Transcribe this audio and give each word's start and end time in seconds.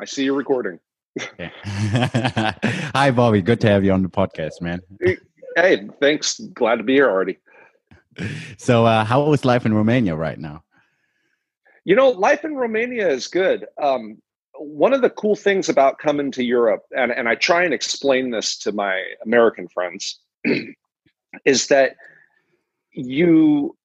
I 0.00 0.04
see 0.06 0.24
you're 0.24 0.34
recording. 0.34 0.80
Hi, 1.38 3.10
Bobby. 3.12 3.42
Good 3.42 3.60
to 3.60 3.68
have 3.68 3.84
you 3.84 3.92
on 3.92 4.02
the 4.02 4.08
podcast, 4.08 4.60
man. 4.60 4.80
Hey, 5.56 5.88
thanks. 6.00 6.40
Glad 6.52 6.78
to 6.78 6.82
be 6.82 6.94
here, 6.94 7.08
Artie. 7.08 7.38
So, 8.58 8.86
uh, 8.86 9.04
how 9.04 9.32
is 9.32 9.44
life 9.44 9.64
in 9.64 9.72
Romania 9.72 10.16
right 10.16 10.36
now? 10.36 10.64
You 11.84 11.94
know, 11.94 12.10
life 12.10 12.44
in 12.44 12.56
Romania 12.56 13.08
is 13.08 13.28
good. 13.28 13.64
Um, 13.80 14.20
one 14.58 14.92
of 14.92 15.00
the 15.00 15.10
cool 15.10 15.36
things 15.36 15.68
about 15.68 15.98
coming 15.98 16.32
to 16.32 16.42
Europe, 16.42 16.82
and, 16.90 17.12
and 17.12 17.28
I 17.28 17.36
try 17.36 17.62
and 17.62 17.72
explain 17.72 18.32
this 18.32 18.58
to 18.58 18.72
my 18.72 19.00
American 19.24 19.68
friends, 19.68 20.18
is 21.44 21.68
that 21.68 21.94
you, 22.90 23.76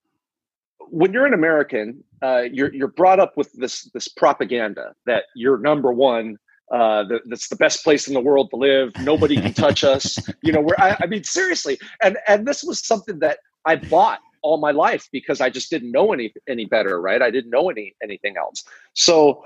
when 0.90 1.14
you're 1.14 1.28
an 1.28 1.36
American, 1.36 2.04
uh, 2.22 2.44
you're 2.52 2.74
you're 2.74 2.88
brought 2.88 3.20
up 3.20 3.38
with 3.38 3.52
this 3.54 3.90
this 3.94 4.08
propaganda 4.08 4.94
that 5.06 5.26
you're 5.36 5.58
number 5.58 5.92
one. 5.92 6.38
Uh, 6.72 7.04
the, 7.06 7.20
that's 7.26 7.48
the 7.48 7.56
best 7.56 7.84
place 7.84 8.08
in 8.08 8.14
the 8.14 8.20
world 8.20 8.48
to 8.52 8.56
live. 8.56 8.92
Nobody 9.00 9.36
can 9.42 9.54
touch 9.54 9.84
us. 9.84 10.20
You 10.44 10.54
know, 10.54 10.62
where 10.62 10.80
I, 10.80 10.96
I 11.02 11.06
mean, 11.08 11.24
seriously, 11.24 11.80
and 12.04 12.18
and 12.28 12.48
this 12.48 12.64
was 12.64 12.86
something 12.86 13.20
that 13.20 13.40
I 13.66 13.76
bought 13.76 14.20
all 14.42 14.58
my 14.58 14.72
life 14.72 15.08
because 15.12 15.42
I 15.42 15.50
just 15.50 15.70
didn't 15.70 15.92
know 15.92 16.14
any 16.14 16.34
any 16.48 16.66
better, 16.66 17.02
right? 17.02 17.22
I 17.22 17.32
didn't 17.32 17.52
know 17.52 17.70
any 17.70 17.96
anything 18.04 18.38
else. 18.38 18.64
So 18.94 19.44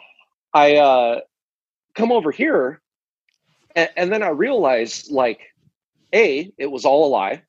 I 0.54 0.76
uh, 0.76 1.22
come 1.96 2.12
over 2.12 2.32
here, 2.32 2.82
and, 3.76 3.90
and 3.98 4.12
then 4.12 4.24
I 4.24 4.30
realized, 4.30 5.12
like, 5.12 5.42
a, 6.14 6.52
it 6.58 6.68
was 6.68 6.86
all 6.86 7.08
a 7.08 7.10
lie, 7.10 7.44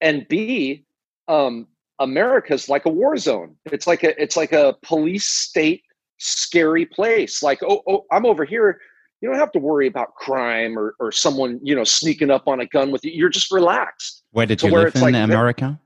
and 0.00 0.26
b, 0.28 0.84
um, 1.28 1.66
America's 1.98 2.68
like 2.68 2.86
a 2.86 2.90
war 2.90 3.16
zone. 3.16 3.56
It's 3.66 3.86
like 3.86 4.02
a 4.02 4.20
it's 4.20 4.36
like 4.36 4.52
a 4.52 4.76
police 4.82 5.26
state 5.26 5.82
scary 6.18 6.86
place. 6.86 7.42
Like, 7.42 7.62
oh, 7.62 7.82
oh, 7.88 8.04
I'm 8.10 8.26
over 8.26 8.44
here. 8.44 8.80
You 9.20 9.30
don't 9.30 9.38
have 9.38 9.52
to 9.52 9.58
worry 9.58 9.86
about 9.86 10.14
crime 10.16 10.78
or, 10.78 10.94
or 11.00 11.10
someone, 11.10 11.58
you 11.62 11.74
know, 11.74 11.84
sneaking 11.84 12.30
up 12.30 12.46
on 12.46 12.60
a 12.60 12.66
gun 12.66 12.90
with 12.90 13.04
you. 13.04 13.12
You're 13.12 13.30
just 13.30 13.50
relaxed. 13.50 14.22
Where 14.32 14.44
did 14.44 14.62
you 14.62 14.70
live 14.70 14.94
in 14.94 15.00
like, 15.00 15.14
America? 15.14 15.80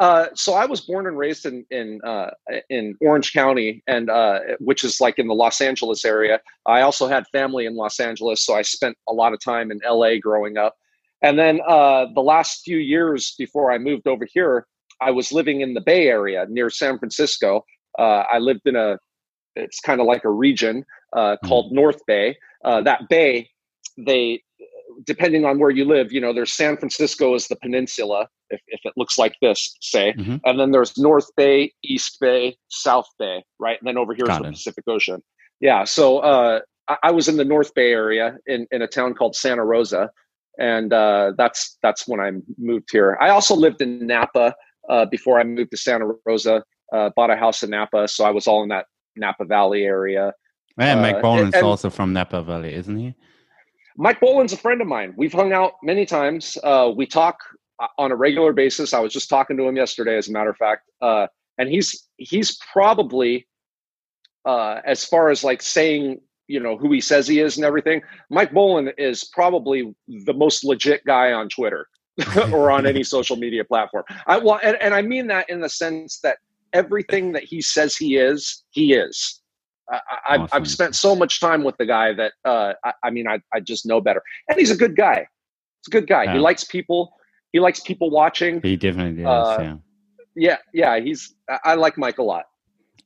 Uh, 0.00 0.28
so 0.34 0.54
I 0.54 0.64
was 0.64 0.80
born 0.80 1.08
and 1.08 1.18
raised 1.18 1.44
in 1.44 1.66
in 1.70 2.00
uh, 2.04 2.30
in 2.70 2.96
Orange 3.00 3.32
County, 3.32 3.82
and 3.88 4.08
uh, 4.08 4.38
which 4.60 4.84
is 4.84 5.00
like 5.00 5.18
in 5.18 5.26
the 5.26 5.34
Los 5.34 5.60
Angeles 5.60 6.04
area. 6.04 6.40
I 6.66 6.82
also 6.82 7.08
had 7.08 7.26
family 7.28 7.66
in 7.66 7.74
Los 7.74 7.98
Angeles, 7.98 8.46
so 8.46 8.54
I 8.54 8.62
spent 8.62 8.96
a 9.08 9.12
lot 9.12 9.32
of 9.32 9.40
time 9.40 9.72
in 9.72 9.80
LA 9.88 10.18
growing 10.22 10.56
up. 10.56 10.76
And 11.20 11.36
then 11.36 11.60
uh, 11.66 12.06
the 12.14 12.22
last 12.22 12.62
few 12.64 12.78
years 12.78 13.34
before 13.36 13.72
I 13.72 13.78
moved 13.78 14.06
over 14.06 14.24
here, 14.32 14.68
I 15.00 15.10
was 15.10 15.32
living 15.32 15.60
in 15.60 15.74
the 15.74 15.80
Bay 15.80 16.08
Area 16.08 16.46
near 16.48 16.70
San 16.70 16.98
Francisco. 16.98 17.64
Uh, 17.98 18.24
I 18.32 18.38
lived 18.38 18.62
in 18.66 18.76
a 18.76 18.98
it's 19.56 19.80
kind 19.80 20.00
of 20.00 20.06
like 20.06 20.24
a 20.24 20.30
region 20.30 20.84
uh, 21.14 21.36
hmm. 21.40 21.48
called 21.48 21.72
North 21.72 22.00
Bay. 22.06 22.36
that 22.62 23.08
bay, 23.08 23.48
they 23.96 24.42
depending 25.04 25.44
on 25.44 25.58
where 25.58 25.70
you 25.70 25.84
live, 25.84 26.12
you 26.12 26.20
know, 26.20 26.32
there's 26.32 26.52
San 26.52 26.76
Francisco 26.76 27.34
as 27.34 27.46
the 27.48 27.56
peninsula, 27.56 28.28
if, 28.50 28.60
if 28.68 28.80
it 28.84 28.92
looks 28.96 29.18
like 29.18 29.34
this, 29.40 29.76
say, 29.80 30.12
mm-hmm. 30.12 30.36
and 30.44 30.58
then 30.58 30.70
there's 30.70 30.96
North 30.98 31.28
Bay, 31.36 31.72
East 31.84 32.18
Bay, 32.20 32.56
South 32.68 33.08
Bay, 33.18 33.44
right? 33.58 33.78
And 33.80 33.86
then 33.86 33.96
over 33.96 34.14
here 34.14 34.26
Got 34.26 34.40
is 34.40 34.46
the. 34.46 34.50
Pacific 34.52 34.84
Ocean. 34.88 35.22
Yeah. 35.60 35.84
So 35.84 36.18
uh, 36.18 36.60
I, 36.88 36.96
I, 37.04 37.10
was 37.10 37.28
in 37.28 37.36
the 37.36 37.44
North 37.44 37.74
Bay 37.74 37.92
area 37.92 38.36
in, 38.46 38.66
in 38.70 38.82
a 38.82 38.86
town 38.86 39.14
called 39.14 39.36
Santa 39.36 39.64
Rosa. 39.64 40.10
And 40.58 40.92
uh, 40.92 41.32
that's 41.38 41.78
that's 41.82 42.08
when 42.08 42.18
I 42.18 42.32
moved 42.56 42.88
here. 42.90 43.16
I 43.20 43.28
also 43.28 43.54
lived 43.54 43.80
in 43.80 44.04
Napa 44.04 44.54
uh, 44.88 45.06
before 45.06 45.38
I 45.38 45.44
moved 45.44 45.70
to 45.72 45.76
Santa 45.76 46.12
Rosa. 46.24 46.64
Uh, 46.92 47.10
bought 47.14 47.30
a 47.30 47.36
house 47.36 47.62
in 47.62 47.70
Napa, 47.70 48.08
so 48.08 48.24
I 48.24 48.30
was 48.30 48.46
all 48.46 48.62
in 48.62 48.70
that 48.70 48.86
Napa 49.14 49.44
Valley 49.44 49.84
area. 49.84 50.32
And 50.78 51.02
Mike 51.02 51.20
Boland's 51.20 51.56
also 51.56 51.90
from 51.90 52.12
Napa 52.12 52.42
Valley, 52.42 52.72
isn't 52.72 52.96
he? 52.96 53.14
Mike 53.96 54.20
Boland's 54.20 54.52
a 54.52 54.56
friend 54.56 54.80
of 54.80 54.86
mine. 54.86 55.12
We've 55.16 55.32
hung 55.32 55.52
out 55.52 55.72
many 55.82 56.06
times. 56.06 56.56
Uh, 56.62 56.92
we 56.96 57.04
talk 57.04 57.40
uh, 57.80 57.88
on 57.98 58.12
a 58.12 58.16
regular 58.16 58.52
basis. 58.52 58.94
I 58.94 59.00
was 59.00 59.12
just 59.12 59.28
talking 59.28 59.56
to 59.56 59.64
him 59.64 59.76
yesterday, 59.76 60.16
as 60.16 60.28
a 60.28 60.32
matter 60.32 60.50
of 60.50 60.56
fact, 60.56 60.88
uh, 61.02 61.26
and 61.58 61.68
he's 61.68 62.08
he's 62.16 62.56
probably 62.72 63.46
uh, 64.44 64.80
as 64.84 65.04
far 65.04 65.30
as 65.30 65.42
like 65.42 65.60
saying 65.60 66.20
you 66.46 66.60
know 66.60 66.78
who 66.78 66.92
he 66.92 67.00
says 67.00 67.26
he 67.26 67.40
is 67.40 67.56
and 67.56 67.66
everything. 67.66 68.00
Mike 68.30 68.52
Boland 68.52 68.94
is 68.98 69.24
probably 69.24 69.94
the 70.06 70.32
most 70.32 70.64
legit 70.64 71.04
guy 71.04 71.32
on 71.32 71.48
Twitter 71.48 71.88
or 72.52 72.70
on 72.70 72.86
any 72.86 73.02
social 73.02 73.36
media 73.36 73.64
platform. 73.64 74.04
I 74.26 74.38
well, 74.38 74.60
and, 74.62 74.76
and 74.80 74.94
I 74.94 75.02
mean 75.02 75.28
that 75.28 75.48
in 75.48 75.60
the 75.60 75.68
sense 75.68 76.20
that 76.20 76.38
everything 76.72 77.32
that 77.32 77.44
he 77.44 77.60
says 77.60 77.96
he 77.96 78.16
is, 78.16 78.64
he 78.70 78.94
is. 78.94 79.40
I, 79.90 80.00
have 80.26 80.40
awesome. 80.42 80.48
I've 80.52 80.68
spent 80.68 80.96
so 80.96 81.16
much 81.16 81.40
time 81.40 81.64
with 81.64 81.76
the 81.78 81.86
guy 81.86 82.12
that 82.12 82.32
uh, 82.44 82.74
I, 82.84 82.92
I, 83.04 83.10
mean 83.10 83.26
I, 83.26 83.40
I 83.54 83.60
just 83.60 83.86
know 83.86 84.00
better, 84.00 84.22
and 84.48 84.58
he's 84.58 84.70
a 84.70 84.76
good 84.76 84.96
guy. 84.96 85.16
He's 85.16 85.88
a 85.88 85.90
good 85.90 86.06
guy. 86.06 86.24
Yeah. 86.24 86.34
He 86.34 86.38
likes 86.40 86.64
people. 86.64 87.12
He 87.52 87.60
likes 87.60 87.80
people 87.80 88.10
watching. 88.10 88.60
He 88.60 88.76
definitely 88.76 89.22
does. 89.22 89.58
Uh, 89.58 89.62
yeah. 89.62 89.76
yeah, 90.34 90.56
yeah. 90.96 91.02
He's 91.02 91.34
I, 91.64 91.74
like 91.74 91.96
Mike 91.96 92.18
a 92.18 92.22
lot. 92.22 92.44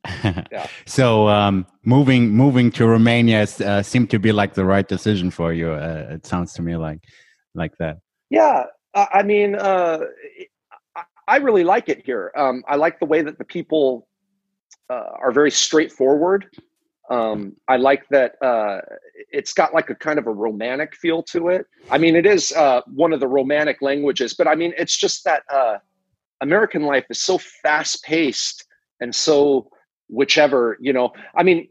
yeah. 0.25 0.67
so 0.85 1.29
um, 1.29 1.65
moving 1.85 2.31
moving 2.31 2.73
to 2.73 2.87
Romania 2.89 3.47
uh, 3.65 3.83
seemed 3.83 4.11
to 4.11 4.19
be 4.19 4.33
like 4.33 4.55
the 4.55 4.65
right 4.65 4.89
decision 4.89 5.31
for 5.31 5.53
you. 5.53 5.71
Uh, 5.71 6.09
it 6.11 6.27
sounds 6.27 6.53
to 6.55 6.63
me 6.63 6.77
like 6.77 7.05
like 7.55 7.77
that. 7.79 7.99
Yeah, 8.31 8.65
I 8.95 9.23
mean, 9.23 9.55
uh, 9.55 10.01
I 11.27 11.37
really 11.37 11.65
like 11.65 11.89
it 11.89 12.05
here. 12.05 12.33
Um, 12.37 12.63
I 12.69 12.77
like 12.77 12.99
the 12.99 13.07
way 13.07 13.23
that 13.23 13.39
the 13.39 13.45
people 13.45 14.07
uh, 14.91 15.13
are 15.21 15.33
very 15.33 15.51
straightforward. 15.51 16.47
Um, 17.11 17.57
I 17.69 17.77
like 17.77 18.09
that 18.11 18.35
uh, 18.43 18.81
it's 19.31 19.53
got 19.53 19.75
like 19.75 19.91
a 19.91 19.95
kind 19.95 20.19
of 20.19 20.27
a 20.27 20.33
romantic 20.33 20.95
feel 20.95 21.23
to 21.25 21.49
it. 21.49 21.67
I 21.91 21.99
mean, 21.99 22.17
it 22.17 22.27
is 22.27 22.53
uh, 22.53 22.83
one 22.87 23.13
of 23.13 23.21
the 23.21 23.29
romantic 23.29 23.83
languages, 23.83 24.35
but 24.35 24.47
I 24.47 24.55
mean, 24.55 24.73
it's 24.77 24.97
just 24.97 25.25
that 25.25 25.43
uh, 25.53 25.79
American 26.41 26.83
life 26.83 27.05
is 27.11 27.21
so 27.21 27.39
fast 27.39 28.03
paced 28.05 28.67
and 29.01 29.15
so 29.15 29.71
whichever, 30.09 30.77
you 30.81 30.93
know. 30.93 31.13
I 31.35 31.43
mean, 31.43 31.69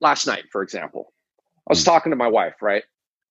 last 0.00 0.26
night, 0.26 0.44
for 0.50 0.62
example, 0.62 1.12
I 1.38 1.72
was 1.72 1.82
hmm. 1.82 1.90
talking 1.90 2.10
to 2.10 2.16
my 2.16 2.28
wife, 2.28 2.54
right? 2.62 2.84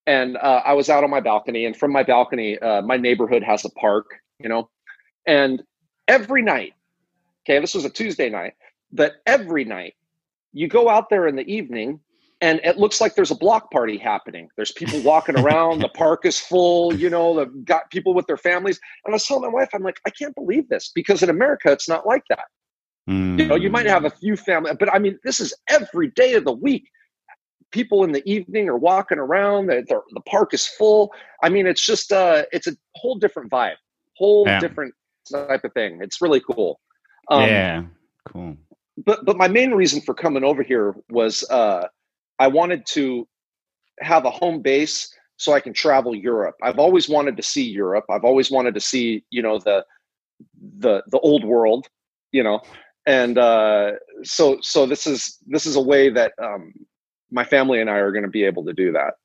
And 0.07 0.37
uh, 0.37 0.61
I 0.65 0.73
was 0.73 0.89
out 0.89 1.03
on 1.03 1.09
my 1.09 1.19
balcony, 1.19 1.65
and 1.65 1.75
from 1.75 1.91
my 1.91 2.01
balcony, 2.01 2.57
uh, 2.59 2.81
my 2.81 2.97
neighborhood 2.97 3.43
has 3.43 3.65
a 3.65 3.69
park, 3.71 4.05
you 4.39 4.49
know, 4.49 4.69
and 5.27 5.61
every 6.07 6.41
night, 6.41 6.73
okay, 7.45 7.59
this 7.59 7.75
was 7.75 7.85
a 7.85 7.89
Tuesday 7.89 8.29
night, 8.29 8.53
that 8.93 9.15
every 9.25 9.65
night 9.65 9.95
you 10.53 10.67
go 10.67 10.89
out 10.89 11.09
there 11.09 11.27
in 11.27 11.35
the 11.35 11.45
evening 11.51 11.99
and 12.39 12.61
it 12.63 12.77
looks 12.77 13.01
like 13.01 13.15
there's 13.15 13.31
a 13.31 13.35
block 13.35 13.71
party 13.71 13.97
happening. 13.97 14.47
There's 14.55 14.71
people 14.71 15.01
walking 15.01 15.37
around, 15.39 15.79
the 15.79 15.89
park 15.89 16.25
is 16.25 16.39
full, 16.39 16.93
you 16.95 17.09
know, 17.09 17.35
they've 17.35 17.65
got 17.65 17.89
people 17.91 18.13
with 18.13 18.27
their 18.27 18.37
families. 18.37 18.79
And 19.05 19.13
I 19.13 19.17
telling 19.17 19.43
my 19.43 19.49
wife, 19.49 19.69
I'm 19.73 19.83
like, 19.83 19.99
I 20.05 20.09
can't 20.11 20.35
believe 20.35 20.69
this 20.69 20.91
because 20.93 21.21
in 21.23 21.29
America, 21.29 21.71
it's 21.71 21.89
not 21.89 22.05
like 22.05 22.23
that. 22.29 22.45
Mm. 23.09 23.39
You 23.39 23.45
know, 23.45 23.55
you 23.55 23.69
might 23.69 23.85
have 23.85 24.05
a 24.05 24.09
few 24.09 24.35
family, 24.35 24.71
but 24.79 24.93
I 24.93 24.99
mean, 24.99 25.17
this 25.23 25.39
is 25.39 25.53
every 25.69 26.09
day 26.11 26.33
of 26.33 26.45
the 26.45 26.53
week. 26.53 26.89
People 27.71 28.03
in 28.03 28.11
the 28.11 28.27
evening 28.29 28.69
are 28.69 28.77
walking 28.77 29.17
around, 29.17 29.67
the, 29.67 29.83
the, 29.87 30.01
the 30.13 30.21
park 30.21 30.53
is 30.53 30.65
full. 30.65 31.11
I 31.43 31.49
mean, 31.49 31.67
it's 31.67 31.85
just, 31.85 32.11
uh, 32.11 32.43
it's 32.51 32.67
a 32.67 32.75
whole 32.95 33.15
different 33.15 33.51
vibe, 33.51 33.75
whole 34.15 34.45
yeah. 34.45 34.59
different 34.59 34.93
type 35.31 35.63
of 35.63 35.73
thing. 35.73 35.99
It's 36.01 36.21
really 36.21 36.39
cool. 36.39 36.79
Um, 37.29 37.41
yeah, 37.41 37.83
cool 38.25 38.57
but 39.05 39.25
but 39.25 39.37
my 39.37 39.47
main 39.47 39.71
reason 39.71 40.01
for 40.01 40.13
coming 40.13 40.43
over 40.43 40.63
here 40.63 40.95
was 41.09 41.43
uh, 41.49 41.87
I 42.39 42.47
wanted 42.47 42.85
to 42.87 43.27
have 43.99 44.25
a 44.25 44.31
home 44.31 44.61
base 44.61 45.13
so 45.37 45.53
I 45.53 45.59
can 45.59 45.73
travel 45.73 46.15
Europe. 46.15 46.55
I've 46.63 46.79
always 46.79 47.07
wanted 47.07 47.37
to 47.37 47.43
see 47.43 47.63
Europe. 47.63 48.05
I've 48.09 48.23
always 48.23 48.49
wanted 48.49 48.73
to 48.73 48.81
see 48.81 49.23
you 49.29 49.41
know 49.41 49.59
the 49.59 49.85
the 50.79 51.03
the 51.07 51.19
old 51.19 51.43
world, 51.43 51.87
you 52.31 52.43
know, 52.43 52.61
and 53.05 53.37
uh, 53.37 53.91
so 54.23 54.57
so 54.61 54.85
this 54.85 55.05
is 55.05 55.37
this 55.45 55.65
is 55.65 55.75
a 55.75 55.81
way 55.81 56.09
that 56.09 56.33
um, 56.41 56.73
my 57.31 57.43
family 57.43 57.81
and 57.81 57.89
I 57.89 57.97
are 57.97 58.11
going 58.11 58.23
to 58.23 58.29
be 58.29 58.43
able 58.43 58.65
to 58.65 58.73
do 58.73 58.91
that. 58.93 59.15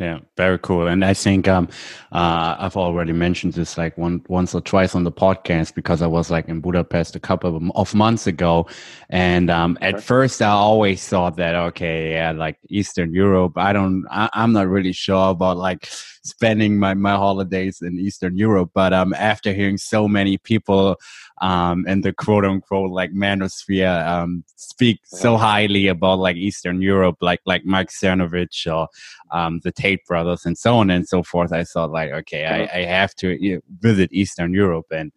Yeah, 0.00 0.18
very 0.36 0.58
cool. 0.58 0.88
And 0.88 1.04
I 1.04 1.14
think 1.14 1.46
um, 1.46 1.68
uh, 2.10 2.56
I've 2.58 2.76
already 2.76 3.12
mentioned 3.12 3.52
this 3.52 3.78
like 3.78 3.96
one 3.96 4.24
once 4.28 4.52
or 4.52 4.60
twice 4.60 4.96
on 4.96 5.04
the 5.04 5.12
podcast 5.12 5.76
because 5.76 6.02
I 6.02 6.08
was 6.08 6.32
like 6.32 6.48
in 6.48 6.60
Budapest 6.60 7.14
a 7.14 7.20
couple 7.20 7.70
of 7.76 7.94
months 7.94 8.26
ago, 8.26 8.66
and 9.08 9.50
um, 9.50 9.78
at 9.80 10.02
first 10.02 10.42
I 10.42 10.48
always 10.48 11.06
thought 11.06 11.36
that 11.36 11.54
okay, 11.54 12.10
yeah, 12.10 12.32
like 12.32 12.58
Eastern 12.68 13.14
Europe. 13.14 13.52
I 13.56 13.72
don't, 13.72 14.04
I, 14.10 14.28
am 14.34 14.52
not 14.52 14.66
really 14.66 14.92
sure 14.92 15.30
about 15.30 15.58
like 15.58 15.88
spending 16.24 16.78
my 16.78 16.94
my 16.94 17.12
holidays 17.12 17.82
in 17.82 17.98
Eastern 17.98 18.36
Europe, 18.36 18.70
but 18.74 18.92
um, 18.92 19.12
after 19.14 19.52
hearing 19.52 19.78
so 19.78 20.08
many 20.08 20.38
people 20.38 20.96
um, 21.42 21.84
and 21.86 22.02
the 22.02 22.12
quote 22.12 22.44
unquote 22.44 22.90
like 22.90 23.12
manosphere 23.12 24.06
um, 24.06 24.42
speak 24.56 25.00
so 25.04 25.36
highly 25.36 25.86
about 25.86 26.18
like 26.18 26.36
Eastern 26.36 26.80
Europe, 26.82 27.16
like 27.20 27.40
like 27.46 27.64
Mike 27.64 27.90
Cernovich 27.90 28.66
or 28.66 28.88
um, 29.30 29.60
the 29.64 29.72
Tate 29.72 30.04
brothers 30.06 30.46
and 30.46 30.56
so 30.56 30.76
on 30.76 30.90
and 30.90 31.06
so 31.06 31.22
forth. 31.22 31.52
I 31.52 31.64
thought 31.64 31.90
like, 31.90 32.10
okay, 32.10 32.46
I, 32.46 32.80
I 32.80 32.84
have 32.84 33.14
to 33.16 33.36
you 33.42 33.54
know, 33.54 33.60
visit 33.80 34.10
Eastern 34.12 34.54
Europe 34.54 34.86
and. 34.90 35.12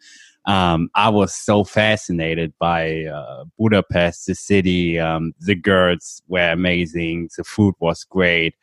um, 0.48 0.90
I 0.96 1.10
was 1.10 1.34
so 1.34 1.66
fascinated 1.66 2.54
by 2.58 3.04
uh, 3.04 3.44
Budapest, 3.60 4.28
the 4.28 4.34
city. 4.36 4.98
Um, 4.98 5.34
the 5.42 5.56
girls 5.56 6.22
were 6.30 6.52
amazing. 6.52 7.30
The 7.36 7.44
food 7.44 7.76
was 7.82 8.06
great, 8.06 8.56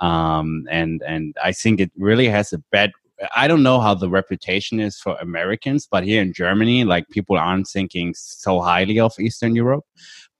um, 0.00 0.66
and 0.70 1.02
and 1.06 1.36
I 1.42 1.52
think 1.52 1.80
it 1.80 1.90
really 1.96 2.28
has 2.28 2.52
a 2.52 2.58
bad. 2.72 2.92
I 3.36 3.46
don't 3.46 3.62
know 3.62 3.80
how 3.80 3.94
the 3.94 4.10
reputation 4.10 4.80
is 4.80 4.98
for 4.98 5.16
Americans, 5.20 5.86
but 5.90 6.04
here 6.04 6.20
in 6.20 6.32
Germany, 6.32 6.84
like 6.84 7.08
people 7.10 7.38
aren't 7.38 7.68
thinking 7.68 8.12
so 8.16 8.60
highly 8.60 8.98
of 8.98 9.14
Eastern 9.20 9.54
Europe. 9.54 9.84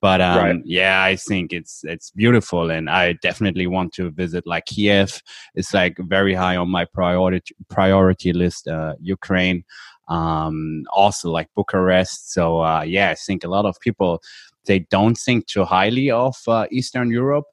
But 0.00 0.20
um, 0.20 0.38
right. 0.38 0.62
yeah, 0.64 1.02
I 1.02 1.16
think 1.16 1.52
it's 1.52 1.80
it's 1.84 2.10
beautiful, 2.10 2.70
and 2.70 2.90
I 2.90 3.14
definitely 3.14 3.66
want 3.66 3.94
to 3.94 4.10
visit 4.10 4.46
like 4.46 4.66
Kiev. 4.66 5.22
It's 5.54 5.72
like 5.72 5.96
very 5.98 6.34
high 6.34 6.56
on 6.56 6.68
my 6.68 6.84
priority 6.84 7.54
priority 7.70 8.32
list. 8.32 8.68
Uh, 8.68 8.94
Ukraine, 9.00 9.64
um, 10.08 10.84
also 10.92 11.30
like 11.30 11.48
Bucharest. 11.56 12.32
So 12.32 12.60
uh, 12.60 12.82
yeah, 12.82 13.10
I 13.10 13.14
think 13.14 13.44
a 13.44 13.48
lot 13.48 13.64
of 13.64 13.76
people 13.80 14.20
they 14.66 14.80
don't 14.80 15.16
think 15.16 15.46
too 15.46 15.64
highly 15.64 16.10
of 16.10 16.36
uh, 16.48 16.66
Eastern 16.70 17.10
Europe, 17.10 17.44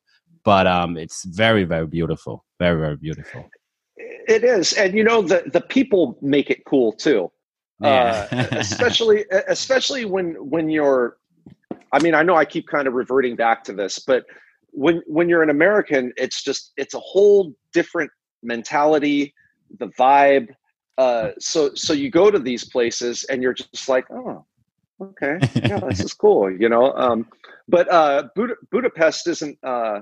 but 0.44 0.68
um, 0.68 0.98
it's 0.98 1.24
very 1.26 1.64
very 1.64 1.88
beautiful, 1.88 2.46
very 2.60 2.80
very 2.80 2.98
beautiful. 2.98 3.50
It 3.98 4.44
is, 4.44 4.74
and 4.74 4.96
you 4.96 5.04
know 5.04 5.22
the 5.22 5.44
the 5.52 5.62
people 5.62 6.18
make 6.22 6.50
it 6.50 6.66
cool 6.66 6.94
too. 6.94 7.32
Yeah. 7.80 8.28
uh, 8.32 8.48
especially 8.52 9.26
especially 9.48 10.06
when 10.06 10.36
when 10.36 10.70
you're 10.70 11.18
I 11.92 12.00
mean, 12.00 12.16
I 12.16 12.24
know 12.24 12.36
I 12.36 12.46
keep 12.46 12.68
kind 12.68 12.88
of 12.88 12.94
reverting 12.94 13.36
back 13.36 13.64
to 13.66 13.74
this, 13.74 14.00
but 14.00 14.26
when 14.72 15.02
when 15.08 15.28
you're 15.28 15.44
an 15.44 15.50
American, 15.50 16.14
it's 16.16 16.44
just 16.44 16.72
it's 16.78 16.94
a 16.94 17.00
whole 17.00 17.54
different 17.74 18.12
mentality, 18.42 19.34
the 19.80 19.88
vibe. 19.88 20.50
Uh, 20.98 21.32
so 21.40 21.74
so 21.76 21.94
you 21.94 22.10
go 22.10 22.32
to 22.32 22.40
these 22.40 22.64
places 22.64 23.26
and 23.26 23.42
you're 23.42 23.54
just 23.54 23.90
like, 23.90 24.06
oh, 24.12 24.46
okay, 25.02 25.38
yeah, 25.56 25.80
this 25.80 26.00
is 26.00 26.14
cool, 26.22 26.50
you 26.50 26.70
know. 26.70 26.94
Um, 26.94 27.28
but 27.68 27.92
uh, 27.92 28.30
Bud- 28.36 28.58
Budapest 28.72 29.28
isn't. 29.28 29.58
Uh, 29.64 30.02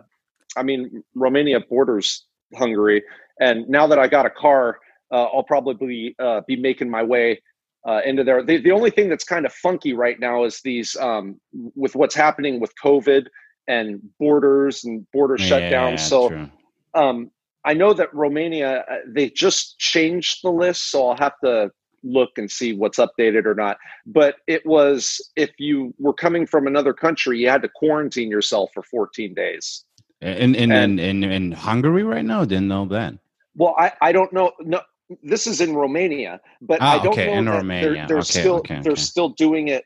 I 0.57 0.63
mean, 0.63 1.04
Romania 1.16 1.60
borders 1.60 2.25
Hungary, 2.56 3.04
and 3.40 3.68
now 3.69 3.88
that 3.88 4.00
I 4.00 4.07
got 4.07 4.25
a 4.25 4.30
car, 4.30 4.80
uh, 5.12 5.25
I'll 5.25 5.44
probably 5.44 6.16
uh, 6.19 6.42
be 6.48 6.56
making 6.56 6.90
my 6.90 7.04
way 7.04 7.42
uh, 7.88 8.01
into 8.06 8.24
there. 8.24 8.44
The, 8.44 8.57
the 8.57 8.72
only 8.72 8.92
thing 8.92 9.10
that's 9.10 9.24
kind 9.24 9.46
of 9.46 9.54
funky 9.54 9.94
right 9.94 10.19
now 10.19 10.44
is 10.44 10.62
these 10.62 10.96
um, 10.98 11.40
with 11.75 11.96
what's 11.96 12.16
happening 12.16 12.60
with 12.60 12.74
COVID 12.84 13.28
and 13.68 14.01
borders 14.19 14.84
and 14.84 15.10
border 15.12 15.36
yeah, 15.40 15.46
shutdowns. 15.50 16.00
So 16.00 16.50
um, 16.94 17.31
I 17.66 17.74
know 17.74 17.94
that 17.94 18.13
Romania 18.13 18.86
uh, 18.90 18.98
they 19.07 19.30
just 19.30 19.80
changed 19.80 20.40
the 20.44 20.52
list, 20.52 20.92
so 20.92 21.10
I'll 21.10 21.18
have 21.18 21.40
to 21.44 21.72
look 22.04 22.31
and 22.38 22.50
see 22.50 22.74
what's 22.74 22.98
updated 22.98 23.45
or 23.45 23.56
not. 23.56 23.78
But 24.06 24.36
it 24.48 24.66
was 24.66 25.22
if 25.36 25.52
you 25.57 25.94
were 26.00 26.13
coming 26.13 26.45
from 26.45 26.68
another 26.68 26.94
country, 26.94 27.40
you 27.40 27.50
had 27.50 27.62
to 27.62 27.69
quarantine 27.69 28.30
yourself 28.30 28.72
for 28.74 28.84
14 28.84 29.34
days. 29.34 29.86
In 30.21 30.54
in 30.56 30.71
and, 30.71 31.00
in, 31.00 31.24
in, 31.24 31.31
in 31.31 31.51
Hungary 31.51 32.04
right 32.04 32.25
now, 32.25 32.44
didn't 32.44 32.68
know 32.68 32.86
that. 32.88 33.13
Well, 33.56 33.74
I, 33.77 33.94
I 34.01 34.12
don't 34.12 34.31
know. 34.33 34.51
No, 34.60 34.81
this 35.24 35.48
is 35.48 35.62
in 35.62 35.75
Romania, 35.75 36.42
but 36.62 36.81
oh, 36.81 36.86
I 36.86 36.98
don't 37.00 37.13
okay, 37.13 37.27
know 37.27 37.39
in 37.39 37.50
Romania. 37.50 37.89
They're, 37.89 38.07
they're 38.07 38.18
okay, 38.18 38.42
still 38.42 38.56
okay, 38.57 38.81
they're 38.83 38.95
still 38.98 39.30
doing 39.30 39.69
it 39.69 39.86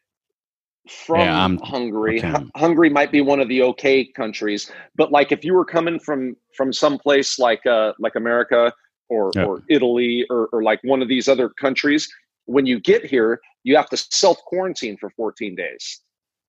from 0.90 1.20
yeah, 1.20 1.66
Hungary. 1.66 2.20
H- 2.20 2.48
Hungary 2.56 2.90
might 2.90 3.12
be 3.12 3.22
one 3.22 3.40
of 3.40 3.48
the 3.48 3.62
okay 3.62 4.06
countries, 4.06 4.72
but 4.96 5.12
like 5.12 5.32
if 5.32 5.46
you 5.46 5.54
were 5.54 5.66
coming 5.66 6.00
from 6.00 6.36
from 6.58 6.74
someplace 6.74 7.38
like 7.38 7.66
uh 7.68 7.94
like 8.00 8.16
America 8.16 8.74
or 9.10 9.32
yep. 9.36 9.48
or 9.48 9.62
Italy 9.70 10.26
or, 10.32 10.48
or 10.52 10.64
like 10.64 10.80
one 10.84 11.02
of 11.04 11.08
these 11.08 11.28
other 11.28 11.50
countries, 11.50 12.12
when 12.46 12.66
you 12.66 12.80
get 12.80 13.06
here, 13.06 13.40
you 13.64 13.76
have 13.76 13.90
to 13.90 13.98
self 13.98 14.38
quarantine 14.46 14.98
for 14.98 15.12
14 15.12 15.56
days 15.56 16.02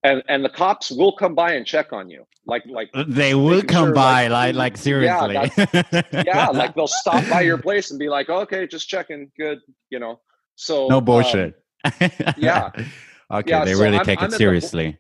and 0.05 0.23
and 0.29 0.45
the 0.45 0.49
cops 0.49 0.91
will 0.91 1.13
come 1.13 1.35
by 1.35 1.55
and 1.55 1.67
check 1.67 1.93
on 1.93 2.09
you. 2.09 2.25
Like 2.47 2.63
like 2.67 2.91
they 3.09 3.35
will 3.35 3.63
come 3.63 3.87
sure, 3.87 3.95
by 3.95 4.29
like, 4.29 4.55
like 4.55 4.55
like 4.55 4.77
seriously. 4.77 5.35
yeah, 5.35 6.03
yeah 6.13 6.49
like 6.51 6.75
they'll 6.75 6.87
stop 6.87 7.29
by 7.29 7.41
your 7.41 7.59
place 7.59 7.91
and 7.91 7.99
be 7.99 8.09
like 8.09 8.29
okay 8.29 8.67
just 8.67 8.89
checking 8.89 9.33
good 9.37 9.59
you 9.91 9.99
know? 9.99 10.21
So 10.57 10.87
no 10.89 11.01
bullshit. 11.01 11.61
um, 11.85 12.11
yeah. 12.37 12.71
Okay 13.31 13.51
yeah, 13.51 13.65
they 13.65 13.73
so 13.73 13.83
really 13.83 13.99
I'm, 13.99 14.05
take 14.05 14.21
I'm 14.21 14.29
it 14.29 14.37
seriously. 14.37 14.91
the, 14.91 14.99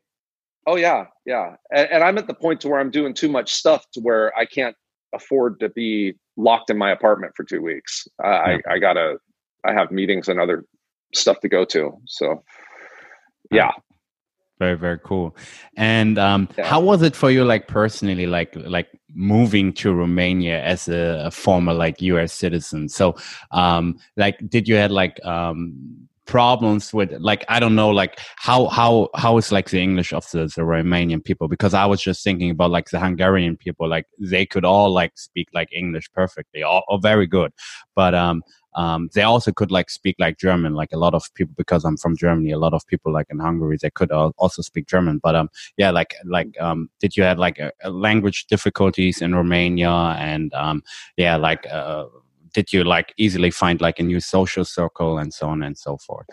oh 0.72 0.76
yeah 0.76 1.04
yeah. 1.26 1.56
And, 1.70 1.88
and 1.90 2.02
i'm 2.02 2.16
at 2.16 2.26
the 2.26 2.34
point 2.34 2.58
to 2.62 2.68
where 2.68 2.80
i'm 2.80 2.90
doing 2.90 3.12
too 3.12 3.28
much 3.28 3.52
stuff 3.52 3.84
to 3.92 4.00
where 4.00 4.36
i 4.36 4.46
can't 4.46 4.74
afford 5.14 5.60
to 5.60 5.68
be 5.68 6.14
locked 6.38 6.70
in 6.70 6.78
my 6.78 6.90
apartment 6.90 7.34
for 7.36 7.44
two 7.44 7.60
weeks. 7.60 8.08
I, 8.24 8.26
yeah. 8.26 8.58
I, 8.66 8.74
I 8.74 8.78
gotta 8.78 9.18
i 9.66 9.74
have 9.74 9.90
meetings 9.90 10.28
and 10.28 10.40
other 10.40 10.64
stuff 11.14 11.38
to 11.40 11.48
go 11.50 11.66
to 11.66 11.92
so 12.06 12.42
yeah 13.50 13.70
very 14.58 14.76
very 14.76 14.98
cool 15.00 15.36
and 15.76 16.18
um, 16.18 16.48
yeah. 16.56 16.66
how 16.66 16.80
was 16.80 17.02
it 17.02 17.16
for 17.16 17.30
you 17.30 17.44
like 17.44 17.66
personally 17.66 18.26
like 18.26 18.54
like 18.56 18.88
moving 19.14 19.72
to 19.72 19.92
romania 19.92 20.62
as 20.62 20.88
a, 20.88 21.22
a 21.26 21.30
former 21.30 21.72
like 21.72 22.00
us 22.02 22.32
citizen 22.32 22.88
so 22.88 23.14
um 23.50 23.96
like 24.16 24.38
did 24.48 24.68
you 24.68 24.74
had 24.74 24.90
like 24.90 25.24
um 25.24 26.08
problems 26.26 26.92
with 26.94 27.12
like 27.20 27.44
i 27.48 27.60
don't 27.60 27.74
know 27.74 27.90
like 27.90 28.18
how 28.36 28.66
how 28.68 29.08
how 29.14 29.36
is 29.36 29.52
like 29.52 29.68
the 29.70 29.80
english 29.80 30.12
of 30.12 30.28
the, 30.30 30.44
the 30.56 30.62
romanian 30.62 31.22
people 31.22 31.48
because 31.48 31.74
i 31.74 31.84
was 31.84 32.00
just 32.00 32.24
thinking 32.24 32.50
about 32.50 32.70
like 32.70 32.88
the 32.90 32.98
hungarian 32.98 33.56
people 33.56 33.88
like 33.88 34.06
they 34.18 34.46
could 34.46 34.64
all 34.64 34.90
like 34.90 35.12
speak 35.16 35.48
like 35.52 35.68
english 35.72 36.10
perfectly 36.12 36.62
or, 36.62 36.82
or 36.88 36.98
very 36.98 37.26
good 37.26 37.52
but 37.94 38.14
um 38.14 38.42
um, 38.76 39.08
they 39.14 39.22
also 39.22 39.52
could 39.52 39.70
like 39.70 39.88
speak 39.88 40.16
like 40.18 40.38
German, 40.38 40.74
like 40.74 40.92
a 40.92 40.98
lot 40.98 41.14
of 41.14 41.32
people 41.34 41.54
because 41.56 41.84
I'm 41.84 41.96
from 41.96 42.16
Germany. 42.16 42.50
A 42.50 42.58
lot 42.58 42.74
of 42.74 42.86
people 42.86 43.12
like 43.12 43.26
in 43.30 43.38
Hungary 43.38 43.78
they 43.80 43.90
could 43.90 44.10
also 44.10 44.62
speak 44.62 44.86
German. 44.86 45.20
But 45.22 45.36
um, 45.36 45.48
yeah, 45.76 45.90
like 45.90 46.14
like 46.24 46.60
um, 46.60 46.90
did 47.00 47.16
you 47.16 47.22
have 47.22 47.38
like 47.38 47.58
a, 47.58 47.70
a 47.82 47.90
language 47.90 48.46
difficulties 48.46 49.22
in 49.22 49.34
Romania 49.34 49.90
and 50.18 50.52
um, 50.54 50.82
yeah, 51.16 51.36
like 51.36 51.66
uh, 51.70 52.06
did 52.54 52.72
you 52.72 52.84
like 52.84 53.12
easily 53.18 53.50
find 53.50 53.80
like 53.80 53.98
a 53.98 54.02
new 54.02 54.20
social 54.20 54.64
circle 54.64 55.18
and 55.18 55.34
so 55.34 55.48
on 55.48 55.62
and 55.62 55.76
so 55.76 55.98
forth? 55.98 56.26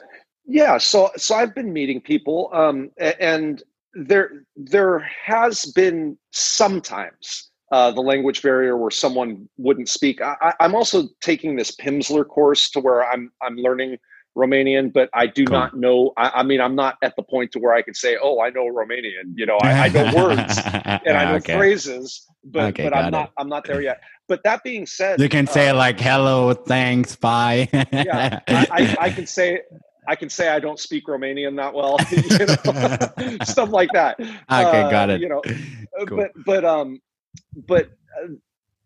Yeah, 0.46 0.78
so 0.78 1.12
so 1.18 1.36
I've 1.36 1.54
been 1.54 1.74
meeting 1.74 2.02
people, 2.02 2.50
um, 2.54 2.92
and 3.20 3.62
there 3.94 4.44
there 4.56 5.00
has 5.00 5.66
been 5.66 6.18
sometimes 6.32 7.52
uh, 7.72 7.92
the 7.92 8.02
language 8.02 8.42
barrier 8.42 8.78
where 8.78 8.92
someone 8.92 9.48
wouldn't 9.58 9.90
speak. 9.90 10.22
I, 10.22 10.54
am 10.60 10.76
also 10.76 11.08
taking 11.22 11.56
this 11.56 11.76
Pimsleur 11.76 12.28
course 12.28 12.70
to 12.72 12.80
where 12.80 13.10
I'm 13.10 13.32
I'm 13.42 13.56
learning 13.56 13.98
Romanian, 14.38 14.94
but 14.94 15.10
I 15.14 15.28
do 15.28 15.46
cool. 15.46 15.58
not 15.58 15.76
know. 15.76 16.14
I, 16.18 16.30
I, 16.36 16.44
mean, 16.44 16.62
I'm 16.62 16.76
not 16.76 16.98
at 17.02 17.16
the 17.16 17.24
point 17.24 17.52
to 17.52 17.60
where 17.60 17.74
I 17.74 17.82
can 17.82 17.94
say, 17.94 18.18
"Oh, 18.22 18.40
I 18.42 18.50
know 18.50 18.66
Romanian." 18.66 19.34
You 19.36 19.46
know, 19.46 19.58
I, 19.62 19.86
I 19.86 19.88
know 19.90 20.04
words 20.16 20.58
and 20.58 21.18
I 21.18 21.32
know 21.32 21.36
okay. 21.36 21.58
phrases, 21.58 22.26
but 22.44 22.70
okay, 22.70 22.84
but 22.84 22.96
I'm 22.96 23.12
not. 23.12 23.32
I'm 23.38 23.50
not 23.50 23.66
there 23.66 23.82
yet. 23.82 24.02
But 24.28 24.44
that 24.44 24.64
being 24.64 24.86
said, 24.86 25.20
you 25.20 25.28
can 25.28 25.48
say 25.48 25.70
uh, 25.70 25.76
like 25.76 26.00
"Hello, 26.00 26.54
thanks, 26.54 27.16
bye." 27.16 27.68
yeah, 27.92 28.40
I, 28.48 28.96
I 29.00 29.10
can 29.10 29.28
say 29.28 29.62
I 30.08 30.16
can 30.16 30.30
say 30.30 30.50
I 30.50 30.60
don't 30.60 30.80
speak 30.80 31.08
Romanian 31.08 31.56
that 31.58 31.74
well, 31.74 31.98
you 32.12 33.38
know, 33.38 33.38
stuff 33.46 33.70
like 33.70 33.90
that. 33.94 34.20
Okay, 34.20 34.34
uh, 34.48 34.90
got 34.90 35.10
it. 35.10 35.22
You 35.22 35.30
know, 35.30 35.42
cool. 36.08 36.18
but 36.18 36.32
but 36.46 36.66
um, 36.66 37.02
but 37.68 37.90
uh, 38.22 38.28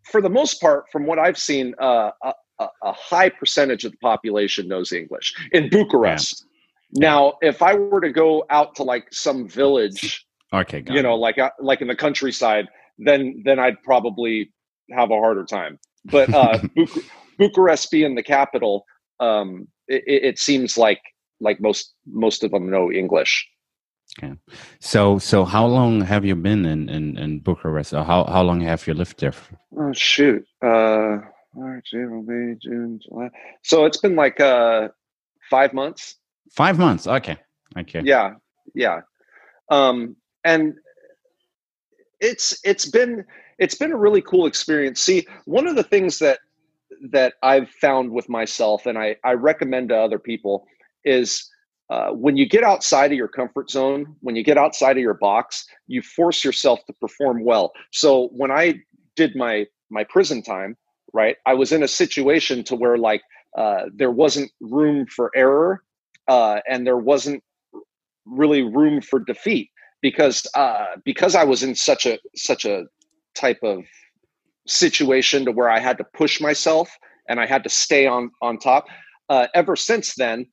for 0.03 0.21
the 0.21 0.29
most 0.29 0.59
part, 0.61 0.85
from 0.91 1.05
what 1.05 1.17
I've 1.17 1.37
seen, 1.37 1.73
uh, 1.79 2.11
a, 2.59 2.67
a, 2.83 2.91
high 2.93 3.29
percentage 3.29 3.85
of 3.85 3.91
the 3.91 3.97
population 3.97 4.67
knows 4.67 4.91
English 4.91 5.33
in 5.51 5.69
Bucharest. 5.69 6.45
Yeah. 6.91 6.99
Now, 6.99 7.33
if 7.41 7.61
I 7.61 7.75
were 7.75 8.01
to 8.01 8.11
go 8.11 8.45
out 8.49 8.75
to 8.75 8.83
like 8.83 9.07
some 9.11 9.47
village, 9.47 10.25
okay, 10.53 10.83
you 10.87 11.01
know, 11.01 11.15
like 11.15 11.37
uh, 11.37 11.49
like 11.59 11.81
in 11.81 11.87
the 11.87 11.95
countryside, 11.95 12.67
then 12.97 13.41
then 13.45 13.59
I'd 13.59 13.81
probably 13.83 14.51
have 14.91 15.11
a 15.11 15.15
harder 15.15 15.45
time. 15.45 15.79
But 16.05 16.33
uh, 16.33 16.59
Buc- 16.77 17.05
Bucharest 17.37 17.91
being 17.91 18.15
the 18.15 18.23
capital, 18.23 18.85
um, 19.19 19.67
it, 19.87 20.03
it 20.05 20.39
seems 20.39 20.77
like 20.77 21.01
like 21.41 21.59
most 21.59 21.93
most 22.05 22.43
of 22.43 22.51
them 22.51 22.69
know 22.69 22.91
English. 22.91 23.45
Okay. 24.17 24.35
So 24.79 25.19
so 25.19 25.43
how 25.43 25.65
long 25.65 26.01
have 26.01 26.23
you 26.23 26.35
been 26.35 26.65
in 26.65 26.87
in, 26.87 27.17
in 27.17 27.39
Bucharest? 27.39 27.93
Or 27.93 28.03
how 28.03 28.23
how 28.25 28.43
long 28.43 28.61
have 28.61 28.87
you 28.87 28.93
lived 28.93 29.19
there? 29.19 29.33
Oh 29.77 29.91
shoot. 29.93 30.45
Uh 30.61 31.17
March, 31.55 31.89
April, 31.93 32.23
May, 32.23 32.55
June, 32.61 32.99
July. 33.03 33.29
So 33.63 33.85
it's 33.85 33.97
been 33.97 34.15
like 34.15 34.39
uh 34.39 34.89
five 35.49 35.73
months. 35.73 36.15
Five 36.51 36.77
months. 36.77 37.07
Okay. 37.07 37.37
Okay. 37.77 38.01
Yeah. 38.03 38.35
Yeah. 38.73 39.01
Um 39.69 40.15
and 40.43 40.75
it's 42.19 42.59
it's 42.63 42.85
been 42.85 43.25
it's 43.57 43.75
been 43.75 43.91
a 43.91 43.97
really 43.97 44.21
cool 44.21 44.45
experience. 44.45 45.01
See, 45.01 45.27
one 45.45 45.67
of 45.67 45.75
the 45.75 45.83
things 45.83 46.19
that 46.19 46.39
that 47.11 47.33
I've 47.43 47.69
found 47.69 48.11
with 48.11 48.29
myself 48.29 48.85
and 48.85 48.97
I, 48.97 49.17
I 49.23 49.33
recommend 49.33 49.89
to 49.89 49.97
other 49.97 50.19
people 50.19 50.65
is 51.03 51.49
uh, 51.89 52.09
when 52.09 52.35
you 52.35 52.47
get 52.47 52.63
outside 52.63 53.11
of 53.11 53.17
your 53.17 53.27
comfort 53.27 53.69
zone, 53.69 54.15
when 54.21 54.35
you 54.35 54.43
get 54.43 54.57
outside 54.57 54.97
of 54.97 55.03
your 55.03 55.13
box, 55.13 55.67
you 55.87 56.01
force 56.01 56.43
yourself 56.43 56.83
to 56.87 56.93
perform 56.93 57.43
well. 57.43 57.71
So 57.91 58.29
when 58.29 58.51
I 58.51 58.81
did 59.15 59.35
my 59.35 59.67
my 59.89 60.03
prison 60.05 60.41
time, 60.41 60.75
right, 61.15 61.37
I 61.47 61.55
was 61.55 61.73
in 61.73 61.83
a 61.83 61.89
situation 61.89 62.63
to 62.65 62.75
where 62.77 62.99
like 62.99 63.23
uh, 63.57 63.85
there 63.95 64.11
wasn't 64.11 64.51
room 64.61 65.07
for 65.07 65.31
error. 65.35 65.83
uh, 66.29 66.61
and 66.69 66.87
there 66.87 66.97
wasn't 66.97 67.43
really 68.25 68.63
room 68.63 69.01
for 69.01 69.19
defeat 69.19 69.71
because 70.01 70.47
uh, 70.55 70.97
because 71.05 71.35
I 71.35 71.45
was 71.45 71.63
in 71.63 71.75
such 71.75 72.07
a 72.07 72.19
such 72.35 72.65
a 72.65 72.85
type 73.35 73.59
of 73.63 73.85
situation 74.67 75.45
to 75.45 75.51
where 75.53 75.69
I 75.69 75.79
had 75.79 75.97
to 75.99 76.05
push 76.15 76.41
myself 76.41 76.89
and 77.29 77.41
I 77.41 77.47
had 77.47 77.63
to 77.65 77.71
stay 77.71 78.07
on 78.07 78.31
on 78.41 78.59
top. 78.59 78.85
Uh, 79.29 79.47
ever 79.55 79.77
since 79.77 80.15
then, 80.15 80.47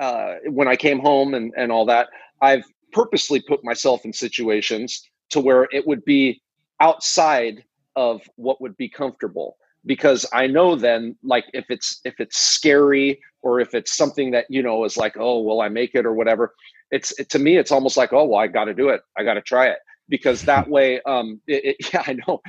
uh, 0.00 0.36
when 0.50 0.68
I 0.68 0.76
came 0.76 1.00
home 1.00 1.34
and 1.34 1.52
and 1.58 1.72
all 1.72 1.86
that, 1.86 2.08
I've 2.42 2.64
purposely 2.92 3.42
put 3.48 3.64
myself 3.64 4.04
in 4.06 4.14
situations 4.14 5.02
to 5.30 5.40
where 5.40 5.68
it 5.72 5.86
would 5.88 6.04
be 6.06 6.42
outside 6.80 7.64
of 7.96 8.22
what 8.36 8.60
would 8.62 8.76
be 8.78 8.90
comfortable 8.90 9.56
because 9.86 10.26
I 10.32 10.46
know 10.46 10.76
then 10.76 11.16
like 11.22 11.44
if 11.52 11.64
it's 11.68 12.00
if 12.04 12.14
it's 12.18 12.38
scary 12.38 13.20
or 13.42 13.60
if 13.60 13.74
it's 13.74 13.96
something 13.96 14.30
that 14.32 14.46
you 14.48 14.62
know 14.62 14.84
is 14.84 14.96
like 14.96 15.16
oh 15.18 15.40
will 15.42 15.60
I 15.60 15.68
make 15.68 15.94
it? 15.94 16.06
or 16.06 16.14
whatever 16.14 16.54
it's 16.90 17.18
it, 17.18 17.28
to 17.30 17.38
me 17.38 17.56
it's 17.56 17.72
almost 17.72 17.96
like 17.96 18.12
oh 18.12 18.24
well 18.24 18.40
I 18.40 18.46
got 18.46 18.64
to 18.64 18.74
do 18.74 18.88
it. 18.88 19.02
I 19.16 19.24
got 19.24 19.34
to 19.34 19.42
try 19.42 19.66
it. 19.68 19.78
Because 20.08 20.42
that 20.52 20.68
way 20.68 21.00
um 21.02 21.40
it, 21.46 21.64
it, 21.64 21.76
yeah 21.92 22.02
I 22.06 22.14
know. 22.14 22.40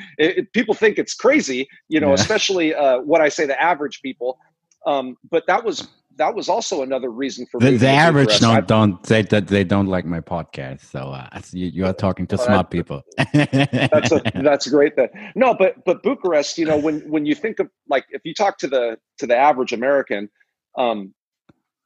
People 0.53 0.75
think 0.75 0.97
it's 0.97 1.13
crazy 1.13 1.67
you 1.89 1.99
know 1.99 2.09
yeah. 2.09 2.15
especially 2.15 2.75
uh, 2.75 2.99
what 2.99 3.21
I 3.21 3.29
say 3.29 3.45
the 3.45 3.61
average 3.61 4.01
people 4.01 4.37
um 4.85 5.15
but 5.29 5.43
that 5.47 5.63
was 5.63 5.87
that 6.17 6.35
was 6.35 6.49
also 6.49 6.83
another 6.83 7.09
reason 7.09 7.45
for 7.45 7.59
the, 7.59 7.77
the 7.77 7.87
average 7.87 8.39
don't 8.39 8.67
don't 8.67 9.05
say 9.05 9.21
that 9.23 9.47
they 9.47 9.63
don't 9.63 9.87
like 9.87 10.05
my 10.05 10.19
podcast. 10.19 10.81
So 10.81 10.99
uh, 10.99 11.27
you, 11.51 11.67
you 11.67 11.85
are 11.85 11.93
talking 11.93 12.27
to 12.27 12.37
smart 12.37 12.69
people. 12.69 13.01
that's 13.33 14.11
a, 14.11 14.21
that's 14.35 14.67
great. 14.67 14.95
That 14.95 15.11
no, 15.35 15.53
but 15.53 15.83
but 15.85 16.03
Bucharest, 16.03 16.57
you 16.57 16.65
know, 16.65 16.77
when 16.77 17.01
when 17.09 17.25
you 17.25 17.35
think 17.35 17.59
of 17.59 17.69
like 17.89 18.05
if 18.09 18.21
you 18.23 18.33
talk 18.33 18.57
to 18.59 18.67
the 18.67 18.97
to 19.19 19.27
the 19.27 19.35
average 19.35 19.73
American, 19.73 20.29
um, 20.77 21.13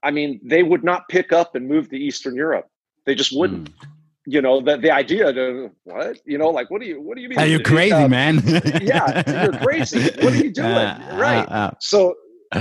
I 0.03 0.11
mean, 0.11 0.39
they 0.43 0.63
would 0.63 0.83
not 0.83 1.07
pick 1.09 1.31
up 1.31 1.55
and 1.55 1.67
move 1.67 1.89
to 1.89 1.97
Eastern 1.97 2.35
Europe. 2.35 2.67
They 3.05 3.15
just 3.15 3.35
wouldn't. 3.35 3.69
Mm. 3.69 3.87
You 4.29 4.41
know, 4.41 4.59
the 4.59 4.77
the 4.77 4.91
idea 4.91 5.31
to 5.31 5.71
what 5.85 6.19
you 6.25 6.37
know, 6.37 6.49
like 6.49 6.69
what 6.69 6.81
do 6.81 6.87
you 6.87 7.01
what 7.01 7.15
do 7.15 7.21
you 7.21 7.29
mean? 7.29 7.39
Are 7.39 7.45
you 7.45 7.61
crazy, 7.61 7.93
uh, 7.93 8.09
man? 8.09 8.41
yeah, 8.81 9.45
you're 9.45 9.57
crazy. 9.59 10.01
What 10.21 10.33
are 10.33 10.35
you 10.35 10.51
doing? 10.61 10.67
Uh, 10.67 11.17
right. 11.17 11.47
Uh, 11.49 11.71
so 11.79 12.13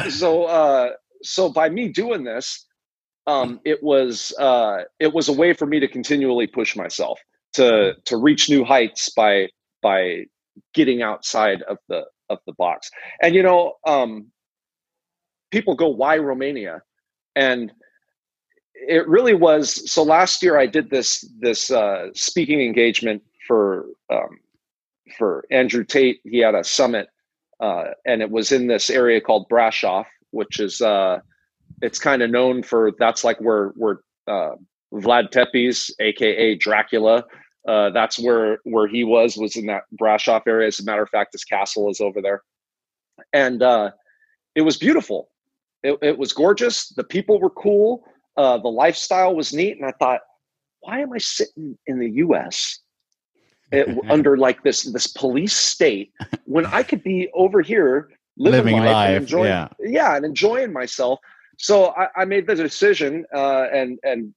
so 0.09 0.45
uh 0.45 0.91
so 1.27 1.51
by 1.51 1.69
me 1.69 1.89
doing 1.89 2.25
this, 2.25 2.67
um, 3.27 3.61
it 3.65 3.83
was 3.83 4.33
uh, 4.39 4.85
it 5.01 5.13
was 5.13 5.29
a 5.29 5.33
way 5.33 5.53
for 5.53 5.67
me 5.67 5.81
to 5.81 5.89
continually 5.89 6.47
push 6.47 6.77
myself 6.77 7.21
to 7.55 7.95
to 8.05 8.17
reach 8.17 8.49
new 8.49 8.65
heights 8.65 9.11
by 9.11 9.49
by 9.83 10.25
getting 10.75 11.03
outside 11.03 11.63
of 11.63 11.79
the 11.89 12.05
of 12.31 12.39
the 12.47 12.53
box. 12.55 12.91
And 13.21 13.35
you 13.35 13.43
know, 13.43 13.75
um, 13.87 14.27
people 15.51 15.75
go, 15.75 15.89
"Why 15.89 16.19
Romania?" 16.19 16.83
And 17.35 17.73
it 18.75 19.07
really 19.09 19.35
was. 19.35 19.91
So 19.91 20.03
last 20.03 20.43
year, 20.43 20.59
I 20.59 20.67
did 20.67 20.91
this 20.91 21.29
this 21.41 21.71
uh, 21.71 22.09
speaking 22.15 22.61
engagement 22.61 23.23
for 23.47 23.87
um, 24.13 24.41
for 25.19 25.45
Andrew 25.51 25.85
Tate. 25.85 26.21
He 26.25 26.39
had 26.39 26.55
a 26.55 26.65
summit, 26.65 27.09
uh, 27.61 27.87
and 28.05 28.23
it 28.23 28.31
was 28.31 28.53
in 28.53 28.69
this 28.69 28.89
area 28.91 29.21
called 29.21 29.49
Brasov, 29.49 30.07
which 30.37 30.61
is 30.61 30.81
uh, 30.81 31.19
it's 31.83 31.99
kind 31.99 32.23
of 32.23 32.31
known 32.31 32.63
for 32.63 32.93
that's 32.99 33.25
like 33.25 33.41
where 33.41 33.69
where 33.77 34.01
uh, 34.29 34.53
Vlad 34.93 35.31
Tepes, 35.31 35.91
aka 35.99 36.55
Dracula, 36.55 37.25
uh, 37.67 37.91
that's 37.91 38.19
where 38.19 38.59
where 38.65 38.87
he 38.87 39.03
was 39.03 39.37
was 39.37 39.57
in 39.57 39.67
that 39.67 39.85
Brasov 40.01 40.43
area. 40.47 40.69
As 40.69 40.79
a 40.79 40.85
matter 40.85 41.03
of 41.03 41.11
fact, 41.11 41.33
his 41.33 41.45
castle 41.45 41.91
is 41.91 42.01
over 42.01 42.23
there, 42.23 42.43
and 43.33 43.63
uh, 43.63 43.91
it 44.55 44.63
was 44.63 44.77
beautiful. 44.77 45.31
It, 45.83 45.99
it 46.03 46.19
was 46.19 46.33
gorgeous. 46.33 46.89
The 46.91 47.05
people 47.05 47.41
were 47.41 47.51
cool. 47.51 48.05
Uh, 48.37 48.59
the 48.59 48.69
lifestyle 48.69 49.35
was 49.35 49.53
neat, 49.53 49.77
and 49.77 49.87
I 49.87 49.93
thought, 49.93 50.21
why 50.81 51.01
am 51.01 51.13
I 51.13 51.19
sitting 51.19 51.79
in 51.87 51.99
the 51.99 52.11
U.S. 52.11 52.81
It, 53.73 53.89
under 54.11 54.37
like 54.37 54.63
this 54.63 54.83
this 54.83 55.07
police 55.07 55.57
state 55.57 56.13
when 56.45 56.67
I 56.67 56.83
could 56.83 57.03
be 57.03 57.31
over 57.35 57.63
here 57.63 58.11
living, 58.37 58.77
living 58.77 58.79
life, 58.79 58.93
life 58.93 59.09
and 59.09 59.23
enjoying, 59.23 59.47
yeah. 59.47 59.69
yeah, 59.81 60.17
and 60.17 60.25
enjoying 60.25 60.73
myself. 60.73 61.21
So 61.59 61.95
I, 61.97 62.09
I 62.17 62.25
made 62.25 62.47
the 62.47 62.55
decision, 62.55 63.25
uh, 63.35 63.67
and 63.73 63.99
and 64.03 64.35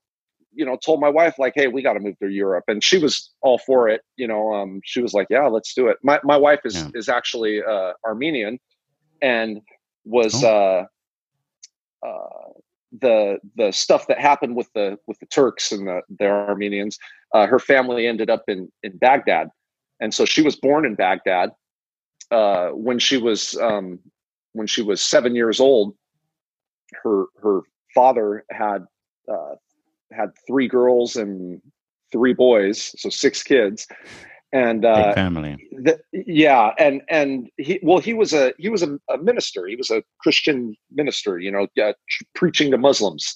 you 0.53 0.65
know 0.65 0.77
told 0.77 0.99
my 0.99 1.09
wife 1.09 1.35
like, 1.37 1.53
hey, 1.55 1.67
we 1.67 1.81
got 1.81 1.93
to 1.93 1.99
move 1.99 2.17
to 2.19 2.29
Europe, 2.29 2.65
and 2.67 2.83
she 2.83 2.97
was 2.97 3.31
all 3.41 3.57
for 3.59 3.89
it. 3.89 4.01
You 4.15 4.27
know, 4.27 4.53
um, 4.53 4.81
she 4.83 5.01
was 5.01 5.13
like, 5.13 5.27
yeah, 5.29 5.47
let's 5.47 5.73
do 5.73 5.87
it. 5.87 5.97
My 6.03 6.19
my 6.23 6.37
wife 6.37 6.61
is 6.65 6.75
yeah. 6.75 6.89
is 6.95 7.09
actually 7.09 7.61
uh, 7.63 7.93
Armenian, 8.05 8.59
and 9.21 9.61
was 10.05 10.43
oh. 10.43 10.85
uh, 12.03 12.07
uh, 12.07 12.53
the 13.01 13.39
the 13.55 13.71
stuff 13.71 14.07
that 14.07 14.19
happened 14.19 14.55
with 14.55 14.71
the 14.73 14.97
with 15.07 15.19
the 15.19 15.25
Turks 15.27 15.71
and 15.71 15.87
the 15.87 16.01
the 16.17 16.25
Armenians. 16.25 16.97
Uh, 17.33 17.45
her 17.45 17.59
family 17.59 18.07
ended 18.07 18.29
up 18.29 18.43
in 18.47 18.71
in 18.83 18.97
Baghdad, 18.97 19.49
and 19.99 20.13
so 20.13 20.25
she 20.25 20.41
was 20.41 20.55
born 20.55 20.85
in 20.85 20.95
Baghdad. 20.95 21.51
Uh, 22.31 22.69
when 22.69 22.99
she 22.99 23.17
was 23.17 23.55
um, 23.57 23.99
when 24.53 24.67
she 24.67 24.81
was 24.81 25.01
seven 25.01 25.35
years 25.35 25.59
old, 25.59 25.95
her 27.03 27.25
her 27.41 27.61
father 27.95 28.45
had 28.51 28.85
uh, 29.31 29.55
had 30.11 30.29
three 30.47 30.67
girls 30.67 31.15
and 31.15 31.61
three 32.11 32.33
boys, 32.33 32.93
so 32.97 33.09
six 33.09 33.43
kids, 33.43 33.87
and 34.51 34.85
uh, 34.85 35.13
family. 35.13 35.57
The, 35.71 35.99
yeah, 36.11 36.71
and 36.77 37.01
and 37.09 37.49
he 37.57 37.79
well 37.83 37.99
he 37.99 38.13
was 38.13 38.33
a 38.33 38.53
he 38.57 38.69
was 38.69 38.83
a, 38.83 38.99
a 39.09 39.17
minister. 39.17 39.67
He 39.67 39.75
was 39.75 39.89
a 39.89 40.03
Christian 40.19 40.75
minister. 40.91 41.39
You 41.39 41.51
know, 41.51 41.67
uh, 41.81 41.93
preaching 42.35 42.71
to 42.71 42.77
Muslims. 42.77 43.35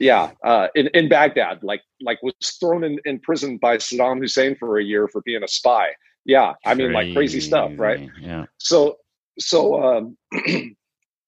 Yeah, 0.00 0.32
uh, 0.44 0.68
in 0.74 0.88
in 0.88 1.08
Baghdad, 1.08 1.62
like 1.62 1.82
like 2.00 2.22
was 2.22 2.34
thrown 2.60 2.84
in, 2.84 2.98
in 3.04 3.20
prison 3.20 3.56
by 3.56 3.78
Saddam 3.78 4.18
Hussein 4.18 4.56
for 4.56 4.78
a 4.78 4.84
year 4.84 5.08
for 5.08 5.22
being 5.22 5.42
a 5.42 5.48
spy. 5.48 5.88
Yeah, 6.24 6.54
I 6.64 6.74
mean 6.74 6.92
like 6.92 7.14
crazy 7.14 7.40
stuff, 7.40 7.72
right? 7.76 8.08
Yeah. 8.20 8.46
So 8.58 8.98
so 9.38 9.82
um, 9.82 10.16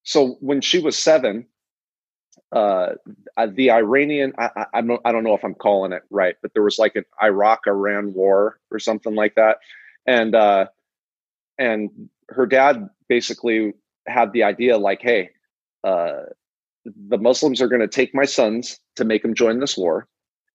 so 0.03 0.37
when 0.39 0.61
she 0.61 0.79
was 0.79 0.97
seven, 0.97 1.47
uh, 2.51 2.93
uh, 3.37 3.47
the 3.53 3.71
Iranian, 3.71 4.33
I, 4.37 4.65
I, 4.73 4.81
don't, 4.81 5.01
I 5.05 5.11
don't 5.11 5.23
know 5.23 5.33
if 5.33 5.43
I'm 5.43 5.55
calling 5.55 5.93
it 5.93 6.03
right, 6.09 6.35
but 6.41 6.53
there 6.53 6.63
was 6.63 6.77
like 6.77 6.95
an 6.95 7.05
Iraq 7.21 7.61
Iran 7.67 8.13
war 8.13 8.59
or 8.71 8.79
something 8.79 9.15
like 9.15 9.35
that. 9.35 9.59
And, 10.05 10.35
uh, 10.35 10.67
and 11.57 12.09
her 12.29 12.45
dad 12.45 12.89
basically 13.07 13.73
had 14.07 14.33
the 14.33 14.43
idea 14.43 14.77
like, 14.77 15.01
hey, 15.01 15.29
uh, 15.83 16.23
the 16.85 17.17
Muslims 17.17 17.61
are 17.61 17.67
going 17.67 17.81
to 17.81 17.87
take 17.87 18.13
my 18.13 18.25
sons 18.25 18.79
to 18.95 19.05
make 19.05 19.21
them 19.21 19.33
join 19.33 19.59
this 19.59 19.77
war. 19.77 20.07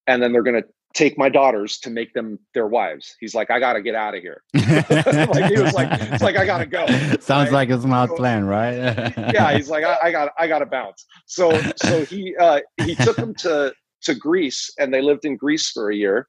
And 0.07 0.23
then 0.23 0.33
they're 0.33 0.43
going 0.43 0.63
to 0.63 0.69
take 0.95 1.19
my 1.19 1.29
daughters 1.29 1.79
to 1.79 1.91
make 1.91 2.13
them 2.15 2.39
their 2.55 2.67
wives. 2.67 3.17
He's 3.21 3.35
like, 3.35 3.51
I 3.51 3.61
got 3.61 3.75
to 3.75 3.83
get 3.83 3.95
out 3.95 4.15
of 4.15 4.23
here. 4.23 4.43
like 4.55 5.53
he 5.53 5.61
was 5.61 5.75
like, 5.75 5.89
it's 6.01 6.23
like 6.23 6.37
I 6.37 6.47
got 6.47 6.59
to 6.59 6.67
go. 6.67 6.87
Sounds 7.21 7.51
right? 7.51 7.53
like 7.53 7.71
a 7.71 7.81
smart 7.81 8.11
so, 8.11 8.17
plan, 8.17 8.47
right? 8.47 8.75
yeah, 9.35 9.55
he's 9.55 9.69
like, 9.69 9.85
I, 9.85 9.97
I 10.05 10.11
got, 10.11 10.33
I 10.39 10.47
got 10.47 10.61
to 10.61 10.67
bounce. 10.67 11.05
So, 11.27 11.59
so 11.77 12.05
he 12.05 12.35
uh, 12.37 12.61
he 12.83 12.95
took 12.95 13.17
them 13.17 13.35
to 13.37 13.75
to 14.03 14.15
Greece, 14.15 14.71
and 14.79 14.93
they 14.93 15.03
lived 15.03 15.25
in 15.25 15.37
Greece 15.37 15.71
for 15.71 15.91
a 15.91 15.95
year, 15.95 16.29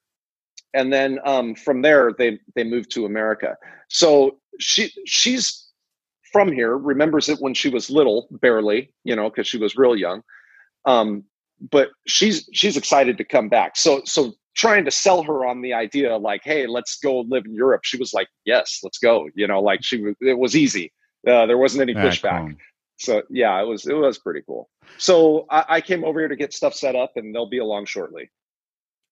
and 0.74 0.92
then 0.92 1.20
um, 1.26 1.56
from 1.56 1.82
there 1.82 2.12
they 2.18 2.40
they 2.56 2.64
moved 2.64 2.92
to 2.92 3.06
America. 3.06 3.56
So 3.90 4.40
she 4.60 4.92
she's 5.06 5.68
from 6.32 6.52
here, 6.52 6.78
remembers 6.78 7.30
it 7.30 7.40
when 7.40 7.54
she 7.54 7.70
was 7.70 7.90
little, 7.90 8.28
barely, 8.32 8.94
you 9.04 9.16
know, 9.16 9.30
because 9.30 9.48
she 9.48 9.58
was 9.58 9.78
real 9.78 9.96
young. 9.96 10.22
Um, 10.86 11.24
but 11.72 11.90
she's 12.06 12.50
she's 12.54 12.78
excited 12.78 13.18
to 13.18 13.24
come 13.24 13.50
back. 13.50 13.78
So 13.78 14.02
so 14.06 14.34
trying 14.58 14.86
to 14.86 14.92
sell 14.92 15.24
her 15.24 15.46
on 15.46 15.62
the 15.62 15.74
idea 15.74 16.18
like 16.18 16.42
hey 16.44 16.68
let's 16.68 16.98
go 16.98 17.22
live 17.22 17.46
in 17.46 17.54
europe. 17.54 17.82
She 17.84 17.98
was 17.98 18.14
like 18.14 18.28
yes 18.46 18.80
let's 18.84 18.98
go 18.98 19.30
you 19.36 19.48
know 19.48 19.62
like 19.62 19.84
she 19.84 20.04
it 20.22 20.38
was 20.38 20.56
easy. 20.56 20.92
Uh, 21.28 21.46
there 21.46 21.58
wasn't 21.58 21.82
any 21.82 21.94
pushback. 21.94 22.48
cool. 22.48 22.56
so 22.98 23.24
yeah 23.30 23.62
it 23.62 23.66
was 23.66 23.86
it 23.86 23.94
was 23.94 24.18
pretty 24.20 24.42
cool. 24.46 24.70
So 24.98 25.46
I, 25.50 25.66
I 25.70 25.82
came 25.82 26.04
over 26.04 26.20
here 26.20 26.30
to 26.30 26.36
get 26.36 26.54
stuff 26.54 26.74
set 26.74 26.96
up 26.96 27.14
and 27.16 27.34
they'll 27.34 27.50
be 27.50 27.60
along 27.60 27.86
shortly 27.86 28.30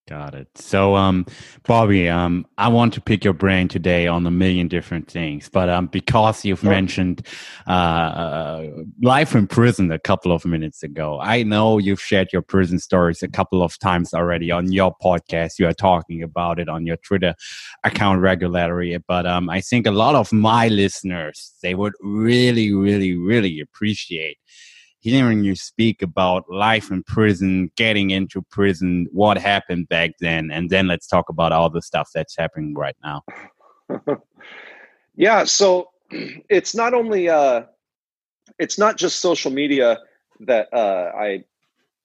Got 0.08 0.36
it. 0.36 0.48
So, 0.56 0.96
um, 0.96 1.26
Bobby, 1.66 2.08
um, 2.08 2.46
I 2.60 2.68
want 2.68 2.94
to 2.94 3.02
pick 3.02 3.24
your 3.24 3.34
brain 3.34 3.68
today 3.68 4.06
on 4.06 4.28
a 4.28 4.30
million 4.30 4.68
different 4.68 5.10
things, 5.10 5.50
but 5.50 5.68
um, 5.68 5.88
because 5.88 6.46
you've 6.46 6.64
mentioned 6.64 7.26
uh, 7.68 7.72
uh, 7.72 8.70
life 9.02 9.34
in 9.34 9.48
prison 9.48 9.92
a 9.92 9.98
couple 9.98 10.32
of 10.32 10.46
minutes 10.46 10.84
ago, 10.84 11.20
I 11.20 11.42
know 11.42 11.80
you've 11.80 12.00
shared 12.00 12.32
your 12.32 12.44
prison 12.44 12.78
stories 12.78 13.24
a 13.24 13.28
couple 13.28 13.64
of 13.64 13.80
times 13.80 14.14
already 14.14 14.52
on 14.52 14.72
your 14.72 14.96
podcast. 15.04 15.58
You 15.58 15.66
are 15.70 15.74
talking 15.74 16.22
about 16.22 16.60
it 16.60 16.70
on 16.70 16.86
your 16.86 16.98
Twitter 16.98 17.34
account 17.84 18.22
regularly, 18.22 18.96
but 19.08 19.26
um, 19.26 19.50
I 19.50 19.60
think 19.60 19.88
a 19.88 19.92
lot 19.92 20.14
of 20.14 20.32
my 20.32 20.68
listeners 20.68 21.56
they 21.64 21.74
would 21.74 21.94
really, 22.00 22.72
really, 22.72 23.18
really 23.18 23.60
appreciate 23.60 24.38
hearing 25.06 25.44
you 25.44 25.56
speak 25.56 26.02
about 26.02 26.50
life 26.50 26.90
in 26.90 27.04
prison, 27.04 27.70
getting 27.76 28.10
into 28.10 28.42
prison, 28.50 29.06
what 29.12 29.38
happened 29.38 29.88
back 29.88 30.12
then, 30.20 30.50
and 30.50 30.72
then 30.72 30.88
let's 30.88 31.06
talk 31.06 31.30
about 31.30 31.52
all 31.52 31.70
the 31.70 31.82
stuff 31.82 32.10
that's 32.12 32.36
happening 32.36 32.74
right 32.74 32.96
now. 33.04 33.22
yeah, 35.16 35.44
so 35.44 35.90
it's 36.50 36.74
not 36.74 36.96
only 36.96 37.30
uh, 37.30 37.62
it's 38.58 38.80
not 38.80 38.98
just 38.98 39.20
social 39.20 39.52
media 39.52 40.00
that 40.40 40.74
uh, 40.74 41.12
I 41.16 41.44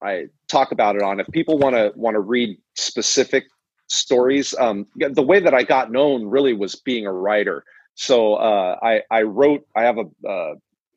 I 0.03 0.27
talk 0.49 0.71
about 0.71 0.95
it 0.97 1.03
on. 1.03 1.21
If 1.21 1.27
people 1.29 1.57
want 1.57 1.77
to 1.77 1.93
want 1.97 2.17
to 2.17 2.21
read 2.21 2.59
specific 2.75 3.45
stories, 3.87 4.55
um, 4.59 4.87
the 4.95 5.23
way 5.23 5.41
that 5.41 5.55
I 5.55 5.63
got 5.63 5.91
known 5.91 6.27
really 6.27 6.53
was 6.53 6.75
being 6.77 7.07
a 7.07 7.13
writer. 7.13 7.65
So 7.95 8.35
uh, 8.35 8.79
I 8.83 9.03
I 9.11 9.23
wrote. 9.23 9.67
I 9.75 9.85
have 9.85 9.97
a, 9.97 10.29
uh, 10.29 10.55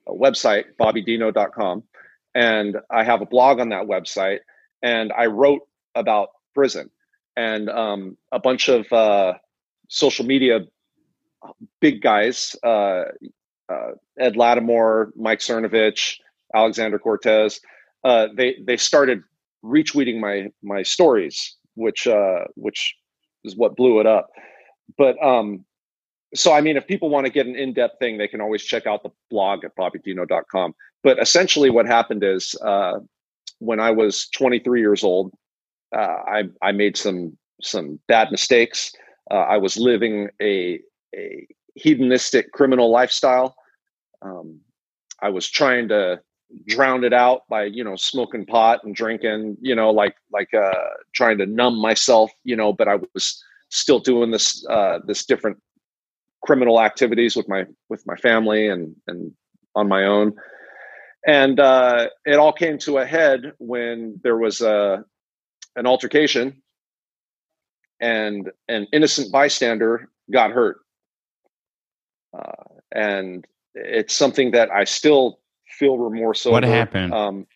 a 0.07 0.13
website 0.13 0.65
bobbydino.com, 0.77 1.83
and 2.35 2.77
I 2.89 3.03
have 3.03 3.21
a 3.21 3.25
blog 3.25 3.59
on 3.59 3.69
that 3.69 3.85
website, 3.85 4.39
and 4.81 5.11
I 5.13 5.27
wrote 5.27 5.61
about 5.95 6.29
prison 6.53 6.89
and 7.35 7.69
um, 7.69 8.17
a 8.31 8.39
bunch 8.39 8.69
of 8.69 8.91
uh, 8.91 9.33
social 9.89 10.25
media 10.25 10.61
big 11.81 12.01
guys, 12.01 12.55
uh, 12.63 13.03
uh, 13.69 13.91
Ed 14.19 14.35
Latimore, 14.35 15.11
Mike 15.15 15.39
Cernovich, 15.39 16.17
Alexander 16.53 16.99
Cortes, 16.99 17.59
uh, 18.03 18.27
they 18.35 18.57
they 18.65 18.77
started 18.77 19.23
retweeting 19.63 20.19
my 20.19 20.51
my 20.61 20.83
stories, 20.83 21.57
which 21.75 22.07
uh, 22.07 22.45
which 22.55 22.95
is 23.43 23.55
what 23.55 23.75
blew 23.75 23.99
it 23.99 24.05
up. 24.05 24.29
But 24.97 25.21
um, 25.23 25.65
so 26.35 26.53
I 26.53 26.61
mean, 26.61 26.77
if 26.77 26.85
people 26.87 27.09
want 27.09 27.25
to 27.25 27.31
get 27.31 27.47
an 27.47 27.55
in 27.55 27.73
depth 27.73 27.99
thing, 27.99 28.17
they 28.17 28.27
can 28.27 28.41
always 28.41 28.63
check 28.63 28.85
out 28.85 29.03
the 29.03 29.09
blog 29.29 29.63
at 29.63 29.75
bobbydino.com. 29.75 30.75
But 31.03 31.19
essentially, 31.19 31.69
what 31.69 31.85
happened 31.85 32.23
is 32.23 32.55
uh, 32.63 32.99
when 33.59 33.79
I 33.79 33.91
was 33.91 34.27
23 34.29 34.79
years 34.79 35.03
old, 35.03 35.33
uh, 35.95 36.17
I 36.27 36.43
I 36.61 36.71
made 36.71 36.97
some 36.97 37.37
some 37.61 37.99
bad 38.07 38.31
mistakes. 38.31 38.91
Uh, 39.31 39.35
I 39.35 39.57
was 39.57 39.77
living 39.77 40.29
a 40.41 40.79
a 41.15 41.47
hedonistic 41.75 42.51
criminal 42.51 42.91
lifestyle. 42.91 43.55
Um, 44.21 44.59
I 45.21 45.29
was 45.29 45.49
trying 45.49 45.87
to 45.89 46.19
drown 46.67 47.03
it 47.03 47.13
out 47.13 47.41
by 47.49 47.63
you 47.63 47.83
know 47.83 47.95
smoking 47.95 48.45
pot 48.45 48.83
and 48.83 48.95
drinking 48.95 49.57
you 49.61 49.75
know 49.75 49.89
like 49.89 50.15
like 50.31 50.53
uh 50.53 50.71
trying 51.15 51.37
to 51.37 51.45
numb 51.45 51.81
myself 51.81 52.31
you 52.43 52.55
know 52.55 52.71
but 52.71 52.87
i 52.87 52.95
was 53.13 53.43
still 53.69 53.99
doing 53.99 54.29
this 54.29 54.63
uh 54.69 54.99
this 55.07 55.25
different 55.25 55.57
criminal 56.43 56.79
activities 56.79 57.35
with 57.35 57.47
my 57.49 57.65
with 57.89 58.03
my 58.05 58.15
family 58.17 58.67
and 58.67 58.95
and 59.07 59.31
on 59.75 59.87
my 59.87 60.03
own 60.05 60.33
and 61.25 61.59
uh 61.59 62.07
it 62.25 62.35
all 62.35 62.53
came 62.53 62.77
to 62.77 62.97
a 62.97 63.05
head 63.05 63.53
when 63.59 64.19
there 64.23 64.37
was 64.37 64.61
a 64.61 65.03
an 65.75 65.85
altercation 65.87 66.61
and 67.99 68.51
an 68.67 68.87
innocent 68.91 69.31
bystander 69.31 70.09
got 70.31 70.51
hurt 70.51 70.83
uh, 72.37 72.63
and 72.91 73.45
it's 73.75 74.13
something 74.13 74.51
that 74.51 74.71
I 74.71 74.83
still 74.83 75.39
feel 75.77 75.97
remorse 75.97 76.45
over. 76.45 76.53
What 76.53 76.63
happened? 76.63 77.13
Um, 77.13 77.47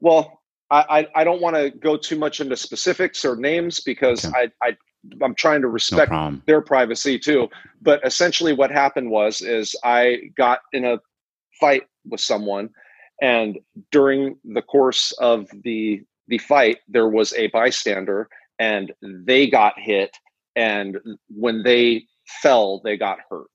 well, 0.00 0.40
I, 0.70 1.06
I, 1.14 1.20
I 1.20 1.24
don't 1.24 1.40
want 1.40 1.56
to 1.56 1.70
go 1.70 1.96
too 1.96 2.18
much 2.18 2.40
into 2.40 2.56
specifics 2.56 3.24
or 3.24 3.36
names 3.36 3.80
because 3.80 4.24
okay. 4.24 4.50
I, 4.62 4.68
I 4.68 4.76
I'm 5.22 5.34
trying 5.34 5.60
to 5.60 5.68
respect 5.68 6.10
no 6.10 6.40
their 6.46 6.62
privacy 6.62 7.18
too. 7.18 7.48
But 7.82 8.04
essentially, 8.06 8.52
what 8.52 8.70
happened 8.70 9.10
was 9.10 9.40
is 9.40 9.76
I 9.84 10.30
got 10.36 10.60
in 10.72 10.84
a 10.84 10.98
fight 11.60 11.82
with 12.08 12.20
someone, 12.20 12.70
and 13.22 13.58
during 13.90 14.36
the 14.44 14.62
course 14.62 15.12
of 15.12 15.48
the 15.62 16.02
the 16.28 16.38
fight, 16.38 16.78
there 16.88 17.08
was 17.08 17.32
a 17.34 17.48
bystander, 17.48 18.28
and 18.58 18.92
they 19.02 19.46
got 19.46 19.78
hit, 19.78 20.16
and 20.56 20.98
when 21.28 21.62
they 21.62 22.06
fell, 22.42 22.80
they 22.82 22.96
got 22.96 23.18
hurt 23.30 23.48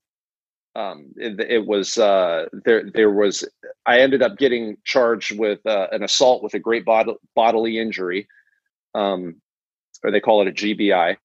um, 0.75 1.07
it, 1.17 1.39
it, 1.39 1.65
was 1.65 1.97
uh, 1.97 2.45
there. 2.63 2.89
There 2.93 3.09
was. 3.09 3.43
I 3.85 3.99
ended 3.99 4.21
up 4.21 4.37
getting 4.37 4.77
charged 4.85 5.37
with 5.37 5.65
uh, 5.65 5.87
an 5.91 6.03
assault 6.03 6.43
with 6.43 6.53
a 6.53 6.59
great 6.59 6.85
bod- 6.85 7.17
bodily 7.35 7.79
injury, 7.79 8.27
um, 8.93 9.41
or 10.03 10.11
they 10.11 10.21
call 10.21 10.41
it 10.41 10.47
a 10.47 10.51
GBI, 10.51 11.17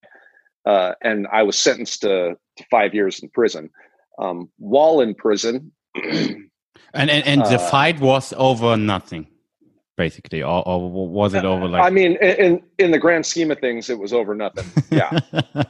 uh, 0.65 0.93
and 1.03 1.27
I 1.31 1.43
was 1.43 1.59
sentenced 1.59 2.01
to, 2.03 2.37
to 2.57 2.65
five 2.71 2.95
years 2.95 3.21
in 3.21 3.29
prison. 3.29 3.71
Um, 4.19 4.51
while 4.59 5.01
in 5.01 5.15
prison, 5.15 5.73
and 6.95 7.11
and, 7.11 7.27
and 7.27 7.41
the 7.43 7.61
uh, 7.61 7.71
fight 7.71 8.01
was 8.01 8.33
over 8.37 8.77
nothing, 8.77 9.27
basically, 9.97 10.43
or, 10.43 10.67
or 10.67 10.91
was 10.91 11.35
it 11.35 11.45
over 11.45 11.69
like? 11.69 11.83
I 11.83 11.91
mean, 11.91 12.17
in 12.23 12.63
in 12.79 12.91
the 12.91 12.99
grand 12.99 13.27
scheme 13.27 13.51
of 13.51 13.59
things, 13.59 13.91
it 13.91 13.99
was 13.99 14.13
over 14.13 14.35
nothing. 14.35 14.65
Yeah. 14.91 15.19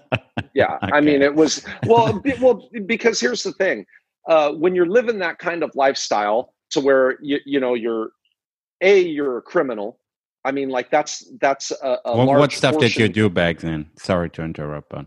yeah 0.55 0.79
okay. 0.83 0.93
i 0.93 1.01
mean 1.01 1.21
it 1.21 1.35
was 1.35 1.65
well 1.87 2.23
well 2.41 2.69
because 2.87 3.21
here's 3.21 3.43
the 3.43 3.53
thing 3.53 3.85
uh, 4.27 4.53
when 4.53 4.75
you're 4.75 4.87
living 4.87 5.19
that 5.19 5.39
kind 5.39 5.63
of 5.63 5.71
lifestyle 5.75 6.55
to 6.71 6.81
where 6.81 7.19
you 7.21 7.39
you 7.45 7.61
know 7.61 7.75
you're 7.75 8.11
a 8.81 9.01
you're 9.01 9.39
a 9.39 9.43
criminal 9.43 9.99
i 10.45 10.51
mean 10.51 10.71
like 10.71 10.91
that's 10.91 11.31
that's 11.41 11.71
a, 11.71 11.99
a 12.05 12.17
what, 12.17 12.39
what 12.39 12.53
stuff 12.53 12.75
portion. 12.75 12.89
did 12.89 12.97
you 12.97 13.09
do 13.09 13.29
back 13.29 13.59
then 13.59 13.91
sorry 13.97 14.31
to 14.31 14.43
interrupt 14.43 14.89
but 14.89 15.07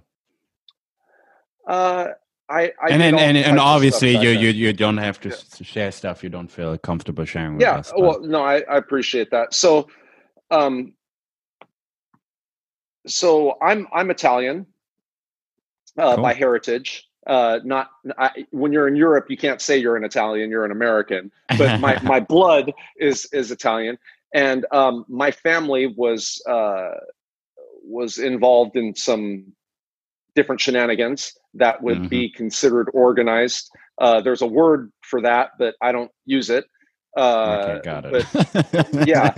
uh 1.67 2.10
I, 2.49 2.71
I 2.81 2.89
and 2.89 3.03
and, 3.03 3.19
and, 3.19 3.38
and 3.38 3.60
obviously 3.60 4.17
you, 4.17 4.29
you 4.29 4.49
you 4.49 4.73
don't 4.73 4.97
have 4.97 5.19
to 5.21 5.29
yeah. 5.29 5.36
share 5.62 5.91
stuff 5.91 6.23
you 6.23 6.29
don't 6.29 6.49
feel 6.49 6.77
comfortable 6.77 7.25
sharing 7.25 7.60
yeah 7.60 7.77
us, 7.77 7.91
Yeah, 7.95 8.03
well 8.03 8.21
no 8.21 8.41
I, 8.41 8.62
I 8.69 8.77
appreciate 8.77 9.31
that 9.31 9.53
so 9.53 9.88
um 10.49 10.93
so 13.05 13.57
i'm 13.62 13.88
i'm 13.91 14.10
italian 14.12 14.65
uh, 15.97 16.15
cool. 16.15 16.23
by 16.23 16.33
heritage. 16.33 17.10
Uh, 17.25 17.60
not 17.65 17.89
I, 18.17 18.45
when 18.51 18.71
you're 18.71 18.88
in 18.88 18.95
Europe, 18.95 19.25
you 19.29 19.36
can't 19.36 19.62
say 19.62 19.77
you're 19.77 19.97
an 19.97 20.05
Italian; 20.05 20.49
you're 20.49 20.63
an 20.63 20.71
American. 20.71 21.31
But 21.57 21.81
my 21.81 21.99
my 22.03 22.19
blood 22.19 22.71
is 22.97 23.27
is 23.33 23.51
Italian, 23.51 23.97
and 24.33 24.65
um, 24.71 25.05
my 25.10 25.31
family 25.31 25.88
was 25.88 26.41
uh, 26.47 26.91
was 27.83 28.17
involved 28.17 28.77
in 28.77 28.95
some 28.95 29.51
different 30.36 30.62
shenanigans 30.62 31.33
that 31.58 31.82
would 31.82 31.98
mm-hmm. 31.98 32.08
be 32.08 32.30
considered 32.30 32.89
organized. 32.93 33.70
Uh, 34.00 34.22
there's 34.22 34.41
a 34.41 34.48
word 34.48 34.91
for 35.02 35.22
that, 35.22 35.52
but 35.60 35.76
I 35.82 35.91
don't 35.91 36.12
use 36.26 36.50
it. 36.50 36.65
Uh, 37.17 37.80
okay, 37.80 37.82
got 37.84 38.06
it. 38.06 38.26
But, 38.72 39.08
yeah. 39.08 39.34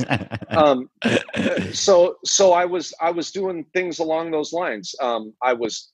Um, 0.49 0.89
so 1.73 2.15
so 2.25 2.51
I 2.51 2.65
was 2.65 2.93
I 2.99 3.11
was 3.11 3.31
doing 3.31 3.65
things 3.73 3.99
along 3.99 4.31
those 4.31 4.51
lines. 4.51 4.93
Um, 5.01 5.33
I 5.41 5.53
was 5.53 5.91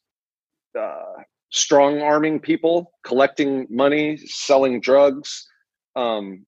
uh, 0.77 1.21
strong 1.51 2.01
arming 2.01 2.39
people, 2.39 2.91
collecting 3.05 3.67
money, 3.69 4.17
selling 4.17 4.81
drugs, 4.81 5.47
um, 5.95 6.45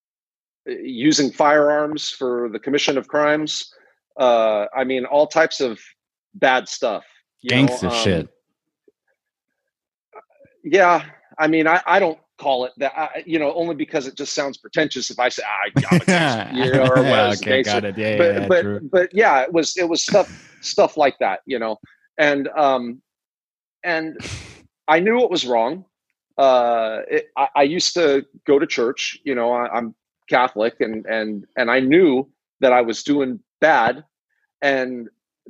using 0.65 1.31
firearms 1.31 2.09
for 2.09 2.49
the 2.49 2.59
commission 2.59 2.97
of 2.97 3.07
crimes. 3.07 3.71
Uh, 4.19 4.65
I 4.75 4.83
mean, 4.83 5.05
all 5.05 5.27
types 5.27 5.61
of 5.61 5.79
bad 6.33 6.67
stuff. 6.67 7.05
Gangster 7.47 7.87
um, 7.87 7.93
shit. 7.93 8.29
Yeah, 10.71 11.05
I 11.39 11.47
mean, 11.47 11.67
I, 11.67 11.81
I 11.85 11.99
don't 11.99 12.19
call 12.37 12.65
it 12.65 12.73
that. 12.77 12.97
I, 12.97 13.23
you 13.25 13.39
know, 13.39 13.53
only 13.53 13.75
because 13.75 14.07
it 14.07 14.15
just 14.15 14.33
sounds 14.33 14.57
pretentious 14.57 15.09
if 15.09 15.19
I 15.19 15.29
say 15.29 15.43
ah, 15.45 15.81
I'm 15.91 16.01
a 16.07 16.53
you 16.65 16.71
know, 16.71 16.87
or 16.87 17.01
yeah, 17.01 17.33
okay, 17.33 17.63
got 17.63 17.85
it. 17.85 17.97
Yeah, 17.97 18.17
but 18.17 18.35
yeah, 18.35 18.47
but 18.47 18.61
true. 18.61 18.89
but 18.91 19.09
yeah, 19.13 19.41
it 19.41 19.53
was 19.53 19.77
it 19.77 19.87
was 19.87 20.03
stuff 20.03 20.57
stuff 20.61 20.97
like 20.97 21.17
that, 21.19 21.41
you 21.45 21.59
know, 21.59 21.77
and 22.17 22.47
um, 22.49 23.01
and 23.83 24.17
I 24.87 24.99
knew 24.99 25.23
it 25.23 25.29
was 25.29 25.45
wrong. 25.45 25.85
Uh, 26.37 26.99
it, 27.09 27.27
I, 27.35 27.47
I, 27.55 27.63
used 27.63 27.95
to 27.95 28.23
go 28.45 28.59
to 28.59 28.67
church. 28.67 29.17
You 29.23 29.33
know, 29.33 29.51
I, 29.51 29.75
am 29.75 29.95
Catholic, 30.29 30.79
and 30.79 31.05
and 31.05 31.45
and 31.57 31.71
I 31.71 31.79
knew 31.79 32.29
that 32.59 32.73
I 32.73 32.81
was 32.81 33.03
doing 33.03 33.39
bad, 33.59 34.03
and 34.61 35.09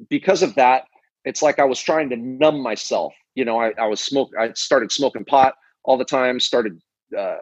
because 0.09 0.43
of 0.43 0.55
that, 0.55 0.85
it's 1.25 1.41
like 1.41 1.59
I 1.59 1.65
was 1.65 1.79
trying 1.79 2.09
to 2.11 2.15
numb 2.15 2.61
myself. 2.61 3.13
You 3.37 3.45
know, 3.45 3.61
I, 3.61 3.71
I 3.77 3.85
was 3.85 4.01
smoke. 4.01 4.31
I 4.39 4.51
started 4.53 4.91
smoking 4.91 5.23
pot 5.23 5.53
all 5.83 5.95
the 5.95 6.03
time. 6.05 6.39
Started. 6.39 6.81
Uh, 7.15 7.37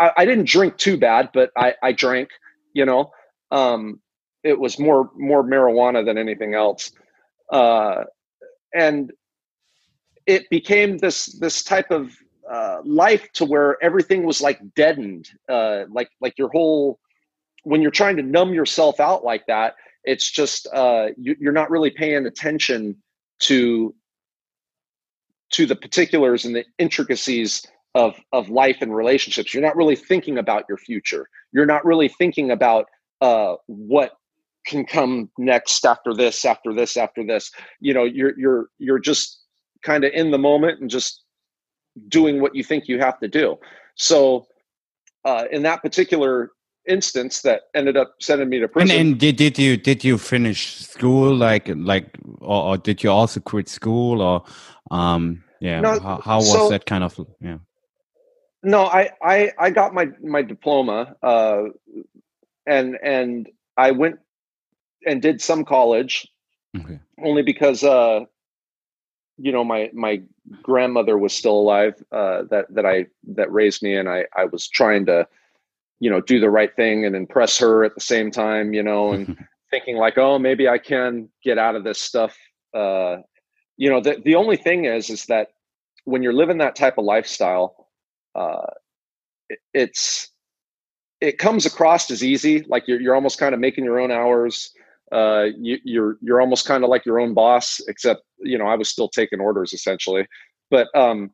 I, 0.00 0.10
I 0.16 0.24
didn't 0.24 0.48
drink 0.48 0.76
too 0.78 0.96
bad, 0.96 1.30
but 1.32 1.50
I, 1.56 1.74
I 1.80 1.92
drank. 1.92 2.30
You 2.74 2.86
know, 2.86 3.12
um, 3.52 4.00
it 4.42 4.58
was 4.58 4.80
more 4.80 5.10
more 5.16 5.44
marijuana 5.44 6.04
than 6.04 6.18
anything 6.18 6.54
else. 6.54 6.90
Uh, 7.52 8.02
and 8.74 9.12
it 10.26 10.50
became 10.50 10.98
this 10.98 11.26
this 11.38 11.62
type 11.62 11.92
of 11.92 12.10
uh, 12.52 12.78
life 12.84 13.30
to 13.34 13.44
where 13.44 13.80
everything 13.80 14.24
was 14.24 14.40
like 14.40 14.58
deadened, 14.74 15.30
uh, 15.48 15.84
like 15.88 16.10
like 16.20 16.36
your 16.36 16.48
whole 16.48 16.98
when 17.62 17.80
you're 17.80 17.92
trying 17.92 18.16
to 18.16 18.24
numb 18.24 18.52
yourself 18.52 18.98
out 18.98 19.22
like 19.22 19.46
that, 19.46 19.74
it's 20.02 20.28
just 20.28 20.66
uh, 20.74 21.10
you, 21.16 21.36
you're 21.38 21.52
not 21.52 21.70
really 21.70 21.90
paying 21.90 22.26
attention 22.26 22.96
to 23.38 23.94
to 25.52 25.66
the 25.66 25.76
particulars 25.76 26.44
and 26.44 26.54
the 26.54 26.64
intricacies 26.78 27.64
of 27.94 28.16
of 28.32 28.48
life 28.48 28.78
and 28.80 28.94
relationships. 28.94 29.52
You're 29.52 29.62
not 29.62 29.76
really 29.76 29.96
thinking 29.96 30.38
about 30.38 30.64
your 30.68 30.78
future. 30.78 31.28
You're 31.52 31.66
not 31.66 31.84
really 31.84 32.08
thinking 32.08 32.50
about 32.50 32.86
uh, 33.20 33.56
what 33.66 34.12
can 34.66 34.84
come 34.84 35.30
next 35.38 35.84
after 35.84 36.14
this, 36.14 36.44
after 36.44 36.72
this, 36.72 36.96
after 36.96 37.24
this. 37.24 37.50
You 37.80 37.94
know, 37.94 38.04
you're 38.04 38.38
you're 38.38 38.66
you're 38.78 38.98
just 38.98 39.40
kind 39.82 40.04
of 40.04 40.12
in 40.12 40.30
the 40.30 40.38
moment 40.38 40.80
and 40.80 40.88
just 40.88 41.22
doing 42.08 42.40
what 42.40 42.54
you 42.54 42.64
think 42.64 42.88
you 42.88 42.98
have 42.98 43.18
to 43.20 43.28
do. 43.28 43.56
So, 43.96 44.46
uh, 45.24 45.44
in 45.50 45.62
that 45.62 45.82
particular 45.82 46.50
instance 46.86 47.42
that 47.42 47.62
ended 47.74 47.96
up 47.96 48.14
sending 48.20 48.48
me 48.48 48.58
to 48.58 48.68
prison. 48.68 48.96
And, 48.96 49.08
and 49.10 49.20
did, 49.20 49.36
did 49.36 49.58
you 49.58 49.76
did 49.76 50.04
you 50.04 50.18
finish 50.18 50.78
school 50.78 51.34
like 51.34 51.68
like 51.68 52.06
or, 52.40 52.62
or 52.64 52.76
did 52.76 53.02
you 53.02 53.10
also 53.10 53.40
quit 53.40 53.68
school 53.68 54.20
or 54.20 54.44
um 54.90 55.44
yeah 55.60 55.80
no, 55.80 55.98
how, 56.00 56.20
how, 56.20 56.36
was 56.38 56.52
so, 56.52 56.68
that 56.70 56.86
kind 56.86 57.04
of 57.04 57.18
yeah 57.40 57.58
no 58.62 58.84
I 58.84 59.10
I 59.22 59.52
I 59.58 59.70
got 59.70 59.94
my 59.94 60.08
my 60.22 60.42
diploma 60.42 61.16
uh 61.22 61.64
and 62.66 62.98
and 63.02 63.48
I 63.76 63.92
went 63.92 64.18
and 65.06 65.22
did 65.22 65.40
some 65.40 65.64
college 65.64 66.26
okay. 66.76 66.98
only 67.22 67.42
because 67.42 67.84
uh 67.84 68.20
you 69.38 69.52
know 69.52 69.64
my 69.64 69.90
my 69.92 70.22
grandmother 70.62 71.16
was 71.16 71.32
still 71.32 71.58
alive 71.58 71.94
uh 72.10 72.42
that 72.50 72.66
that 72.70 72.84
I 72.84 73.06
that 73.34 73.52
raised 73.52 73.82
me 73.82 73.94
and 73.94 74.08
I 74.08 74.26
I 74.36 74.46
was 74.46 74.68
trying 74.68 75.06
to 75.06 75.28
you 76.02 76.10
know 76.10 76.20
do 76.20 76.40
the 76.40 76.50
right 76.50 76.74
thing 76.74 77.06
and 77.06 77.14
impress 77.14 77.56
her 77.58 77.84
at 77.84 77.94
the 77.94 78.00
same 78.00 78.28
time 78.28 78.74
you 78.74 78.82
know 78.82 79.12
and 79.12 79.38
thinking 79.70 79.96
like 79.96 80.18
oh 80.18 80.36
maybe 80.36 80.68
i 80.68 80.76
can 80.76 81.28
get 81.44 81.58
out 81.58 81.76
of 81.76 81.84
this 81.84 82.00
stuff. 82.00 82.36
Uh 82.74 83.18
you 83.76 83.88
know 83.88 84.00
the, 84.00 84.20
the 84.24 84.34
only 84.34 84.56
thing 84.56 84.84
is 84.84 85.10
is 85.10 85.26
that 85.26 85.48
when 86.04 86.20
you're 86.20 86.32
living 86.32 86.58
that 86.58 86.74
type 86.74 86.98
of 86.98 87.04
lifestyle 87.04 87.88
uh 88.34 88.66
it, 89.48 89.60
it's 89.72 90.30
it 91.20 91.38
comes 91.38 91.66
across 91.66 92.10
as 92.10 92.24
easy 92.24 92.64
like 92.68 92.88
you're, 92.88 93.00
you're 93.00 93.14
almost 93.14 93.38
kind 93.38 93.54
of 93.54 93.60
making 93.60 93.84
your 93.84 94.00
own 94.00 94.10
hours. 94.10 94.72
Uh 95.12 95.46
you, 95.56 95.78
you're 95.84 96.16
you're 96.20 96.40
almost 96.40 96.66
kind 96.66 96.82
of 96.82 96.90
like 96.90 97.06
your 97.06 97.20
own 97.20 97.32
boss 97.32 97.80
except 97.86 98.22
you 98.40 98.58
know 98.58 98.66
i 98.66 98.74
was 98.74 98.88
still 98.88 99.08
taking 99.08 99.38
orders 99.38 99.72
essentially. 99.72 100.26
But 100.68 100.88
um 100.96 101.30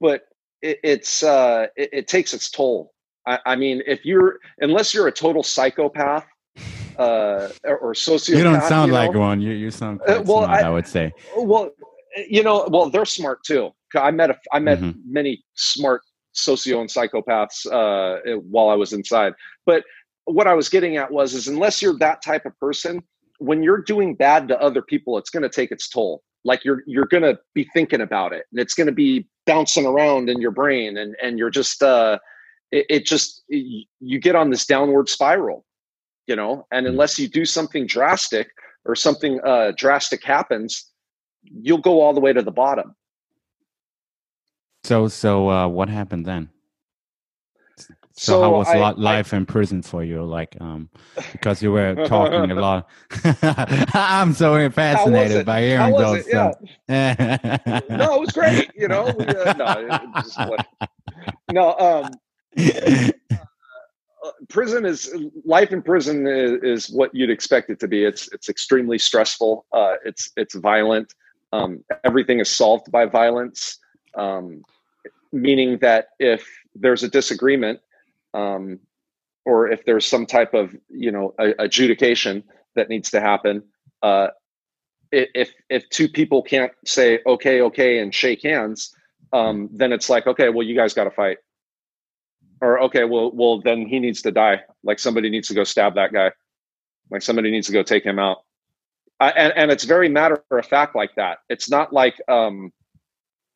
but 0.00 0.22
it, 0.62 0.78
it's 0.82 1.22
uh 1.22 1.66
it, 1.76 1.90
it 1.92 2.08
takes 2.08 2.32
its 2.32 2.50
toll 2.50 2.93
I, 3.26 3.38
I 3.46 3.56
mean, 3.56 3.82
if 3.86 4.04
you're 4.04 4.38
unless 4.58 4.94
you're 4.94 5.08
a 5.08 5.12
total 5.12 5.42
psychopath 5.42 6.26
uh, 6.98 7.48
or, 7.64 7.78
or 7.78 7.94
sociopath, 7.94 8.36
you 8.36 8.44
don't 8.44 8.62
sound 8.62 8.88
you 8.88 8.98
know, 8.98 9.06
like 9.06 9.14
one. 9.14 9.40
You 9.40 9.52
you 9.52 9.70
sound 9.70 10.00
uh, 10.02 10.22
well. 10.24 10.44
Smart, 10.44 10.64
I, 10.64 10.66
I, 10.66 10.70
would 10.70 10.86
say. 10.86 11.12
Well, 11.36 11.70
you 12.28 12.42
know, 12.42 12.68
well, 12.70 12.90
they're 12.90 13.04
smart 13.04 13.44
too. 13.44 13.70
I 13.96 14.10
met 14.10 14.30
a, 14.30 14.38
I 14.52 14.58
met 14.58 14.80
mm-hmm. 14.80 14.98
many 15.06 15.44
smart 15.54 16.02
socio 16.32 16.80
and 16.80 16.90
psychopaths 16.90 17.66
uh, 17.70 18.38
while 18.40 18.68
I 18.68 18.74
was 18.74 18.92
inside. 18.92 19.34
But 19.66 19.84
what 20.24 20.46
I 20.46 20.54
was 20.54 20.68
getting 20.68 20.96
at 20.96 21.10
was, 21.10 21.34
is 21.34 21.48
unless 21.48 21.80
you're 21.80 21.98
that 21.98 22.22
type 22.22 22.44
of 22.44 22.58
person, 22.58 23.02
when 23.38 23.62
you're 23.62 23.82
doing 23.82 24.14
bad 24.14 24.48
to 24.48 24.60
other 24.60 24.82
people, 24.82 25.18
it's 25.18 25.30
going 25.30 25.42
to 25.42 25.48
take 25.48 25.70
its 25.70 25.88
toll. 25.88 26.22
Like 26.44 26.64
you're 26.64 26.82
you're 26.86 27.06
going 27.06 27.22
to 27.22 27.38
be 27.54 27.66
thinking 27.72 28.02
about 28.02 28.32
it, 28.32 28.44
and 28.52 28.60
it's 28.60 28.74
going 28.74 28.86
to 28.86 28.92
be 28.92 29.26
bouncing 29.46 29.86
around 29.86 30.28
in 30.28 30.40
your 30.40 30.50
brain, 30.50 30.98
and 30.98 31.16
and 31.22 31.38
you're 31.38 31.50
just 31.50 31.82
uh, 31.82 32.18
it, 32.70 32.86
it 32.88 33.06
just 33.06 33.44
it, 33.48 33.86
you 34.00 34.18
get 34.18 34.34
on 34.34 34.50
this 34.50 34.66
downward 34.66 35.08
spiral 35.08 35.64
you 36.26 36.36
know 36.36 36.66
and 36.72 36.86
hmm. 36.86 36.92
unless 36.92 37.18
you 37.18 37.28
do 37.28 37.44
something 37.44 37.86
drastic 37.86 38.48
or 38.84 38.94
something 38.94 39.40
uh, 39.44 39.72
drastic 39.76 40.22
happens 40.22 40.90
you'll 41.44 41.78
go 41.78 42.00
all 42.00 42.14
the 42.14 42.20
way 42.20 42.32
to 42.32 42.42
the 42.42 42.50
bottom. 42.50 42.94
So 44.84 45.08
so 45.08 45.50
uh, 45.50 45.68
what 45.68 45.88
happened 45.88 46.26
then? 46.26 46.50
So, 48.16 48.32
so 48.32 48.42
how 48.42 48.50
was 48.52 48.68
I, 48.68 48.90
life 48.92 49.34
I, 49.34 49.38
in 49.38 49.46
prison 49.46 49.82
for 49.82 50.04
you? 50.04 50.22
Like 50.22 50.56
um 50.60 50.88
because 51.32 51.62
you 51.62 51.72
were 51.72 51.94
talking 52.06 52.50
a 52.50 52.54
lot. 52.60 52.88
I'm 53.94 54.34
so 54.34 54.70
fascinated 54.70 55.46
by 55.46 55.62
hearing 55.62 55.96
those 55.96 56.26
stuff 56.26 56.54
yeah. 56.88 57.80
no 57.90 58.14
it 58.14 58.20
was 58.20 58.30
great 58.30 58.70
you 58.74 58.88
know 58.88 59.06
uh, 59.06 59.54
no, 60.38 60.56
no 61.52 61.78
um 61.78 62.10
prison 64.48 64.84
is 64.84 65.12
life 65.44 65.72
in 65.72 65.82
prison 65.82 66.26
is, 66.26 66.62
is, 66.62 66.90
what 66.90 67.14
you'd 67.14 67.30
expect 67.30 67.70
it 67.70 67.80
to 67.80 67.88
be. 67.88 68.04
It's 68.04 68.32
it's 68.32 68.48
extremely 68.48 68.98
stressful. 68.98 69.66
Uh, 69.72 69.94
it's 70.04 70.30
it's 70.36 70.54
violent. 70.54 71.14
Um, 71.52 71.84
everything 72.04 72.40
is 72.40 72.50
solved 72.50 72.90
by 72.90 73.06
violence, 73.06 73.78
um, 74.16 74.62
meaning 75.32 75.78
that 75.78 76.08
if 76.18 76.46
there's 76.74 77.02
a 77.02 77.08
disagreement, 77.08 77.80
um, 78.32 78.80
or 79.44 79.68
if 79.68 79.84
there's 79.84 80.06
some 80.06 80.26
type 80.26 80.54
of 80.54 80.74
you 80.88 81.10
know 81.10 81.34
a, 81.38 81.54
adjudication 81.58 82.44
that 82.74 82.88
needs 82.88 83.10
to 83.10 83.20
happen, 83.20 83.62
uh, 84.02 84.28
if 85.12 85.52
if 85.68 85.88
two 85.90 86.08
people 86.08 86.42
can't 86.42 86.72
say 86.84 87.20
okay 87.26 87.60
okay 87.60 87.98
and 87.98 88.14
shake 88.14 88.42
hands, 88.42 88.94
um, 89.32 89.68
then 89.72 89.92
it's 89.92 90.10
like 90.10 90.26
okay, 90.26 90.48
well 90.48 90.66
you 90.66 90.74
guys 90.74 90.94
got 90.94 91.04
to 91.04 91.10
fight 91.10 91.38
or 92.60 92.80
okay, 92.82 93.04
well, 93.04 93.30
well, 93.32 93.60
then 93.60 93.86
he 93.86 93.98
needs 93.98 94.22
to 94.22 94.32
die. 94.32 94.62
Like 94.82 94.98
somebody 94.98 95.30
needs 95.30 95.48
to 95.48 95.54
go 95.54 95.64
stab 95.64 95.94
that 95.96 96.12
guy. 96.12 96.30
Like 97.10 97.22
somebody 97.22 97.50
needs 97.50 97.66
to 97.66 97.72
go 97.72 97.82
take 97.82 98.04
him 98.04 98.18
out. 98.18 98.38
And 99.20 99.52
and 99.56 99.70
it's 99.70 99.84
very 99.84 100.08
matter 100.08 100.42
of 100.50 100.66
fact 100.66 100.96
like 100.96 101.14
that. 101.16 101.38
It's 101.48 101.70
not 101.70 101.92
like 101.92 102.20
um, 102.28 102.72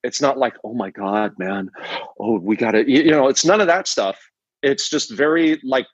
it's 0.02 0.20
not 0.20 0.38
like 0.38 0.54
oh 0.64 0.74
my 0.74 0.90
god, 0.90 1.38
man, 1.38 1.70
oh 2.18 2.38
we 2.38 2.56
got 2.56 2.72
to 2.72 2.88
you, 2.88 3.02
you 3.02 3.10
know. 3.10 3.28
It's 3.28 3.44
none 3.44 3.60
of 3.60 3.66
that 3.66 3.88
stuff. 3.88 4.18
It's 4.62 4.88
just 4.88 5.10
very 5.12 5.60
like 5.64 5.86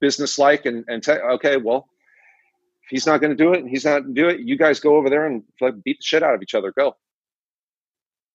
business 0.00 0.38
like 0.38 0.66
and 0.66 0.84
and 0.88 1.02
te- 1.02 1.12
okay, 1.12 1.56
well, 1.56 1.88
he's 2.90 3.06
not 3.06 3.20
going 3.20 3.30
to 3.30 3.36
do 3.36 3.52
it 3.52 3.60
and 3.60 3.68
he's 3.68 3.84
not 3.84 4.14
do 4.14 4.28
it, 4.28 4.40
you 4.40 4.56
guys 4.56 4.80
go 4.80 4.96
over 4.96 5.08
there 5.10 5.26
and 5.26 5.42
like, 5.60 5.82
beat 5.82 5.98
the 5.98 6.04
shit 6.04 6.22
out 6.22 6.34
of 6.34 6.42
each 6.42 6.54
other. 6.54 6.72
Go. 6.72 6.96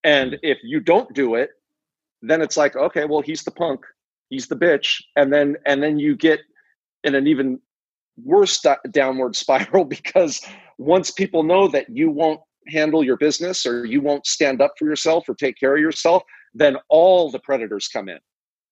And 0.04 0.40
if 0.42 0.60
you 0.64 0.80
don't 0.80 1.14
do 1.14 1.36
it, 1.36 1.52
then 2.22 2.42
it's 2.42 2.58
like 2.58 2.76
okay, 2.76 3.06
well, 3.06 3.22
he's 3.22 3.44
the 3.44 3.52
punk 3.52 3.82
he's 4.32 4.48
the 4.48 4.56
bitch. 4.56 5.04
And 5.16 5.32
then 5.32 5.58
and 5.68 5.84
then 5.84 6.00
you 6.00 6.16
get 6.16 6.40
in 7.04 7.14
an 7.14 7.28
even 7.28 7.60
worse 8.24 8.60
downward 8.90 9.36
spiral 9.36 9.86
because 9.98 10.42
once 10.80 11.12
people 11.12 11.44
know 11.44 11.68
that 11.68 11.88
you 11.90 12.10
won't 12.10 12.40
handle 12.68 13.04
your 13.04 13.18
business 13.18 13.66
or 13.66 13.86
you 13.86 14.02
won't 14.02 14.26
stand 14.26 14.62
up 14.62 14.74
for 14.80 14.86
yourself 14.86 15.28
or 15.30 15.36
take 15.36 15.60
care 15.60 15.76
of 15.76 15.82
yourself 15.82 16.24
then 16.54 16.76
all 16.90 17.32
the 17.32 17.40
predators 17.40 17.88
come 17.88 18.10
in. 18.10 18.20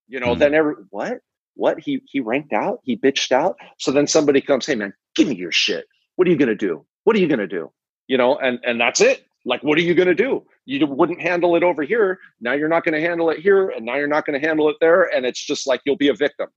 You 0.07 0.19
know 0.19 0.31
mm-hmm. 0.31 0.39
then 0.39 0.53
every 0.53 0.73
what? 0.89 1.19
What? 1.55 1.79
He 1.79 2.01
he 2.05 2.19
ranked 2.19 2.53
out? 2.53 2.79
He 2.83 2.97
bitched 2.97 3.31
out? 3.31 3.57
So 3.77 3.91
then 3.91 4.07
somebody 4.07 4.41
comes 4.41 4.65
hey 4.65 4.75
man 4.75 4.93
give 5.15 5.27
me 5.27 5.35
your 5.35 5.51
shit. 5.51 5.85
What 6.15 6.27
are 6.27 6.31
you 6.31 6.37
going 6.37 6.49
to 6.49 6.55
do? 6.55 6.85
What 7.03 7.15
are 7.15 7.19
you 7.19 7.27
going 7.27 7.39
to 7.39 7.47
do? 7.47 7.71
You 8.07 8.17
know 8.17 8.37
and 8.37 8.59
and 8.63 8.81
that's 8.81 9.01
it 9.01 9.25
like 9.45 9.63
what 9.63 9.77
are 9.77 9.81
you 9.81 9.93
going 9.93 10.07
to 10.07 10.15
do? 10.15 10.45
You 10.65 10.85
wouldn't 10.85 11.21
handle 11.21 11.55
it 11.55 11.63
over 11.63 11.83
here. 11.83 12.19
Now 12.41 12.53
you're 12.53 12.69
not 12.69 12.83
going 12.83 12.93
to 12.93 13.01
handle 13.01 13.29
it 13.29 13.39
here 13.39 13.69
and 13.69 13.85
now 13.85 13.95
you're 13.95 14.07
not 14.07 14.25
going 14.25 14.39
to 14.39 14.45
handle 14.45 14.69
it 14.69 14.75
there 14.81 15.03
and 15.15 15.25
it's 15.25 15.43
just 15.43 15.67
like 15.67 15.81
you'll 15.85 15.97
be 15.97 16.09
a 16.09 16.13
victim 16.13 16.49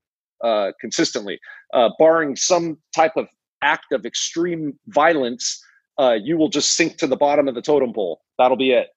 uh, 0.44 0.72
consistently. 0.80 1.38
Uh, 1.72 1.90
barring 1.98 2.36
some 2.36 2.78
type 2.94 3.12
of 3.16 3.28
act 3.62 3.92
of 3.92 4.04
extreme 4.04 4.78
violence 4.88 5.62
uh, 5.98 6.16
you 6.22 6.36
will 6.36 6.48
just 6.48 6.74
sink 6.74 6.96
to 6.96 7.06
the 7.06 7.16
bottom 7.16 7.48
of 7.48 7.54
the 7.54 7.62
totem 7.62 7.92
pole. 7.92 8.22
That'll 8.38 8.56
be 8.56 8.72
it 8.72 8.88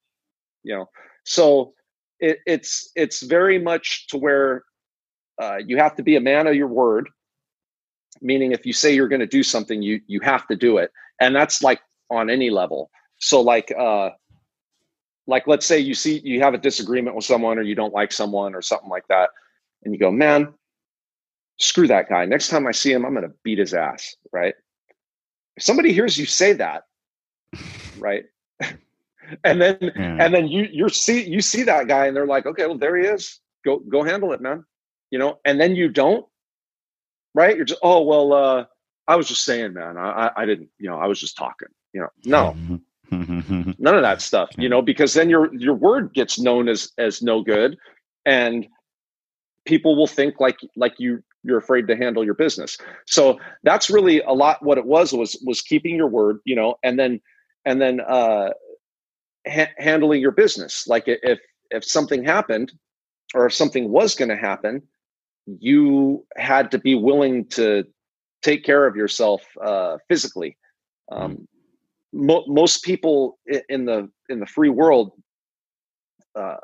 you 0.66 0.76
know? 0.76 0.90
So 1.24 1.74
it, 2.20 2.40
it's 2.46 2.92
it's 2.96 3.22
very 3.22 3.60
much 3.60 4.08
to 4.08 4.18
where 4.18 4.64
uh, 5.42 5.58
you 5.66 5.78
have 5.78 5.96
to 5.96 6.04
be 6.04 6.16
a 6.16 6.22
man 6.22 6.48
of 6.48 6.56
your 6.56 6.68
word 6.68 7.10
meaning 8.22 8.54
if 8.54 8.66
you 8.66 8.72
say 8.74 8.96
you're 8.96 9.10
going 9.10 9.20
to 9.20 9.28
do 9.28 9.44
something 9.44 9.82
you 9.82 10.02
you 10.08 10.20
have 10.22 10.48
to 10.48 10.56
do 10.56 10.78
it. 10.78 10.92
And 11.22 11.36
that's 11.36 11.62
like 11.62 11.82
on 12.10 12.30
any 12.30 12.50
level 12.50 12.90
so 13.20 13.42
like 13.42 13.72
uh 13.78 14.10
like 15.28 15.48
let's 15.48 15.66
say 15.66 15.80
you 15.80 15.94
see 15.94 16.20
you 16.24 16.42
have 16.42 16.54
a 16.54 16.58
disagreement 16.58 17.16
with 17.16 17.26
someone 17.26 17.58
or 17.58 17.62
you 17.62 17.76
don't 17.76 17.94
like 17.94 18.12
someone 18.12 18.54
or 18.54 18.62
something 18.62 18.90
like 18.90 19.08
that 19.08 19.30
and 19.84 19.94
you 19.94 20.00
go 20.00 20.12
man 20.12 20.54
screw 21.58 21.88
that 21.88 22.10
guy. 22.10 22.26
Next 22.26 22.50
time 22.50 22.68
i 22.68 22.72
see 22.72 22.92
him 22.92 23.06
i'm 23.06 23.14
going 23.14 23.28
to 23.28 23.34
beat 23.44 23.60
his 23.60 23.74
ass 23.74 24.16
right? 24.32 24.56
If 25.58 25.64
somebody 25.64 25.94
hears 25.94 26.18
you 26.18 26.26
say 26.26 26.54
that 26.54 26.84
right 27.98 28.26
and 29.44 29.62
then 29.62 29.78
yeah. 29.82 30.18
and 30.20 30.34
then 30.34 30.48
you 30.48 30.68
you 30.72 30.90
see 30.90 31.28
you 31.28 31.42
see 31.42 31.64
that 31.64 31.88
guy 31.88 32.08
and 32.08 32.16
they're 32.16 32.28
like 32.28 32.46
okay 32.46 32.66
well 32.66 32.78
there 32.78 32.98
he 32.98 33.08
is. 33.08 33.40
Go 33.64 33.80
go 33.80 34.04
handle 34.04 34.34
it 34.34 34.42
man 34.42 34.64
you 35.12 35.20
know 35.20 35.40
and 35.46 35.60
then 35.60 35.76
you 35.76 35.90
don't 35.90 36.26
right? 37.34 37.56
You're 37.56 37.66
just 37.66 37.80
oh 37.82 38.04
well 38.04 38.34
uh 38.34 38.66
i 39.08 39.16
was 39.16 39.28
just 39.28 39.46
saying 39.46 39.74
man. 39.74 39.98
I 39.98 40.32
i 40.36 40.46
didn't 40.46 40.70
you 40.78 40.90
know 40.90 41.00
i 41.00 41.08
was 41.08 41.20
just 41.20 41.38
talking 41.38 41.70
you 41.96 42.02
know? 42.02 42.10
No. 42.26 42.52
Mm-hmm. 42.52 42.76
None 43.12 43.96
of 43.96 44.02
that 44.02 44.22
stuff, 44.22 44.50
you 44.58 44.70
know, 44.70 44.82
because 44.82 45.14
then 45.14 45.30
your 45.30 45.54
your 45.54 45.74
word 45.74 46.14
gets 46.14 46.40
known 46.40 46.68
as 46.70 46.92
as 46.98 47.22
no 47.22 47.42
good, 47.42 47.78
and 48.26 48.68
people 49.66 49.96
will 49.96 50.08
think 50.08 50.40
like 50.40 50.58
like 50.76 50.94
you 50.98 51.24
you're 51.44 51.58
afraid 51.58 51.88
to 51.88 51.96
handle 51.96 52.24
your 52.24 52.34
business. 52.34 52.78
So 53.06 53.40
that's 53.64 53.90
really 53.90 54.22
a 54.22 54.32
lot 54.32 54.64
what 54.64 54.78
it 54.78 54.86
was 54.86 55.14
was 55.14 55.40
was 55.46 55.62
keeping 55.62 55.96
your 55.96 56.08
word, 56.08 56.40
you 56.46 56.56
know, 56.56 56.76
and 56.84 56.98
then 56.98 57.22
and 57.66 57.82
then 57.82 58.00
uh, 58.02 58.50
ha- 59.48 59.74
handling 59.78 60.22
your 60.22 60.32
business. 60.32 60.88
Like 60.88 61.04
if 61.08 61.40
if 61.72 61.84
something 61.84 62.24
happened 62.24 62.74
or 63.34 63.46
if 63.46 63.54
something 63.54 63.92
was 63.92 64.16
going 64.16 64.30
to 64.30 64.36
happen, 64.36 64.82
you 65.46 66.26
had 66.38 66.72
to 66.72 66.80
be 66.80 66.96
willing 66.96 67.46
to 67.50 67.86
take 68.42 68.64
care 68.64 68.86
of 68.86 68.96
yourself 68.96 69.44
uh, 69.62 69.98
physically. 70.08 70.58
Um, 71.12 71.48
mo- 72.16 72.46
most 72.48 72.84
people 72.84 73.38
in 73.70 73.86
the 73.86 74.10
in 74.30 74.40
the 74.40 74.46
free 74.46 74.70
world 74.70 75.12
uh, 76.36 76.58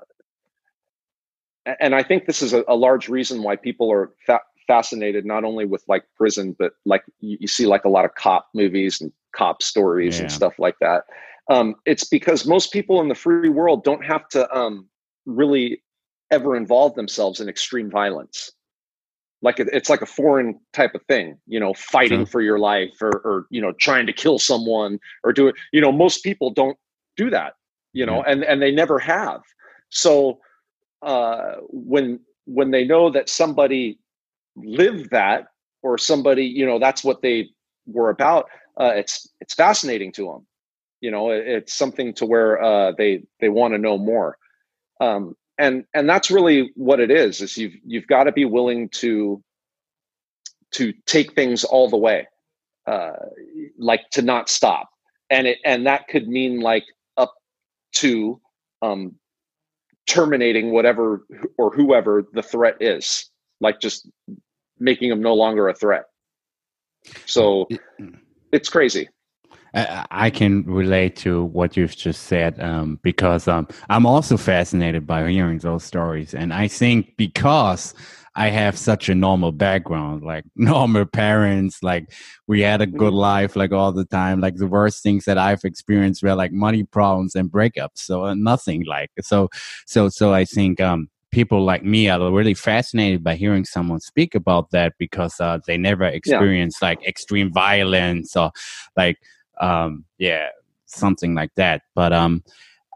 and 1.80 1.94
I 1.94 2.04
think 2.04 2.26
this 2.26 2.42
is 2.42 2.54
a, 2.54 2.64
a 2.68 2.76
large 2.76 3.08
reason 3.08 3.44
why 3.44 3.56
people 3.56 3.92
are 3.92 4.12
fa- 4.26 4.42
fascinated 4.68 5.26
not 5.26 5.44
only 5.44 5.66
with 5.66 5.84
like 5.88 6.04
prison, 6.16 6.56
but 6.58 6.74
like 6.86 7.04
you, 7.20 7.38
you, 7.40 7.48
see 7.48 7.66
like 7.66 7.86
a 7.86 7.90
lot 7.90 8.06
of 8.06 8.16
cop 8.16 8.50
movies 8.54 9.00
and 9.00 9.12
cop 9.36 9.62
stories 9.62 10.18
yeah. 10.18 10.24
and 10.24 10.32
stuff 10.32 10.58
like 10.58 10.76
that. 10.82 11.04
Um, 11.50 11.76
it's 11.86 12.04
because 12.04 12.46
most 12.46 12.72
people 12.72 13.02
in 13.02 13.10
the 13.10 13.16
free 13.16 13.50
world 13.50 13.84
don't 13.84 14.04
have 14.04 14.28
to 14.30 14.52
um, 14.56 14.88
really 15.26 15.84
ever 16.32 16.56
involve 16.56 16.96
themselves 16.96 17.40
in 17.40 17.50
extreme 17.50 17.90
violence. 17.90 18.52
Like 19.42 19.60
it's 19.60 19.90
like 19.90 20.02
a 20.02 20.06
foreign 20.06 20.60
type 20.72 20.94
of 20.94 21.02
thing, 21.08 21.38
you 21.48 21.60
know, 21.60 21.74
fighting 21.74 22.22
sure. 22.22 22.26
for 22.28 22.42
your 22.42 22.60
life 22.60 22.94
or, 23.02 23.10
or, 23.24 23.46
you 23.50 23.60
know, 23.60 23.72
trying 23.74 24.06
to 24.06 24.14
kill 24.14 24.38
someone 24.38 25.00
or 25.24 25.34
do 25.34 25.48
it. 25.48 25.56
You 25.72 25.82
know, 25.82 25.92
most 25.92 26.24
people 26.24 26.52
don't 26.52 26.78
do 27.18 27.30
that, 27.32 27.54
you 27.94 28.06
know, 28.06 28.18
yeah. 28.18 28.32
and 28.32 28.44
and 28.44 28.62
they 28.62 28.72
never 28.72 29.00
have. 29.00 29.42
So 29.90 30.40
uh, 31.02 31.56
when 31.70 32.20
when 32.46 32.72
they 32.72 32.86
know 32.86 33.10
that 33.10 33.30
somebody 33.30 34.00
lived 34.56 35.10
that 35.12 35.48
or 35.82 35.98
somebody, 35.98 36.46
you 36.46 36.66
know, 36.66 36.78
that's 36.78 37.04
what 37.04 37.24
they 37.24 37.50
were 37.88 38.10
about, 38.10 38.46
uh, 38.80 38.92
it's 38.96 39.28
it's 39.40 39.56
fascinating 39.56 40.12
to 40.14 40.26
them 40.26 40.46
you 41.02 41.12
know 41.12 41.32
it, 41.32 41.46
it's 41.48 41.74
something 41.74 42.14
to 42.14 42.26
where 42.26 42.62
uh, 42.62 42.94
they 42.98 43.24
they 43.40 43.50
want 43.50 43.74
to 43.74 43.78
know 43.78 43.98
more 43.98 44.38
um, 45.02 45.36
and 45.62 45.86
and 45.94 46.10
that's 46.10 46.32
really 46.32 46.72
what 46.76 47.00
it 47.00 47.12
is 47.12 47.40
is 47.40 47.56
you've 47.56 47.76
you've 47.86 48.08
got 48.08 48.24
to 48.24 48.32
be 48.32 48.46
willing 48.46 48.90
to 48.90 49.42
to 50.72 50.94
take 51.06 51.34
things 51.34 51.64
all 51.64 51.90
the 51.90 51.98
way 51.98 52.28
uh, 52.88 53.12
like 53.78 54.10
to 54.12 54.22
not 54.22 54.50
stop. 54.50 54.90
And 55.30 55.48
it 55.48 55.60
and 55.64 55.86
that 55.86 56.08
could 56.08 56.28
mean 56.28 56.60
like 56.60 56.84
up 57.16 57.34
to 57.94 58.42
um, 58.82 59.16
terminating 60.08 60.72
whatever 60.72 61.26
or 61.58 61.72
whoever 61.72 62.24
the 62.34 62.44
threat 62.44 62.78
is 62.82 63.30
like 63.60 63.80
just 63.80 64.10
making 64.80 65.10
them 65.12 65.22
no 65.22 65.36
longer 65.36 65.70
a 65.70 65.74
threat. 65.76 66.06
So 67.28 67.68
it's 68.52 68.68
crazy 68.68 69.08
I 69.74 70.30
can 70.30 70.64
relate 70.66 71.16
to 71.18 71.46
what 71.46 71.78
you've 71.78 71.96
just 71.96 72.24
said 72.24 72.60
um, 72.60 73.00
because 73.04 73.48
um, 73.48 73.68
I'm 73.90 74.06
also 74.06 74.36
fascinated 74.36 75.08
by 75.08 75.30
hearing 75.30 75.60
those 75.60 75.84
stories. 75.84 76.34
And 76.34 76.54
I 76.54 76.68
think 76.68 77.16
because 77.16 77.94
I 78.36 78.50
have 78.50 78.78
such 78.78 79.10
a 79.10 79.16
normal 79.16 79.52
background, 79.52 80.24
like 80.24 80.46
normal 80.56 81.06
parents, 81.06 81.82
like 81.84 82.12
we 82.48 82.62
had 82.62 82.82
a 82.82 82.86
good 82.86 83.14
mm-hmm. 83.14 83.16
life, 83.16 83.56
like 83.56 83.72
all 83.72 83.92
the 83.92 84.06
time. 84.06 84.42
Like 84.42 84.56
the 84.56 84.68
worst 84.68 85.04
things 85.04 85.26
that 85.26 85.38
I've 85.38 85.64
experienced 85.64 86.24
were 86.24 86.36
like 86.36 86.52
money 86.52 86.84
problems 86.84 87.36
and 87.36 87.50
breakups. 87.50 87.98
So 88.00 88.26
uh, 88.26 88.34
nothing 88.34 88.86
like 88.86 89.12
so. 89.22 89.50
So 89.86 90.10
so 90.10 90.34
I 90.34 90.46
think 90.46 90.82
um, 90.82 91.10
people 91.32 91.64
like 91.64 91.84
me 91.84 92.10
are 92.10 92.32
really 92.32 92.54
fascinated 92.54 93.24
by 93.24 93.36
hearing 93.36 93.66
someone 93.66 94.00
speak 94.00 94.36
about 94.36 94.72
that 94.72 94.94
because 94.98 95.40
uh, 95.40 95.60
they 95.66 95.78
never 95.78 96.04
experienced 96.04 96.80
yeah. 96.82 96.90
like 96.90 97.08
extreme 97.08 97.52
violence 97.52 98.36
or 98.36 98.52
like 98.96 99.18
um, 99.62 100.06
yeah, 100.18 100.50
something 100.86 101.34
like 101.34 101.52
that. 101.56 101.84
But 101.96 102.12
um, 102.12 102.44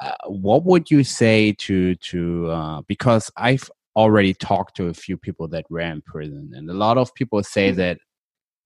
uh, 0.01 0.11
what 0.27 0.65
would 0.65 0.91
you 0.91 1.03
say 1.03 1.53
to 1.59 1.95
to 1.95 2.51
uh, 2.51 2.81
because 2.87 3.31
I've 3.37 3.69
already 3.95 4.33
talked 4.33 4.75
to 4.77 4.87
a 4.87 4.93
few 4.93 5.17
people 5.17 5.47
that 5.49 5.65
ran 5.69 6.01
prison, 6.01 6.51
and 6.53 6.69
a 6.69 6.73
lot 6.73 6.97
of 6.97 7.13
people 7.15 7.41
say 7.43 7.69
mm-hmm. 7.69 7.77
that 7.77 7.97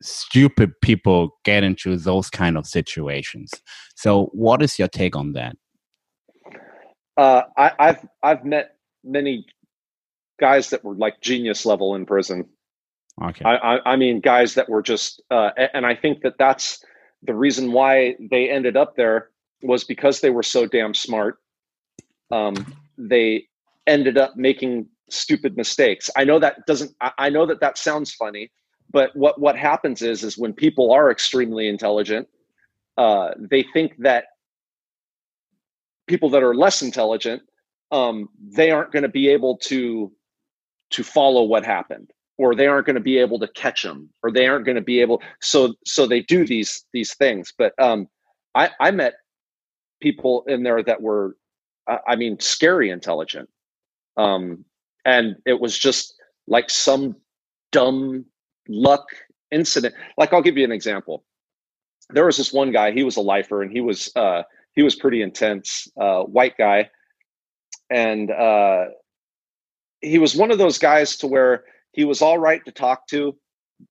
stupid 0.02 0.72
people 0.82 1.38
get 1.44 1.64
into 1.64 1.98
those 1.98 2.30
kind 2.30 2.58
of 2.58 2.66
situations. 2.66 3.52
So, 3.96 4.30
what 4.34 4.62
is 4.64 4.80
your 4.80 4.88
take 4.88 5.16
on 5.16 5.34
that? 5.34 5.56
Uh, 7.18 7.44
I, 7.58 7.72
I've 7.78 8.08
I've 8.24 8.46
met 8.46 8.76
many 9.04 9.46
guys 10.40 10.70
that 10.70 10.84
were 10.84 10.96
like 10.96 11.22
genius 11.22 11.66
level 11.66 11.96
in 11.96 12.06
prison. 12.06 12.46
Okay. 13.22 13.44
I, 13.44 13.56
I, 13.56 13.94
I 13.94 13.96
mean, 13.98 14.22
guys 14.22 14.54
that 14.54 14.70
were 14.70 14.82
just, 14.82 15.22
uh, 15.30 15.50
and 15.74 15.86
I 15.86 15.94
think 15.96 16.22
that 16.22 16.36
that's 16.40 16.84
the 17.24 17.36
reason 17.36 17.72
why 17.72 18.16
they 18.32 18.50
ended 18.50 18.78
up 18.78 18.96
there 18.96 19.30
was 19.62 19.84
because 19.84 20.22
they 20.22 20.30
were 20.30 20.44
so 20.44 20.66
damn 20.66 20.94
smart. 20.94 21.40
Um, 22.32 22.74
they 22.98 23.48
ended 23.88 24.18
up 24.18 24.38
making 24.38 24.88
stupid 25.10 25.58
mistakes. 25.58 26.10
I 26.16 26.24
know 26.24 26.40
that 26.40 26.66
doesn't. 26.66 26.92
I 27.18 27.30
know 27.30 27.46
that 27.46 27.60
that 27.60 27.78
sounds 27.78 28.14
funny, 28.14 28.52
but 28.92 29.16
what 29.16 29.40
what 29.40 29.58
happens 29.58 30.02
is 30.02 30.24
is 30.24 30.38
when 30.38 30.54
people 30.54 30.92
are 30.92 31.12
extremely 31.12 31.68
intelligent, 31.68 32.28
uh, 32.98 33.32
they 33.38 33.64
think 33.74 33.98
that 34.00 34.26
people 36.08 36.30
that 36.30 36.44
are 36.44 36.56
less 36.56 36.82
intelligent, 36.82 37.42
um, 37.92 38.30
they 38.40 38.72
aren't 38.72 38.92
going 38.92 39.04
to 39.04 39.10
be 39.10 39.30
able 39.30 39.58
to 39.58 40.12
to 40.92 41.04
follow 41.04 41.44
what 41.44 41.66
happened 41.66 42.12
or 42.40 42.56
they 42.56 42.68
aren't 42.68 42.86
going 42.86 42.96
to 42.96 43.02
be 43.02 43.18
able 43.18 43.38
to 43.38 43.50
catch 43.50 43.84
them 43.84 44.10
or 44.24 44.32
they 44.32 44.48
aren't 44.48 44.66
going 44.66 44.76
to 44.76 44.82
be 44.82 45.02
able 45.02 45.22
so 45.42 45.76
so 45.86 46.08
they 46.08 46.22
do 46.22 46.48
these 46.48 46.86
these 46.94 47.14
things. 47.16 47.54
But 47.56 47.74
um 47.78 48.08
i 48.56 48.70
i 48.80 48.90
met 48.90 49.16
people 50.02 50.44
in 50.48 50.64
there 50.64 50.82
that 50.82 51.02
were 51.02 51.36
i 52.08 52.16
mean 52.16 52.40
scary 52.40 52.90
intelligent. 52.90 53.50
Um 54.18 54.66
and 55.06 55.36
it 55.46 55.60
was 55.60 55.78
just 55.78 56.16
like 56.48 56.70
some 56.70 57.16
dumb 57.72 58.26
luck 58.70 59.06
incident. 59.52 59.94
Like 60.18 60.34
i'll 60.34 60.42
give 60.42 60.58
you 60.58 60.64
an 60.64 60.72
example. 60.72 61.26
There 62.10 62.26
was 62.26 62.38
this 62.38 62.54
one 62.54 62.72
guy 62.72 62.92
he 62.92 63.04
was 63.04 63.18
a 63.18 63.22
lifer 63.22 63.62
and 63.62 63.72
he 63.72 63.82
was 63.82 64.12
uh 64.16 64.44
he 64.74 64.82
was 64.82 64.96
pretty 64.96 65.22
intense 65.22 65.90
uh 66.00 66.22
white 66.24 66.58
guy. 66.58 66.90
And 67.90 68.32
uh 68.32 68.86
he 70.02 70.20
was 70.20 70.38
one 70.38 70.52
of 70.52 70.58
those 70.58 70.78
guys 70.78 71.18
to 71.18 71.28
where 71.28 71.66
he 72.00 72.06
was 72.06 72.22
all 72.22 72.38
right 72.38 72.64
to 72.64 72.72
talk 72.72 73.08
to, 73.08 73.36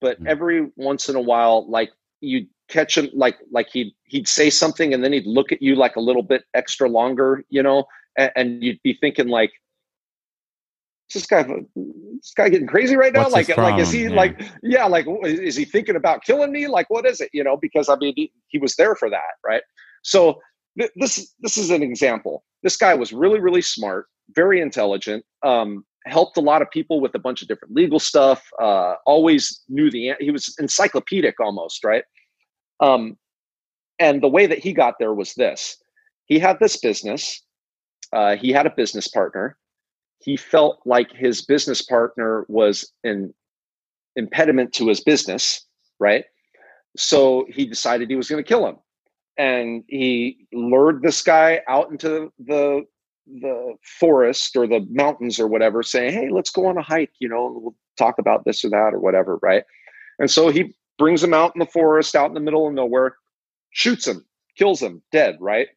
but 0.01 0.17
mm-hmm. 0.17 0.25
every 0.27 0.67
once 0.77 1.09
in 1.09 1.15
a 1.15 1.21
while, 1.21 1.69
like 1.69 1.91
you'd 2.21 2.47
catch 2.67 2.97
him 2.97 3.07
like 3.13 3.37
like 3.51 3.69
he'd 3.71 3.93
he'd 4.05 4.27
say 4.27 4.49
something 4.49 4.95
and 4.95 5.03
then 5.03 5.13
he'd 5.13 5.27
look 5.27 5.51
at 5.51 5.61
you 5.61 5.75
like 5.75 5.95
a 5.95 5.99
little 5.99 6.23
bit 6.23 6.43
extra 6.55 6.89
longer, 6.89 7.45
you 7.49 7.61
know, 7.61 7.83
and, 8.17 8.31
and 8.35 8.63
you'd 8.63 8.81
be 8.83 8.97
thinking 8.99 9.27
like, 9.27 9.51
is 11.11 11.21
this 11.21 11.27
guy 11.27 11.43
this 11.43 12.33
guy 12.35 12.49
getting 12.49 12.65
crazy 12.65 12.95
right 12.95 13.13
now? 13.13 13.29
What's 13.29 13.47
like 13.47 13.55
like 13.55 13.79
is 13.79 13.91
he 13.91 14.05
yeah. 14.05 14.09
like 14.09 14.41
yeah 14.63 14.85
like 14.85 15.05
is 15.23 15.55
he 15.55 15.63
thinking 15.63 15.95
about 15.95 16.23
killing 16.23 16.51
me? 16.51 16.67
Like 16.67 16.89
what 16.89 17.05
is 17.05 17.21
it? 17.21 17.29
You 17.31 17.43
know, 17.43 17.57
because 17.57 17.89
I 17.89 17.95
mean 17.97 18.13
he, 18.15 18.33
he 18.47 18.57
was 18.57 18.75
there 18.75 18.95
for 18.95 19.11
that, 19.11 19.33
right? 19.45 19.61
So 20.01 20.41
th- 20.79 20.91
this 20.95 21.31
this 21.41 21.57
is 21.57 21.69
an 21.69 21.83
example. 21.83 22.43
This 22.63 22.75
guy 22.75 22.95
was 22.95 23.13
really 23.13 23.39
really 23.39 23.61
smart, 23.61 24.07
very 24.33 24.61
intelligent. 24.61 25.23
Um, 25.43 25.85
helped 26.09 26.37
a 26.37 26.41
lot 26.41 26.61
of 26.61 26.69
people 26.71 26.99
with 26.99 27.15
a 27.15 27.19
bunch 27.19 27.41
of 27.41 27.47
different 27.47 27.75
legal 27.75 27.99
stuff. 27.99 28.47
Uh, 28.61 28.95
always 29.05 29.61
knew 29.69 29.89
the 29.89 30.13
he 30.19 30.31
was 30.31 30.55
encyclopedic 30.59 31.39
almost, 31.39 31.83
right? 31.83 32.03
Um, 32.79 33.17
and 33.99 34.21
the 34.21 34.27
way 34.27 34.47
that 34.47 34.59
he 34.59 34.73
got 34.73 34.95
there 34.99 35.13
was 35.13 35.33
this: 35.33 35.77
he 36.25 36.39
had 36.39 36.59
this 36.59 36.77
business. 36.77 37.43
Uh, 38.11 38.35
he 38.35 38.51
had 38.51 38.65
a 38.65 38.73
business 38.75 39.07
partner. 39.07 39.57
He 40.19 40.35
felt 40.35 40.79
like 40.85 41.11
his 41.11 41.45
business 41.45 41.81
partner 41.81 42.45
was 42.49 42.91
an 43.03 43.33
impediment 44.15 44.73
to 44.73 44.87
his 44.87 45.01
business, 45.01 45.65
right? 45.99 46.25
So 46.97 47.45
he 47.49 47.65
decided 47.65 48.09
he 48.09 48.15
was 48.15 48.27
going 48.27 48.43
to 48.43 48.47
kill 48.47 48.67
him, 48.67 48.77
and 49.37 49.83
he 49.87 50.47
lured 50.51 51.01
this 51.01 51.21
guy 51.21 51.61
out 51.67 51.91
into 51.91 52.31
the 52.39 52.85
the 53.41 53.75
forest 53.83 54.55
or 54.55 54.67
the 54.67 54.85
mountains 54.89 55.39
or 55.39 55.47
whatever 55.47 55.83
saying 55.83 56.11
hey 56.11 56.29
let's 56.29 56.49
go 56.49 56.65
on 56.65 56.77
a 56.77 56.81
hike 56.81 57.11
you 57.19 57.29
know 57.29 57.59
we'll 57.61 57.75
talk 57.97 58.17
about 58.17 58.45
this 58.45 58.63
or 58.63 58.69
that 58.69 58.93
or 58.93 58.99
whatever 58.99 59.37
right? 59.41 59.63
And 60.17 60.31
so 60.31 60.49
he 60.49 60.75
brings 60.97 61.23
him 61.23 61.33
out 61.33 61.53
in 61.55 61.59
the 61.59 61.65
forest 61.65 62.15
out 62.15 62.27
in 62.27 62.33
the 62.33 62.39
middle 62.39 62.67
of 62.67 62.73
nowhere 62.73 63.15
shoots 63.71 64.07
him 64.07 64.25
kills 64.57 64.81
him 64.81 65.01
dead 65.11 65.37
right? 65.39 65.67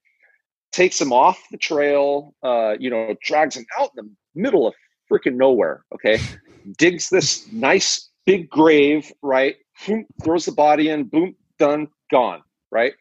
Takes 0.73 1.01
him 1.01 1.13
off 1.13 1.39
the 1.51 1.59
trail 1.59 2.35
uh, 2.43 2.77
you 2.79 2.89
know 2.89 3.15
drags 3.23 3.57
him 3.57 3.67
out 3.79 3.91
in 3.97 4.05
the 4.05 4.41
middle 4.41 4.67
of 4.67 4.75
freaking 5.11 5.37
nowhere 5.37 5.85
okay? 5.95 6.19
Digs 6.79 7.11
this 7.11 7.51
nice 7.53 8.09
big 8.25 8.49
grave 8.49 9.13
right? 9.23 9.57
Boom, 9.87 10.07
throws 10.23 10.45
the 10.47 10.53
body 10.53 10.89
in 10.89 11.05
boom 11.05 11.35
done 11.59 11.89
gone 12.11 12.43
right? 12.71 12.95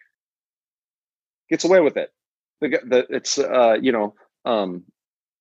Gets 1.50 1.64
away 1.66 1.80
with 1.80 1.98
it. 1.98 2.12
The, 2.60 2.80
the 2.86 3.08
it's 3.10 3.40
uh, 3.40 3.78
you 3.82 3.92
know 3.92 4.14
um, 4.46 4.84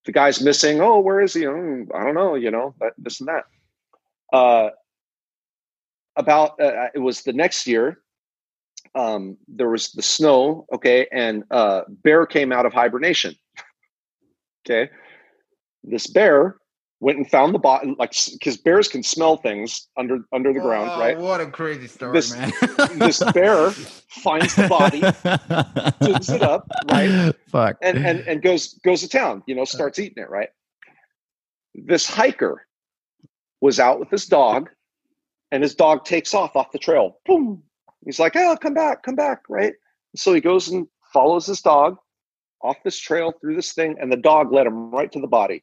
the 0.04 0.12
guy's 0.12 0.40
missing. 0.40 0.80
Oh, 0.80 1.00
where 1.00 1.20
is 1.20 1.34
he? 1.34 1.46
Oh, 1.46 1.86
I 1.94 2.04
don't 2.04 2.14
know. 2.14 2.34
You 2.34 2.50
know, 2.50 2.74
this 2.98 3.20
and 3.20 3.28
that. 3.28 3.44
Uh, 4.32 4.70
about 6.16 6.60
uh, 6.60 6.88
it 6.94 6.98
was 6.98 7.22
the 7.22 7.32
next 7.32 7.66
year. 7.66 7.98
Um, 8.94 9.36
there 9.48 9.68
was 9.68 9.92
the 9.92 10.02
snow. 10.02 10.66
Okay, 10.72 11.06
and 11.12 11.44
uh, 11.50 11.82
bear 11.88 12.26
came 12.26 12.52
out 12.52 12.66
of 12.66 12.72
hibernation. 12.72 13.34
okay, 14.66 14.90
this 15.82 16.06
bear 16.06 16.59
went 17.00 17.16
and 17.16 17.30
found 17.30 17.54
the 17.54 17.58
body 17.58 17.94
like 17.98 18.14
because 18.32 18.56
bears 18.56 18.86
can 18.86 19.02
smell 19.02 19.36
things 19.36 19.88
under 19.96 20.20
under 20.32 20.52
the 20.52 20.60
ground 20.60 20.90
oh, 20.92 21.00
right 21.00 21.18
what 21.18 21.40
a 21.40 21.46
crazy 21.46 21.86
story 21.86 22.12
this, 22.12 22.36
man 22.36 22.52
this 22.98 23.22
bear 23.32 23.70
finds 23.70 24.54
the 24.54 24.68
body 24.68 25.00
digs 26.06 26.28
it 26.28 26.42
up 26.42 26.66
right 26.90 27.32
fuck 27.48 27.76
and 27.82 27.98
and 27.98 28.20
and 28.20 28.42
goes 28.42 28.74
goes 28.84 29.00
to 29.00 29.08
town 29.08 29.42
you 29.46 29.54
know 29.54 29.64
starts 29.64 29.98
uh. 29.98 30.02
eating 30.02 30.22
it 30.22 30.28
right 30.28 30.50
this 31.74 32.08
hiker 32.08 32.66
was 33.60 33.78
out 33.78 34.00
with 34.00 34.10
his 34.10 34.26
dog, 34.26 34.70
and 35.52 35.62
his 35.62 35.74
dog 35.74 36.04
takes 36.04 36.34
off 36.34 36.56
off 36.56 36.72
the 36.72 36.78
trail. 36.78 37.18
Boom. 37.26 37.62
He's 38.04 38.18
like, 38.18 38.36
"Oh, 38.36 38.56
come 38.56 38.74
back, 38.74 39.02
come 39.02 39.14
back!" 39.14 39.42
Right. 39.48 39.74
So 40.16 40.32
he 40.32 40.40
goes 40.40 40.68
and 40.68 40.86
follows 41.12 41.46
his 41.46 41.60
dog 41.60 41.96
off 42.62 42.76
this 42.84 42.98
trail 42.98 43.32
through 43.40 43.56
this 43.56 43.72
thing, 43.72 43.96
and 44.00 44.10
the 44.10 44.16
dog 44.16 44.52
led 44.52 44.66
him 44.66 44.90
right 44.90 45.10
to 45.12 45.20
the 45.20 45.26
body. 45.26 45.62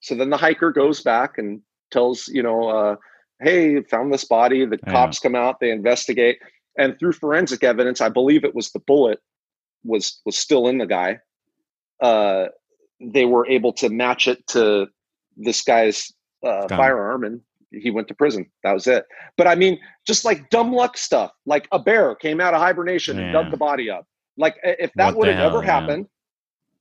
So 0.00 0.14
then 0.14 0.30
the 0.30 0.36
hiker 0.36 0.72
goes 0.72 1.02
back 1.02 1.38
and 1.38 1.60
tells, 1.90 2.28
you 2.28 2.42
know, 2.42 2.68
uh, 2.68 2.96
hey, 3.40 3.82
found 3.82 4.12
this 4.12 4.24
body. 4.24 4.64
The 4.64 4.78
yeah. 4.86 4.92
cops 4.92 5.18
come 5.18 5.34
out, 5.34 5.60
they 5.60 5.70
investigate, 5.70 6.38
and 6.76 6.98
through 6.98 7.12
forensic 7.12 7.64
evidence, 7.64 8.00
I 8.00 8.08
believe 8.08 8.44
it 8.44 8.54
was 8.54 8.70
the 8.70 8.80
bullet 8.80 9.20
was 9.84 10.20
was 10.24 10.36
still 10.36 10.68
in 10.68 10.78
the 10.78 10.86
guy. 10.86 11.18
Uh, 12.00 12.46
they 13.00 13.24
were 13.24 13.46
able 13.46 13.72
to 13.72 13.88
match 13.88 14.28
it 14.28 14.46
to 14.48 14.88
this 15.36 15.62
guy's 15.62 16.12
uh, 16.44 16.68
firearm, 16.68 17.24
and 17.24 17.40
he 17.70 17.90
went 17.90 18.08
to 18.08 18.14
prison. 18.14 18.46
That 18.64 18.72
was 18.72 18.86
it. 18.86 19.04
But 19.36 19.46
I 19.46 19.54
mean, 19.54 19.78
just 20.06 20.24
like 20.24 20.50
dumb 20.50 20.72
luck 20.72 20.96
stuff, 20.96 21.32
like 21.46 21.68
a 21.72 21.78
bear 21.78 22.14
came 22.14 22.40
out 22.40 22.54
of 22.54 22.60
hibernation 22.60 23.16
yeah. 23.16 23.24
and 23.24 23.32
dug 23.32 23.50
the 23.50 23.56
body 23.56 23.90
up. 23.90 24.06
Like 24.36 24.56
if 24.62 24.92
that 24.94 25.16
would 25.16 25.28
have 25.28 25.52
ever 25.52 25.62
happened, 25.62 26.06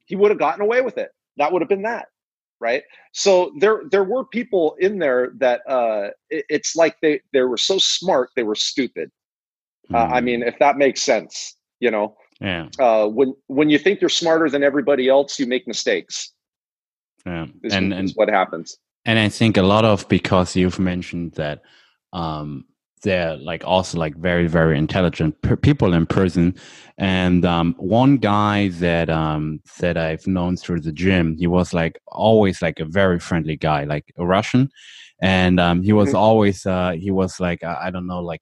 he 0.06 0.16
would 0.16 0.30
have 0.30 0.40
gotten 0.40 0.62
away 0.62 0.82
with 0.82 0.98
it. 0.98 1.10
That 1.38 1.52
would 1.52 1.62
have 1.62 1.70
been 1.70 1.84
that 1.84 2.08
right? 2.60 2.84
So 3.12 3.52
there 3.60 3.82
there 3.92 4.04
were 4.04 4.26
people 4.26 4.76
in 4.80 5.00
there 5.00 5.32
that 5.38 5.62
uh 5.70 6.10
it, 6.30 6.46
it's 6.50 6.76
like 6.76 6.98
they 7.02 7.22
they 7.34 7.42
were 7.42 7.58
so 7.58 7.78
smart 7.78 8.30
they 8.36 8.44
were 8.44 8.56
stupid. 8.56 9.12
Mm. 9.90 9.96
uh, 9.96 10.16
i 10.16 10.20
mean 10.20 10.42
hmm. 10.42 10.50
if 10.50 10.60
that 10.60 10.78
makes 10.78 11.02
sense 11.02 11.56
you 11.80 11.92
know? 11.92 12.16
Yeah. 12.42 12.68
Uh 12.78 13.08
when 13.08 13.36
when 13.48 13.70
you 13.70 13.80
think 13.80 14.02
you're 14.02 14.10
smarter 14.10 14.50
than 14.50 14.64
everybody 14.64 15.08
else 15.10 15.40
you 15.40 15.48
make 15.48 15.68
mistakes. 15.68 16.34
Yeah 17.26 17.46
is, 17.64 17.74
and, 17.74 17.94
is 17.94 18.00
and 18.00 18.12
what 18.16 18.30
happens. 18.30 18.78
and 19.06 19.18
i 19.18 19.30
think 19.30 19.58
a 19.58 19.62
lot 19.62 19.86
of 19.86 20.08
because 20.10 20.56
you've 20.56 20.80
mentioned 20.80 21.34
that 21.34 21.62
um 22.14 22.66
they're 23.08 23.38
like 23.38 23.64
also 23.66 23.98
like 23.98 24.16
very 24.18 24.48
very 24.48 24.78
intelligent 24.78 25.36
people 25.62 25.94
in 25.94 26.06
prison. 26.06 26.56
And 26.98 27.46
um, 27.46 27.76
one 27.78 28.18
guy 28.18 28.70
that 28.86 29.10
um, 29.10 29.62
that 29.80 29.98
i've 29.98 30.26
known 30.28 30.58
through 30.58 30.82
the 30.82 30.92
gym 30.92 31.36
he 31.38 31.48
was 31.48 31.74
like 31.74 32.00
always 32.08 32.62
like 32.62 32.80
a 32.80 32.86
very 32.86 33.20
friendly 33.20 33.56
guy 33.56 33.84
like 33.84 34.06
a 34.18 34.26
russian. 34.26 34.70
And 35.22 35.60
um, 35.60 35.82
he 35.82 35.94
was 35.94 36.10
mm-hmm. 36.10 36.26
always 36.26 36.66
uh, 36.66 36.92
he 36.92 37.12
was 37.12 37.40
like 37.40 37.64
i 37.64 37.90
don't 37.90 38.08
know 38.08 38.22
like 38.22 38.42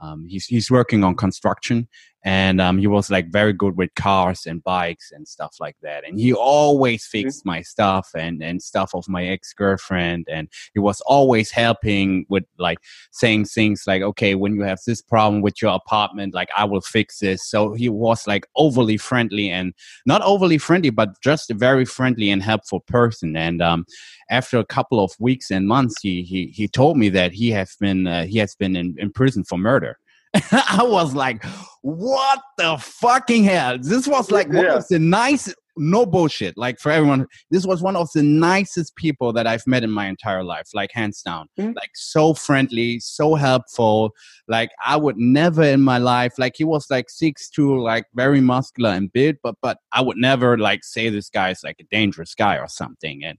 um, 0.00 0.24
he's 0.26 0.46
he's 0.46 0.70
working 0.70 1.04
on 1.04 1.14
construction, 1.14 1.88
and 2.26 2.60
um, 2.60 2.76
he 2.76 2.88
was 2.88 3.08
like 3.08 3.30
very 3.30 3.52
good 3.52 3.76
with 3.76 3.94
cars 3.94 4.46
and 4.46 4.62
bikes 4.64 5.12
and 5.12 5.28
stuff 5.28 5.58
like 5.60 5.76
that. 5.82 6.04
And 6.04 6.18
he 6.18 6.34
always 6.34 7.04
mm-hmm. 7.04 7.22
fixed 7.22 7.46
my 7.46 7.62
stuff 7.62 8.10
and 8.16 8.42
and 8.42 8.60
stuff 8.60 8.96
of 8.96 9.08
my 9.08 9.24
ex 9.24 9.52
girlfriend, 9.52 10.26
and 10.28 10.48
he 10.74 10.80
was 10.80 11.00
always 11.02 11.52
helping 11.52 12.26
with 12.28 12.42
like 12.58 12.78
saying 13.12 13.44
things 13.44 13.84
like, 13.86 14.02
"Okay, 14.02 14.34
when 14.34 14.56
you 14.56 14.62
have 14.62 14.80
this 14.84 15.00
problem 15.00 15.40
with 15.40 15.62
your 15.62 15.72
apartment, 15.72 16.34
like 16.34 16.48
I 16.56 16.64
will 16.64 16.80
fix 16.80 17.20
this." 17.20 17.46
So 17.46 17.74
he 17.74 17.88
was 17.88 18.26
like 18.26 18.48
overly 18.56 18.96
friendly 18.96 19.48
and 19.48 19.72
not 20.04 20.20
overly 20.22 20.58
friendly, 20.58 20.90
but 20.90 21.20
just 21.20 21.52
a 21.52 21.54
very 21.54 21.84
friendly 21.84 22.30
and 22.30 22.42
helpful 22.42 22.80
person. 22.80 23.36
And 23.36 23.62
um, 23.62 23.86
after 24.30 24.58
a 24.58 24.64
couple 24.64 24.98
of 24.98 25.12
weeks 25.20 25.52
and 25.52 25.68
months, 25.68 26.00
he 26.02 26.22
he 26.22 26.46
he 26.46 26.66
told 26.66 26.98
me 26.98 27.08
that 27.10 27.30
he 27.30 27.52
has 27.52 27.76
been 27.76 28.08
uh, 28.08 28.24
he 28.24 28.38
has 28.38 28.56
been 28.56 28.74
in, 28.74 28.96
in 28.98 29.12
prison 29.12 29.44
for 29.44 29.58
murder. 29.58 29.96
I 30.52 30.82
was 30.82 31.14
like, 31.14 31.44
what 31.82 32.40
the 32.58 32.76
fucking 32.78 33.44
hell? 33.44 33.78
This 33.80 34.06
was 34.06 34.30
like 34.30 34.48
one 34.48 34.66
of 34.66 34.88
the 34.88 34.98
nice, 34.98 35.54
no 35.76 36.04
bullshit. 36.04 36.56
Like 36.56 36.78
for 36.80 36.90
everyone, 36.90 37.26
this 37.50 37.64
was 37.64 37.82
one 37.82 37.96
of 37.96 38.08
the 38.12 38.22
nicest 38.22 38.96
people 38.96 39.32
that 39.34 39.46
I've 39.46 39.66
met 39.66 39.84
in 39.84 39.90
my 39.90 40.06
entire 40.06 40.42
life, 40.42 40.70
like 40.74 40.90
hands 40.92 41.22
down. 41.22 41.48
Mm-hmm. 41.58 41.74
Like 41.74 41.90
so 41.94 42.34
friendly, 42.34 42.98
so 43.00 43.34
helpful. 43.34 44.12
Like 44.48 44.70
I 44.84 44.96
would 44.96 45.16
never 45.16 45.62
in 45.62 45.82
my 45.82 45.98
life, 45.98 46.34
like 46.38 46.54
he 46.56 46.64
was 46.64 46.86
like 46.90 47.08
six 47.08 47.48
two, 47.48 47.80
like 47.80 48.06
very 48.14 48.40
muscular 48.40 48.90
and 48.90 49.12
big, 49.12 49.36
but 49.42 49.54
but 49.62 49.78
I 49.92 50.02
would 50.02 50.16
never 50.16 50.58
like 50.58 50.82
say 50.84 51.08
this 51.08 51.30
guy 51.30 51.50
is 51.50 51.60
like 51.62 51.76
a 51.80 51.84
dangerous 51.90 52.34
guy 52.34 52.58
or 52.58 52.68
something. 52.68 53.24
And 53.24 53.38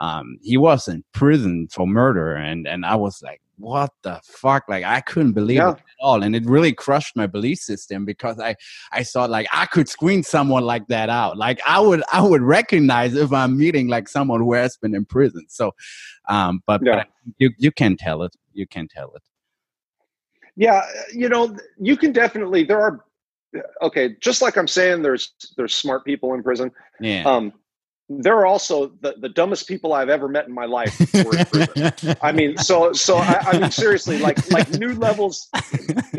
um, 0.00 0.38
he 0.42 0.56
was 0.56 0.88
in 0.88 1.04
prison 1.12 1.68
for 1.70 1.86
murder, 1.86 2.34
and 2.34 2.66
and 2.66 2.84
I 2.84 2.96
was 2.96 3.22
like, 3.22 3.40
what 3.58 3.90
the 4.02 4.20
fuck? 4.24 4.64
Like 4.68 4.84
I 4.84 5.00
couldn't 5.00 5.32
believe 5.32 5.58
yeah. 5.58 5.70
it 5.70 5.78
at 5.78 5.84
all, 6.00 6.22
and 6.22 6.36
it 6.36 6.44
really 6.44 6.72
crushed 6.72 7.16
my 7.16 7.26
belief 7.26 7.58
system 7.58 8.04
because 8.04 8.38
I 8.38 8.54
I 8.92 9.02
thought 9.02 9.30
like 9.30 9.46
I 9.52 9.66
could 9.66 9.88
screen 9.88 10.22
someone 10.22 10.64
like 10.64 10.86
that 10.88 11.08
out. 11.08 11.36
Like 11.36 11.60
I 11.66 11.80
would 11.80 12.02
I 12.12 12.22
would 12.22 12.42
recognize 12.42 13.14
if 13.14 13.32
I'm 13.32 13.56
meeting 13.56 13.88
like 13.88 14.08
someone 14.08 14.40
who 14.40 14.52
has 14.54 14.76
been 14.76 14.94
in 14.94 15.04
prison. 15.04 15.46
So, 15.48 15.72
um, 16.28 16.60
but, 16.66 16.82
yeah. 16.84 16.96
but 16.96 17.34
you 17.38 17.50
you 17.58 17.72
can 17.72 17.96
tell 17.96 18.22
it. 18.22 18.34
You 18.52 18.66
can 18.66 18.88
tell 18.88 19.12
it. 19.14 19.22
Yeah, 20.56 20.82
you 21.12 21.28
know, 21.28 21.56
you 21.78 21.96
can 21.96 22.12
definitely. 22.12 22.64
There 22.64 22.80
are 22.80 23.04
okay, 23.82 24.16
just 24.20 24.42
like 24.42 24.56
I'm 24.56 24.68
saying, 24.68 25.02
there's 25.02 25.32
there's 25.56 25.74
smart 25.74 26.04
people 26.04 26.34
in 26.34 26.42
prison. 26.42 26.70
Yeah. 27.00 27.24
Um, 27.24 27.52
there 28.08 28.34
are 28.34 28.46
also 28.46 28.92
the, 29.00 29.16
the 29.20 29.28
dumbest 29.28 29.66
people 29.66 29.92
I've 29.92 30.08
ever 30.08 30.28
met 30.28 30.46
in 30.46 30.54
my 30.54 30.64
life. 30.64 30.96
I 32.22 32.30
mean, 32.30 32.56
so 32.56 32.92
so 32.92 33.16
I, 33.16 33.40
I, 33.42 33.58
mean 33.58 33.70
seriously, 33.70 34.18
like 34.18 34.50
like 34.52 34.70
new 34.78 34.94
levels, 34.94 35.48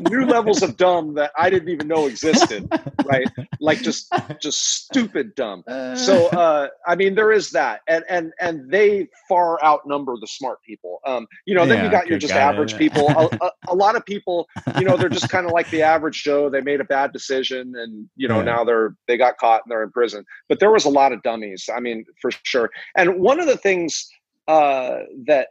new 0.10 0.26
levels 0.26 0.62
of 0.62 0.76
dumb 0.76 1.14
that 1.14 1.32
I 1.38 1.50
didn't 1.50 1.70
even 1.70 1.88
know 1.88 2.08
existed. 2.08 2.68
Right, 3.06 3.28
like 3.62 3.82
just 3.82 4.14
just 4.42 4.84
stupid 4.84 5.34
dumb. 5.36 5.64
So 5.96 6.28
uh, 6.28 6.68
I 6.86 6.96
mean, 6.96 7.16
there 7.16 7.32
is 7.32 7.52
that, 7.52 7.82
and 7.88 8.04
and 8.10 8.34
and 8.42 8.70
they 8.70 9.08
far 9.30 9.64
outnumber 9.64 10.16
the 10.20 10.28
smart 10.28 10.62
people. 10.64 11.00
Um, 11.06 11.26
you 11.46 11.56
know, 11.56 11.66
then 11.66 11.78
yeah, 11.78 11.86
you 11.86 11.92
got 11.92 12.08
your 12.08 12.20
just 12.20 12.34
average 12.34 12.74
it. 12.74 12.80
people. 12.80 13.10
A, 13.10 13.30
a, 13.42 13.52
a, 13.70 13.76
lot 13.76 13.96
of 13.96 14.06
people, 14.06 14.48
you 14.78 14.84
know, 14.84 14.98
they're 14.98 15.10
just 15.10 15.30
kind 15.30 15.46
of 15.46 15.54
like 15.54 15.70
the 15.70 15.84
average 15.84 16.24
Joe. 16.24 16.50
They 16.50 16.62
made 16.62 16.82
a 16.82 16.86
bad 16.86 17.14
decision, 17.14 17.74
and 17.78 18.10
you 18.18 18.28
know 18.28 18.40
yeah. 18.40 18.44
now 18.44 18.64
they're 18.66 18.96
they 19.08 19.16
got 19.16 19.38
caught 19.38 19.62
and 19.64 19.72
they're 19.72 19.84
in 19.84 19.92
prison. 19.92 20.26
But 20.50 20.60
there 20.60 20.72
was 20.72 20.84
a 20.84 20.90
lot 20.90 21.14
of 21.14 21.24
dummies. 21.24 21.70
I 21.78 21.80
mean, 21.80 22.06
for 22.22 22.32
sure. 22.44 22.72
And 22.98 23.20
one 23.20 23.40
of 23.40 23.48
the 23.48 23.58
things 23.58 24.10
uh, 24.48 25.00
that 25.28 25.50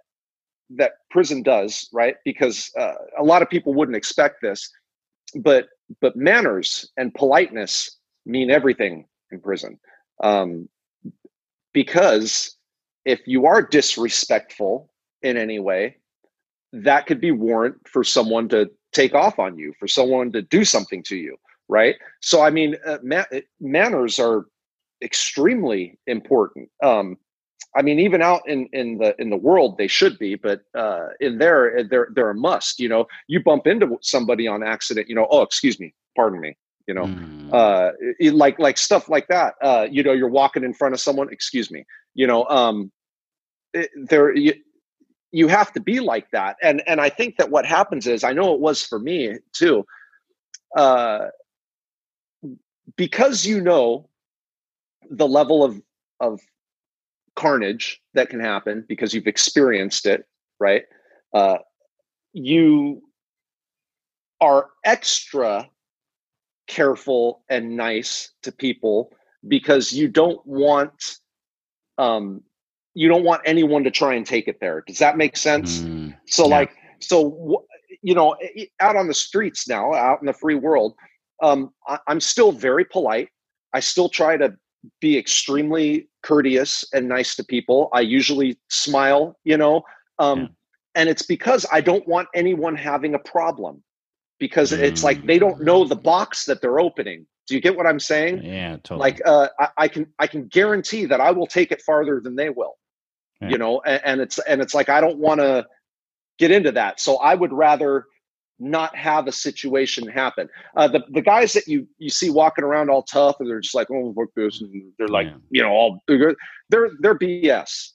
that 0.71 0.93
prison 1.11 1.43
does, 1.43 1.89
right? 1.93 2.17
Because 2.25 2.71
uh, 2.79 2.95
a 3.19 3.23
lot 3.23 3.41
of 3.41 3.49
people 3.49 3.73
wouldn't 3.73 3.97
expect 3.97 4.43
this, 4.43 4.71
but 5.37 5.69
but 6.01 6.17
manners 6.17 6.91
and 6.97 7.15
politeness 7.15 7.99
mean 8.27 8.51
everything 8.51 9.07
in 9.31 9.41
prison. 9.41 9.79
Um, 10.23 10.69
because 11.73 12.57
if 13.05 13.21
you 13.27 13.47
are 13.47 13.63
disrespectful 13.63 14.91
in 15.23 15.37
any 15.37 15.61
way, 15.61 15.99
that 16.73 17.07
could 17.07 17.21
be 17.21 17.31
warrant 17.31 17.77
for 17.87 18.03
someone 18.03 18.49
to 18.49 18.69
take 18.93 19.15
off 19.15 19.39
on 19.39 19.57
you, 19.57 19.73
for 19.79 19.87
someone 19.87 20.33
to 20.33 20.43
do 20.43 20.65
something 20.65 21.03
to 21.05 21.17
you, 21.17 21.37
right? 21.69 21.97
So, 22.21 22.43
I 22.43 22.51
mean, 22.51 22.77
uh, 22.85 22.99
ma- 23.03 23.25
manners 23.61 24.19
are 24.19 24.47
extremely 25.03 25.99
important. 26.07 26.69
Um, 26.83 27.19
I 27.77 27.83
mean, 27.83 28.01
even 28.01 28.23
out 28.23 28.43
in 28.49 28.69
in 28.73 28.99
the 28.99 29.15
in 29.21 29.31
the 29.31 29.37
world, 29.37 29.77
they 29.77 29.87
should 29.87 30.19
be, 30.19 30.35
but 30.35 30.63
uh, 30.75 31.09
in 31.21 31.39
there, 31.39 31.85
they're 31.85 32.09
they're 32.15 32.31
a 32.31 32.35
must. 32.35 32.81
You 32.81 32.89
know, 32.89 33.07
you 33.29 33.43
bump 33.43 33.67
into 33.67 33.99
somebody 34.01 34.49
on 34.49 34.63
accident. 34.63 35.09
You 35.09 35.15
know, 35.15 35.27
oh, 35.31 35.43
excuse 35.43 35.79
me, 35.79 35.93
pardon 36.17 36.41
me. 36.41 36.57
You 36.87 36.95
know, 36.95 37.05
mm. 37.05 37.53
uh, 37.53 37.93
it, 38.19 38.35
like 38.35 38.59
like 38.59 38.79
stuff 38.79 39.09
like 39.09 39.29
that. 39.29 39.55
Uh, 39.63 39.87
you 39.91 40.03
know, 40.03 40.13
you're 40.13 40.29
walking 40.29 40.65
in 40.65 40.73
front 40.73 40.95
of 40.95 41.01
someone. 41.01 41.31
Excuse 41.31 41.71
me. 41.71 41.85
You 42.15 42.27
know, 42.27 42.45
um, 42.47 42.91
it, 43.75 43.91
there 44.09 44.35
you, 44.35 44.55
you 45.33 45.49
have 45.49 45.73
to 45.75 45.81
be 45.81 46.01
like 46.01 46.31
that. 46.31 46.57
And 46.63 46.83
and 46.87 46.99
I 47.01 47.11
think 47.11 47.37
that 47.37 47.51
what 47.51 47.67
happens 47.67 48.07
is, 48.07 48.25
I 48.25 48.33
know 48.33 48.55
it 48.55 48.61
was 48.61 48.83
for 48.83 48.99
me 48.99 49.37
too. 49.53 49.85
Uh, 50.75 51.27
because 52.97 53.45
you 53.45 53.61
know 53.61 54.09
the 55.11 55.29
level 55.29 55.65
of 55.65 55.81
of 56.21 56.41
carnage 57.35 58.01
that 58.15 58.31
can 58.31 58.41
happen 58.41 58.85
because 58.89 59.13
you've 59.13 59.27
experienced 59.27 60.07
it, 60.07 60.27
right? 60.59 60.85
Uh, 61.35 61.59
you 62.33 63.03
are 64.41 64.69
extra 64.85 65.69
careful 66.67 67.45
and 67.49 67.77
nice 67.77 68.33
to 68.43 68.51
people 68.51 69.13
because 69.47 69.93
you 69.93 70.09
don't 70.09 70.45
want 70.47 71.19
um, 71.99 72.43
you 72.95 73.09
don't 73.09 73.25
want 73.25 73.43
anyone 73.45 73.85
to 73.85 73.91
try 73.91 74.15
and 74.15 74.27
take 74.27 74.49
it 74.49 74.59
there. 74.61 74.83
Does 74.87 74.99
that 74.99 75.17
make 75.17 75.37
sense? 75.37 75.81
Mm, 75.81 76.17
so, 76.27 76.45
yeah. 76.45 76.57
like, 76.57 76.71
so 76.99 77.65
you 78.03 78.15
know, 78.15 78.37
out 78.81 78.97
on 78.97 79.07
the 79.07 79.15
streets 79.15 79.69
now, 79.69 79.95
out 79.95 80.21
in 80.21 80.27
the 80.27 80.33
free 80.33 80.55
world, 80.55 80.95
um, 81.43 81.73
I, 81.87 81.99
I'm 82.09 82.21
still 82.21 82.53
very 82.53 82.85
polite. 82.85 83.29
I 83.73 83.81
still 83.81 84.09
try 84.09 84.37
to 84.37 84.57
be 85.01 85.17
extremely 85.19 86.09
courteous 86.23 86.85
and 86.93 87.09
nice 87.09 87.37
to 87.37 87.45
people. 87.45 87.89
I 87.93 88.01
usually 88.01 88.59
smile, 88.69 89.39
you 89.45 89.57
know, 89.57 89.83
um, 90.19 90.41
yeah. 90.41 90.47
and 90.95 91.09
it's 91.09 91.23
because 91.23 91.67
I 91.71 91.81
don't 91.81 92.07
want 92.09 92.29
anyone 92.35 92.77
having 92.77 93.15
a 93.15 93.19
problem 93.19 93.83
because 94.39 94.73
mm. 94.73 94.79
it's 94.79 95.05
like 95.05 95.25
they 95.27 95.39
don't 95.39 95.63
know 95.63 95.85
the 95.85 95.97
box 95.97 96.45
that 96.47 96.61
they're 96.61 96.81
opening. 96.81 97.27
Do 97.47 97.55
you 97.55 97.61
get 97.61 97.77
what 97.77 97.87
I'm 97.87 98.01
saying? 98.01 98.43
Yeah, 98.43 98.77
totally. 98.83 98.99
Like 98.99 99.21
uh, 99.25 99.49
I, 99.61 99.69
I, 99.79 99.89
can 99.89 100.07
I 100.19 100.27
can 100.27 100.49
guarantee 100.49 101.07
that 101.07 101.21
I 101.21 101.31
will 101.31 101.47
take 101.47 101.71
it 101.71 101.81
farther 101.83 102.21
than 102.21 102.35
they 102.35 102.51
will. 102.51 102.75
yeah. 103.41 103.49
you 103.49 103.59
know 103.59 103.81
and, 103.87 104.03
and 104.05 104.21
it's 104.21 104.39
and 104.41 104.61
it's 104.61 104.75
like 104.75 104.89
i 104.89 105.01
don't 105.01 105.19
want 105.19 105.41
to 105.41 105.67
get 106.39 106.51
into 106.51 106.73
that 106.73 107.01
so 107.01 107.17
i 107.19 107.35
would 107.35 107.53
rather 107.53 108.07
not 108.59 108.97
have 108.97 109.27
a 109.27 109.33
situation 109.33 110.07
happen. 110.09 110.49
Uh, 110.77 110.89
the 110.89 111.05
the 111.11 111.21
guys 111.21 111.53
that 111.53 111.69
you 111.69 111.87
you 111.99 112.09
see 112.09 112.31
walking 112.31 112.65
around 112.65 112.91
all 112.91 113.03
tough 113.03 113.37
and 113.41 113.49
they're 113.49 113.61
just 113.61 113.75
like 113.75 113.91
oh 113.91 114.15
fuck 114.15 114.29
this 114.35 114.61
and 114.61 114.93
they're 114.99 115.09
like 115.09 115.27
yeah. 115.27 115.37
you 115.51 115.63
know 115.63 115.71
all 115.71 116.01
they're 116.09 116.35
they're 117.01 117.19
BS. 117.19 117.91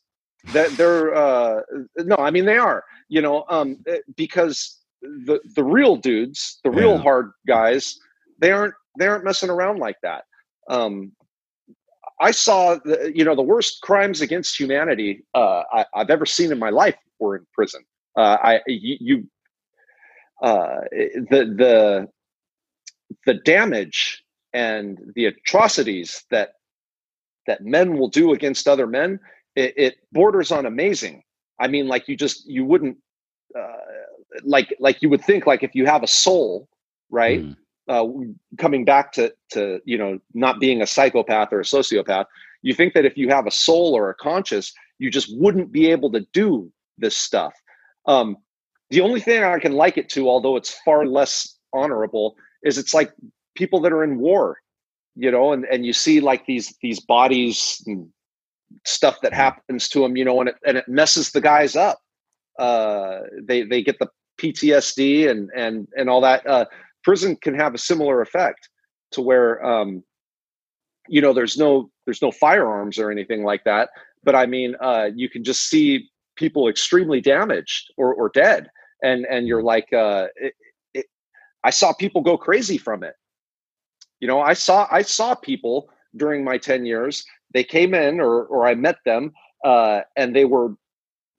That 0.53 0.71
they're 0.71 1.13
uh, 1.13 1.61
no, 1.97 2.15
I 2.17 2.31
mean 2.31 2.45
they 2.45 2.57
are 2.57 2.83
you 3.09 3.21
know 3.21 3.45
um, 3.49 3.77
eh, 3.87 3.99
because 4.15 4.79
the 5.01 5.39
the 5.55 5.63
real 5.63 5.95
dudes, 5.95 6.59
the 6.63 6.71
real 6.71 6.95
yeah. 6.95 7.01
hard 7.01 7.31
guys, 7.47 7.99
they 8.39 8.51
aren't 8.51 8.73
they 8.97 9.07
aren't 9.07 9.23
messing 9.23 9.49
around 9.49 9.79
like 9.79 9.97
that. 10.03 10.23
Um, 10.69 11.11
I 12.19 12.31
saw 12.31 12.77
the 12.83 13.11
you 13.13 13.23
know 13.23 13.35
the 13.35 13.41
worst 13.41 13.81
crimes 13.81 14.21
against 14.21 14.59
humanity 14.59 15.23
uh, 15.33 15.63
I, 15.73 15.85
have 15.95 16.09
ever 16.09 16.25
seen 16.25 16.51
in 16.51 16.59
my 16.59 16.69
life 16.69 16.95
were 17.19 17.35
in 17.35 17.45
prison. 17.53 17.83
Uh, 18.15 18.37
I 18.41 18.61
you, 18.67 18.97
you 18.99 19.27
uh, 20.41 20.81
the 20.91 21.53
the 21.57 22.07
the 23.25 23.33
damage 23.33 24.23
and 24.53 24.99
the 25.15 25.25
atrocities 25.25 26.25
that 26.31 26.53
that 27.47 27.63
men 27.63 27.97
will 27.97 28.09
do 28.09 28.33
against 28.33 28.67
other 28.67 28.87
men 28.87 29.19
it, 29.55 29.73
it 29.77 29.95
borders 30.11 30.51
on 30.51 30.65
amazing 30.65 31.23
i 31.59 31.67
mean 31.67 31.87
like 31.87 32.07
you 32.07 32.15
just 32.15 32.47
you 32.47 32.65
wouldn't 32.65 32.97
uh, 33.57 33.77
like 34.43 34.75
like 34.79 35.01
you 35.01 35.09
would 35.09 35.23
think 35.23 35.45
like 35.45 35.63
if 35.63 35.75
you 35.75 35.85
have 35.85 36.03
a 36.03 36.07
soul 36.07 36.67
right 37.09 37.41
mm. 37.41 37.55
uh, 37.87 38.07
coming 38.57 38.85
back 38.85 39.11
to 39.11 39.33
to 39.49 39.79
you 39.85 39.97
know 39.97 40.19
not 40.33 40.59
being 40.59 40.81
a 40.81 40.87
psychopath 40.87 41.51
or 41.51 41.59
a 41.59 41.63
sociopath 41.63 42.25
you 42.61 42.73
think 42.73 42.93
that 42.93 43.05
if 43.05 43.17
you 43.17 43.29
have 43.29 43.45
a 43.45 43.51
soul 43.51 43.93
or 43.93 44.09
a 44.09 44.15
conscious 44.15 44.73
you 44.99 45.09
just 45.11 45.35
wouldn't 45.37 45.71
be 45.71 45.91
able 45.91 46.11
to 46.11 46.25
do 46.33 46.71
this 46.97 47.17
stuff 47.17 47.53
um, 48.07 48.37
the 48.91 49.01
only 49.01 49.21
thing 49.21 49.43
I 49.43 49.57
can 49.57 49.71
like 49.71 49.97
it 49.97 50.09
to, 50.09 50.29
although 50.29 50.57
it's 50.57 50.77
far 50.85 51.05
less 51.05 51.57
honorable, 51.73 52.35
is 52.63 52.77
it's 52.77 52.93
like 52.93 53.11
people 53.55 53.79
that 53.81 53.93
are 53.93 54.03
in 54.03 54.19
war, 54.19 54.57
you 55.15 55.31
know, 55.31 55.53
and, 55.53 55.65
and 55.65 55.85
you 55.85 55.93
see 55.93 56.19
like 56.19 56.45
these 56.45 56.75
these 56.81 56.99
bodies 56.99 57.81
and 57.87 58.07
stuff 58.85 59.21
that 59.21 59.33
happens 59.33 59.87
to 59.89 60.01
them, 60.01 60.17
you 60.17 60.25
know, 60.25 60.41
and 60.41 60.49
it 60.49 60.55
and 60.65 60.77
it 60.77 60.87
messes 60.89 61.31
the 61.31 61.39
guys 61.39 61.77
up. 61.77 61.99
Uh, 62.59 63.21
they 63.41 63.63
they 63.63 63.81
get 63.81 63.97
the 63.97 64.09
PTSD 64.37 65.29
and 65.29 65.49
and 65.55 65.87
and 65.95 66.09
all 66.09 66.21
that. 66.21 66.45
Uh, 66.45 66.65
prison 67.03 67.37
can 67.37 67.55
have 67.55 67.73
a 67.73 67.79
similar 67.79 68.21
effect 68.21 68.67
to 69.13 69.21
where 69.21 69.65
um, 69.65 70.03
you 71.07 71.21
know 71.21 71.31
there's 71.31 71.57
no 71.57 71.89
there's 72.05 72.21
no 72.21 72.31
firearms 72.31 72.99
or 72.99 73.09
anything 73.09 73.45
like 73.45 73.63
that, 73.63 73.89
but 74.21 74.35
I 74.35 74.45
mean 74.47 74.75
uh, 74.81 75.11
you 75.15 75.29
can 75.29 75.45
just 75.45 75.69
see 75.69 76.09
people 76.35 76.67
extremely 76.67 77.21
damaged 77.21 77.93
or 77.95 78.13
or 78.13 78.29
dead 78.33 78.69
and 79.01 79.25
and 79.25 79.47
you're 79.47 79.63
like 79.63 79.91
uh 79.93 80.27
it, 80.35 80.53
it, 80.93 81.05
i 81.63 81.69
saw 81.69 81.93
people 81.93 82.21
go 82.21 82.37
crazy 82.37 82.77
from 82.77 83.03
it. 83.03 83.15
You 84.19 84.27
know 84.27 84.41
i 84.41 84.53
saw 84.53 84.87
i 84.91 85.01
saw 85.01 85.35
people 85.35 85.89
during 86.15 86.43
my 86.43 86.57
10 86.57 86.85
years 86.85 87.25
they 87.53 87.63
came 87.63 87.93
in 87.93 88.19
or 88.19 88.45
or 88.45 88.67
i 88.67 88.75
met 88.75 88.97
them 89.05 89.31
uh 89.65 90.01
and 90.15 90.35
they 90.35 90.45
were 90.45 90.75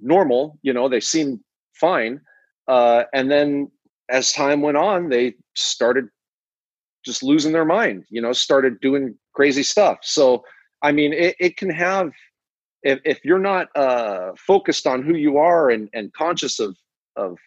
normal 0.01 0.59
you 0.63 0.73
know 0.73 0.89
they 0.89 1.01
seemed 1.01 1.41
fine 1.75 2.21
uh 2.69 3.05
and 3.15 3.31
then 3.31 3.71
as 4.11 4.33
time 4.33 4.63
went 4.63 4.77
on 4.77 5.09
they 5.09 5.35
started 5.55 6.09
just 7.05 7.23
losing 7.23 7.53
their 7.53 7.65
mind 7.65 8.05
you 8.11 8.21
know 8.21 8.33
started 8.33 8.81
doing 8.81 9.15
crazy 9.35 9.63
stuff. 9.63 9.99
So 10.03 10.45
i 10.83 10.91
mean 10.93 11.13
it, 11.13 11.37
it 11.39 11.57
can 11.57 11.71
have 11.71 12.13
if, 12.83 13.01
if 13.05 13.25
you're 13.25 13.39
not 13.39 13.69
uh, 13.77 14.33
focused 14.37 14.87
on 14.87 15.03
who 15.03 15.15
you 15.15 15.39
are 15.39 15.71
and, 15.71 15.89
and 15.93 16.13
conscious 16.13 16.59
of 16.59 16.77
of 17.17 17.39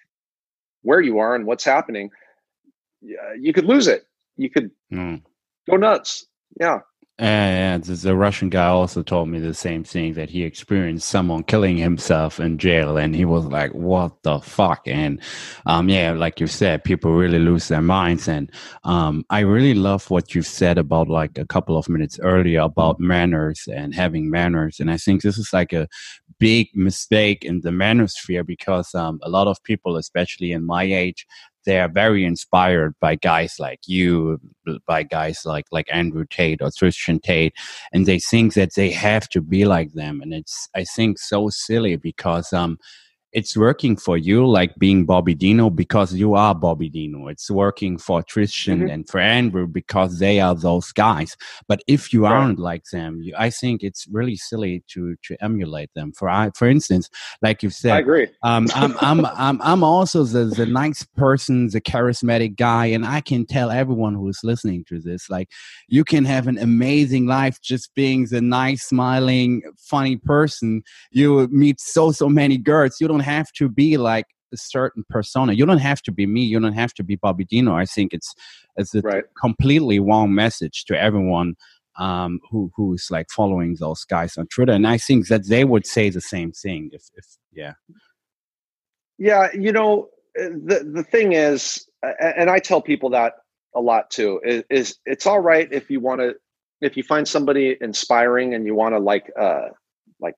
where 0.85 1.01
you 1.01 1.17
are 1.19 1.35
and 1.35 1.45
what's 1.45 1.65
happening, 1.65 2.09
you 3.01 3.51
could 3.51 3.65
lose 3.65 3.87
it. 3.87 4.05
You 4.37 4.49
could 4.49 4.71
mm. 4.93 5.21
go 5.69 5.75
nuts. 5.75 6.27
Yeah. 6.59 6.79
And 7.17 7.81
the 7.85 8.13
Russian 8.13 8.49
guy 8.49 8.67
also 8.67 9.01
told 9.01 9.29
me 9.29 9.39
the 9.39 9.53
same 9.53 9.85
thing 9.85 10.15
that 10.15 10.29
he 10.29 10.43
experienced 10.43 11.07
someone 11.07 11.43
killing 11.43 11.77
himself 11.77 12.41
in 12.41 12.57
jail, 12.57 12.97
and 12.97 13.15
he 13.15 13.23
was 13.23 13.45
like, 13.45 13.71
"What 13.73 14.21
the 14.23 14.41
fuck?" 14.41 14.85
And 14.85 15.21
um, 15.65 15.87
yeah, 15.87 16.11
like 16.11 16.41
you 16.41 16.47
said, 16.47 16.83
people 16.83 17.13
really 17.13 17.39
lose 17.39 17.69
their 17.69 17.81
minds. 17.81 18.27
And 18.27 18.51
um, 18.83 19.23
I 19.29 19.39
really 19.41 19.75
love 19.75 20.09
what 20.09 20.35
you 20.35 20.41
said 20.41 20.77
about 20.77 21.07
like 21.07 21.37
a 21.37 21.45
couple 21.45 21.77
of 21.77 21.87
minutes 21.87 22.19
earlier 22.19 22.59
about 22.59 22.99
manners 22.99 23.65
and 23.73 23.95
having 23.95 24.29
manners. 24.29 24.81
And 24.81 24.91
I 24.91 24.97
think 24.97 25.21
this 25.21 25.37
is 25.37 25.53
like 25.53 25.71
a 25.71 25.87
big 26.37 26.67
mistake 26.75 27.45
in 27.45 27.61
the 27.61 27.69
manosphere 27.69 28.45
because 28.45 28.93
um, 28.93 29.19
a 29.23 29.29
lot 29.29 29.47
of 29.47 29.63
people, 29.63 29.95
especially 29.95 30.51
in 30.51 30.65
my 30.65 30.83
age, 30.83 31.25
they 31.65 31.79
are 31.79 31.89
very 31.89 32.25
inspired 32.25 32.95
by 32.99 33.15
guys 33.15 33.55
like 33.59 33.79
you, 33.87 34.39
by 34.87 35.03
guys 35.03 35.41
like 35.45 35.65
like 35.71 35.87
Andrew 35.91 36.25
Tate 36.29 36.61
or 36.61 36.71
Tristan 36.71 37.19
Tate, 37.19 37.53
and 37.93 38.05
they 38.05 38.19
think 38.19 38.53
that 38.53 38.75
they 38.75 38.91
have 38.91 39.27
to 39.29 39.41
be 39.41 39.65
like 39.65 39.93
them, 39.93 40.21
and 40.21 40.33
it's 40.33 40.69
I 40.75 40.83
think 40.83 41.19
so 41.19 41.49
silly 41.49 41.95
because 41.95 42.53
um 42.53 42.77
it's 43.35 43.57
working 43.57 43.97
for 43.97 44.17
you, 44.17 44.47
like 44.47 44.73
being 44.77 45.03
Bobby 45.03 45.35
Dino, 45.35 45.69
because 45.69 46.13
you 46.13 46.35
are 46.35 46.55
Bobby 46.55 46.87
Dino. 46.87 47.27
It's 47.27 47.51
working 47.51 47.97
for 47.97 48.23
Tristan 48.23 48.79
mm-hmm. 48.79 48.89
and 48.89 49.09
for 49.09 49.19
Andrew 49.19 49.67
because 49.67 50.19
they 50.19 50.39
are 50.39 50.55
those 50.55 50.93
guys. 50.93 51.35
But 51.67 51.83
if 51.85 52.13
you 52.13 52.23
right. 52.23 52.31
aren't 52.31 52.59
like 52.59 52.85
them, 52.93 53.21
you, 53.21 53.35
I 53.37 53.49
think 53.49 53.83
it's 53.83 54.07
really 54.07 54.37
silly 54.37 54.85
to 54.87 55.17
to 55.23 55.35
emulate 55.43 55.93
them. 55.95 56.13
For 56.13 56.29
I, 56.29 56.51
for 56.55 56.65
instance, 56.69 57.09
like 57.41 57.61
you 57.61 57.69
said, 57.69 57.91
I 57.91 57.99
agree. 57.99 58.27
Um, 58.41 58.69
I'm, 58.73 58.95
I'm 59.01 59.25
I'm 59.35 59.61
I'm 59.61 59.83
also 59.83 60.23
the 60.23 60.45
the 60.45 60.65
nice 60.65 61.03
person, 61.03 61.67
the 61.67 61.81
charismatic 61.81 62.55
guy, 62.55 62.85
and 62.85 63.05
I 63.05 63.19
can 63.19 63.45
tell 63.45 63.69
everyone 63.69 64.13
who 64.15 64.29
is 64.29 64.39
listening 64.45 64.85
to 64.85 65.01
this, 65.01 65.29
like 65.29 65.51
you 65.89 66.05
can 66.05 66.23
have 66.23 66.47
an 66.47 66.57
amazing 66.57 67.25
life 67.25 67.59
just 67.61 67.93
being 67.95 68.27
the 68.27 68.39
nice, 68.39 68.83
smiling, 68.83 69.61
funny 69.77 70.15
person. 70.15 70.83
You 71.11 71.49
meet 71.49 71.81
so 71.81 72.13
so 72.13 72.29
many 72.29 72.57
girls. 72.57 73.01
You 73.01 73.09
don't 73.09 73.24
have 73.25 73.51
to 73.53 73.69
be 73.69 73.97
like 73.97 74.25
a 74.53 74.57
certain 74.57 75.03
persona. 75.09 75.53
You 75.53 75.65
don't 75.65 75.79
have 75.79 76.01
to 76.03 76.11
be 76.11 76.25
me. 76.25 76.43
You 76.43 76.59
don't 76.59 76.73
have 76.73 76.93
to 76.95 77.03
be 77.03 77.15
Bobby 77.15 77.45
Dino. 77.45 77.75
I 77.75 77.85
think 77.85 78.13
it's 78.13 78.33
it's 78.77 78.95
a 78.95 79.01
right. 79.01 79.23
completely 79.39 79.99
wrong 79.99 80.33
message 80.33 80.85
to 80.85 80.99
everyone 80.99 81.55
um, 81.97 82.39
who 82.49 82.71
who's 82.75 83.07
like 83.09 83.27
following 83.29 83.75
those 83.79 84.03
guys 84.05 84.37
on 84.37 84.47
Twitter. 84.47 84.73
And 84.73 84.87
I 84.87 84.97
think 84.97 85.27
that 85.27 85.47
they 85.47 85.63
would 85.63 85.85
say 85.85 86.09
the 86.09 86.21
same 86.21 86.51
thing. 86.51 86.89
If, 86.93 87.03
if 87.15 87.25
yeah, 87.51 87.73
yeah, 89.17 89.49
you 89.53 89.71
know, 89.71 90.09
uh, 90.39 90.49
the 90.65 90.77
the 90.93 91.03
thing 91.03 91.33
is, 91.33 91.87
and 92.03 92.49
I 92.49 92.59
tell 92.59 92.81
people 92.81 93.09
that 93.11 93.33
a 93.75 93.81
lot 93.81 94.09
too. 94.09 94.41
Is, 94.43 94.63
is 94.69 94.97
it's 95.05 95.25
all 95.25 95.39
right 95.39 95.67
if 95.71 95.89
you 95.89 95.99
want 95.99 96.21
to 96.21 96.35
if 96.81 96.97
you 96.97 97.03
find 97.03 97.27
somebody 97.27 97.77
inspiring 97.81 98.53
and 98.53 98.65
you 98.65 98.75
want 98.75 98.93
to 98.93 98.99
like 98.99 99.31
uh 99.39 99.69
like 100.19 100.35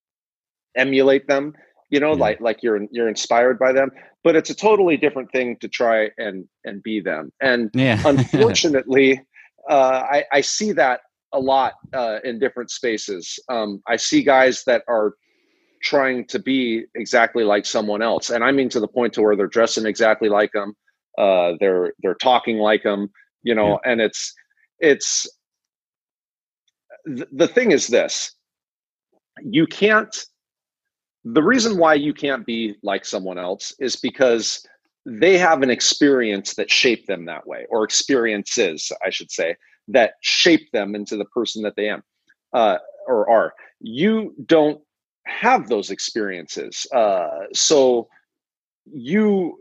emulate 0.76 1.28
them 1.28 1.54
you 1.90 2.00
know 2.00 2.14
yeah. 2.14 2.20
like 2.20 2.42
like 2.42 2.64
you're 2.64 2.80
you're 2.92 3.08
inspired 3.08 3.58
by 3.58 3.72
them 3.72 3.90
but 4.24 4.36
it's 4.36 4.50
a 4.50 4.56
totally 4.56 4.98
different 4.98 5.32
thing 5.32 5.58
to 5.58 5.68
try 5.68 6.10
and 6.18 6.46
and 6.66 6.84
be 6.84 7.00
them 7.00 7.32
and 7.42 7.70
yeah. 7.74 8.02
unfortunately 8.06 9.22
uh, 9.70 10.04
I, 10.10 10.24
I 10.32 10.42
see 10.42 10.72
that 10.74 11.02
a 11.34 11.40
lot 11.40 11.74
uh, 11.94 12.20
in 12.24 12.40
different 12.40 12.72
spaces 12.72 13.40
um, 13.50 13.82
i 13.88 13.96
see 13.96 14.24
guys 14.24 14.64
that 14.66 14.84
are 14.88 15.14
trying 15.84 16.26
to 16.26 16.40
be 16.40 16.86
exactly 16.96 17.44
like 17.44 17.66
someone 17.66 18.02
else 18.02 18.30
and 18.30 18.44
i 18.44 18.52
mean 18.52 18.70
to 18.70 18.80
the 18.80 18.88
point 18.88 19.14
to 19.14 19.22
where 19.22 19.36
they're 19.36 19.48
dressing 19.48 19.86
exactly 19.86 20.30
like 20.30 20.52
them 20.54 20.74
uh, 21.18 21.54
they're 21.60 21.94
they're 22.02 22.16
talking 22.16 22.58
like 22.58 22.84
them 22.84 23.10
you 23.44 23.56
know 23.56 23.80
yeah. 23.84 23.92
and 23.92 24.02
it's 24.02 24.34
it's 24.80 25.28
th- 27.06 27.28
the 27.32 27.48
thing 27.48 27.72
is 27.72 27.88
this 27.88 28.36
you 29.44 29.68
can't 29.68 30.26
the 31.34 31.44
reason 31.44 31.78
why 31.78 31.94
you 31.94 32.14
can't 32.14 32.46
be 32.46 32.76
like 32.84 33.06
someone 33.06 33.38
else 33.38 33.74
is 33.80 33.96
because 33.96 34.66
they 35.06 35.38
have 35.38 35.62
an 35.62 35.70
experience 35.70 36.56
that 36.56 36.70
shaped 36.70 37.08
them 37.08 37.26
that 37.26 37.48
way 37.48 37.66
or 37.70 37.84
experiences 37.84 38.92
i 39.06 39.10
should 39.10 39.32
say 39.32 39.56
that 39.88 40.14
shape 40.22 40.70
them 40.72 40.96
into 40.96 41.16
the 41.16 41.26
person 41.26 41.62
that 41.64 41.76
they 41.76 41.90
am 41.90 42.04
uh, 42.54 42.78
or 43.08 43.30
are 43.30 43.54
you 43.80 44.34
don't 44.46 44.82
have 45.26 45.70
those 45.70 45.92
experiences 45.92 46.86
uh, 46.94 47.28
so 47.54 48.08
you 48.86 49.58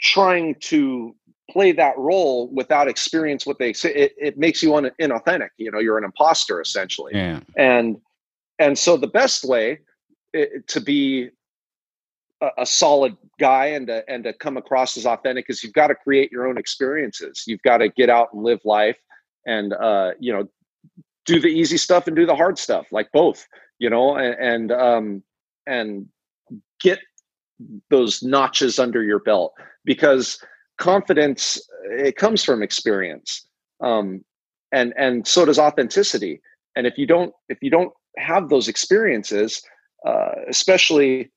trying 0.00 0.54
to 0.60 1.14
play 1.50 1.72
that 1.72 1.96
role 1.96 2.48
without 2.52 2.88
experience 2.88 3.46
what 3.46 3.58
they 3.58 3.72
say 3.72 3.92
it, 3.94 4.12
it 4.18 4.38
makes 4.38 4.62
you 4.62 4.74
un- 4.74 4.90
inauthentic 5.00 5.48
you 5.56 5.70
know 5.70 5.78
you're 5.78 5.98
an 5.98 6.04
imposter 6.04 6.60
essentially 6.60 7.12
yeah. 7.14 7.40
and 7.56 7.96
and 8.58 8.78
so 8.78 8.96
the 8.96 9.06
best 9.06 9.44
way 9.44 9.78
to 10.66 10.80
be 10.80 11.30
a, 12.40 12.48
a, 12.58 12.66
solid 12.66 13.16
guy 13.40 13.66
and 13.66 13.86
to, 13.88 14.08
and 14.08 14.24
to 14.24 14.32
come 14.32 14.56
across 14.56 14.96
as 14.96 15.06
authentic 15.06 15.46
is 15.48 15.62
you've 15.62 15.72
got 15.72 15.88
to 15.88 15.94
create 15.94 16.30
your 16.30 16.46
own 16.46 16.58
experiences. 16.58 17.44
You've 17.46 17.62
got 17.62 17.78
to 17.78 17.88
get 17.88 18.10
out 18.10 18.28
and 18.32 18.42
live 18.42 18.60
life 18.64 18.98
and, 19.46 19.72
uh, 19.72 20.12
you 20.18 20.32
know, 20.32 20.48
do 21.26 21.40
the 21.40 21.48
easy 21.48 21.76
stuff 21.76 22.06
and 22.06 22.16
do 22.16 22.26
the 22.26 22.34
hard 22.34 22.58
stuff, 22.58 22.86
like 22.90 23.08
both, 23.12 23.46
you 23.78 23.90
know, 23.90 24.16
and, 24.16 24.34
and 24.40 24.72
um, 24.72 25.22
and 25.66 26.06
get 26.80 26.98
those 27.90 28.22
notches 28.22 28.78
under 28.78 29.02
your 29.02 29.18
belt 29.20 29.52
because 29.84 30.38
confidence 30.78 31.60
it 31.90 32.16
comes 32.16 32.42
from 32.44 32.62
experience 32.62 33.46
um, 33.82 34.24
and 34.72 34.94
and 34.96 35.26
so 35.26 35.44
does 35.44 35.58
authenticity 35.58 36.40
and 36.76 36.86
if 36.86 36.96
you 36.96 37.06
don't 37.06 37.32
if 37.48 37.58
you 37.60 37.70
don't 37.70 37.92
have 38.16 38.48
those 38.48 38.68
experiences 38.68 39.60
uh, 40.06 40.32
especially 40.48 41.30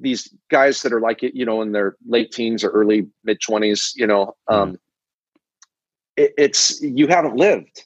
these 0.00 0.32
guys 0.50 0.82
that 0.82 0.92
are 0.92 1.00
like 1.00 1.22
you 1.22 1.44
know 1.44 1.62
in 1.62 1.72
their 1.72 1.96
late 2.06 2.30
teens 2.30 2.62
or 2.62 2.70
early 2.70 3.06
mid 3.24 3.38
20s 3.40 3.92
you 3.96 4.06
know 4.06 4.34
mm-hmm. 4.48 4.54
um, 4.54 4.78
it, 6.16 6.32
it's 6.36 6.80
you 6.80 7.06
haven't 7.06 7.36
lived. 7.36 7.84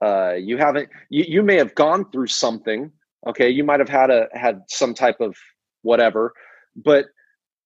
Uh, 0.00 0.32
you 0.32 0.56
haven't 0.56 0.88
you, 1.10 1.24
you 1.28 1.42
may 1.42 1.56
have 1.56 1.74
gone 1.74 2.10
through 2.10 2.26
something 2.26 2.90
okay? 3.26 3.48
You 3.48 3.64
might 3.64 3.78
have 3.80 3.88
had 3.88 4.10
a 4.10 4.28
had 4.32 4.62
some 4.68 4.94
type 4.94 5.20
of 5.20 5.36
whatever 5.82 6.32
but 6.76 7.06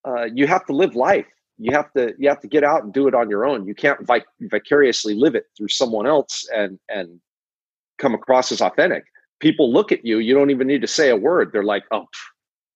uh, 0.07 0.25
you 0.33 0.47
have 0.47 0.65
to 0.65 0.73
live 0.73 0.95
life. 0.95 1.25
You 1.57 1.71
have 1.73 1.91
to 1.93 2.13
you 2.17 2.29
have 2.29 2.39
to 2.41 2.47
get 2.47 2.63
out 2.63 2.83
and 2.83 2.93
do 2.93 3.07
it 3.07 3.15
on 3.15 3.29
your 3.29 3.45
own. 3.45 3.65
You 3.65 3.73
can't 3.73 4.05
vic- 4.05 4.25
vicariously 4.41 5.15
live 5.15 5.35
it 5.35 5.45
through 5.57 5.69
someone 5.69 6.05
else 6.05 6.47
and 6.53 6.79
and 6.89 7.19
come 7.97 8.13
across 8.13 8.51
as 8.51 8.61
authentic 8.61 9.05
people 9.39 9.71
look 9.71 9.91
at 9.91 10.05
you 10.05 10.19
you 10.19 10.33
don't 10.33 10.49
even 10.49 10.67
need 10.67 10.81
to 10.81 10.87
say 10.87 11.09
a 11.09 11.15
word 11.15 11.51
they're 11.51 11.63
like 11.63 11.83
oh 11.91 12.05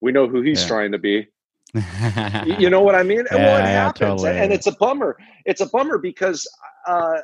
we 0.02 0.12
know 0.12 0.28
who 0.28 0.42
he's 0.42 0.62
yeah. 0.62 0.68
trying 0.68 0.92
to 0.92 0.98
be 0.98 1.28
you 2.60 2.70
know 2.70 2.82
what 2.82 2.96
i 2.96 3.04
mean 3.04 3.26
yeah, 3.32 3.38
well, 3.38 3.58
it 3.58 3.66
happens 3.66 4.22
totally. 4.22 4.38
and 4.38 4.52
it's 4.52 4.68
a 4.68 4.74
bummer 4.74 5.18
it's 5.46 5.62
a 5.62 5.66
bummer 5.68 5.98
because 5.98 6.48
uh 6.88 7.18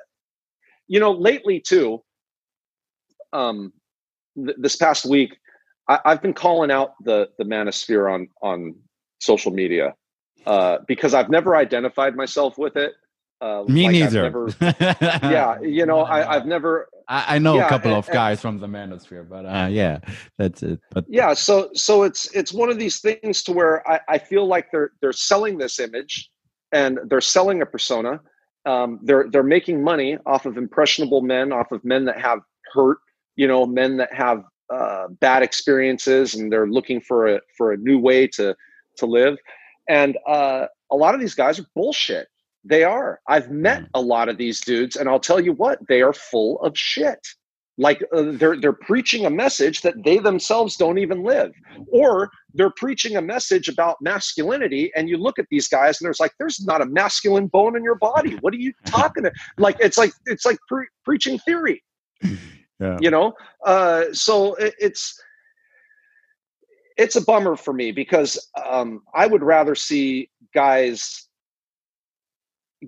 you 0.87 0.99
know 0.99 1.11
lately 1.11 1.59
too 1.59 2.01
um 3.33 3.73
th- 4.35 4.55
this 4.57 4.75
past 4.75 5.05
week 5.05 5.37
I, 5.89 5.99
have 6.05 6.21
been 6.21 6.33
calling 6.33 6.71
out 6.71 6.93
the 7.03 7.29
the 7.37 7.43
manosphere 7.43 8.13
on 8.13 8.27
on 8.41 8.75
social 9.19 9.51
media 9.51 9.93
uh, 10.47 10.79
because 10.87 11.13
I've 11.13 11.29
never 11.29 11.55
identified 11.55 12.15
myself 12.15 12.57
with 12.57 12.77
it. 12.77 12.93
Uh, 13.41 13.63
Me 13.67 13.83
like 13.83 13.91
neither. 13.91 14.23
Never, 14.23 14.47
yeah, 14.61 15.59
you 15.61 15.85
know, 15.85 16.03
I, 16.03 16.35
have 16.35 16.45
never. 16.45 16.87
I, 17.07 17.35
I 17.35 17.39
know 17.39 17.55
yeah, 17.55 17.65
a 17.65 17.69
couple 17.69 17.91
and, 17.91 17.97
of 17.97 18.09
guys 18.11 18.41
from 18.41 18.59
the 18.59 18.67
manosphere, 18.67 19.27
but 19.27 19.45
uh, 19.45 19.67
yeah, 19.69 19.99
that's 20.37 20.61
it. 20.63 20.79
But 20.91 21.05
yeah, 21.07 21.33
so 21.33 21.69
so 21.73 22.03
it's 22.03 22.29
it's 22.35 22.53
one 22.53 22.69
of 22.69 22.77
these 22.77 22.99
things 22.99 23.43
to 23.43 23.53
where 23.53 23.87
I, 23.89 23.99
I 24.09 24.17
feel 24.17 24.45
like 24.45 24.71
they're 24.71 24.91
they're 25.01 25.13
selling 25.13 25.57
this 25.57 25.79
image, 25.79 26.29
and 26.71 26.99
they're 27.05 27.21
selling 27.21 27.61
a 27.61 27.65
persona. 27.65 28.19
Um, 28.65 28.99
they're 29.03 29.27
they're 29.31 29.43
making 29.43 29.83
money 29.83 30.17
off 30.25 30.45
of 30.45 30.57
impressionable 30.57 31.21
men, 31.21 31.53
off 31.53 31.71
of 31.71 31.83
men 31.85 32.05
that 32.05 32.19
have 32.19 32.39
hurt, 32.73 32.97
you 33.35 33.47
know, 33.47 33.65
men 33.65 33.97
that 33.97 34.13
have 34.13 34.43
uh, 34.69 35.07
bad 35.21 35.43
experiences, 35.43 36.35
and 36.35 36.51
they're 36.51 36.67
looking 36.67 36.99
for 36.99 37.27
a 37.27 37.39
for 37.57 37.71
a 37.71 37.77
new 37.77 37.99
way 37.99 38.27
to 38.27 38.55
to 38.97 39.05
live. 39.05 39.37
And 39.87 40.17
uh, 40.27 40.65
a 40.91 40.95
lot 40.95 41.15
of 41.15 41.21
these 41.21 41.35
guys 41.35 41.59
are 41.59 41.65
bullshit. 41.73 42.27
They 42.67 42.83
are. 42.83 43.21
I've 43.27 43.49
met 43.49 43.83
mm. 43.83 43.89
a 43.93 44.01
lot 44.01 44.29
of 44.29 44.37
these 44.37 44.59
dudes, 44.61 44.95
and 44.95 45.07
I'll 45.07 45.19
tell 45.19 45.39
you 45.39 45.53
what, 45.53 45.79
they 45.87 46.01
are 46.01 46.13
full 46.13 46.59
of 46.61 46.77
shit. 46.77 47.19
Like 47.79 48.03
uh, 48.11 48.31
they're 48.33 48.59
they're 48.59 48.73
preaching 48.73 49.27
a 49.27 49.29
message 49.29 49.81
that 49.81 50.03
they 50.03 50.17
themselves 50.17 50.75
don't 50.77 50.97
even 50.97 51.23
live, 51.23 51.51
or 51.91 52.29
they're 52.55 52.73
preaching 52.75 53.17
a 53.17 53.21
message 53.21 53.67
about 53.67 53.97
masculinity. 54.01 54.91
And 54.95 55.07
you 55.07 55.17
look 55.17 55.37
at 55.37 55.45
these 55.51 55.67
guys, 55.67 56.01
and 56.01 56.05
there's 56.05 56.19
like, 56.19 56.31
there's 56.39 56.65
not 56.65 56.81
a 56.81 56.87
masculine 56.87 57.47
bone 57.47 57.77
in 57.77 57.83
your 57.83 57.95
body. 57.95 58.35
What 58.41 58.53
are 58.53 58.57
you 58.57 58.73
talking? 58.85 59.23
to? 59.23 59.31
Like 59.57 59.77
it's 59.79 59.97
like 59.97 60.11
it's 60.25 60.45
like 60.45 60.57
pre- 60.67 60.87
preaching 61.05 61.37
theory. 61.39 61.83
Yeah. 62.79 62.97
You 62.99 63.11
know, 63.11 63.33
uh, 63.63 64.05
so 64.11 64.55
it, 64.55 64.73
it's 64.79 65.19
it's 66.97 67.15
a 67.15 67.21
bummer 67.23 67.55
for 67.55 67.73
me 67.73 67.91
because 67.91 68.49
um, 68.67 69.01
I 69.13 69.27
would 69.27 69.43
rather 69.43 69.75
see 69.75 70.29
guys 70.53 71.26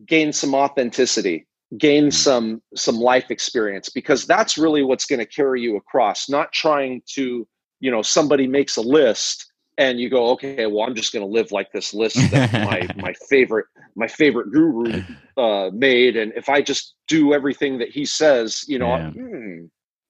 gain 0.06 0.34
some 0.34 0.54
authenticity, 0.54 1.48
gain 1.78 2.08
mm. 2.08 2.14
some 2.14 2.62
some 2.76 2.98
life 2.98 3.30
experience 3.30 3.90
because 3.90 4.26
that's 4.26 4.58
really 4.58 4.84
what's 4.84 5.06
going 5.06 5.20
to 5.20 5.26
carry 5.26 5.62
you 5.62 5.78
across. 5.78 6.30
Not 6.30 6.52
trying 6.52 7.02
to, 7.14 7.48
you 7.80 7.92
know, 7.92 8.02
somebody 8.02 8.48
makes 8.48 8.78
a 8.78 8.82
list 8.82 9.52
and 9.78 10.00
you 10.00 10.10
go, 10.10 10.32
okay, 10.32 10.66
well, 10.66 10.86
I'm 10.86 10.96
just 10.96 11.14
going 11.14 11.26
to 11.26 11.32
live 11.32 11.52
like 11.52 11.72
this 11.72 11.94
list 11.94 12.18
that 12.32 12.52
my 12.54 12.88
my 13.02 13.14
favorite 13.30 13.66
my 13.96 14.08
favorite 14.08 14.52
guru 14.52 15.04
uh, 15.38 15.70
made, 15.74 16.16
and 16.18 16.34
if 16.36 16.50
I 16.50 16.62
just 16.62 16.96
do 17.08 17.34
everything 17.34 17.80
that 17.80 17.90
he 17.90 18.06
says, 18.06 18.66
you 18.68 18.80
know, 18.80 18.96
yeah. 18.96 19.10
hmm, 19.12 19.66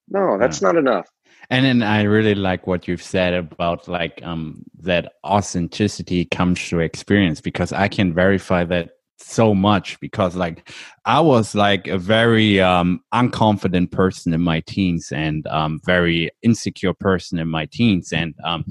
no, 0.09 0.37
that's 0.37 0.61
yeah. 0.61 0.67
not 0.67 0.75
enough 0.75 1.07
and 1.49 1.65
then 1.65 1.81
i 1.81 2.03
really 2.03 2.35
like 2.35 2.67
what 2.67 2.87
you've 2.87 3.03
said 3.03 3.33
about 3.33 3.87
like 3.87 4.21
um 4.23 4.63
that 4.77 5.13
authenticity 5.25 6.25
comes 6.25 6.61
through 6.67 6.81
experience 6.81 7.41
because 7.41 7.73
i 7.73 7.87
can 7.87 8.13
verify 8.13 8.63
that 8.63 8.98
so 9.21 9.53
much 9.53 9.99
because 9.99 10.35
like 10.35 10.71
i 11.05 11.19
was 11.19 11.53
like 11.53 11.87
a 11.87 11.97
very 11.97 12.59
um 12.61 13.01
unconfident 13.13 13.91
person 13.91 14.33
in 14.33 14.41
my 14.41 14.59
teens 14.61 15.11
and 15.11 15.45
um 15.47 15.79
very 15.85 16.29
insecure 16.41 16.93
person 16.93 17.37
in 17.37 17.47
my 17.47 17.65
teens 17.65 18.11
and 18.13 18.33
um 18.43 18.63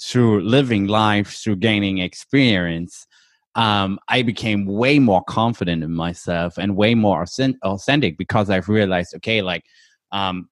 through 0.00 0.40
living 0.42 0.86
life 0.86 1.28
through 1.42 1.56
gaining 1.56 1.98
experience 1.98 3.06
um, 3.54 3.98
I 4.06 4.22
became 4.22 4.66
way 4.66 5.00
more 5.00 5.24
confident 5.24 5.82
in 5.82 5.92
myself 5.92 6.58
and 6.58 6.76
way 6.76 6.94
more 6.94 7.24
authentic 7.64 8.16
because 8.16 8.50
I've 8.50 8.68
realized, 8.68 9.16
okay, 9.16 9.42
like 9.42 9.64
um, 10.12 10.48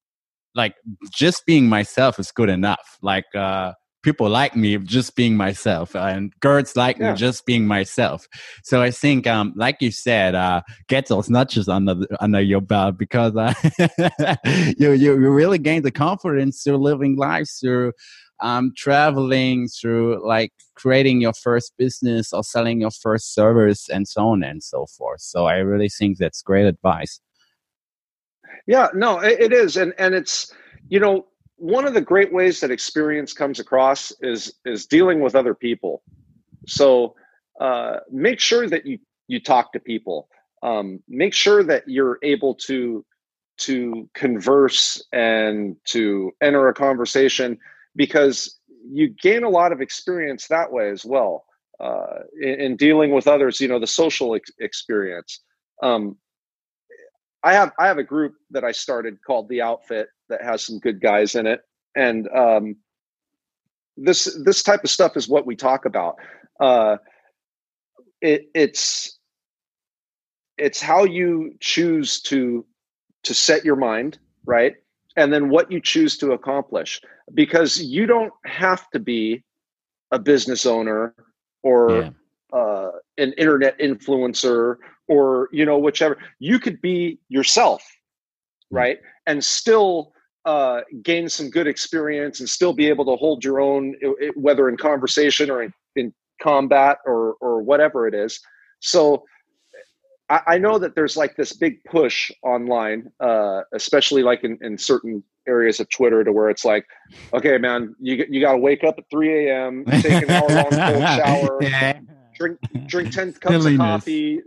like 0.56 0.74
just 1.12 1.46
being 1.46 1.68
myself 1.68 2.18
is 2.18 2.32
good 2.32 2.48
enough. 2.48 2.98
Like 3.02 3.26
uh, 3.34 3.74
people 4.06 4.28
like 4.28 4.54
me 4.54 4.78
just 4.78 5.16
being 5.16 5.36
myself, 5.36 5.96
and 5.96 6.32
girls 6.38 6.76
like 6.76 6.96
yeah. 6.96 7.10
me 7.10 7.16
just 7.16 7.44
being 7.44 7.66
myself. 7.66 8.28
So 8.62 8.80
I 8.80 8.92
think, 8.92 9.26
um, 9.26 9.52
like 9.56 9.78
you 9.80 9.90
said, 9.90 10.36
uh, 10.36 10.62
get 10.86 11.08
those 11.08 11.28
notches 11.28 11.68
under 11.68 11.96
under 12.20 12.40
your 12.40 12.60
belt 12.60 12.98
because 12.98 13.34
uh, 13.36 13.52
you, 14.78 14.92
you 14.92 15.20
you 15.20 15.28
really 15.28 15.58
gain 15.58 15.82
the 15.82 15.90
confidence 15.90 16.62
through 16.62 16.76
living 16.76 17.16
life 17.16 17.48
through 17.60 17.92
um, 18.40 18.72
traveling 18.76 19.66
through 19.66 20.24
like 20.24 20.52
creating 20.76 21.20
your 21.20 21.32
first 21.32 21.72
business 21.76 22.32
or 22.32 22.44
selling 22.44 22.80
your 22.80 22.92
first 22.92 23.34
service 23.34 23.88
and 23.88 24.06
so 24.06 24.28
on 24.28 24.44
and 24.44 24.62
so 24.62 24.86
forth. 24.86 25.20
So 25.20 25.46
I 25.46 25.56
really 25.56 25.88
think 25.88 26.18
that's 26.18 26.42
great 26.42 26.66
advice. 26.66 27.20
Yeah, 28.68 28.86
no, 28.94 29.18
it, 29.18 29.40
it 29.40 29.52
is, 29.52 29.76
and 29.76 29.92
and 29.98 30.14
it's 30.14 30.54
you 30.88 31.00
know 31.00 31.26
one 31.56 31.86
of 31.86 31.94
the 31.94 32.00
great 32.00 32.32
ways 32.32 32.60
that 32.60 32.70
experience 32.70 33.32
comes 33.32 33.58
across 33.58 34.12
is 34.20 34.52
is 34.64 34.86
dealing 34.86 35.20
with 35.20 35.34
other 35.34 35.54
people. 35.54 36.02
So 36.66 37.14
uh, 37.60 37.98
make 38.10 38.40
sure 38.40 38.68
that 38.68 38.86
you 38.86 38.98
you 39.28 39.40
talk 39.40 39.72
to 39.72 39.80
people. 39.80 40.28
Um, 40.62 41.00
make 41.08 41.34
sure 41.34 41.62
that 41.64 41.88
you're 41.88 42.18
able 42.22 42.54
to 42.66 43.04
to 43.58 44.08
converse 44.14 45.02
and 45.12 45.76
to 45.86 46.32
enter 46.42 46.68
a 46.68 46.74
conversation 46.74 47.58
because 47.94 48.58
you 48.88 49.08
gain 49.08 49.44
a 49.44 49.48
lot 49.48 49.72
of 49.72 49.80
experience 49.80 50.46
that 50.48 50.70
way 50.70 50.90
as 50.90 51.04
well 51.04 51.44
uh, 51.80 52.20
in, 52.40 52.60
in, 52.60 52.76
dealing 52.76 53.12
with 53.12 53.26
others. 53.26 53.60
You 53.60 53.68
know, 53.68 53.78
the 53.78 53.86
social 53.86 54.34
ex- 54.34 54.50
experience. 54.60 55.40
Um, 55.82 56.16
I 57.42 57.54
have 57.54 57.72
I 57.78 57.86
have 57.86 57.98
a 57.98 58.04
group 58.04 58.34
that 58.50 58.64
I 58.64 58.72
started 58.72 59.18
called 59.26 59.48
the 59.48 59.62
Outfit 59.62 60.08
that 60.28 60.42
has 60.42 60.64
some 60.64 60.78
good 60.78 61.00
guys 61.00 61.34
in 61.34 61.46
it, 61.46 61.60
and 61.94 62.28
um, 62.28 62.76
this 63.96 64.36
this 64.44 64.62
type 64.62 64.84
of 64.84 64.90
stuff 64.90 65.16
is 65.16 65.28
what 65.28 65.46
we 65.46 65.56
talk 65.56 65.84
about. 65.84 66.16
Uh, 66.60 66.96
it, 68.20 68.48
it's 68.54 69.18
it's 70.58 70.80
how 70.80 71.04
you 71.04 71.54
choose 71.60 72.20
to 72.22 72.64
to 73.24 73.34
set 73.34 73.64
your 73.64 73.76
mind 73.76 74.18
right, 74.44 74.74
and 75.16 75.32
then 75.32 75.48
what 75.48 75.70
you 75.70 75.80
choose 75.80 76.16
to 76.18 76.32
accomplish. 76.32 77.00
Because 77.34 77.82
you 77.82 78.06
don't 78.06 78.32
have 78.44 78.88
to 78.90 79.00
be 79.00 79.42
a 80.12 80.18
business 80.18 80.66
owner 80.66 81.14
or 81.62 81.90
yeah. 81.90 82.10
uh, 82.52 82.90
an 83.18 83.32
internet 83.32 83.78
influencer 83.78 84.76
or 85.08 85.48
you 85.52 85.64
know 85.64 85.78
whichever 85.78 86.18
you 86.38 86.58
could 86.58 86.80
be 86.80 87.18
yourself 87.28 87.82
hmm. 88.70 88.76
right 88.76 88.98
and 89.26 89.42
still 89.42 90.12
uh, 90.46 90.82
gain 91.02 91.28
some 91.28 91.50
good 91.50 91.66
experience 91.66 92.40
and 92.40 92.48
still 92.48 92.72
be 92.72 92.88
able 92.88 93.04
to 93.04 93.16
hold 93.16 93.44
your 93.44 93.60
own 93.60 93.94
whether 94.36 94.68
in 94.68 94.76
conversation 94.76 95.50
or 95.50 95.64
in, 95.64 95.72
in 95.96 96.14
combat 96.40 96.98
or 97.04 97.34
or 97.40 97.62
whatever 97.62 98.06
it 98.06 98.14
is. 98.14 98.40
So 98.80 99.24
I, 100.28 100.40
I, 100.46 100.58
know 100.58 100.78
that 100.78 100.94
there's 100.94 101.16
like 101.16 101.36
this 101.36 101.52
big 101.52 101.82
push 101.84 102.30
online 102.42 103.10
uh, 103.20 103.62
especially 103.74 104.22
like 104.22 104.44
in, 104.44 104.58
in 104.60 104.78
certain 104.78 105.22
areas 105.48 105.78
of 105.78 105.88
twitter 105.90 106.24
to 106.24 106.32
where 106.32 106.50
it's 106.50 106.64
like 106.64 106.84
okay 107.32 107.56
man 107.56 107.94
you, 108.00 108.26
you 108.28 108.40
got 108.40 108.52
to 108.52 108.58
wake 108.58 108.82
up 108.82 108.96
at 108.98 109.04
3 109.10 109.48
a.m 109.48 109.84
take 109.84 110.24
an 110.24 110.30
hour 110.30 110.48
long 110.48 110.70
cold 110.70 111.02
shower 111.02 111.58
drink 112.36 112.58
drink 112.86 113.12
ten 113.12 113.32
cups 113.32 113.64
of 113.66 113.76
coffee, 113.76 114.40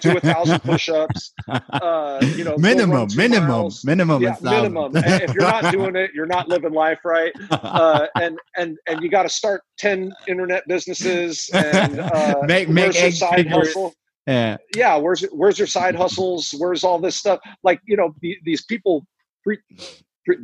do 0.00 0.16
a 0.16 0.20
thousand 0.20 0.60
push-ups. 0.62 1.32
Uh, 1.70 2.18
you 2.34 2.42
know, 2.42 2.56
minimum, 2.58 3.08
minimum, 3.14 3.48
miles. 3.48 3.84
minimum, 3.84 4.20
yeah, 4.22 4.34
minimum. 4.42 4.90
if 4.94 5.32
you're 5.32 5.42
not 5.42 5.72
doing 5.72 5.94
it, 5.94 6.10
you're 6.12 6.26
not 6.26 6.48
living 6.48 6.72
life 6.72 6.98
right. 7.04 7.32
Uh, 7.50 8.06
and 8.20 8.38
and 8.56 8.78
and 8.88 9.02
you 9.02 9.08
got 9.08 9.22
to 9.22 9.28
start 9.28 9.62
ten 9.78 10.12
internet 10.26 10.66
businesses 10.66 11.48
and 11.52 12.00
uh, 12.00 12.40
make 12.46 12.68
make 12.68 12.92
side 12.92 13.36
figures. 13.36 13.68
hustle. 13.68 13.94
Yeah, 14.26 14.56
yeah. 14.74 14.96
Where's 14.96 15.22
where's 15.32 15.58
your 15.58 15.68
side 15.68 15.94
hustles? 15.94 16.54
Where's 16.58 16.82
all 16.82 16.98
this 16.98 17.16
stuff? 17.16 17.38
Like 17.62 17.80
you 17.86 17.96
know, 17.96 18.14
the, 18.22 18.36
these 18.44 18.64
people 18.64 19.06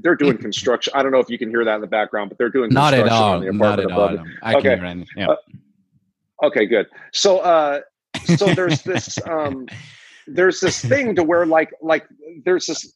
they're 0.02 0.14
doing 0.16 0.38
construction. 0.38 0.92
I 0.94 1.02
don't 1.02 1.12
know 1.12 1.18
if 1.18 1.28
you 1.28 1.38
can 1.38 1.48
hear 1.50 1.64
that 1.64 1.76
in 1.76 1.80
the 1.80 1.86
background, 1.86 2.30
but 2.30 2.38
they're 2.38 2.50
doing 2.50 2.70
not 2.70 2.94
at 2.94 3.08
all. 3.08 3.40
not 3.40 3.80
at 3.80 3.90
all. 3.90 4.18
I 4.42 4.54
okay. 4.54 4.76
can 4.76 5.06
yeah. 5.16 5.30
Uh, 5.30 5.36
okay, 6.42 6.66
good. 6.66 6.86
So, 7.12 7.38
uh, 7.38 7.80
so 8.36 8.54
there's 8.54 8.82
this, 8.92 9.18
um, 9.26 9.66
there's 10.26 10.60
this 10.60 10.84
thing 10.84 11.14
to 11.16 11.22
where 11.22 11.46
like, 11.46 11.70
like 11.80 12.06
there's 12.44 12.66
this 12.66 12.92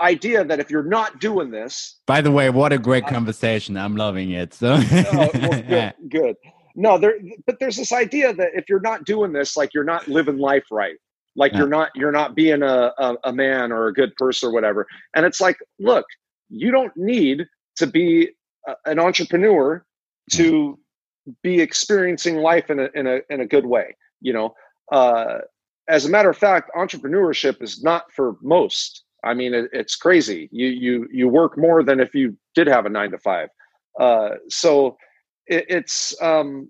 idea 0.00 0.44
that 0.44 0.60
if 0.60 0.70
you're 0.70 0.82
not 0.82 1.20
doing 1.20 1.50
this. 1.50 2.00
By 2.06 2.20
the 2.20 2.30
way, 2.30 2.50
what 2.50 2.72
a 2.72 2.78
great 2.78 3.04
uh, 3.04 3.08
conversation! 3.08 3.76
I'm 3.76 3.96
loving 3.96 4.30
it. 4.30 4.54
So, 4.54 4.76
oh, 4.78 5.30
well, 5.34 5.62
good, 5.68 5.94
good. 6.08 6.36
No, 6.76 6.98
there, 6.98 7.18
but 7.46 7.60
there's 7.60 7.76
this 7.76 7.92
idea 7.92 8.34
that 8.34 8.50
if 8.54 8.68
you're 8.68 8.80
not 8.80 9.04
doing 9.04 9.32
this, 9.32 9.56
like 9.56 9.72
you're 9.72 9.84
not 9.84 10.08
living 10.08 10.38
life 10.38 10.64
right 10.70 10.96
like 11.36 11.52
yeah. 11.52 11.58
you're 11.58 11.68
not 11.68 11.90
you're 11.94 12.12
not 12.12 12.34
being 12.34 12.62
a, 12.62 12.92
a, 12.98 13.16
a 13.24 13.32
man 13.32 13.72
or 13.72 13.86
a 13.86 13.92
good 13.92 14.14
person 14.16 14.48
or 14.48 14.52
whatever 14.52 14.86
and 15.14 15.26
it's 15.26 15.40
like 15.40 15.56
look 15.78 16.06
you 16.48 16.70
don't 16.70 16.96
need 16.96 17.46
to 17.76 17.86
be 17.86 18.30
a, 18.66 18.74
an 18.86 18.98
entrepreneur 18.98 19.84
to 20.30 20.78
be 21.42 21.60
experiencing 21.60 22.36
life 22.36 22.70
in 22.70 22.78
a 22.78 22.88
in 22.94 23.06
a 23.06 23.20
in 23.30 23.40
a 23.40 23.46
good 23.46 23.66
way 23.66 23.96
you 24.20 24.32
know 24.32 24.54
uh, 24.92 25.38
as 25.88 26.04
a 26.04 26.10
matter 26.10 26.30
of 26.30 26.36
fact 26.36 26.70
entrepreneurship 26.76 27.62
is 27.62 27.82
not 27.82 28.12
for 28.12 28.36
most 28.42 29.04
i 29.24 29.32
mean 29.32 29.54
it, 29.54 29.68
it's 29.72 29.96
crazy 29.96 30.48
you 30.52 30.66
you 30.66 31.08
you 31.10 31.28
work 31.28 31.56
more 31.56 31.82
than 31.82 32.00
if 32.00 32.14
you 32.14 32.36
did 32.54 32.66
have 32.66 32.86
a 32.86 32.90
9 32.90 33.10
to 33.10 33.18
5 33.18 33.48
uh, 34.00 34.30
so 34.48 34.96
it, 35.46 35.64
it's 35.68 36.20
um 36.22 36.68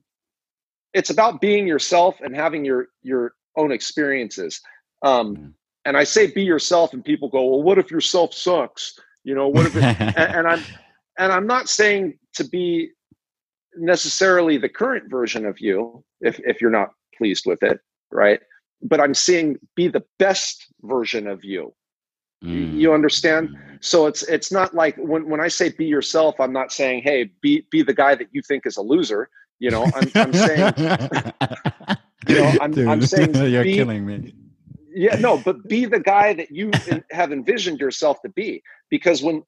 it's 0.94 1.10
about 1.10 1.40
being 1.40 1.66
yourself 1.66 2.20
and 2.20 2.34
having 2.34 2.64
your 2.64 2.88
your 3.02 3.34
own 3.56 3.72
experiences. 3.72 4.60
Um, 5.02 5.54
and 5.84 5.96
I 5.96 6.04
say 6.04 6.28
be 6.28 6.42
yourself, 6.42 6.94
and 6.94 7.04
people 7.04 7.28
go, 7.28 7.44
"Well, 7.44 7.62
what 7.62 7.78
if 7.78 7.90
yourself 7.90 8.32
sucks?" 8.32 8.98
You 9.24 9.34
know, 9.34 9.48
what 9.48 9.66
if? 9.66 9.76
It, 9.76 9.82
and, 10.16 10.16
and 10.16 10.48
I'm 10.48 10.64
and 11.18 11.32
I'm 11.32 11.46
not 11.46 11.68
saying 11.68 12.18
to 12.34 12.44
be 12.44 12.90
necessarily 13.76 14.56
the 14.56 14.68
current 14.68 15.10
version 15.10 15.46
of 15.46 15.60
you 15.60 16.04
if 16.20 16.40
if 16.40 16.60
you're 16.60 16.70
not 16.70 16.90
pleased 17.16 17.44
with 17.46 17.62
it, 17.62 17.80
right? 18.10 18.40
But 18.82 19.00
I'm 19.00 19.14
seeing 19.14 19.58
be 19.74 19.88
the 19.88 20.04
best 20.18 20.66
version 20.82 21.26
of 21.26 21.44
you. 21.44 21.74
Mm. 22.44 22.76
You 22.76 22.92
understand? 22.92 23.56
So 23.80 24.06
it's 24.06 24.22
it's 24.24 24.52
not 24.52 24.74
like 24.74 24.96
when 24.96 25.28
when 25.28 25.40
I 25.40 25.48
say 25.48 25.70
be 25.70 25.86
yourself, 25.86 26.40
I'm 26.40 26.52
not 26.52 26.72
saying 26.72 27.02
hey 27.02 27.30
be 27.40 27.66
be 27.70 27.82
the 27.82 27.94
guy 27.94 28.14
that 28.14 28.28
you 28.32 28.42
think 28.42 28.66
is 28.66 28.76
a 28.76 28.82
loser. 28.82 29.28
You 29.60 29.70
know, 29.70 29.84
I'm, 29.94 30.10
I'm 30.14 30.32
saying 30.32 30.74
You 32.28 32.36
know, 32.36 32.52
I'm, 32.60 32.70
Dude, 32.72 32.88
I'm 32.88 33.02
saying 33.02 33.34
you're 33.52 33.64
be, 33.64 33.74
killing 33.74 34.06
me. 34.06 34.34
Yeah, 34.94 35.16
no, 35.16 35.38
but 35.38 35.68
be 35.68 35.84
the 35.84 36.00
guy 36.00 36.34
that 36.34 36.50
you 36.50 36.70
have 37.10 37.32
envisioned 37.32 37.80
yourself 37.80 38.22
to 38.22 38.28
be. 38.28 38.62
Because 38.90 39.22
when 39.22 39.42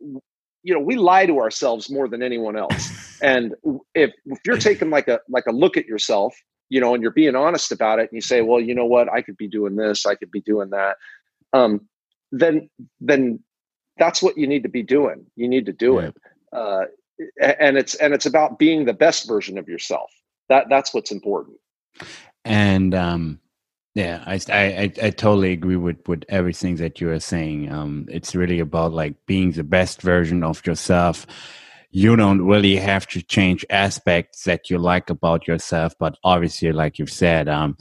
you 0.66 0.74
know, 0.74 0.80
we 0.80 0.96
lie 0.96 1.26
to 1.26 1.38
ourselves 1.38 1.90
more 1.90 2.08
than 2.08 2.22
anyone 2.22 2.56
else. 2.56 3.04
And 3.22 3.54
if 3.94 4.12
if 4.26 4.38
you're 4.44 4.58
taking 4.58 4.90
like 4.90 5.08
a 5.08 5.20
like 5.30 5.46
a 5.46 5.50
look 5.50 5.78
at 5.78 5.86
yourself, 5.86 6.36
you 6.68 6.82
know, 6.82 6.92
and 6.92 7.02
you're 7.02 7.12
being 7.12 7.34
honest 7.34 7.72
about 7.72 7.98
it, 7.98 8.02
and 8.02 8.12
you 8.12 8.20
say, 8.20 8.42
well, 8.42 8.60
you 8.60 8.74
know 8.74 8.84
what, 8.84 9.10
I 9.10 9.22
could 9.22 9.38
be 9.38 9.48
doing 9.48 9.74
this, 9.74 10.04
I 10.04 10.16
could 10.16 10.30
be 10.30 10.42
doing 10.42 10.68
that. 10.68 10.98
Um, 11.54 11.88
then 12.30 12.68
then 13.00 13.40
that's 13.96 14.22
what 14.22 14.36
you 14.36 14.46
need 14.46 14.64
to 14.64 14.68
be 14.68 14.82
doing. 14.82 15.24
You 15.34 15.48
need 15.48 15.64
to 15.64 15.72
do 15.72 15.94
yeah. 15.94 16.08
it. 16.08 16.16
Uh, 16.52 16.84
and 17.40 17.78
it's 17.78 17.94
and 17.94 18.12
it's 18.12 18.26
about 18.26 18.58
being 18.58 18.84
the 18.84 18.92
best 18.92 19.26
version 19.26 19.56
of 19.56 19.66
yourself. 19.66 20.10
That 20.50 20.66
that's 20.68 20.92
what's 20.92 21.10
important 21.10 21.56
and 22.46 22.94
um, 22.94 23.40
yeah, 23.96 24.22
I, 24.26 24.38
I 24.50 24.92
I 25.02 25.10
totally 25.10 25.52
agree 25.52 25.76
with 25.76 26.06
with 26.06 26.24
everything 26.28 26.76
that 26.76 27.00
you 27.00 27.10
are 27.12 27.18
saying. 27.18 27.72
Um, 27.72 28.04
it's 28.10 28.34
really 28.34 28.60
about 28.60 28.92
like 28.92 29.14
being 29.24 29.52
the 29.52 29.64
best 29.64 30.02
version 30.02 30.44
of 30.44 30.64
yourself. 30.66 31.26
You 31.92 32.14
don't 32.14 32.42
really 32.42 32.76
have 32.76 33.06
to 33.08 33.22
change 33.22 33.64
aspects 33.70 34.44
that 34.44 34.68
you 34.68 34.76
like 34.76 35.08
about 35.08 35.48
yourself, 35.48 35.94
but 35.98 36.18
obviously, 36.22 36.72
like 36.72 36.98
you've 36.98 37.10
said, 37.10 37.48
um, 37.48 37.74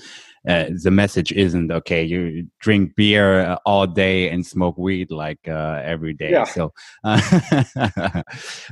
uh, 0.48 0.68
the 0.82 0.90
message 0.90 1.34
isn't 1.34 1.70
okay. 1.70 2.06
You 2.06 2.48
drink 2.60 2.96
beer 2.96 3.42
uh, 3.42 3.58
all 3.66 3.86
day 3.86 4.30
and 4.30 4.46
smoke 4.46 4.78
weed 4.78 5.12
like 5.12 5.46
uh, 5.50 5.82
every 5.84 6.14
day. 6.14 6.32
Yeah. 6.32 6.46
So, 6.46 6.72
uh, 7.04 8.24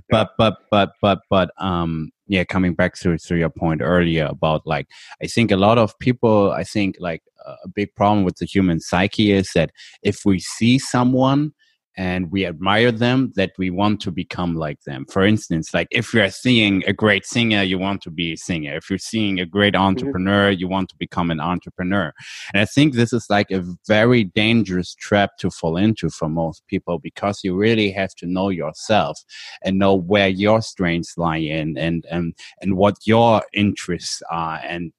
but 0.10 0.30
but 0.38 0.60
but 0.72 0.94
but 1.02 1.20
but 1.30 1.52
um, 1.58 2.14
yeah, 2.34 2.44
coming 2.44 2.74
back 2.74 2.96
to 2.96 3.16
to 3.16 3.36
your 3.36 3.52
point 3.52 3.82
earlier 3.84 4.26
about 4.26 4.66
like, 4.66 4.88
I 5.22 5.28
think 5.28 5.52
a 5.52 5.56
lot 5.68 5.78
of 5.78 5.98
people, 6.00 6.52
I 6.52 6.64
think 6.64 6.96
like 7.00 7.22
a 7.46 7.68
big 7.68 7.94
problem 7.96 8.24
with 8.24 8.38
the 8.38 8.46
human 8.46 8.80
psyche 8.80 9.32
is 9.32 9.52
that 9.54 9.70
if 10.02 10.26
we 10.26 10.40
see 10.40 10.80
someone 10.80 11.54
and 11.98 12.32
we 12.32 12.46
admire 12.46 12.92
them 12.92 13.32
that 13.36 13.52
we 13.58 13.70
want 13.70 14.02
to 14.02 14.12
become 14.12 14.56
like 14.56 14.82
them 14.84 15.06
for 15.10 15.24
instance 15.24 15.74
like 15.74 15.88
if 15.92 16.14
you're 16.14 16.30
seeing 16.30 16.84
a 16.88 16.94
great 16.94 17.26
singer 17.26 17.62
you 17.62 17.78
want 17.78 18.02
to 18.02 18.10
be 18.10 18.34
a 18.34 18.38
singer 18.38 18.76
if 18.76 18.90
you're 18.90 18.98
seeing 18.98 19.40
a 19.40 19.46
great 19.46 19.74
mm-hmm. 19.74 19.84
entrepreneur 19.84 20.52
mm-hmm. 20.52 20.60
you 20.60 20.68
want 20.68 20.90
to 20.90 20.96
become 20.98 21.30
an 21.30 21.40
entrepreneur 21.40 22.12
and 22.54 22.62
i 22.62 22.66
think 22.66 22.94
this 22.94 23.14
is 23.14 23.26
like 23.30 23.52
a 23.52 23.64
very 23.88 24.24
dangerous 24.24 24.96
trap 24.96 25.32
to 25.38 25.50
fall 25.50 25.78
into 25.78 26.10
for 26.10 26.30
most 26.30 26.66
people 26.68 27.00
because 27.00 27.42
you 27.44 27.56
really 27.56 27.92
have 27.92 28.14
to 28.16 28.26
know 28.26 28.50
yourself 28.50 29.20
and 29.64 29.78
know 29.78 29.94
where 29.96 30.28
your 30.28 30.62
strengths 30.62 31.18
lie 31.18 31.38
in 31.38 31.78
and 31.78 32.06
and 32.10 32.34
and 32.62 32.76
what 32.76 32.96
your 33.06 33.44
interests 33.54 34.22
are 34.30 34.60
and 34.64 34.92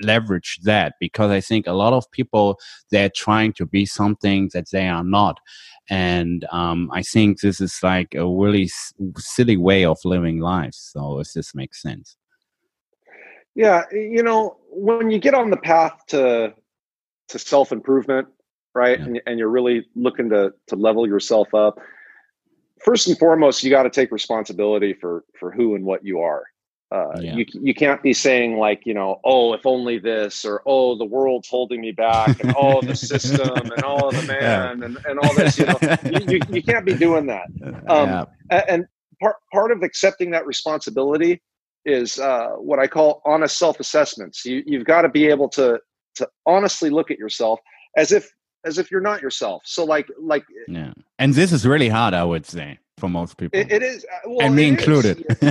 leverage 0.00 0.58
that 0.62 0.94
because 1.00 1.30
I 1.30 1.40
think 1.40 1.66
a 1.66 1.72
lot 1.72 1.92
of 1.92 2.10
people 2.10 2.58
they're 2.90 3.10
trying 3.10 3.52
to 3.54 3.66
be 3.66 3.86
something 3.86 4.50
that 4.54 4.70
they 4.70 4.88
are 4.88 5.04
not 5.04 5.38
and 5.90 6.46
um, 6.52 6.88
I 6.92 7.02
think 7.02 7.40
this 7.40 7.60
is 7.60 7.80
like 7.82 8.14
a 8.14 8.26
really 8.26 8.64
s- 8.64 8.94
silly 9.16 9.56
way 9.56 9.84
of 9.84 9.98
living 10.04 10.38
life. 10.38 10.74
So 10.74 11.18
if 11.18 11.32
this 11.32 11.52
makes 11.52 11.82
sense. 11.82 12.16
Yeah, 13.56 13.82
you 13.90 14.22
know, 14.22 14.56
when 14.70 15.10
you 15.10 15.18
get 15.18 15.34
on 15.34 15.50
the 15.50 15.56
path 15.56 15.98
to 16.08 16.54
to 17.28 17.38
self 17.38 17.72
improvement, 17.72 18.28
right, 18.72 18.98
yeah. 18.98 19.04
and, 19.04 19.20
and 19.26 19.38
you're 19.38 19.50
really 19.50 19.86
looking 19.96 20.30
to 20.30 20.52
to 20.68 20.76
level 20.76 21.06
yourself 21.08 21.52
up, 21.52 21.80
first 22.78 23.08
and 23.08 23.18
foremost, 23.18 23.64
you 23.64 23.70
got 23.70 23.82
to 23.82 23.90
take 23.90 24.12
responsibility 24.12 24.94
for 24.94 25.24
for 25.38 25.50
who 25.50 25.74
and 25.74 25.84
what 25.84 26.04
you 26.04 26.20
are. 26.20 26.44
Uh, 26.92 27.12
yeah. 27.20 27.36
You 27.36 27.46
you 27.52 27.72
can't 27.72 28.02
be 28.02 28.12
saying 28.12 28.56
like 28.56 28.84
you 28.84 28.94
know 28.94 29.20
oh 29.24 29.52
if 29.52 29.64
only 29.64 29.98
this 29.98 30.44
or 30.44 30.60
oh 30.66 30.96
the 30.96 31.04
world's 31.04 31.48
holding 31.48 31.80
me 31.80 31.92
back 31.92 32.42
and 32.42 32.52
oh 32.56 32.80
the 32.82 32.96
system 32.96 33.48
and 33.48 33.82
all 33.84 34.06
oh 34.06 34.10
the 34.10 34.26
man 34.26 34.80
yeah. 34.80 34.86
and, 34.86 34.98
and 35.06 35.18
all 35.20 35.32
this 35.34 35.56
you 35.56 35.66
know 35.66 35.78
you, 36.04 36.20
you, 36.26 36.40
you, 36.50 36.62
can't 36.62 36.84
be 36.84 36.94
doing 36.94 37.26
that 37.26 37.46
um, 37.88 38.08
yeah. 38.08 38.24
and 38.68 38.86
part 39.22 39.36
part 39.52 39.70
of 39.70 39.84
accepting 39.84 40.32
that 40.32 40.44
responsibility 40.46 41.40
is 41.84 42.18
uh, 42.18 42.48
what 42.56 42.80
I 42.80 42.88
call 42.88 43.22
honest 43.24 43.56
self 43.56 43.78
assessments 43.78 44.44
you 44.44 44.64
you've 44.66 44.84
got 44.84 45.02
to 45.02 45.08
be 45.08 45.26
able 45.26 45.48
to 45.50 45.78
to 46.16 46.28
honestly 46.44 46.90
look 46.90 47.12
at 47.12 47.18
yourself 47.18 47.60
as 47.96 48.10
if 48.10 48.28
as 48.66 48.78
if 48.78 48.90
you're 48.90 49.00
not 49.00 49.22
yourself 49.22 49.62
so 49.64 49.84
like 49.84 50.08
like 50.18 50.42
yeah 50.66 50.92
and 51.20 51.34
this 51.34 51.52
is 51.52 51.64
really 51.64 51.88
hard 51.88 52.14
I 52.14 52.24
would 52.24 52.46
say 52.46 52.80
for 53.00 53.08
most 53.08 53.36
people. 53.36 53.58
it, 53.58 53.72
it 53.72 53.82
is, 53.82 54.04
uh, 54.04 54.28
well, 54.28 54.46
and 54.46 54.54
me 54.54 54.68
included. 54.68 55.24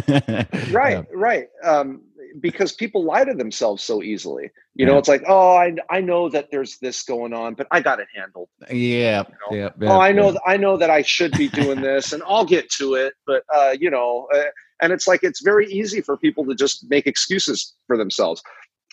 right, 0.72 0.98
yeah. 0.98 1.04
right. 1.12 1.48
Um, 1.64 2.02
because 2.40 2.74
people 2.74 3.04
lie 3.04 3.24
to 3.24 3.34
themselves 3.34 3.84
so 3.84 4.04
easily. 4.04 4.44
You 4.76 4.86
yeah. 4.86 4.94
know, 4.94 4.98
it's 4.98 5.10
like, 5.10 5.24
oh, 5.28 5.56
I 5.56 5.74
I 5.90 6.02
know 6.02 6.30
that 6.30 6.52
there's 6.52 6.78
this 6.78 7.04
going 7.04 7.34
on, 7.34 7.56
but 7.56 7.68
I 7.72 7.82
got 7.82 8.00
it 8.00 8.08
handled. 8.16 8.50
Yeah, 8.70 9.24
you 9.28 9.58
know? 9.58 9.58
yeah, 9.64 9.70
yeah. 9.80 9.92
Oh, 9.92 10.00
I 10.00 10.12
know, 10.12 10.38
I 10.46 10.58
know 10.58 10.78
that 10.78 10.90
I 10.90 11.02
should 11.02 11.32
be 11.34 11.50
doing 11.50 11.82
this, 11.82 12.14
and 12.14 12.22
I'll 12.26 12.46
get 12.46 12.70
to 12.72 12.94
it. 12.96 13.14
But 13.26 13.44
uh, 13.54 13.76
you 13.80 13.90
know, 13.90 14.28
uh, 14.34 14.44
and 14.82 14.94
it's 14.94 15.08
like 15.08 15.22
it's 15.24 15.42
very 15.42 15.68
easy 15.68 16.02
for 16.02 16.18
people 16.18 16.46
to 16.46 16.56
just 16.56 16.90
make 16.90 17.08
excuses 17.08 17.76
for 17.88 17.98
themselves. 17.98 18.42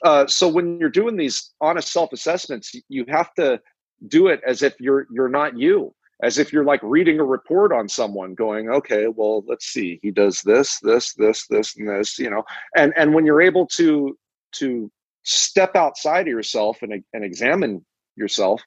Uh, 0.04 0.26
so 0.26 0.48
when 0.48 0.78
you're 0.78 0.90
doing 0.90 1.16
these 1.16 1.52
honest 1.60 1.92
self 1.92 2.12
assessments, 2.12 2.74
you 2.88 3.04
have 3.08 3.32
to 3.34 3.60
do 4.08 4.28
it 4.28 4.40
as 4.46 4.62
if 4.62 4.74
you're 4.80 5.06
you're 5.10 5.28
not 5.28 5.58
you 5.58 5.94
as 6.22 6.38
if 6.38 6.52
you're 6.52 6.64
like 6.64 6.80
reading 6.82 7.20
a 7.20 7.24
report 7.24 7.72
on 7.72 7.88
someone 7.88 8.34
going 8.34 8.70
okay 8.70 9.06
well 9.06 9.44
let's 9.46 9.66
see 9.66 9.98
he 10.02 10.10
does 10.10 10.40
this 10.42 10.78
this 10.80 11.12
this 11.14 11.46
this 11.48 11.76
and 11.76 11.88
this 11.88 12.18
you 12.18 12.30
know? 12.30 12.42
And 12.76 12.92
and 12.96 13.14
when 13.14 13.26
you're 13.26 13.42
able 13.42 13.66
to 13.76 14.16
to 14.52 14.90
step 15.24 15.74
outside 15.74 16.22
of 16.22 16.28
yourself 16.28 16.78
and, 16.82 17.02
and 17.12 17.24
examine 17.24 17.84
yourself 18.16 18.62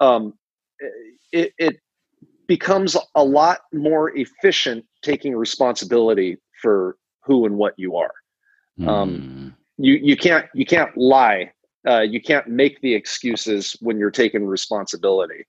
um, 0.00 0.34
it, 1.32 1.52
it 1.58 1.76
becomes 2.46 2.96
a 3.14 3.22
lot 3.22 3.60
more 3.72 4.16
efficient 4.16 4.84
taking 5.02 5.36
responsibility 5.36 6.38
for 6.60 6.96
who 7.22 7.46
and 7.46 7.56
what 7.56 7.74
you 7.76 7.96
are. 7.96 8.12
Um, 8.86 9.10
mm. 9.10 9.54
you 9.76 9.94
you 9.94 10.16
can't 10.16 10.46
you 10.54 10.64
can't 10.64 10.96
lie 10.96 11.50
uh, 11.86 12.00
you 12.00 12.20
can't 12.20 12.46
make 12.46 12.80
the 12.80 12.94
excuses 12.94 13.76
when 13.80 13.98
you're 13.98 14.10
taking 14.10 14.46
responsibility 14.46 15.44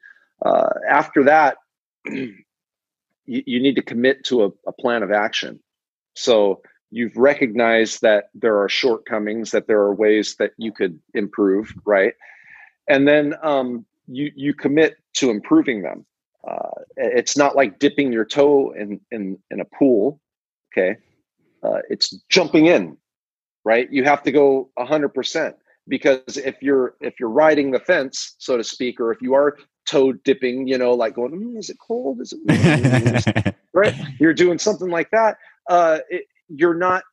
uh, 0.46 0.70
after 0.88 1.24
that 1.24 1.58
you, 2.06 2.34
you, 3.26 3.60
need 3.60 3.76
to 3.76 3.82
commit 3.82 4.24
to 4.26 4.46
a, 4.46 4.50
a 4.68 4.72
plan 4.72 5.04
of 5.04 5.12
action. 5.12 5.60
So 6.16 6.62
you've 6.92 7.16
recognized 7.16 8.02
that 8.02 8.30
there 8.34 8.58
are 8.58 8.70
shortcomings 8.70 9.52
that 9.52 9.68
there 9.68 9.80
are 9.80 9.94
ways 9.94 10.36
that 10.40 10.52
you 10.58 10.72
could 10.72 11.00
improve 11.14 11.74
right? 11.86 12.14
And 12.88 13.08
then 13.08 13.36
um, 13.44 13.86
you 14.08 14.32
you 14.36 14.54
commit 14.54 14.98
to 15.16 15.30
improving 15.30 15.84
them. 15.84 16.06
Uh, 16.48 16.82
it's 16.96 17.38
not 17.38 17.56
like 17.56 17.80
dipping 17.80 18.12
your 18.12 18.26
toe 18.26 18.72
in 18.72 19.00
in, 19.12 19.38
in 19.52 19.60
a 19.60 19.66
pool 19.66 20.20
okay? 20.72 20.98
Uh, 21.64 21.80
it's 21.90 22.12
jumping 22.30 22.68
in 22.68 22.98
right? 23.66 23.92
You 23.92 24.04
have 24.06 24.24
to 24.24 24.32
go 24.32 24.70
100% 24.78 25.54
because 25.88 26.38
if 26.38 26.62
you're 26.62 26.96
if 27.02 27.20
you're 27.20 27.30
riding 27.30 27.72
the 27.72 27.80
fence 27.80 28.36
so 28.38 28.58
to 28.58 28.64
speak 28.64 29.00
or 29.00 29.12
if 29.12 29.22
you 29.22 29.34
are 29.34 29.58
toe 29.90 30.14
dipping 30.14 30.68
you 30.68 30.78
know 30.78 30.94
like 30.94 31.16
going 31.16 31.32
mm, 31.32 31.58
is 31.58 31.70
it 31.70 31.78
cold? 31.80 32.22
Is 32.22 32.34
it 32.34 33.56
right? 33.74 33.96
You're 34.20 34.34
doing 34.34 34.60
something 34.60 34.90
like 34.90 35.10
that 35.12 35.38
uh, 35.70 36.00
it, 36.10 36.26
you're 36.50 36.74
not 36.74 37.04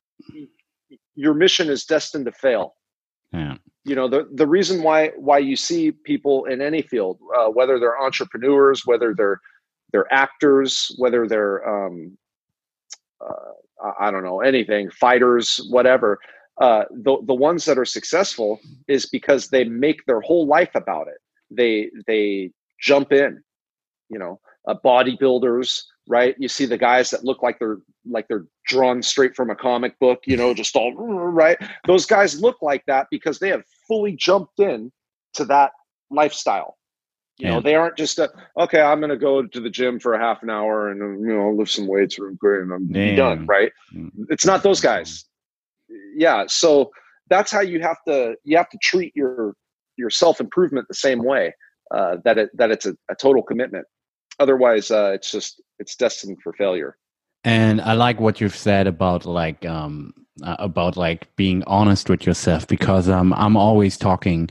your 1.15 1.33
mission 1.33 1.69
is 1.69 1.85
destined 1.85 2.25
to 2.25 2.31
fail. 2.31 2.75
Yeah. 3.31 3.55
You 3.85 3.95
know 3.95 4.07
the 4.07 4.27
the 4.33 4.47
reason 4.47 4.83
why 4.83 5.09
why 5.17 5.37
you 5.37 5.55
see 5.55 5.91
people 5.91 6.45
in 6.45 6.61
any 6.61 6.81
field 6.81 7.19
uh, 7.37 7.47
whether 7.47 7.79
they're 7.79 8.01
entrepreneurs 8.01 8.85
whether 8.85 9.13
they're 9.15 9.39
they're 9.91 10.11
actors 10.11 10.93
whether 10.97 11.27
they're 11.27 11.67
um, 11.67 12.17
uh, 13.21 13.91
I 13.99 14.11
don't 14.11 14.23
know 14.23 14.41
anything 14.41 14.89
fighters 14.89 15.65
whatever 15.69 16.19
uh, 16.59 16.83
the 16.91 17.17
the 17.23 17.33
ones 17.33 17.65
that 17.65 17.77
are 17.77 17.85
successful 17.85 18.59
is 18.87 19.05
because 19.05 19.47
they 19.47 19.63
make 19.63 20.05
their 20.05 20.21
whole 20.21 20.47
life 20.47 20.73
about 20.73 21.07
it. 21.07 21.19
They 21.51 21.91
they 22.07 22.51
jump 22.79 23.11
in 23.11 23.41
you 24.09 24.19
know 24.19 24.39
uh, 24.67 24.75
bodybuilders 24.83 25.83
right? 26.07 26.35
You 26.39 26.47
see 26.47 26.65
the 26.65 26.77
guys 26.77 27.09
that 27.11 27.23
look 27.23 27.43
like 27.43 27.59
they're 27.59 27.79
like 28.09 28.27
they're 28.27 28.45
drawn 28.65 29.01
straight 29.01 29.35
from 29.35 29.49
a 29.49 29.55
comic 29.55 29.99
book 29.99 30.19
you 30.25 30.37
know 30.37 30.53
just 30.53 30.75
all 30.75 30.93
right? 30.97 31.57
Those 31.85 32.05
guys 32.05 32.41
look 32.41 32.61
like 32.61 32.83
that 32.87 33.07
because 33.11 33.39
they 33.39 33.49
have 33.49 33.63
fully 33.87 34.13
jumped 34.13 34.59
in 34.59 34.91
to 35.33 35.45
that 35.45 35.71
lifestyle. 36.09 36.77
You 37.37 37.47
yeah. 37.47 37.53
know 37.55 37.61
they 37.61 37.75
aren't 37.75 37.97
just 37.97 38.17
a, 38.17 38.31
okay 38.57 38.81
i'm 38.81 38.99
going 38.99 39.11
to 39.11 39.17
go 39.17 39.45
to 39.45 39.59
the 39.59 39.69
gym 39.69 39.99
for 39.99 40.15
a 40.15 40.19
half 40.19 40.41
an 40.41 40.49
hour 40.49 40.89
and 40.89 41.21
you 41.21 41.35
know 41.35 41.51
lift 41.51 41.69
some 41.69 41.85
weights 41.85 42.17
and 42.17 42.73
i'm 42.73 42.87
Damn. 42.87 43.15
done 43.15 43.45
right? 43.45 43.71
Mm. 43.93 44.09
it's 44.29 44.45
not 44.45 44.63
those 44.63 44.81
guys. 44.81 45.25
Yeah 46.15 46.45
so 46.47 46.89
that's 47.29 47.51
how 47.51 47.59
you 47.59 47.79
have 47.81 47.97
to 48.07 48.35
you 48.43 48.57
have 48.57 48.69
to 48.69 48.77
treat 48.81 49.15
your 49.15 49.53
your 49.97 50.09
self 50.09 50.41
improvement 50.41 50.87
the 50.87 50.95
same 50.95 51.23
way 51.23 51.53
uh, 51.91 52.17
that 52.23 52.37
it 52.37 52.49
that 52.57 52.71
it's 52.71 52.85
a, 52.85 52.95
a 53.09 53.15
total 53.15 53.43
commitment. 53.43 53.85
Otherwise 54.39 54.91
uh, 54.91 55.11
it's 55.13 55.31
just 55.31 55.61
it's 55.79 55.95
destined 55.95 56.37
for 56.43 56.53
failure. 56.53 56.97
And 57.43 57.79
i 57.81 57.93
like 57.93 58.19
what 58.19 58.41
you've 58.41 58.55
said 58.55 58.87
about 58.87 59.25
like 59.25 59.65
um 59.65 60.13
uh, 60.43 60.55
about 60.59 60.97
like 60.97 61.33
being 61.35 61.63
honest 61.65 62.09
with 62.09 62.25
yourself 62.25 62.67
because 62.67 63.07
um 63.07 63.31
i'm 63.33 63.55
always 63.55 63.95
talking 63.97 64.49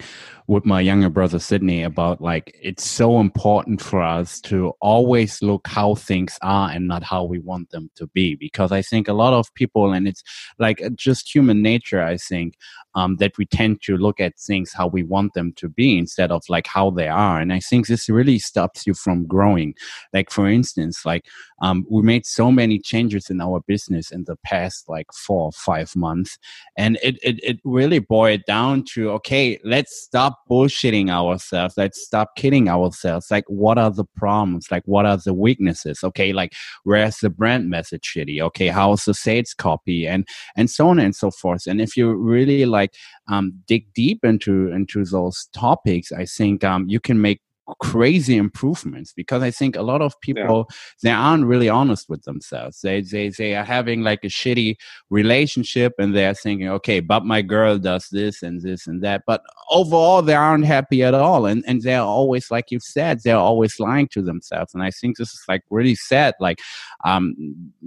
with 0.48 0.64
my 0.64 0.80
younger 0.80 1.10
brother 1.10 1.38
Sydney 1.38 1.82
about 1.82 2.20
like 2.20 2.56
it's 2.62 2.86
so 2.86 3.18
important 3.18 3.80
for 3.82 4.00
us 4.00 4.40
to 4.42 4.72
always 4.80 5.42
look 5.42 5.66
how 5.66 5.96
things 5.96 6.38
are 6.42 6.70
and 6.70 6.86
not 6.86 7.02
how 7.02 7.24
we 7.24 7.38
want 7.38 7.70
them 7.70 7.90
to 7.96 8.06
be 8.08 8.36
because 8.36 8.70
I 8.70 8.82
think 8.82 9.08
a 9.08 9.12
lot 9.12 9.32
of 9.32 9.52
people 9.54 9.92
and 9.92 10.06
it's 10.06 10.22
like 10.58 10.80
just 10.94 11.34
human 11.34 11.62
nature 11.62 12.02
I 12.02 12.16
think 12.16 12.54
um, 12.96 13.16
that 13.16 13.36
we 13.36 13.44
tend 13.44 13.82
to 13.82 13.96
look 13.96 14.18
at 14.20 14.38
things 14.38 14.72
how 14.72 14.88
we 14.88 15.02
want 15.02 15.34
them 15.34 15.52
to 15.52 15.68
be 15.68 15.98
instead 15.98 16.32
of 16.32 16.42
like 16.48 16.66
how 16.66 16.90
they 16.90 17.08
are. 17.08 17.38
And 17.38 17.52
I 17.52 17.60
think 17.60 17.86
this 17.86 18.08
really 18.08 18.38
stops 18.38 18.86
you 18.86 18.94
from 18.94 19.26
growing. 19.26 19.74
Like 20.12 20.30
for 20.30 20.48
instance 20.48 21.04
like 21.04 21.26
um, 21.60 21.86
we 21.90 22.02
made 22.02 22.26
so 22.26 22.50
many 22.50 22.78
changes 22.78 23.30
in 23.30 23.40
our 23.40 23.60
business 23.66 24.10
in 24.10 24.24
the 24.24 24.36
past 24.36 24.88
like 24.88 25.12
four 25.12 25.44
or 25.44 25.52
five 25.52 25.94
months. 25.94 26.38
And 26.76 26.98
it, 27.02 27.18
it, 27.22 27.38
it 27.42 27.58
really 27.64 27.98
boiled 27.98 28.44
down 28.46 28.84
to 28.94 29.10
okay 29.10 29.60
let's 29.62 29.94
stop 30.00 30.40
bullshitting 30.50 31.10
ourselves. 31.10 31.74
Let's 31.76 32.02
stop 32.02 32.34
kidding 32.36 32.68
ourselves. 32.68 33.30
Like 33.30 33.44
what 33.48 33.76
are 33.76 33.90
the 33.90 34.06
problems? 34.16 34.68
Like 34.70 34.84
what 34.86 35.04
are 35.04 35.18
the 35.18 35.34
weaknesses? 35.34 36.02
Okay 36.02 36.32
like 36.32 36.54
where's 36.84 37.18
the 37.18 37.28
brand 37.28 37.68
message 37.68 38.10
shitty? 38.16 38.40
Okay 38.40 38.68
how's 38.68 39.04
the 39.04 39.12
sales 39.12 39.52
copy? 39.52 40.06
And 40.06 40.26
and 40.56 40.70
so 40.70 40.88
on 40.88 40.98
and 40.98 41.14
so 41.14 41.30
forth. 41.30 41.66
And 41.66 41.78
if 41.82 41.94
you 41.94 42.14
really 42.14 42.64
like 42.64 42.85
um, 43.28 43.52
dig 43.66 43.92
deep 43.94 44.24
into 44.24 44.68
into 44.72 45.04
those 45.04 45.48
topics 45.52 46.12
i 46.12 46.24
think 46.24 46.64
um, 46.64 46.88
you 46.88 47.00
can 47.00 47.20
make 47.20 47.40
crazy 47.80 48.36
improvements 48.36 49.12
because 49.12 49.42
I 49.42 49.50
think 49.50 49.74
a 49.76 49.82
lot 49.82 50.00
of 50.00 50.18
people 50.20 50.66
yeah. 50.68 50.76
they 51.02 51.10
aren't 51.10 51.46
really 51.46 51.68
honest 51.68 52.08
with 52.08 52.22
themselves. 52.22 52.80
They 52.80 53.00
they 53.00 53.30
they 53.30 53.56
are 53.56 53.64
having 53.64 54.02
like 54.02 54.20
a 54.22 54.28
shitty 54.28 54.76
relationship 55.10 55.94
and 55.98 56.14
they're 56.14 56.34
thinking, 56.34 56.68
okay, 56.68 57.00
but 57.00 57.24
my 57.24 57.42
girl 57.42 57.78
does 57.78 58.08
this 58.10 58.42
and 58.42 58.62
this 58.62 58.86
and 58.86 59.02
that. 59.02 59.22
But 59.26 59.42
overall 59.70 60.22
they 60.22 60.34
aren't 60.34 60.64
happy 60.64 61.02
at 61.02 61.14
all. 61.14 61.46
And 61.46 61.64
and 61.66 61.82
they're 61.82 62.00
always 62.00 62.50
like 62.50 62.70
you 62.70 62.78
said, 62.80 63.20
they're 63.24 63.36
always 63.36 63.80
lying 63.80 64.08
to 64.08 64.22
themselves. 64.22 64.72
And 64.72 64.82
I 64.82 64.90
think 64.90 65.16
this 65.16 65.32
is 65.32 65.42
like 65.48 65.62
really 65.70 65.96
sad. 65.96 66.34
Like 66.38 66.60
um 67.04 67.34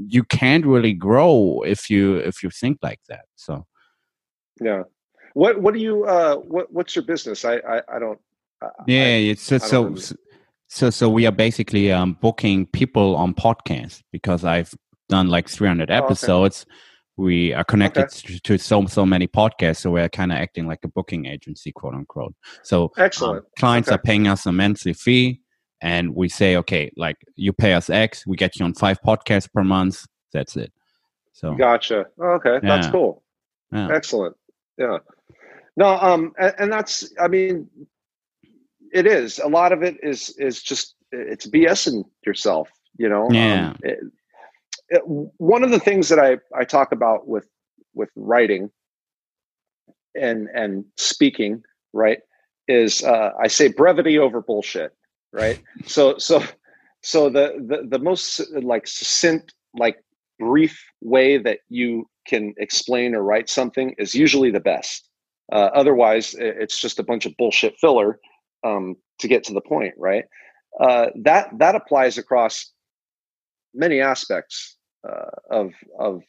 you 0.07 0.23
can't 0.23 0.65
really 0.65 0.93
grow 0.93 1.63
if 1.65 1.89
you 1.89 2.17
if 2.17 2.43
you 2.43 2.49
think 2.49 2.79
like 2.81 2.99
that. 3.07 3.25
So 3.35 3.65
yeah. 4.61 4.83
What 5.33 5.61
what 5.61 5.73
do 5.73 5.79
you 5.79 6.05
uh 6.05 6.35
what 6.35 6.71
what's 6.73 6.95
your 6.95 7.05
business? 7.05 7.45
I 7.45 7.55
I, 7.57 7.81
I 7.95 7.99
don't 7.99 8.19
yeah, 8.87 9.03
I, 9.03 9.31
it's 9.31 9.41
so 9.41 9.57
so, 9.57 9.95
so 10.67 10.89
so 10.89 11.09
we 11.09 11.25
are 11.25 11.31
basically 11.31 11.91
um, 11.91 12.17
booking 12.21 12.65
people 12.67 13.15
on 13.15 13.33
podcasts 13.33 14.01
because 14.11 14.43
I've 14.43 14.73
done 15.07 15.27
like 15.27 15.49
300 15.49 15.89
episodes. 15.89 16.65
Oh, 16.67 16.71
okay. 16.71 16.79
We 17.17 17.53
are 17.53 17.65
connected 17.65 18.05
okay. 18.05 18.35
to, 18.35 18.39
to, 18.39 18.57
so 18.57 18.85
so 18.85 19.05
many 19.05 19.27
podcasts, 19.27 19.81
so 19.81 19.91
we're 19.91 20.07
kind 20.07 20.31
of 20.31 20.37
acting 20.37 20.67
like 20.67 20.79
a 20.83 20.87
booking 20.87 21.25
agency, 21.25 21.73
quote 21.73 21.93
unquote. 21.93 22.33
So 22.63 22.83
um, 22.83 22.89
excellent. 22.97 23.39
Um, 23.39 23.51
clients 23.57 23.89
okay. 23.89 23.95
are 23.95 24.01
paying 24.01 24.27
us 24.27 24.45
a 24.45 24.53
monthly 24.53 24.93
fee, 24.93 25.41
and 25.81 26.15
we 26.15 26.29
say, 26.29 26.55
okay, 26.57 26.91
like 26.95 27.17
you 27.35 27.51
pay 27.51 27.73
us 27.73 27.89
X, 27.89 28.25
we 28.25 28.37
get 28.37 28.57
you 28.57 28.65
on 28.65 28.73
five 28.73 29.01
podcasts 29.01 29.51
per 29.51 29.65
month. 29.65 30.05
That's 30.31 30.55
it. 30.55 30.71
So 31.33 31.55
gotcha. 31.55 32.05
Okay, 32.21 32.53
yeah. 32.53 32.59
that's 32.61 32.87
cool. 32.87 33.21
Yeah. 33.73 33.89
Excellent. 33.91 34.37
Yeah. 34.79 34.97
No, 35.77 35.97
um, 35.99 36.33
and, 36.39 36.53
and 36.57 36.71
that's 36.71 37.13
I 37.21 37.27
mean 37.27 37.69
it 38.91 39.05
is 39.05 39.39
a 39.39 39.47
lot 39.47 39.71
of 39.71 39.83
it 39.83 39.97
is 40.01 40.29
is 40.37 40.63
just 40.63 40.95
it's 41.11 41.47
BSing 41.47 42.03
yourself. 42.25 42.69
You 42.97 43.09
know. 43.09 43.27
Yeah. 43.31 43.69
Um, 43.69 43.77
it, 43.83 43.99
it, 44.89 45.01
one 45.05 45.63
of 45.63 45.69
the 45.69 45.79
things 45.79 46.09
that 46.09 46.19
I 46.19 46.37
I 46.57 46.63
talk 46.63 46.91
about 46.91 47.27
with 47.27 47.47
with 47.93 48.09
writing 48.15 48.71
and 50.15 50.47
and 50.53 50.85
speaking 50.97 51.63
right 51.93 52.19
is 52.67 53.03
uh, 53.03 53.31
I 53.39 53.47
say 53.47 53.67
brevity 53.67 54.17
over 54.17 54.41
bullshit 54.41 54.93
right 55.31 55.61
so 55.85 56.17
so 56.17 56.43
so 57.01 57.29
the, 57.29 57.53
the 57.67 57.87
the 57.87 57.99
most 57.99 58.41
like 58.61 58.87
succinct 58.87 59.53
like 59.75 60.03
brief 60.39 60.83
way 61.01 61.37
that 61.37 61.59
you 61.69 62.09
can 62.29 62.53
explain 62.57 63.15
or 63.15 63.23
write 63.23 63.49
something 63.49 63.95
is 63.97 64.13
usually 64.13 64.51
the 64.51 64.59
best 64.59 65.09
uh, 65.51 65.69
otherwise 65.73 66.35
it's 66.37 66.79
just 66.79 66.99
a 66.99 67.03
bunch 67.03 67.25
of 67.25 67.33
bullshit 67.37 67.75
filler 67.79 68.19
um, 68.63 68.95
to 69.19 69.27
get 69.27 69.43
to 69.45 69.53
the 69.53 69.61
point, 69.61 69.93
right? 69.97 70.25
Uh, 70.79 71.07
that 71.23 71.49
that 71.57 71.75
applies 71.75 72.17
across 72.17 72.71
many 73.73 73.99
aspects 73.99 74.77
uh, 75.07 75.31
of 75.49 75.73
of 75.97 76.21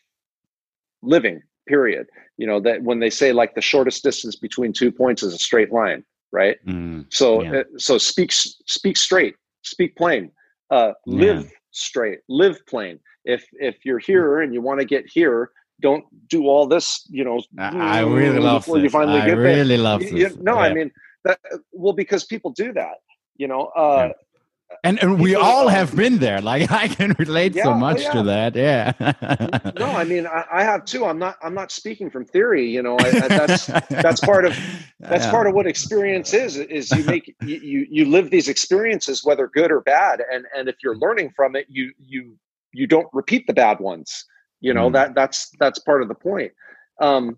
living. 1.03 1.43
Period. 1.69 2.07
You 2.37 2.47
know 2.47 2.61
that 2.61 2.83
when 2.83 2.99
they 2.99 3.11
say 3.11 3.33
like 3.33 3.55
the 3.55 3.61
shortest 3.61 4.03
distance 4.03 4.37
between 4.37 4.73
two 4.73 4.91
points 4.91 5.23
is 5.23 5.35
a 5.35 5.39
straight 5.39 5.73
line, 5.73 6.03
right? 6.33 6.57
Mm, 6.67 7.07
so 7.11 7.43
yeah. 7.43 7.59
uh, 7.59 7.65
so 7.77 7.99
speak 7.99 8.33
speak 8.33 8.97
straight, 8.97 9.37
speak 9.63 9.95
plain, 9.95 10.33
uh, 10.71 10.93
live 11.07 11.49
straight, 11.71 12.21
live 12.29 12.59
plain. 12.67 12.99
If 13.25 13.45
if 13.53 13.85
you're 13.85 13.99
here 13.99 14.41
and 14.41 14.53
you 14.53 14.63
want 14.63 14.81
to 14.81 14.87
get 14.87 15.05
here, 15.07 15.51
don't 15.81 16.05
do 16.29 16.47
all 16.47 16.67
this. 16.67 17.07
You 17.09 17.25
know, 17.25 17.43
I, 17.59 17.99
I 17.99 18.01
really 18.03 18.39
love 18.39 18.65
this. 18.67 18.83
You 18.83 18.91
finally 18.91 19.21
I 19.21 19.27
get 19.27 19.37
really 19.37 19.77
there. 19.77 19.79
love 19.79 20.03
you, 20.03 20.29
this. 20.29 20.37
no, 20.37 20.55
yeah. 20.55 20.61
I 20.61 20.75
mean 20.75 20.91
that 21.25 21.39
well 21.73 21.93
because 21.93 22.25
people 22.25 22.51
do 22.51 22.73
that 22.73 22.97
you 23.37 23.49
know 23.49 23.67
uh 23.77 24.09
yeah. 24.09 24.77
and 24.85 25.03
and 25.03 25.21
we 25.21 25.35
all 25.35 25.69
uh, 25.69 25.71
have 25.71 25.95
been 25.95 26.19
there 26.19 26.41
like 26.41 26.71
i 26.85 26.89
can 26.89 27.15
relate 27.19 27.55
yeah, 27.55 27.65
so 27.65 27.71
oh, 27.71 27.75
much 27.75 28.03
yeah. 28.03 28.13
to 28.13 28.23
that 28.23 28.57
yeah 28.57 29.73
no 29.79 29.87
i 29.87 30.05
mean 30.05 30.27
I, 30.27 30.45
I, 30.53 30.63
have 30.63 30.85
too 30.85 31.05
i'm 31.05 31.19
not 31.19 31.37
i'm 31.43 31.55
not 31.55 31.71
speaking 31.71 32.11
from 32.11 32.25
theory 32.25 32.67
you 32.69 32.83
know 32.83 32.97
I, 32.99 33.09
I, 33.09 33.29
that's 33.29 33.67
that's 33.91 34.21
part 34.21 34.45
of 34.45 34.57
that's 35.01 35.27
part 35.27 35.47
of 35.47 35.55
what 35.55 35.67
experience 35.67 36.33
is 36.35 36.57
is 36.57 36.91
you 36.93 37.05
make 37.05 37.35
you, 37.43 37.57
you 37.57 37.87
you 37.91 38.05
live 38.07 38.31
these 38.31 38.49
experiences 38.49 39.25
whether 39.25 39.49
good 39.49 39.71
or 39.71 39.81
bad 39.81 40.23
and 40.33 40.45
and 40.57 40.69
if 40.69 40.77
you're 40.83 40.97
learning 40.97 41.33
from 41.35 41.57
it 41.57 41.67
you 41.69 41.93
you 41.99 42.37
you 42.73 42.87
don't 42.87 43.09
repeat 43.13 43.47
the 43.47 43.53
bad 43.53 43.81
ones 43.81 44.25
you 44.61 44.75
know 44.75 44.89
mm. 44.89 44.93
that 44.93 45.15
that's 45.15 45.51
that's 45.59 45.79
part 45.79 46.03
of 46.03 46.09
the 46.09 46.15
point 46.15 46.53
um 47.01 47.37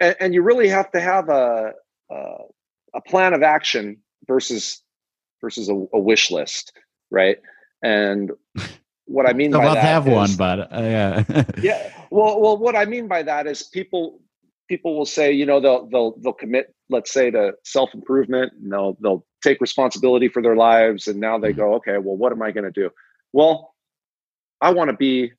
and, 0.00 0.16
and 0.20 0.34
you 0.34 0.42
really 0.42 0.68
have 0.68 0.90
to 0.92 1.00
have 1.00 1.28
a, 1.28 1.72
a, 2.10 2.34
a 2.94 3.00
plan 3.06 3.34
of 3.34 3.42
action 3.42 3.98
versus 4.26 4.82
versus 5.40 5.68
a, 5.68 5.74
a 5.92 5.98
wish 5.98 6.30
list, 6.30 6.72
right? 7.10 7.38
And 7.82 8.32
what 9.06 9.28
I 9.28 9.32
mean 9.32 9.50
by 9.52 9.74
that 9.74 9.84
have 9.84 10.08
is, 10.08 10.14
one, 10.14 10.34
but 10.36 10.72
uh, 10.72 10.80
yeah, 10.80 11.24
yeah. 11.62 11.92
Well, 12.10 12.40
well, 12.40 12.56
what 12.56 12.76
I 12.76 12.84
mean 12.84 13.08
by 13.08 13.22
that 13.22 13.46
is 13.46 13.62
people 13.62 14.20
people 14.68 14.96
will 14.96 15.06
say, 15.06 15.32
you 15.32 15.46
know, 15.46 15.60
they'll 15.60 15.86
they'll 15.86 16.16
they'll 16.18 16.32
commit, 16.32 16.74
let's 16.90 17.12
say, 17.12 17.30
to 17.30 17.52
self 17.64 17.94
improvement, 17.94 18.52
and 18.60 18.72
they'll 18.72 18.96
they'll 19.00 19.24
take 19.42 19.60
responsibility 19.60 20.28
for 20.28 20.42
their 20.42 20.56
lives, 20.56 21.06
and 21.06 21.20
now 21.20 21.38
they 21.38 21.50
mm-hmm. 21.50 21.60
go, 21.60 21.74
okay, 21.74 21.98
well, 21.98 22.16
what 22.16 22.32
am 22.32 22.42
I 22.42 22.50
going 22.50 22.64
to 22.64 22.70
do? 22.70 22.90
Well, 23.32 23.74
I 24.60 24.72
want 24.72 24.90
to 24.90 24.96
be, 24.96 25.32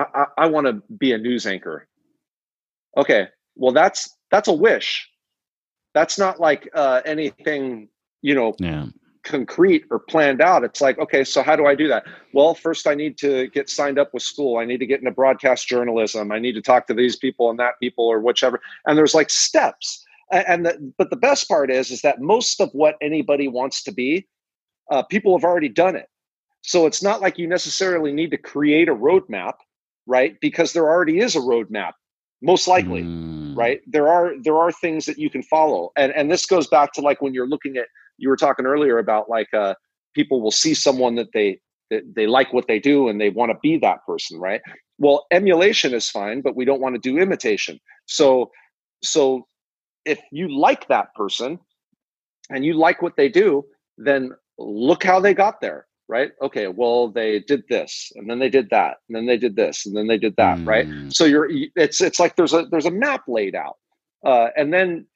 I, 0.00 0.06
I, 0.14 0.26
I 0.38 0.46
want 0.46 0.66
to 0.66 0.82
be 0.94 1.12
a 1.12 1.18
news 1.18 1.46
anchor. 1.46 1.88
Okay, 2.96 3.28
well, 3.56 3.72
that's 3.72 4.16
that's 4.30 4.48
a 4.48 4.52
wish. 4.52 5.08
That's 5.94 6.18
not 6.18 6.38
like 6.40 6.68
uh, 6.74 7.02
anything, 7.04 7.88
you 8.22 8.34
know, 8.34 8.54
yeah 8.58 8.86
concrete 9.22 9.84
or 9.90 9.98
planned 9.98 10.40
out. 10.40 10.64
It's 10.64 10.80
like, 10.80 10.98
okay, 10.98 11.24
so 11.24 11.42
how 11.42 11.56
do 11.56 11.66
I 11.66 11.74
do 11.74 11.88
that? 11.88 12.04
Well, 12.32 12.54
first 12.54 12.86
I 12.86 12.94
need 12.94 13.18
to 13.18 13.48
get 13.48 13.68
signed 13.68 13.98
up 13.98 14.12
with 14.14 14.22
school. 14.22 14.58
I 14.58 14.64
need 14.64 14.78
to 14.78 14.86
get 14.86 15.00
into 15.00 15.10
broadcast 15.10 15.68
journalism. 15.68 16.32
I 16.32 16.38
need 16.38 16.52
to 16.52 16.62
talk 16.62 16.86
to 16.86 16.94
these 16.94 17.16
people 17.16 17.50
and 17.50 17.58
that 17.58 17.78
people 17.80 18.06
or 18.06 18.20
whichever. 18.20 18.60
And 18.86 18.96
there's 18.96 19.14
like 19.14 19.30
steps. 19.30 20.04
And 20.32 20.64
the, 20.64 20.92
but 20.96 21.10
the 21.10 21.16
best 21.16 21.48
part 21.48 21.70
is 21.70 21.90
is 21.90 22.02
that 22.02 22.20
most 22.20 22.60
of 22.60 22.70
what 22.72 22.96
anybody 23.00 23.48
wants 23.48 23.82
to 23.84 23.92
be, 23.92 24.28
uh, 24.90 25.02
people 25.02 25.36
have 25.36 25.44
already 25.44 25.68
done 25.68 25.96
it. 25.96 26.08
So 26.62 26.86
it's 26.86 27.02
not 27.02 27.20
like 27.20 27.38
you 27.38 27.46
necessarily 27.46 28.12
need 28.12 28.30
to 28.30 28.38
create 28.38 28.88
a 28.88 28.94
roadmap, 28.94 29.54
right? 30.10 30.36
Because 30.40 30.72
there 30.72 30.88
already 30.88 31.20
is 31.20 31.36
a 31.36 31.40
roadmap 31.40 31.92
most 32.42 32.66
likely 32.66 33.02
mm. 33.02 33.54
right 33.54 33.82
there 33.86 34.08
are 34.08 34.32
there 34.42 34.56
are 34.56 34.72
things 34.72 35.04
that 35.04 35.18
you 35.18 35.28
can 35.28 35.42
follow 35.42 35.90
and 35.98 36.10
and 36.12 36.32
this 36.32 36.46
goes 36.46 36.66
back 36.68 36.90
to 36.90 37.02
like 37.02 37.20
when 37.20 37.34
you're 37.34 37.46
looking 37.46 37.76
at 37.76 37.86
you 38.20 38.28
were 38.28 38.36
talking 38.36 38.66
earlier 38.66 38.98
about 38.98 39.28
like 39.28 39.52
uh, 39.52 39.74
people 40.14 40.40
will 40.40 40.50
see 40.50 40.74
someone 40.74 41.16
that 41.16 41.28
they 41.32 41.58
that 41.90 42.02
they 42.14 42.26
like 42.26 42.52
what 42.52 42.68
they 42.68 42.78
do 42.78 43.08
and 43.08 43.20
they 43.20 43.30
want 43.30 43.50
to 43.50 43.58
be 43.60 43.76
that 43.78 43.98
person, 44.06 44.38
right? 44.38 44.60
Well, 44.98 45.26
emulation 45.32 45.92
is 45.92 46.08
fine, 46.08 46.40
but 46.40 46.54
we 46.54 46.64
don't 46.64 46.80
want 46.80 46.94
to 46.94 47.00
do 47.00 47.18
imitation. 47.18 47.80
So 48.06 48.50
so 49.02 49.46
if 50.04 50.20
you 50.30 50.48
like 50.48 50.86
that 50.88 51.14
person 51.14 51.58
and 52.50 52.64
you 52.64 52.74
like 52.74 53.02
what 53.02 53.16
they 53.16 53.28
do, 53.28 53.64
then 53.98 54.30
look 54.58 55.02
how 55.02 55.18
they 55.18 55.34
got 55.34 55.60
there, 55.60 55.86
right? 56.10 56.32
Okay, 56.42 56.66
well 56.66 57.08
they 57.08 57.38
did 57.38 57.62
this 57.68 58.12
and 58.16 58.28
then 58.28 58.40
they 58.40 58.50
did 58.50 58.68
that 58.70 58.96
and 59.08 59.16
then 59.16 59.26
they 59.26 59.38
did 59.38 59.54
this 59.54 59.86
and 59.86 59.96
then 59.96 60.08
they 60.08 60.18
did 60.18 60.34
that, 60.36 60.58
mm. 60.58 60.66
right? 60.66 60.86
So 61.12 61.24
you're 61.24 61.48
it's 61.76 62.00
it's 62.00 62.18
like 62.18 62.34
there's 62.36 62.52
a 62.52 62.66
there's 62.70 62.86
a 62.86 62.90
map 62.90 63.22
laid 63.28 63.54
out. 63.54 63.76
Uh, 64.26 64.48
and 64.56 64.74
then 64.74 65.06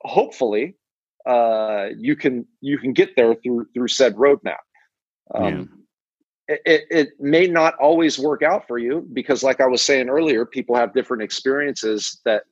hopefully 0.00 0.76
uh, 1.26 1.88
you 1.96 2.16
can 2.16 2.46
you 2.60 2.78
can 2.78 2.92
get 2.92 3.10
there 3.16 3.34
through 3.34 3.66
through 3.74 3.88
said 3.88 4.14
roadmap. 4.16 4.64
Um, 5.34 5.84
yeah. 6.48 6.56
it, 6.64 6.84
it 6.90 7.08
may 7.18 7.46
not 7.48 7.74
always 7.74 8.18
work 8.18 8.42
out 8.42 8.66
for 8.66 8.78
you 8.78 9.06
because, 9.12 9.42
like 9.42 9.60
I 9.60 9.66
was 9.66 9.82
saying 9.82 10.08
earlier, 10.08 10.46
people 10.46 10.76
have 10.76 10.94
different 10.94 11.22
experiences 11.22 12.20
that 12.24 12.44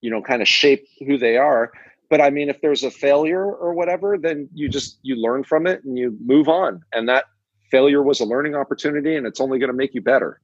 you 0.00 0.10
know 0.10 0.20
kind 0.20 0.42
of 0.42 0.48
shape 0.48 0.84
who 1.06 1.16
they 1.16 1.36
are. 1.36 1.70
But 2.08 2.20
I 2.20 2.30
mean, 2.30 2.48
if 2.48 2.60
there's 2.60 2.84
a 2.84 2.90
failure 2.90 3.44
or 3.44 3.74
whatever, 3.74 4.16
then 4.18 4.48
you 4.54 4.68
just 4.68 4.98
you 5.02 5.16
learn 5.16 5.44
from 5.44 5.66
it 5.66 5.84
and 5.84 5.98
you 5.98 6.16
move 6.24 6.48
on. 6.48 6.82
And 6.92 7.08
that 7.08 7.24
failure 7.70 8.02
was 8.02 8.20
a 8.20 8.24
learning 8.24 8.54
opportunity, 8.54 9.16
and 9.16 9.26
it's 9.26 9.40
only 9.40 9.58
going 9.58 9.70
to 9.70 9.76
make 9.76 9.94
you 9.94 10.00
better. 10.00 10.40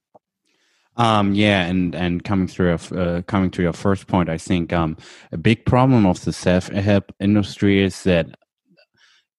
Um, 0.97 1.35
yeah, 1.35 1.65
and 1.67 1.95
and 1.95 2.23
coming 2.23 2.47
through 2.47 2.75
uh, 2.75 3.23
coming 3.23 3.51
to 3.53 3.63
your 3.63 3.73
first 3.73 4.07
point, 4.09 4.29
I 4.29 4.37
think 4.37 4.73
um, 4.73 4.97
a 5.31 5.39
big 5.39 5.65
problem 5.65 6.05
of 6.05 6.23
the 6.25 6.33
self 6.33 6.69
help 6.69 7.13
industry 7.19 7.83
is 7.83 8.03
that 8.03 8.37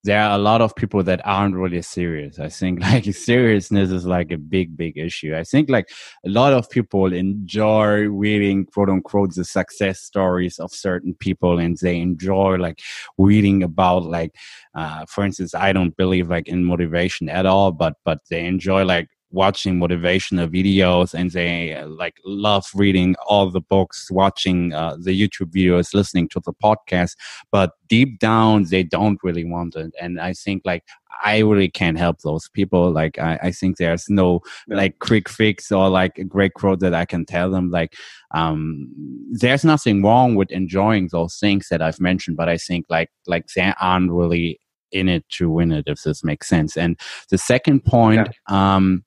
there 0.04 0.22
are 0.22 0.36
a 0.36 0.38
lot 0.38 0.62
of 0.62 0.76
people 0.76 1.01
that 1.04 1.22
aren't 1.24 1.56
really 1.56 1.82
serious. 1.82 2.39
I 2.39 2.49
think 2.49 2.82
like 2.82 3.06
seriousness 3.06 3.89
is 3.91 4.06
like 4.06 4.32
a 4.32 4.38
big, 4.38 4.76
big 4.76 4.97
issue. 4.97 5.36
I 5.36 5.43
think 5.43 5.70
like 5.70 5.89
a 6.26 6.30
lot 6.30 6.54
of 6.54 6.70
people 6.70 7.14
enjoy 7.14 8.08
reading 8.10 8.66
quote 8.66 8.89
unquote 8.89 9.34
the 9.36 9.45
success 9.45 10.01
stories 10.01 10.60
of 10.60 10.72
certain 10.74 11.16
people 11.16 11.60
and 11.60 11.78
they 11.78 11.99
enjoy 11.99 12.56
like 12.56 12.80
reading 13.18 13.64
about 13.64 14.04
like, 14.04 14.36
uh, 14.76 15.06
for 15.08 15.24
instance, 15.24 15.56
I 15.56 15.72
don't 15.72 15.95
believe 15.95 16.30
like 16.30 16.47
in 16.47 16.66
motivation 16.66 17.30
at 17.30 17.45
all, 17.45 17.72
but, 17.72 17.93
but 18.04 18.20
they 18.30 18.45
enjoy 18.45 18.84
like 18.84 19.08
watching 19.34 19.80
motivational 19.80 20.48
videos 20.48 21.14
and 21.14 21.32
they 21.32 21.74
uh, 21.74 21.88
like 21.88 22.16
love 22.24 22.66
reading 22.76 23.16
all 23.28 23.50
the 23.50 23.60
books 23.60 24.10
watching 24.12 24.72
uh, 24.74 24.96
the 25.00 25.20
youtube 25.20 25.52
videos 25.52 25.94
listening 25.94 26.30
to 26.30 26.40
the 26.46 26.54
podcast 26.54 27.16
but 27.52 27.72
deep 27.88 28.20
down 28.20 28.64
they 28.70 28.84
don't 28.84 29.20
really 29.24 29.44
want 29.44 29.76
it. 29.76 29.92
And 30.00 30.22
i 30.22 30.34
think 30.34 30.62
like 30.66 30.84
i 31.24 31.40
really 31.40 31.70
can't 31.70 31.98
help 31.98 32.20
those 32.20 32.50
people. 32.50 32.92
Like 32.92 33.18
i, 33.20 33.40
I 33.44 33.52
think 33.52 33.78
there's 33.78 34.06
no 34.08 34.42
like 34.68 35.00
quick 35.00 35.28
fix 35.28 35.72
or 35.72 35.90
like 35.90 36.18
a 36.18 36.24
great 36.24 36.54
quote 36.54 36.80
that 36.82 36.94
i 36.94 37.06
can 37.06 37.26
tell 37.26 37.50
them. 37.50 37.72
Like 37.72 37.96
um 38.34 38.88
there's 39.32 39.66
nothing 39.66 40.04
wrong 40.04 40.36
with 40.36 40.52
enjoying 40.52 41.10
those 41.12 41.38
things 41.38 41.68
that 41.70 41.82
i've 41.82 42.00
mentioned 42.00 42.36
but 42.36 42.50
i 42.50 42.58
think 42.58 42.86
like 42.90 43.10
like 43.28 43.46
they 43.56 43.74
aren't 43.80 44.12
really 44.12 44.60
in 44.94 45.10
it 45.10 45.28
to 45.30 45.50
win 45.50 45.72
it 45.72 45.86
if 45.88 46.02
this 46.04 46.24
makes 46.24 46.48
sense. 46.48 46.78
And 46.78 47.00
the 47.30 47.38
second 47.38 47.84
point 47.84 48.30
yeah. 48.50 48.76
um 48.76 49.04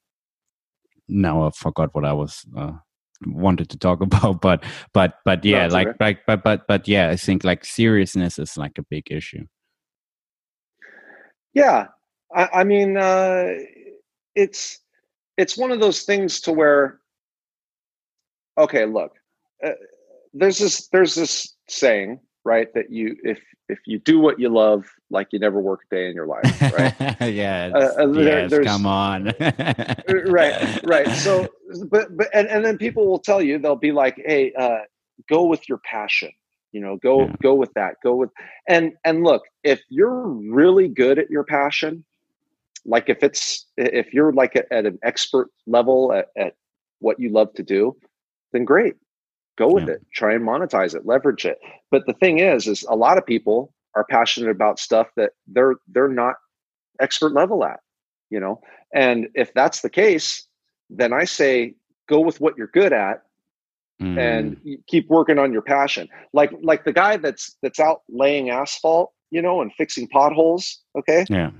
now 1.09 1.47
I 1.47 1.51
forgot 1.51 1.95
what 1.95 2.05
I 2.05 2.13
was 2.13 2.45
uh, 2.57 2.73
wanted 3.27 3.71
to 3.71 3.79
talk 3.79 4.01
about, 4.03 4.41
but 4.41 4.65
but 4.93 5.15
but 5.25 5.45
yeah, 5.45 5.67
no, 5.67 5.75
like 5.75 5.89
like 6.01 6.27
but 6.27 6.43
but 6.43 6.67
but 6.67 6.89
yeah, 6.89 7.11
I 7.11 7.17
think 7.17 7.45
like 7.45 7.65
seriousness 7.65 8.39
is 8.39 8.57
like 8.57 8.79
a 8.79 8.83
big 8.83 9.05
issue. 9.11 9.47
Yeah, 11.55 11.87
I, 12.35 12.49
I 12.53 12.65
mean, 12.65 12.97
uh, 12.97 13.55
it's 14.35 14.81
it's 15.39 15.57
one 15.57 15.71
of 15.71 15.81
those 15.81 16.03
things 16.03 16.41
to 16.43 16.53
where, 16.53 17.01
okay, 18.59 18.85
look, 18.85 19.13
uh, 19.65 19.71
there's 20.35 20.59
this 20.59 20.89
there's 20.89 21.15
this 21.15 21.55
saying 21.69 22.21
right 22.47 22.73
that 22.75 22.91
you 22.91 23.17
if 23.25 23.41
if 23.69 23.81
you 23.87 23.99
do 23.99 24.21
what 24.21 24.39
you 24.39 24.49
love 24.49 24.87
like 25.11 25.27
you 25.33 25.39
never 25.39 25.61
work 25.61 25.81
a 25.91 25.95
day 25.95 26.09
in 26.09 26.15
your 26.15 26.27
life 26.27 26.63
right? 26.79 26.95
Yeah 27.21 27.71
uh, 27.75 27.79
uh 27.79 28.07
there, 28.07 28.49
yes, 28.49 28.65
come 28.65 28.87
on. 28.87 29.33
Right 30.09 30.81
right 30.85 31.09
so 31.09 31.49
but 31.91 32.17
but 32.17 32.29
and, 32.33 32.47
and 32.47 32.65
then 32.65 32.79
people 32.79 33.07
will 33.09 33.19
tell 33.19 33.43
you 33.43 33.59
they'll 33.59 33.75
be 33.75 33.93
like 33.93 34.17
hey 34.25 34.53
uh 34.59 34.79
go 35.29 35.45
with 35.45 35.69
your 35.69 35.79
passion 35.79 36.31
you 36.71 36.81
know 36.81 36.97
go 36.97 37.23
yeah. 37.23 37.35
go 37.43 37.55
with 37.55 37.73
that 37.75 37.97
go 38.03 38.15
with 38.15 38.31
and 38.69 38.93
and 39.05 39.25
look 39.25 39.43
if 39.65 39.81
you're 39.89 40.29
really 40.29 40.89
good 40.89 41.19
at 41.19 41.29
your 41.29 41.43
passion 41.43 42.05
like 42.85 43.09
if 43.09 43.25
it's 43.25 43.67
if 43.77 44.15
you're 44.15 44.33
like 44.33 44.55
at, 44.55 44.67
at 44.71 44.87
an 44.87 44.99
expert 45.03 45.49
level 45.67 46.13
at, 46.13 46.29
at 46.39 46.55
what 47.01 47.19
you 47.19 47.31
love 47.31 47.53
to 47.55 47.65
do 47.65 47.97
then 48.53 48.65
great 48.65 48.95
go 49.57 49.73
with 49.73 49.87
yeah. 49.87 49.95
it 49.95 50.07
try 50.13 50.35
and 50.35 50.47
monetize 50.47 50.95
it 50.95 51.07
leverage 51.07 51.45
it. 51.45 51.59
But 51.91 52.07
the 52.07 52.13
thing 52.15 52.39
is 52.39 52.67
is 52.67 52.85
a 52.89 52.97
lot 52.97 53.19
of 53.19 53.27
people 53.27 53.73
are 53.95 54.05
passionate 54.09 54.51
about 54.51 54.79
stuff 54.79 55.09
that 55.17 55.33
they're 55.47 55.77
they're 55.89 56.09
not 56.09 56.37
expert 57.01 57.33
level 57.33 57.65
at 57.65 57.81
you 58.31 58.41
know? 58.41 58.61
And 58.95 59.29
if 59.35 59.53
that's 59.55 59.81
the 59.81 59.91
case 59.91 60.47
then 60.89 61.13
i 61.13 61.25
say 61.25 61.75
go 62.09 62.21
with 62.21 62.41
what 62.41 62.57
you're 62.57 62.69
good 62.69 62.93
at 62.93 63.23
mm. 64.01 64.17
and 64.17 64.57
keep 64.87 65.09
working 65.09 65.39
on 65.39 65.53
your 65.53 65.63
passion. 65.63 66.09
Like 66.33 66.53
like 66.63 66.85
the 66.85 66.93
guy 66.93 67.17
that's 67.17 67.57
that's 67.63 67.81
out 67.81 68.03
laying 68.09 68.51
asphalt 68.51 69.13
you 69.31 69.43
know 69.43 69.61
and 69.61 69.73
fixing 69.75 70.07
potholes 70.09 70.81
okay? 70.97 71.25
Yeah 71.29 71.51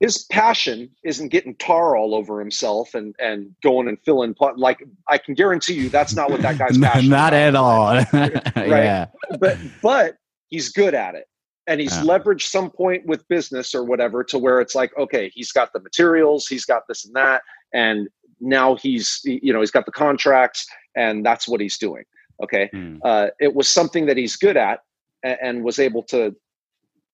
his 0.00 0.24
passion 0.24 0.90
isn't 1.04 1.28
getting 1.28 1.54
tar 1.56 1.96
all 1.96 2.14
over 2.14 2.38
himself 2.38 2.94
and 2.94 3.14
and 3.18 3.54
going 3.62 3.88
and 3.88 3.98
filling 4.04 4.34
pot 4.34 4.58
like 4.58 4.82
i 5.08 5.18
can 5.18 5.34
guarantee 5.34 5.74
you 5.74 5.88
that's 5.88 6.14
not 6.14 6.30
what 6.30 6.42
that 6.42 6.58
guy's 6.58 6.78
passion 6.82 7.08
not 7.08 7.32
at 7.32 7.54
all 7.54 7.94
right 8.12 8.42
yeah. 8.54 9.06
but 9.40 9.58
but 9.82 10.16
he's 10.48 10.70
good 10.70 10.94
at 10.94 11.14
it 11.14 11.26
and 11.66 11.80
he's 11.80 11.96
yeah. 11.96 12.02
leveraged 12.02 12.42
some 12.42 12.70
point 12.70 13.04
with 13.06 13.26
business 13.28 13.74
or 13.74 13.84
whatever 13.84 14.22
to 14.22 14.38
where 14.38 14.60
it's 14.60 14.74
like 14.74 14.96
okay 14.98 15.30
he's 15.34 15.52
got 15.52 15.72
the 15.72 15.80
materials 15.80 16.46
he's 16.46 16.64
got 16.64 16.82
this 16.88 17.04
and 17.04 17.14
that 17.14 17.42
and 17.72 18.08
now 18.40 18.76
he's 18.76 19.20
you 19.24 19.52
know 19.52 19.60
he's 19.60 19.70
got 19.70 19.86
the 19.86 19.92
contracts 19.92 20.66
and 20.94 21.24
that's 21.24 21.48
what 21.48 21.60
he's 21.60 21.78
doing 21.78 22.04
okay 22.42 22.68
mm. 22.74 22.98
uh, 23.04 23.28
it 23.40 23.54
was 23.54 23.66
something 23.66 24.06
that 24.06 24.16
he's 24.16 24.36
good 24.36 24.56
at 24.56 24.80
and, 25.22 25.38
and 25.40 25.64
was 25.64 25.78
able 25.78 26.02
to 26.02 26.34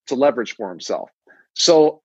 to 0.06 0.16
leverage 0.16 0.56
for 0.56 0.68
himself 0.68 1.10
so 1.54 2.02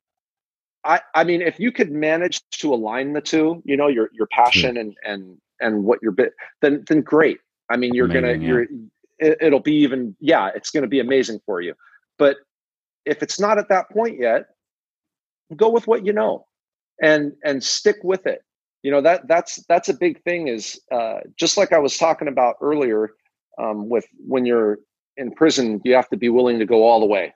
I, 0.88 1.02
I 1.14 1.24
mean, 1.24 1.42
if 1.42 1.60
you 1.60 1.72
could 1.72 1.92
manage 1.92 2.42
to 2.54 2.74
align 2.74 3.14
the 3.14 3.22
two, 3.22 3.62
you 3.66 3.78
know, 3.78 3.88
your 3.88 4.10
your 4.14 4.28
passion 4.32 4.78
and 4.78 4.96
and 5.04 5.38
and 5.60 5.84
what 5.84 6.00
your 6.02 6.14
bit, 6.14 6.34
then 6.62 6.84
then 6.88 7.02
great. 7.02 7.40
I 7.70 7.78
mean, 7.78 7.94
you're 7.94 8.06
amazing, 8.06 8.22
gonna 8.24 8.34
yeah. 8.34 8.48
you're 8.48 8.62
it, 9.20 9.38
it'll 9.42 9.60
be 9.60 9.76
even 9.76 10.16
yeah, 10.20 10.50
it's 10.56 10.72
gonna 10.72 10.88
be 10.88 11.00
amazing 11.00 11.42
for 11.46 11.62
you. 11.62 11.76
But 12.18 12.38
if 13.06 13.22
it's 13.22 13.40
not 13.40 13.58
at 13.60 13.70
that 13.70 13.90
point 13.92 14.18
yet, 14.20 14.48
go 15.56 15.70
with 15.70 15.86
what 15.88 16.06
you 16.06 16.14
know, 16.14 16.46
and 17.02 17.34
and 17.44 17.64
stick 17.64 17.98
with 18.04 18.26
it. 18.26 18.44
You 18.82 18.92
know 18.92 19.02
that 19.02 19.28
that's 19.28 19.64
that's 19.68 19.90
a 19.90 19.94
big 19.94 20.24
thing. 20.24 20.48
Is 20.48 20.80
uh, 20.92 21.20
just 21.36 21.58
like 21.58 21.74
I 21.74 21.80
was 21.80 21.98
talking 21.98 22.28
about 22.28 22.56
earlier. 22.62 23.12
um, 23.58 23.90
with 23.90 24.06
when 24.26 24.46
you're 24.46 24.80
in 25.18 25.32
prison, 25.32 25.82
you 25.84 25.96
have 25.96 26.10
to 26.10 26.18
be 26.18 26.30
willing 26.30 26.60
to 26.60 26.66
go 26.66 26.84
all 26.84 27.00
the 27.00 27.06
way, 27.06 27.34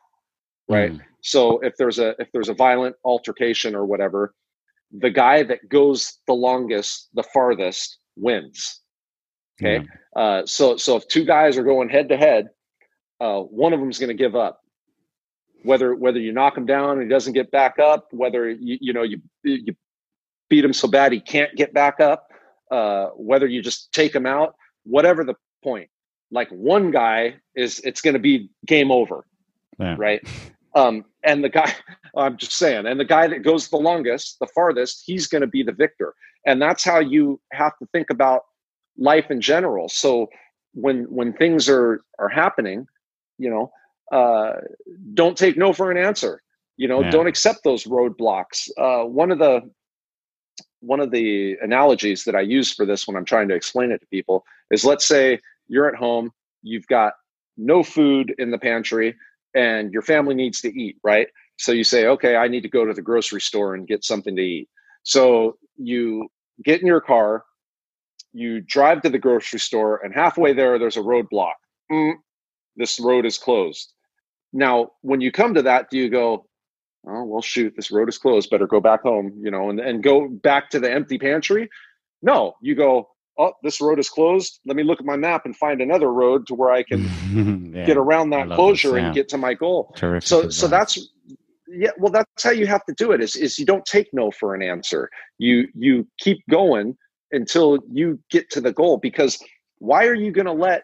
right? 0.69 0.93
Mm. 0.93 1.01
So 1.21 1.59
if 1.59 1.75
there's 1.77 1.99
a 1.99 2.15
if 2.19 2.29
there's 2.33 2.49
a 2.49 2.53
violent 2.53 2.95
altercation 3.03 3.75
or 3.75 3.85
whatever, 3.85 4.33
the 4.91 5.09
guy 5.09 5.43
that 5.43 5.69
goes 5.69 6.19
the 6.27 6.33
longest, 6.33 7.09
the 7.13 7.23
farthest, 7.23 7.99
wins. 8.15 8.81
Okay, 9.61 9.85
yeah. 10.15 10.21
uh, 10.21 10.45
so 10.45 10.77
so 10.77 10.95
if 10.95 11.07
two 11.07 11.25
guys 11.25 11.57
are 11.57 11.63
going 11.63 11.89
head 11.89 12.09
to 12.09 12.17
head, 12.17 12.49
uh, 13.19 13.39
one 13.39 13.73
of 13.73 13.79
them 13.79 13.89
is 13.89 13.99
going 13.99 14.09
to 14.09 14.15
give 14.15 14.35
up. 14.35 14.59
Whether 15.63 15.93
whether 15.95 16.19
you 16.19 16.31
knock 16.31 16.57
him 16.57 16.65
down 16.65 16.93
and 16.93 17.03
he 17.03 17.07
doesn't 17.07 17.33
get 17.33 17.51
back 17.51 17.77
up, 17.77 18.07
whether 18.11 18.49
you 18.49 18.77
you 18.81 18.93
know 18.93 19.03
you 19.03 19.21
you 19.43 19.75
beat 20.49 20.65
him 20.65 20.73
so 20.73 20.87
bad 20.87 21.11
he 21.11 21.19
can't 21.19 21.55
get 21.55 21.71
back 21.73 21.99
up, 21.99 22.27
uh, 22.71 23.07
whether 23.15 23.45
you 23.45 23.61
just 23.61 23.93
take 23.93 24.13
him 24.13 24.25
out, 24.25 24.55
whatever 24.83 25.23
the 25.23 25.35
point, 25.63 25.89
like 26.31 26.49
one 26.49 26.89
guy 26.89 27.35
is 27.55 27.79
it's 27.81 28.01
going 28.01 28.15
to 28.15 28.19
be 28.19 28.49
game 28.65 28.91
over, 28.91 29.25
yeah. 29.79 29.95
right? 29.99 30.27
Um, 30.73 31.05
and 31.23 31.43
the 31.43 31.49
guy, 31.49 31.73
I'm 32.17 32.37
just 32.37 32.53
saying, 32.53 32.85
and 32.85 32.99
the 32.99 33.05
guy 33.05 33.27
that 33.27 33.43
goes 33.43 33.69
the 33.69 33.77
longest, 33.77 34.37
the 34.39 34.47
farthest, 34.47 35.03
he's 35.05 35.27
going 35.27 35.41
to 35.41 35.47
be 35.47 35.63
the 35.63 35.71
victor. 35.71 36.13
And 36.45 36.61
that's 36.61 36.83
how 36.83 36.99
you 36.99 37.39
have 37.51 37.77
to 37.77 37.85
think 37.91 38.09
about 38.09 38.41
life 38.97 39.29
in 39.29 39.41
general. 39.41 39.89
So 39.89 40.27
when 40.73 41.03
when 41.03 41.33
things 41.33 41.69
are 41.69 42.01
are 42.19 42.29
happening, 42.29 42.87
you 43.37 43.49
know, 43.49 43.71
uh, 44.11 44.53
don't 45.13 45.37
take 45.37 45.57
no 45.57 45.73
for 45.73 45.91
an 45.91 45.97
answer. 45.97 46.41
You 46.77 46.87
know, 46.87 47.01
yeah. 47.01 47.11
don't 47.11 47.27
accept 47.27 47.63
those 47.63 47.83
roadblocks. 47.83 48.69
Uh, 48.77 49.05
one 49.05 49.31
of 49.31 49.39
the 49.39 49.61
one 50.79 50.99
of 50.99 51.11
the 51.11 51.57
analogies 51.61 52.23
that 52.23 52.35
I 52.35 52.41
use 52.41 52.73
for 52.73 52.85
this 52.85 53.07
when 53.07 53.15
I'm 53.15 53.25
trying 53.25 53.47
to 53.49 53.55
explain 53.55 53.91
it 53.91 53.99
to 53.99 54.07
people 54.07 54.43
is 54.71 54.83
let's 54.83 55.07
say 55.07 55.39
you're 55.67 55.87
at 55.87 55.95
home, 55.95 56.31
you've 56.63 56.87
got 56.87 57.13
no 57.57 57.83
food 57.83 58.33
in 58.39 58.49
the 58.49 58.57
pantry, 58.57 59.15
and 59.53 59.91
your 59.91 60.01
family 60.01 60.35
needs 60.35 60.61
to 60.61 60.69
eat, 60.69 60.97
right? 61.03 61.27
So 61.57 61.71
you 61.71 61.83
say, 61.83 62.07
okay, 62.07 62.35
I 62.35 62.47
need 62.47 62.61
to 62.61 62.69
go 62.69 62.85
to 62.85 62.93
the 62.93 63.01
grocery 63.01 63.41
store 63.41 63.75
and 63.75 63.87
get 63.87 64.03
something 64.03 64.35
to 64.35 64.41
eat. 64.41 64.69
So 65.03 65.57
you 65.77 66.27
get 66.63 66.81
in 66.81 66.87
your 66.87 67.01
car, 67.01 67.43
you 68.33 68.61
drive 68.61 69.01
to 69.01 69.09
the 69.09 69.19
grocery 69.19 69.59
store, 69.59 70.03
and 70.03 70.13
halfway 70.13 70.53
there, 70.53 70.79
there's 70.79 70.97
a 70.97 71.01
roadblock. 71.01 71.53
Mm, 71.91 72.13
this 72.75 72.99
road 72.99 73.25
is 73.25 73.37
closed. 73.37 73.93
Now, 74.53 74.91
when 75.01 75.21
you 75.21 75.31
come 75.31 75.53
to 75.53 75.61
that, 75.63 75.89
do 75.89 75.97
you 75.97 76.09
go, 76.09 76.45
oh, 77.07 77.23
well, 77.23 77.41
shoot, 77.41 77.73
this 77.75 77.91
road 77.91 78.09
is 78.09 78.17
closed, 78.17 78.49
better 78.49 78.67
go 78.67 78.79
back 78.79 79.01
home, 79.01 79.33
you 79.41 79.51
know, 79.51 79.69
and, 79.69 79.79
and 79.79 80.03
go 80.03 80.27
back 80.27 80.69
to 80.71 80.79
the 80.79 80.91
empty 80.91 81.17
pantry? 81.17 81.69
No, 82.21 82.55
you 82.61 82.75
go, 82.75 83.09
oh, 83.41 83.53
this 83.63 83.81
road 83.81 83.99
is 83.99 84.09
closed. 84.09 84.59
Let 84.65 84.75
me 84.75 84.83
look 84.83 84.99
at 84.99 85.05
my 85.05 85.17
map 85.17 85.45
and 85.45 85.55
find 85.55 85.81
another 85.81 86.11
road 86.11 86.47
to 86.47 86.55
where 86.55 86.71
I 86.71 86.83
can 86.83 87.03
yeah, 87.73 87.85
get 87.85 87.97
around 87.97 88.29
that 88.31 88.47
closure 88.47 88.97
and 88.97 89.13
get 89.13 89.29
to 89.29 89.37
my 89.37 89.53
goal. 89.53 89.93
Terrific 89.95 90.27
so, 90.27 90.39
advice. 90.39 90.55
so 90.55 90.67
that's 90.67 91.09
yeah. 91.67 91.91
Well, 91.97 92.11
that's 92.11 92.43
how 92.43 92.51
you 92.51 92.67
have 92.67 92.85
to 92.85 92.93
do 92.93 93.11
it. 93.11 93.21
Is 93.21 93.35
is 93.35 93.57
you 93.57 93.65
don't 93.65 93.85
take 93.85 94.09
no 94.13 94.31
for 94.31 94.53
an 94.55 94.61
answer. 94.61 95.09
You 95.37 95.67
you 95.73 96.07
keep 96.19 96.39
going 96.49 96.95
until 97.31 97.79
you 97.91 98.19
get 98.29 98.49
to 98.51 98.61
the 98.61 98.71
goal. 98.71 98.97
Because 98.97 99.39
why 99.79 100.05
are 100.05 100.13
you 100.13 100.31
going 100.31 100.45
to 100.45 100.53
let 100.53 100.83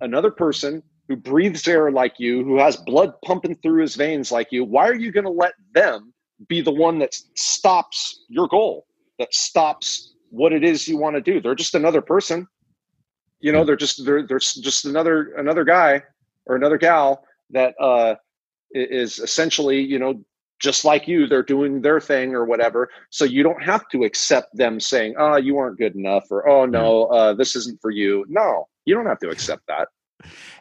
another 0.00 0.30
person 0.30 0.82
who 1.08 1.16
breathes 1.16 1.66
air 1.66 1.90
like 1.90 2.14
you, 2.18 2.44
who 2.44 2.58
has 2.58 2.76
blood 2.76 3.12
pumping 3.24 3.54
through 3.56 3.80
his 3.80 3.94
veins 3.94 4.30
like 4.30 4.48
you, 4.50 4.64
why 4.64 4.86
are 4.86 4.94
you 4.94 5.10
going 5.10 5.24
to 5.24 5.30
let 5.30 5.54
them 5.72 6.12
be 6.48 6.60
the 6.60 6.70
one 6.70 6.98
that 6.98 7.14
stops 7.34 8.24
your 8.28 8.46
goal? 8.46 8.86
That 9.18 9.32
stops 9.32 10.07
what 10.30 10.52
it 10.52 10.64
is 10.64 10.88
you 10.88 10.98
want 10.98 11.16
to 11.16 11.22
do. 11.22 11.40
They're 11.40 11.54
just 11.54 11.74
another 11.74 12.02
person. 12.02 12.46
You 13.40 13.52
know, 13.52 13.64
they're 13.64 13.76
just 13.76 14.04
they're 14.04 14.26
they're 14.26 14.38
just 14.38 14.84
another 14.84 15.32
another 15.34 15.64
guy 15.64 16.02
or 16.46 16.56
another 16.56 16.78
gal 16.78 17.24
that 17.50 17.74
uh, 17.80 18.16
is 18.72 19.18
essentially 19.18 19.80
you 19.80 19.98
know 19.98 20.22
just 20.60 20.84
like 20.84 21.06
you 21.06 21.26
they're 21.26 21.42
doing 21.42 21.80
their 21.80 22.00
thing 22.00 22.34
or 22.34 22.44
whatever 22.44 22.90
so 23.10 23.24
you 23.24 23.42
don't 23.42 23.62
have 23.62 23.88
to 23.88 24.04
accept 24.04 24.54
them 24.56 24.80
saying 24.80 25.14
oh 25.18 25.36
you 25.36 25.56
aren't 25.56 25.78
good 25.78 25.94
enough 25.94 26.24
or 26.30 26.48
oh 26.48 26.66
no 26.66 27.04
uh, 27.06 27.32
this 27.32 27.54
isn't 27.56 27.80
for 27.80 27.90
you 27.90 28.24
no 28.28 28.66
you 28.84 28.94
don't 28.94 29.06
have 29.06 29.18
to 29.20 29.28
accept 29.28 29.62
that 29.68 29.88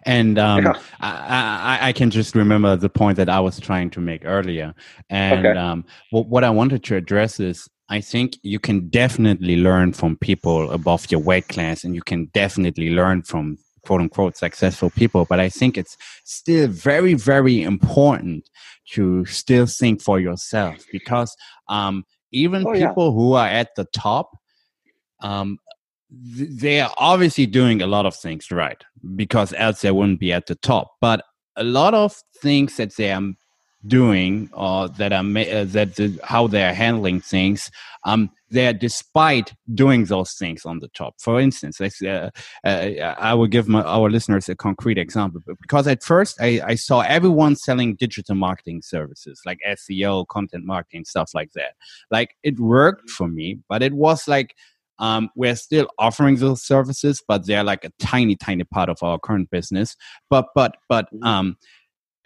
and 0.03 0.38
um, 0.38 0.65
yeah. 0.65 0.80
I, 0.99 1.80
I, 1.82 1.88
I, 1.88 1.91
can 1.91 2.11
just 2.11 2.36
remember 2.36 2.76
the 2.76 2.89
point 2.89 3.18
that 3.18 3.28
I 3.28 3.39
was 3.39 3.59
trying 3.59 3.89
to 3.89 3.99
make 3.99 4.22
earlier. 4.24 4.76
And 5.09 5.47
okay. 5.47 5.57
um, 5.57 5.84
what, 6.11 6.28
what 6.28 6.43
I 6.43 6.51
wanted 6.51 6.84
to 6.84 6.95
address 6.95 7.39
is 7.39 7.68
I 7.90 8.02
think 8.02 8.38
you 8.44 8.60
can 8.60 8.90
definitely 8.90 9.56
learn 9.56 9.94
from 9.94 10.18
people 10.18 10.72
above 10.72 11.10
your 11.10 11.22
weight 11.22 11.48
class, 11.48 11.84
and 11.84 11.96
you 11.96 12.02
can 12.02 12.26
definitely 12.34 12.90
learn 12.90 13.24
from 13.24 13.58
quote 13.86 14.02
unquote 14.02 14.36
successful 14.36 14.90
people. 14.90 15.26
But 15.26 15.40
I 15.40 15.50
think 15.50 15.78
it's 15.78 15.98
still 16.26 16.68
very, 16.68 17.14
very 17.14 17.64
important 17.64 18.50
to 18.92 19.26
still 19.26 19.66
think 19.66 20.02
for 20.02 20.20
yourself 20.20 20.84
because 20.92 21.36
um, 21.70 22.04
even 22.32 22.68
oh, 22.68 22.74
people 22.74 23.08
yeah. 23.08 23.14
who 23.14 23.34
are 23.34 23.48
at 23.48 23.70
the 23.76 23.86
top, 23.94 24.32
um, 25.22 25.58
they 26.10 26.82
are 26.82 26.94
obviously 26.98 27.46
doing 27.46 27.82
a 27.82 27.88
lot 27.88 28.06
of 28.06 28.16
things 28.16 28.52
right 28.52 28.82
because 29.16 29.54
else 29.54 29.82
they 29.82 29.92
wouldn't 29.92 30.20
be 30.20 30.34
at 30.34 30.48
the 30.48 30.56
top. 30.56 30.92
But 31.00 31.24
a 31.56 31.64
lot 31.64 31.94
of 31.94 32.16
things 32.42 32.78
that 32.78 32.96
they 32.98 33.12
are 33.12 33.22
doing 33.86 34.49
or 34.53 34.89
that 34.89 35.13
are 35.13 35.19
uh, 35.19 35.63
that 35.65 35.95
the, 35.95 36.19
how 36.23 36.47
they 36.47 36.63
are 36.63 36.73
handling 36.73 37.21
things 37.21 37.69
um 38.05 38.30
they're 38.49 38.73
despite 38.73 39.53
doing 39.75 40.05
those 40.05 40.34
things 40.34 40.65
on 40.65 40.80
the 40.80 40.88
top 40.89 41.13
for 41.19 41.39
instance 41.39 41.80
uh, 41.80 42.30
uh, 42.63 42.69
i 43.19 43.34
will 43.36 43.45
give 43.45 43.67
my, 43.67 43.84
our 43.84 44.09
listeners 44.09 44.49
a 44.49 44.55
concrete 44.55 44.97
example 44.97 45.39
because 45.61 45.88
at 45.88 46.03
first 46.03 46.41
I, 46.41 46.59
I 46.65 46.75
saw 46.75 47.01
everyone 47.01 47.55
selling 47.55 47.95
digital 47.95 48.36
marketing 48.36 48.82
services 48.82 49.41
like 49.45 49.59
seo 49.67 50.25
content 50.28 50.65
marketing 50.65 51.05
stuff 51.05 51.32
like 51.36 51.51
that 51.53 51.73
like 52.09 52.36
it 52.41 52.59
worked 52.59 53.11
for 53.11 53.28
me 53.28 53.59
but 53.69 53.84
it 53.84 53.93
was 53.93 54.28
like 54.28 54.55
um, 54.99 55.30
we're 55.36 55.55
still 55.55 55.88
offering 55.99 56.38
those 56.38 56.63
services, 56.63 57.21
but 57.28 57.45
they're 57.45 57.63
like 57.63 57.86
a 57.86 57.91
tiny, 57.99 58.36
tiny 58.36 58.63
part 58.63 58.89
of 58.89 58.97
our 59.01 59.19
current 59.19 59.49
business. 59.49 59.95
But, 60.30 60.47
but, 60.55 60.78
but, 60.89 61.05
mm-hmm. 61.13 61.23
um, 61.23 61.57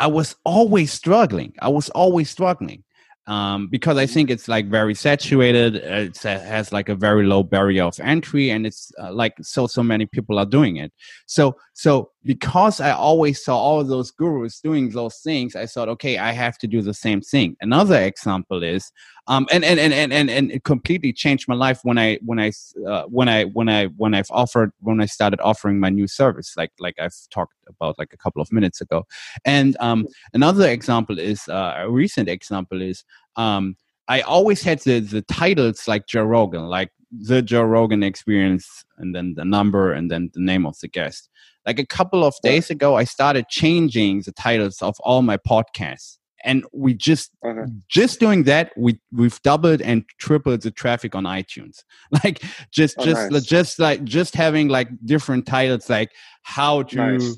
I 0.01 0.07
was 0.07 0.35
always 0.45 0.91
struggling. 0.91 1.53
I 1.61 1.69
was 1.69 1.89
always 1.91 2.27
struggling 2.27 2.83
um, 3.27 3.67
because 3.67 3.97
I 3.97 4.07
think 4.07 4.31
it's 4.31 4.47
like 4.47 4.67
very 4.67 4.95
saturated. 4.95 5.75
It 5.75 6.17
has 6.23 6.73
like 6.73 6.89
a 6.89 6.95
very 6.95 7.23
low 7.27 7.43
barrier 7.43 7.83
of 7.83 7.99
entry, 7.99 8.49
and 8.49 8.65
it's 8.65 8.91
uh, 8.99 9.13
like 9.13 9.35
so 9.43 9.67
so 9.67 9.83
many 9.83 10.07
people 10.07 10.39
are 10.39 10.45
doing 10.45 10.77
it. 10.77 10.91
So 11.27 11.55
so 11.73 12.09
because 12.23 12.79
I 12.79 12.91
always 12.91 13.43
saw 13.43 13.57
all 13.57 13.83
those 13.83 14.11
gurus 14.11 14.59
doing 14.59 14.89
those 14.89 15.17
things, 15.17 15.55
I 15.55 15.65
thought, 15.65 15.89
okay, 15.89 16.17
I 16.17 16.31
have 16.31 16.57
to 16.59 16.67
do 16.67 16.81
the 16.81 16.93
same 16.93 17.21
thing. 17.21 17.55
Another 17.61 17.99
example 17.99 18.61
is 18.63 18.91
um, 19.27 19.47
and, 19.51 19.63
and, 19.63 19.79
and, 19.79 19.93
and, 19.93 20.11
and, 20.11 20.29
and 20.29 20.51
it 20.51 20.63
completely 20.63 21.13
changed 21.13 21.47
my 21.47 21.55
life 21.55 21.79
when 21.83 21.97
I, 21.97 22.19
when 22.23 22.39
I, 22.39 22.51
uh, 22.87 23.03
when 23.03 23.29
I, 23.29 23.45
when 23.45 23.69
I, 23.69 23.85
when 23.85 24.13
I've 24.13 24.29
offered, 24.31 24.71
when 24.79 24.99
I 24.99 25.05
started 25.05 25.39
offering 25.41 25.79
my 25.79 25.89
new 25.89 26.07
service, 26.07 26.55
like, 26.57 26.71
like 26.79 26.95
I've 26.99 27.15
talked 27.29 27.53
about 27.67 27.97
like 27.97 28.13
a 28.13 28.17
couple 28.17 28.41
of 28.41 28.51
minutes 28.51 28.81
ago. 28.81 29.05
And, 29.45 29.77
um, 29.79 30.07
another 30.33 30.69
example 30.69 31.19
is, 31.19 31.47
uh, 31.47 31.75
a 31.77 31.89
recent 31.89 32.29
example 32.29 32.81
is, 32.81 33.03
um, 33.35 33.77
I 34.07 34.21
always 34.21 34.63
had 34.63 34.79
the, 34.79 34.99
the 34.99 35.21
titles 35.21 35.87
like 35.87 36.07
Joe 36.07 36.23
Rogan, 36.23 36.65
like 36.65 36.91
the 37.11 37.41
Joe 37.41 37.63
Rogan 37.63 38.03
experience, 38.03 38.83
and 38.97 39.13
then 39.15 39.35
the 39.35 39.45
number, 39.45 39.93
and 39.93 40.09
then 40.09 40.31
the 40.33 40.41
name 40.41 40.65
of 40.65 40.79
the 40.79 40.87
guest. 40.87 41.29
Like 41.65 41.79
a 41.79 41.85
couple 41.85 42.23
of 42.23 42.33
days 42.43 42.69
ago, 42.69 42.95
I 42.95 43.03
started 43.03 43.47
changing 43.49 44.23
the 44.25 44.31
titles 44.31 44.81
of 44.81 44.95
all 45.01 45.21
my 45.21 45.37
podcasts 45.37 46.17
and 46.43 46.65
we 46.73 46.93
just 46.93 47.31
uh-huh. 47.45 47.65
just 47.87 48.19
doing 48.19 48.43
that 48.43 48.71
we 48.77 48.99
we've 49.11 49.41
doubled 49.43 49.81
and 49.81 50.03
tripled 50.19 50.61
the 50.61 50.71
traffic 50.71 51.15
on 51.15 51.23
itunes 51.25 51.83
like 52.23 52.41
just 52.71 52.95
oh, 52.99 53.05
just 53.05 53.31
nice. 53.31 53.43
just 53.43 53.79
like 53.79 54.03
just 54.03 54.35
having 54.35 54.67
like 54.67 54.89
different 55.05 55.45
titles 55.45 55.89
like 55.89 56.11
how 56.43 56.83
to 56.83 56.97
nice. 56.97 57.37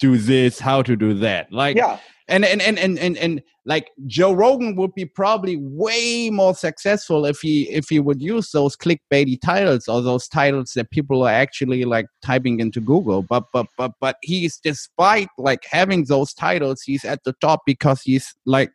Do 0.00 0.16
this 0.16 0.58
how 0.58 0.82
to 0.82 0.96
do 0.96 1.14
that 1.14 1.52
like 1.52 1.76
yeah 1.76 1.98
and 2.30 2.44
and 2.44 2.62
and 2.62 2.78
and 2.78 2.98
and, 2.98 3.18
and 3.18 3.42
like 3.66 3.90
Joe 4.06 4.32
Rogan 4.32 4.76
would 4.76 4.94
be 4.94 5.04
probably 5.04 5.56
way 5.56 6.30
more 6.30 6.54
successful 6.54 7.26
if 7.26 7.40
he 7.40 7.68
if 7.70 7.88
he 7.88 8.00
would 8.00 8.22
use 8.22 8.52
those 8.52 8.76
clickbaity 8.76 9.38
titles 9.40 9.88
or 9.88 10.00
those 10.00 10.28
titles 10.28 10.72
that 10.74 10.90
people 10.90 11.24
are 11.24 11.32
actually 11.32 11.84
like 11.84 12.06
typing 12.22 12.60
into 12.60 12.80
Google. 12.80 13.22
But 13.22 13.44
but 13.52 13.66
but 13.76 13.92
but 14.00 14.16
he's 14.22 14.58
despite 14.58 15.28
like 15.36 15.64
having 15.68 16.04
those 16.04 16.32
titles, 16.32 16.82
he's 16.82 17.04
at 17.04 17.24
the 17.24 17.34
top 17.40 17.62
because 17.66 18.00
he's 18.02 18.34
like 18.46 18.70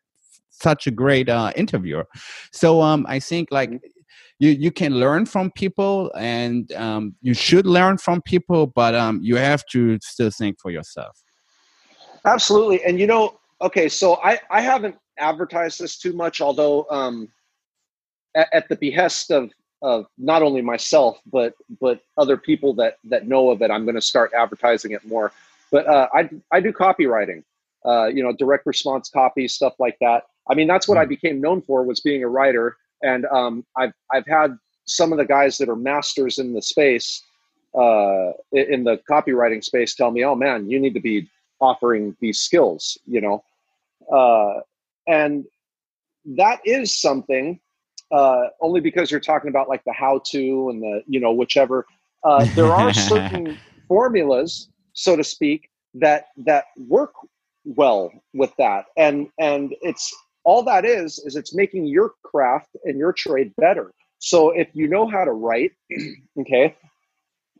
such 0.49 0.85
a 0.85 0.91
great 0.91 1.29
uh, 1.29 1.51
interviewer. 1.55 2.05
So 2.51 2.81
um, 2.81 3.05
I 3.09 3.19
think 3.19 3.49
like 3.51 3.69
mm-hmm. 3.69 3.94
You 4.39 4.49
you 4.49 4.71
can 4.71 4.95
learn 4.95 5.25
from 5.25 5.51
people 5.51 6.11
and 6.17 6.71
um, 6.73 7.15
you 7.21 7.33
should 7.33 7.65
learn 7.65 7.97
from 7.97 8.21
people, 8.21 8.67
but 8.67 8.93
um, 8.95 9.19
you 9.21 9.35
have 9.35 9.63
to 9.71 9.97
still 10.01 10.29
think 10.29 10.57
for 10.61 10.71
yourself. 10.71 11.17
Absolutely, 12.25 12.83
and 12.83 12.99
you 12.99 13.07
know 13.07 13.39
okay, 13.61 13.89
so 13.89 14.15
I 14.23 14.39
I 14.49 14.61
haven't 14.61 14.95
advertised 15.17 15.79
this 15.79 15.97
too 15.97 16.13
much, 16.13 16.41
although 16.41 16.85
um, 16.89 17.29
at, 18.35 18.47
at 18.53 18.69
the 18.69 18.75
behest 18.75 19.31
of 19.31 19.51
of 19.81 20.07
not 20.17 20.41
only 20.41 20.61
myself 20.61 21.19
but 21.31 21.53
but 21.79 21.99
other 22.17 22.37
people 22.37 22.73
that 22.73 22.97
that 23.03 23.27
know 23.27 23.49
of 23.49 23.61
it. 23.61 23.71
I'm 23.71 23.85
going 23.85 23.95
to 23.95 24.01
start 24.01 24.31
advertising 24.35 24.91
it 24.91 25.05
more. 25.05 25.31
But 25.71 25.87
uh, 25.87 26.07
I 26.13 26.29
I 26.51 26.59
do 26.59 26.71
copywriting, 26.71 27.43
uh, 27.85 28.07
you 28.07 28.23
know, 28.23 28.33
direct 28.33 28.65
response 28.65 29.09
copy 29.09 29.47
stuff 29.47 29.73
like 29.79 29.97
that. 30.01 30.23
I 30.49 30.53
mean, 30.53 30.67
that's 30.67 30.87
what 30.87 30.97
I 30.97 31.03
hmm. 31.03 31.09
became 31.09 31.41
known 31.41 31.61
for 31.61 31.83
was 31.83 32.01
being 32.01 32.23
a 32.23 32.27
writer, 32.27 32.77
and 33.05 33.25
um, 33.27 33.65
I've 33.77 33.93
I've 34.11 34.25
had 34.27 34.57
some 34.85 35.11
of 35.11 35.17
the 35.17 35.25
guys 35.25 35.57
that 35.59 35.69
are 35.69 35.75
masters 35.75 36.37
in 36.39 36.53
the 36.53 36.61
space, 36.61 37.21
uh, 37.73 38.31
in 38.51 38.83
the 38.83 38.99
copywriting 39.09 39.63
space, 39.63 39.95
tell 39.95 40.11
me, 40.11 40.23
"Oh 40.23 40.35
man, 40.35 40.69
you 40.69 40.79
need 40.79 40.93
to 40.95 40.99
be 40.99 41.29
offering 41.61 42.17
these 42.19 42.39
skills," 42.41 42.97
you 43.05 43.21
know, 43.21 43.43
uh, 44.11 44.61
and 45.07 45.45
that 46.25 46.59
is 46.65 46.99
something. 46.99 47.59
Uh, 48.11 48.49
only 48.61 48.79
because 48.79 49.09
you're 49.09 49.19
talking 49.19 49.49
about 49.49 49.67
like 49.67 49.83
the 49.83 49.91
how-to 49.91 50.69
and 50.69 50.81
the 50.81 51.01
you 51.07 51.19
know 51.19 51.31
whichever. 51.31 51.85
Uh, 52.23 52.45
there 52.55 52.71
are 52.73 52.93
certain 53.13 53.57
formulas, 53.87 54.69
so 54.93 55.15
to 55.15 55.23
speak, 55.23 55.69
that 55.93 56.27
that 56.37 56.65
work 56.87 57.13
well 57.65 58.11
with 58.33 58.53
that, 58.57 58.85
and 58.97 59.27
and 59.39 59.75
it's 59.81 60.13
all 60.45 60.63
that 60.63 60.85
is 60.85 61.19
is 61.19 61.35
it's 61.35 61.53
making 61.53 61.85
your 61.85 62.13
craft 62.23 62.69
and 62.85 62.97
your 62.97 63.11
trade 63.11 63.51
better 63.57 63.91
so 64.19 64.51
if 64.51 64.69
you 64.73 64.87
know 64.87 65.07
how 65.07 65.25
to 65.25 65.31
write 65.31 65.71
okay 66.39 66.75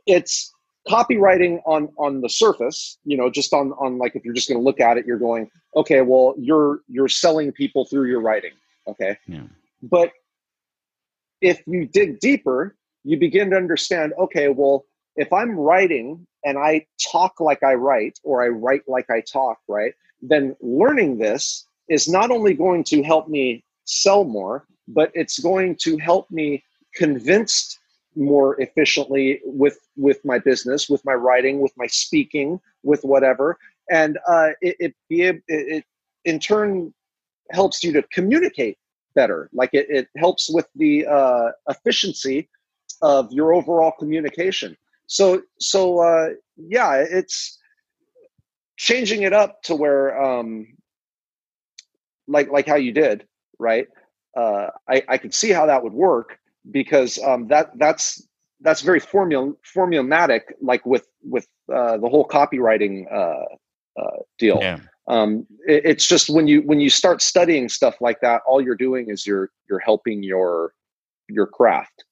it's 0.06 0.54
copywriting 0.88 1.60
on 1.66 1.90
on 1.98 2.22
the 2.22 2.30
surface 2.30 2.98
you 3.04 3.18
know 3.18 3.30
just 3.30 3.54
on 3.54 3.74
on 3.74 3.98
like 3.98 4.16
if 4.16 4.24
you're 4.24 4.34
just 4.34 4.48
going 4.48 4.60
to 4.60 4.64
look 4.64 4.80
at 4.80 4.98
it 4.98 5.06
you're 5.06 5.20
going 5.20 5.50
okay 5.76 6.02
well 6.02 6.36
you're 6.38 6.80
you're 6.88 7.10
selling 7.10 7.52
people 7.52 7.86
through 7.86 8.08
your 8.08 8.22
writing 8.22 8.52
okay 8.88 9.18
yeah. 9.28 9.44
but 9.82 10.12
if 11.42 11.62
you 11.66 11.86
dig 11.86 12.20
deeper 12.20 12.76
you 13.04 13.18
begin 13.18 13.50
to 13.50 13.56
understand 13.56 14.14
okay 14.18 14.48
well 14.50 14.86
if 15.16 15.34
i'm 15.34 15.58
writing 15.58 16.26
and 16.44 16.58
i 16.60 16.86
talk 17.12 17.40
like 17.40 17.64
i 17.64 17.74
write 17.74 18.20
or 18.24 18.44
i 18.44 18.48
write 18.48 18.84
like 18.88 19.10
i 19.10 19.22
talk 19.22 19.58
right 19.68 19.94
then 20.22 20.56
learning 20.62 21.18
this 21.18 21.68
is 21.90 22.08
not 22.08 22.32
only 22.32 22.54
going 22.54 22.84
to 22.86 23.04
help 23.04 23.28
me 23.28 23.64
sell 23.86 24.24
more, 24.24 24.66
but 24.88 25.12
it's 25.14 25.40
going 25.40 25.76
to 25.82 25.98
help 25.98 26.30
me 26.32 26.64
convince 26.96 27.80
more 28.16 28.60
efficiently 28.62 29.42
with 29.44 29.78
with 29.98 30.24
my 30.24 30.40
business, 30.40 30.90
with 30.90 31.04
my 31.06 31.14
writing, 31.14 31.60
with 31.60 31.74
my 31.78 31.88
speaking, 31.88 32.60
with 32.84 33.04
whatever, 33.04 33.58
and 33.90 34.18
uh, 34.28 34.50
it, 34.62 34.76
it 34.80 34.96
be 35.10 35.24
it, 35.24 35.44
it 35.48 35.84
in 36.24 36.40
turn 36.40 36.94
helps 37.52 37.84
you 37.84 37.92
to 37.94 38.02
communicate 38.12 38.78
better. 39.14 39.50
Like 39.54 39.74
it, 39.74 39.88
it 39.90 40.08
helps 40.18 40.50
with 40.50 40.68
the 40.76 41.06
uh, 41.06 41.52
efficiency 41.70 42.50
of 43.02 43.32
your 43.32 43.54
overall 43.54 43.94
communication. 43.98 44.78
So 45.08 45.42
so 45.60 46.00
uh, 46.00 46.30
yeah, 46.58 46.96
it's 46.96 47.58
changing 48.78 49.24
it 49.24 49.34
up 49.34 49.62
to 49.64 49.76
where 49.76 50.22
um, 50.22 50.68
like 52.28 52.50
like 52.50 52.68
how 52.68 52.76
you 52.76 52.92
did, 52.92 53.26
right? 53.60 53.88
Uh, 54.36 54.70
I 54.88 55.04
I 55.08 55.18
could 55.18 55.34
see 55.34 55.52
how 55.52 55.66
that 55.66 55.84
would 55.84 55.94
work 55.94 56.40
because 56.72 57.20
um, 57.20 57.48
that 57.48 57.72
that's 57.78 58.28
that's 58.62 58.82
very 58.82 59.00
formula 59.00 59.54
formulatic, 59.76 60.42
like 60.62 60.86
with 60.86 61.08
with 61.24 61.48
uh, 61.74 61.98
the 61.98 62.10
whole 62.10 62.28
copywriting 62.28 63.06
uh, 63.12 63.46
uh, 64.02 64.18
deal. 64.40 64.60
Yeah. 64.62 64.80
Um, 65.08 65.46
it, 65.68 65.86
it's 65.86 66.08
just 66.08 66.30
when 66.30 66.48
you 66.48 66.62
when 66.62 66.80
you 66.80 66.90
start 66.90 67.22
studying 67.22 67.70
stuff 67.70 68.02
like 68.02 68.22
that, 68.22 68.42
all 68.48 68.62
you're 68.62 68.76
doing 68.76 69.10
is 69.10 69.28
you're 69.28 69.52
you're 69.70 69.80
helping 69.80 70.24
your 70.24 70.74
your 71.28 71.48
craft 71.48 72.05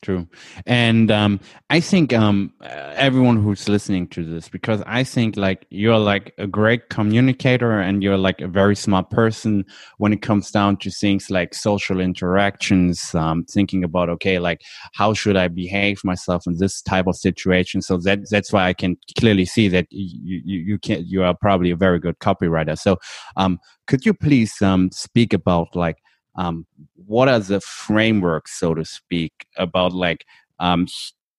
True. 0.00 0.28
And 0.64 1.10
um, 1.10 1.40
I 1.70 1.80
think 1.80 2.12
um, 2.12 2.52
everyone 2.62 3.42
who's 3.42 3.68
listening 3.68 4.06
to 4.08 4.24
this, 4.24 4.48
because 4.48 4.80
I 4.86 5.02
think 5.02 5.36
like 5.36 5.66
you're 5.70 5.98
like 5.98 6.32
a 6.38 6.46
great 6.46 6.88
communicator 6.88 7.80
and 7.80 8.00
you're 8.00 8.16
like 8.16 8.40
a 8.40 8.46
very 8.46 8.76
smart 8.76 9.10
person 9.10 9.64
when 9.96 10.12
it 10.12 10.22
comes 10.22 10.52
down 10.52 10.76
to 10.78 10.90
things 10.92 11.30
like 11.30 11.52
social 11.52 11.98
interactions, 11.98 13.12
um, 13.16 13.44
thinking 13.50 13.82
about, 13.82 14.08
okay, 14.08 14.38
like 14.38 14.60
how 14.94 15.14
should 15.14 15.36
I 15.36 15.48
behave 15.48 15.98
myself 16.04 16.44
in 16.46 16.58
this 16.58 16.80
type 16.80 17.08
of 17.08 17.16
situation? 17.16 17.82
So 17.82 17.98
that, 17.98 18.20
that's 18.30 18.52
why 18.52 18.68
I 18.68 18.74
can 18.74 18.96
clearly 19.18 19.46
see 19.46 19.66
that 19.66 19.88
you, 19.90 20.40
you, 20.44 20.58
you 20.60 20.78
can, 20.78 21.04
you 21.08 21.24
are 21.24 21.34
probably 21.34 21.72
a 21.72 21.76
very 21.76 21.98
good 21.98 22.20
copywriter. 22.20 22.78
So 22.78 22.98
um, 23.36 23.58
could 23.88 24.06
you 24.06 24.14
please 24.14 24.62
um, 24.62 24.92
speak 24.92 25.32
about 25.32 25.74
like 25.74 25.96
um, 26.38 26.66
what 26.94 27.28
are 27.28 27.40
the 27.40 27.60
frameworks, 27.60 28.58
so 28.58 28.72
to 28.72 28.84
speak, 28.84 29.32
about 29.56 29.92
like 29.92 30.24
um, 30.60 30.86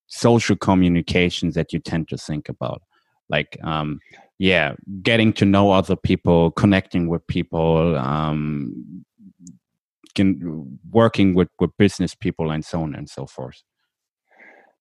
social 0.08 0.58
communications 0.58 1.56
that 1.56 1.72
you 1.72 1.80
tend 1.80 2.10
to 2.10 2.18
think 2.18 2.50
about? 2.50 2.82
Like, 3.30 3.58
um, 3.64 4.02
yeah, 4.40 4.76
getting 5.02 5.32
to 5.34 5.46
know 5.46 5.72
other 5.72 5.96
people, 5.96 6.52
connecting 6.52 7.08
with 7.08 7.26
people, 7.28 7.98
um, 7.98 9.06
can, 10.16 10.80
working 10.92 11.34
with, 11.34 11.50
with 11.60 11.72
business 11.78 12.14
people, 12.14 12.52
and 12.52 12.66
so 12.66 12.82
on 12.82 12.94
and 12.94 13.10
so 13.10 13.26
forth. 13.26 13.64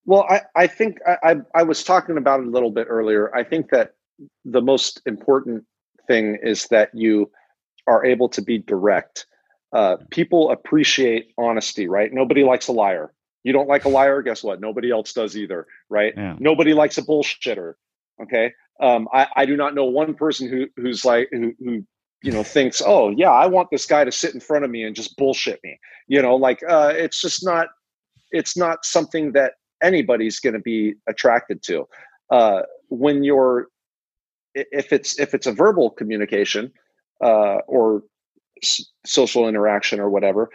Well, 0.05 0.25
I, 0.29 0.41
I 0.55 0.67
think 0.67 0.97
I, 1.07 1.17
I, 1.23 1.35
I 1.55 1.63
was 1.63 1.83
talking 1.83 2.17
about 2.17 2.41
it 2.41 2.47
a 2.47 2.49
little 2.49 2.71
bit 2.71 2.87
earlier. 2.89 3.33
I 3.33 3.43
think 3.43 3.69
that 3.69 3.93
the 4.43 4.61
most 4.61 5.01
important 5.05 5.63
thing 6.07 6.37
is 6.43 6.65
that 6.71 6.89
you 6.93 7.31
are 7.87 8.03
able 8.03 8.27
to 8.29 8.41
be 8.41 8.57
direct 8.57 9.27
uh, 9.73 9.97
people 10.11 10.51
appreciate 10.51 11.31
honesty, 11.37 11.87
right? 11.87 12.11
Nobody 12.11 12.43
likes 12.43 12.67
a 12.67 12.71
liar. 12.71 13.13
You 13.43 13.53
don't 13.53 13.67
like 13.67 13.85
a 13.85 13.89
liar, 13.89 14.21
guess 14.21 14.43
what? 14.43 14.59
Nobody 14.59 14.91
else 14.91 15.13
does 15.13 15.37
either, 15.37 15.65
right? 15.89 16.13
Yeah. 16.15 16.35
Nobody 16.39 16.73
likes 16.73 16.97
a 16.97 17.01
bullshitter. 17.01 17.75
Okay. 18.21 18.53
Um, 18.81 19.07
I, 19.13 19.27
I 19.35 19.45
do 19.45 19.55
not 19.55 19.75
know 19.75 19.85
one 19.85 20.13
person 20.13 20.49
who 20.49 20.67
who's 20.75 21.05
like 21.05 21.29
who, 21.31 21.53
who 21.59 21.85
you 22.23 22.31
know 22.31 22.43
thinks, 22.43 22.81
oh 22.85 23.09
yeah, 23.09 23.31
I 23.31 23.45
want 23.45 23.69
this 23.71 23.85
guy 23.85 24.03
to 24.03 24.11
sit 24.11 24.33
in 24.33 24.39
front 24.39 24.65
of 24.65 24.71
me 24.71 24.83
and 24.83 24.95
just 24.95 25.15
bullshit 25.17 25.59
me. 25.63 25.79
You 26.07 26.21
know, 26.21 26.35
like 26.35 26.59
uh, 26.67 26.93
it's 26.95 27.21
just 27.21 27.45
not 27.45 27.67
it's 28.31 28.57
not 28.57 28.85
something 28.85 29.31
that 29.33 29.53
anybody's 29.81 30.39
going 30.39 30.53
to 30.53 30.59
be 30.59 30.95
attracted 31.07 31.63
to. 31.63 31.87
Uh, 32.29 32.61
when 32.89 33.23
you're 33.23 33.67
if 34.53 34.91
it's 34.91 35.19
if 35.19 35.33
it's 35.33 35.47
a 35.47 35.53
verbal 35.53 35.89
communication 35.89 36.71
uh, 37.23 37.57
or 37.67 38.03
social 39.05 39.47
interaction 39.47 39.99
or 39.99 40.09
whatever, 40.09 40.49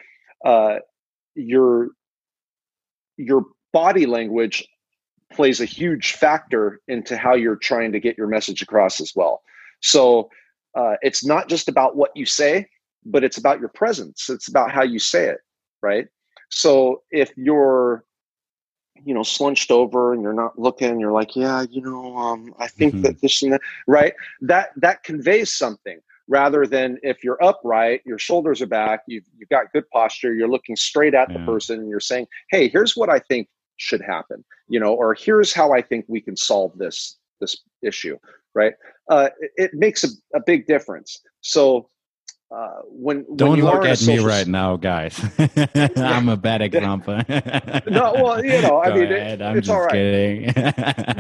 uh, 0.44 0.76
your 1.34 1.88
your 3.16 3.44
body 3.72 4.06
language 4.06 4.66
plays 5.32 5.60
a 5.60 5.64
huge 5.64 6.12
factor 6.12 6.80
into 6.88 7.16
how 7.16 7.34
you're 7.34 7.56
trying 7.56 7.92
to 7.92 8.00
get 8.00 8.16
your 8.16 8.28
message 8.28 8.62
across 8.62 9.00
as 9.00 9.12
well. 9.14 9.42
So 9.80 10.30
uh, 10.74 10.94
it's 11.02 11.24
not 11.24 11.48
just 11.48 11.68
about 11.68 11.96
what 11.96 12.10
you 12.14 12.26
say, 12.26 12.68
but 13.04 13.24
it's 13.24 13.38
about 13.38 13.60
your 13.60 13.68
presence. 13.68 14.28
It's 14.28 14.48
about 14.48 14.70
how 14.70 14.82
you 14.82 14.98
say 14.98 15.28
it, 15.28 15.38
right? 15.82 16.06
So 16.50 17.02
if 17.10 17.32
you're 17.36 18.04
you 19.04 19.12
know 19.12 19.22
slunched 19.22 19.70
over 19.70 20.12
and 20.12 20.22
you're 20.22 20.32
not 20.32 20.58
looking 20.58 21.00
you're 21.00 21.12
like 21.12 21.34
yeah 21.34 21.64
you 21.68 21.82
know 21.82 22.16
um, 22.16 22.54
i 22.58 22.68
think 22.68 22.94
mm-hmm. 22.94 23.02
that 23.02 23.20
this 23.20 23.42
and 23.42 23.52
that 23.52 23.60
right 23.88 24.14
that 24.40 24.70
that 24.76 25.02
conveys 25.02 25.52
something 25.52 25.98
rather 26.28 26.66
than 26.66 26.98
if 27.02 27.22
you're 27.22 27.42
upright, 27.42 28.00
your 28.04 28.18
shoulders 28.18 28.62
are 28.62 28.66
back, 28.66 29.00
you've, 29.06 29.24
you've 29.36 29.48
got 29.48 29.72
good 29.72 29.88
posture, 29.90 30.34
you're 30.34 30.48
looking 30.48 30.76
straight 30.76 31.14
at 31.14 31.30
yeah. 31.30 31.38
the 31.38 31.44
person 31.44 31.80
and 31.80 31.88
you're 31.88 32.00
saying, 32.00 32.26
hey, 32.50 32.68
here's 32.68 32.96
what 32.96 33.10
I 33.10 33.18
think 33.18 33.48
should 33.76 34.00
happen, 34.00 34.44
you 34.68 34.80
know, 34.80 34.94
or 34.94 35.14
here's 35.14 35.52
how 35.52 35.72
I 35.72 35.82
think 35.82 36.04
we 36.08 36.20
can 36.20 36.36
solve 36.36 36.76
this 36.78 37.18
this 37.40 37.56
issue, 37.82 38.16
right? 38.54 38.74
Uh, 39.10 39.28
it, 39.40 39.50
it 39.56 39.70
makes 39.74 40.04
a, 40.04 40.08
a 40.34 40.40
big 40.46 40.66
difference. 40.66 41.20
So 41.40 41.90
uh, 42.54 42.80
when 42.84 43.24
don't 43.36 43.62
when 43.62 43.64
look 43.64 43.84
at 43.84 44.00
me 44.06 44.18
right 44.20 44.46
now, 44.46 44.76
guys. 44.76 45.20
I'm 45.96 46.28
a 46.28 46.36
bad 46.36 46.62
example. 46.68 47.20
no, 47.88 48.12
well, 48.14 48.44
you 48.44 48.62
know, 48.62 48.78
I 48.78 48.88
Go 48.88 48.94
mean, 48.94 49.12
it, 49.12 49.42
I'm 49.42 49.58
it's 49.58 49.68
all 49.68 49.80
right. 49.80 49.92
Kidding. 49.92 50.52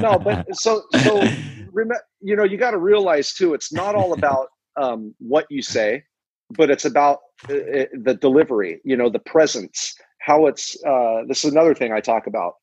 no, 0.00 0.18
but 0.18 0.46
so 0.54 0.82
so, 1.02 1.26
remember, 1.72 2.00
you 2.20 2.36
know, 2.36 2.44
you 2.44 2.56
got 2.56 2.70
to 2.70 2.78
realize 2.78 3.32
too, 3.32 3.52
it's 3.54 3.72
not 3.72 3.94
all 3.94 4.12
about 4.12 4.48
um, 4.76 5.14
what 5.18 5.46
you 5.50 5.62
say, 5.62 6.04
but 6.50 6.70
it's 6.70 6.84
about 6.84 7.20
uh, 7.48 7.54
uh, 7.54 7.84
the 8.02 8.14
delivery. 8.14 8.80
You 8.84 8.96
know, 8.96 9.08
the 9.08 9.18
presence, 9.18 9.96
how 10.18 10.46
it's. 10.46 10.76
Uh, 10.84 11.22
this 11.26 11.44
is 11.44 11.52
another 11.52 11.74
thing 11.74 11.92
I 11.92 12.00
talk 12.00 12.26
about. 12.26 12.54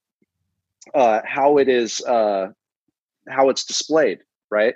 Uh, 0.94 1.22
how 1.26 1.58
it 1.58 1.70
is, 1.70 2.02
uh, 2.06 2.48
how 3.30 3.50
it's 3.50 3.64
displayed, 3.64 4.20
right? 4.50 4.76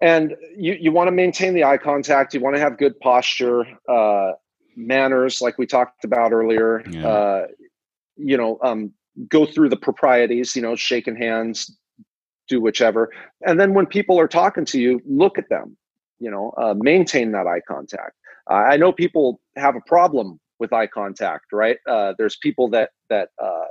And 0.00 0.34
you 0.56 0.76
you 0.78 0.92
want 0.92 1.08
to 1.08 1.12
maintain 1.12 1.54
the 1.54 1.64
eye 1.64 1.78
contact. 1.78 2.34
You 2.34 2.40
want 2.40 2.56
to 2.56 2.60
have 2.60 2.78
good 2.78 2.98
posture, 3.00 3.64
uh, 3.88 4.32
manners, 4.76 5.40
like 5.40 5.58
we 5.58 5.66
talked 5.66 6.04
about 6.04 6.32
earlier. 6.32 6.82
Yeah. 6.88 7.08
Uh, 7.08 7.46
you 8.16 8.36
know, 8.36 8.58
um, 8.62 8.92
go 9.28 9.46
through 9.46 9.68
the 9.70 9.76
proprieties. 9.76 10.54
You 10.54 10.62
know, 10.62 10.76
shaking 10.76 11.16
hands, 11.16 11.78
do 12.48 12.60
whichever. 12.60 13.10
And 13.46 13.58
then 13.58 13.74
when 13.74 13.86
people 13.86 14.18
are 14.18 14.28
talking 14.28 14.64
to 14.66 14.80
you, 14.80 15.00
look 15.06 15.38
at 15.38 15.48
them 15.48 15.76
you 16.18 16.30
know 16.30 16.52
uh, 16.58 16.74
maintain 16.78 17.32
that 17.32 17.46
eye 17.46 17.60
contact 17.68 18.12
uh, 18.50 18.54
i 18.54 18.76
know 18.76 18.92
people 18.92 19.40
have 19.56 19.76
a 19.76 19.80
problem 19.86 20.38
with 20.58 20.72
eye 20.72 20.86
contact, 20.86 21.46
right? 21.52 21.78
Uh, 21.86 22.14
there's 22.18 22.36
people 22.36 22.68
that 22.70 22.90
that 23.10 23.30
uh, 23.42 23.66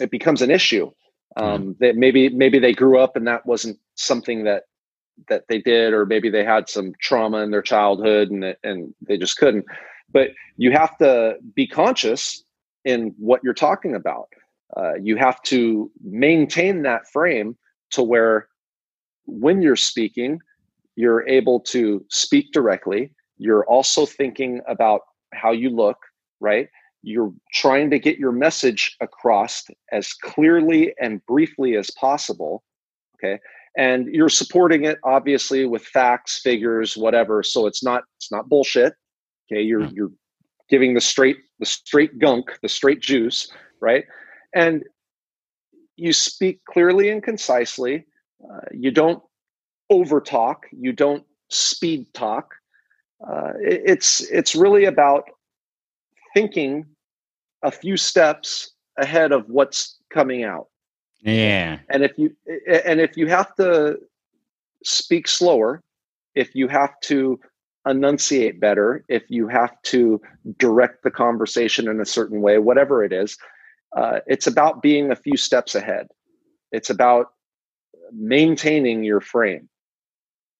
it 0.00 0.10
becomes 0.10 0.42
an 0.42 0.50
issue. 0.50 0.90
Um. 1.36 1.76
That 1.80 1.96
maybe 1.96 2.28
maybe 2.28 2.58
they 2.58 2.74
grew 2.74 2.98
up 2.98 3.16
and 3.16 3.26
that 3.26 3.46
wasn't 3.46 3.78
something 3.94 4.44
that 4.44 4.64
that 5.28 5.44
they 5.48 5.60
did, 5.60 5.92
or 5.94 6.04
maybe 6.06 6.30
they 6.30 6.44
had 6.44 6.68
some 6.68 6.92
trauma 7.00 7.38
in 7.38 7.50
their 7.50 7.62
childhood 7.62 8.30
and 8.30 8.56
and 8.62 8.94
they 9.06 9.16
just 9.16 9.38
couldn't. 9.38 9.64
But 10.12 10.28
you 10.56 10.72
have 10.72 10.96
to 10.98 11.36
be 11.54 11.66
conscious 11.66 12.44
in 12.84 13.14
what 13.18 13.40
you're 13.42 13.54
talking 13.54 13.94
about. 13.94 14.28
Uh, 14.76 14.94
you 14.94 15.16
have 15.16 15.40
to 15.42 15.90
maintain 16.02 16.82
that 16.82 17.08
frame 17.08 17.56
to 17.90 18.02
where 18.02 18.48
when 19.26 19.62
you're 19.62 19.76
speaking, 19.76 20.40
you're 20.96 21.26
able 21.28 21.60
to 21.60 22.04
speak 22.10 22.52
directly. 22.52 23.12
You're 23.38 23.64
also 23.66 24.06
thinking 24.06 24.60
about 24.68 25.00
how 25.32 25.52
you 25.52 25.70
look, 25.70 25.96
right? 26.40 26.68
You're 27.02 27.32
trying 27.52 27.90
to 27.90 27.98
get 27.98 28.18
your 28.18 28.32
message 28.32 28.96
across 29.00 29.64
as 29.90 30.12
clearly 30.12 30.94
and 31.00 31.24
briefly 31.26 31.76
as 31.76 31.90
possible. 31.92 32.62
Okay. 33.16 33.40
And 33.76 34.06
you're 34.06 34.28
supporting 34.28 34.84
it 34.84 34.98
obviously 35.02 35.64
with 35.64 35.84
facts, 35.84 36.40
figures, 36.42 36.96
whatever. 36.96 37.42
So 37.42 37.66
it's 37.66 37.82
not 37.82 38.04
it's 38.18 38.30
not 38.30 38.48
bullshit. 38.48 38.94
Okay. 39.50 39.62
You're 39.62 39.86
hmm. 39.86 39.94
you're 39.94 40.12
giving 40.68 40.94
the 40.94 41.00
straight 41.00 41.38
the 41.58 41.66
straight 41.66 42.18
gunk, 42.18 42.58
the 42.62 42.68
straight 42.68 43.00
juice, 43.00 43.50
right? 43.80 44.04
And 44.54 44.84
you 45.96 46.12
speak 46.12 46.60
clearly 46.68 47.08
and 47.10 47.22
concisely. 47.22 48.06
Uh, 48.42 48.60
you 48.72 48.90
don't 48.90 49.22
over 49.92 50.20
talk. 50.20 50.66
You 50.72 50.92
don't 50.92 51.24
speed 51.50 52.06
talk. 52.14 52.54
Uh, 53.28 53.52
it, 53.60 53.82
it's 53.84 54.20
it's 54.22 54.56
really 54.56 54.86
about 54.86 55.24
thinking 56.34 56.86
a 57.62 57.70
few 57.70 57.96
steps 57.96 58.72
ahead 58.98 59.32
of 59.32 59.48
what's 59.48 59.98
coming 60.10 60.44
out. 60.44 60.68
Yeah. 61.20 61.78
And 61.90 62.02
if 62.02 62.16
you 62.18 62.34
and 62.86 63.00
if 63.00 63.16
you 63.16 63.26
have 63.28 63.54
to 63.56 63.98
speak 64.82 65.28
slower, 65.28 65.82
if 66.34 66.54
you 66.54 66.68
have 66.68 66.98
to 67.02 67.38
enunciate 67.86 68.60
better, 68.60 69.04
if 69.08 69.24
you 69.28 69.46
have 69.48 69.80
to 69.82 70.20
direct 70.58 71.02
the 71.02 71.10
conversation 71.10 71.86
in 71.86 72.00
a 72.00 72.06
certain 72.06 72.40
way, 72.40 72.58
whatever 72.58 73.04
it 73.04 73.12
is, 73.12 73.36
uh, 73.96 74.20
it's 74.26 74.46
about 74.46 74.82
being 74.82 75.10
a 75.10 75.16
few 75.16 75.36
steps 75.36 75.74
ahead. 75.74 76.08
It's 76.72 76.90
about 76.90 77.26
maintaining 78.12 79.04
your 79.04 79.20
frame 79.20 79.68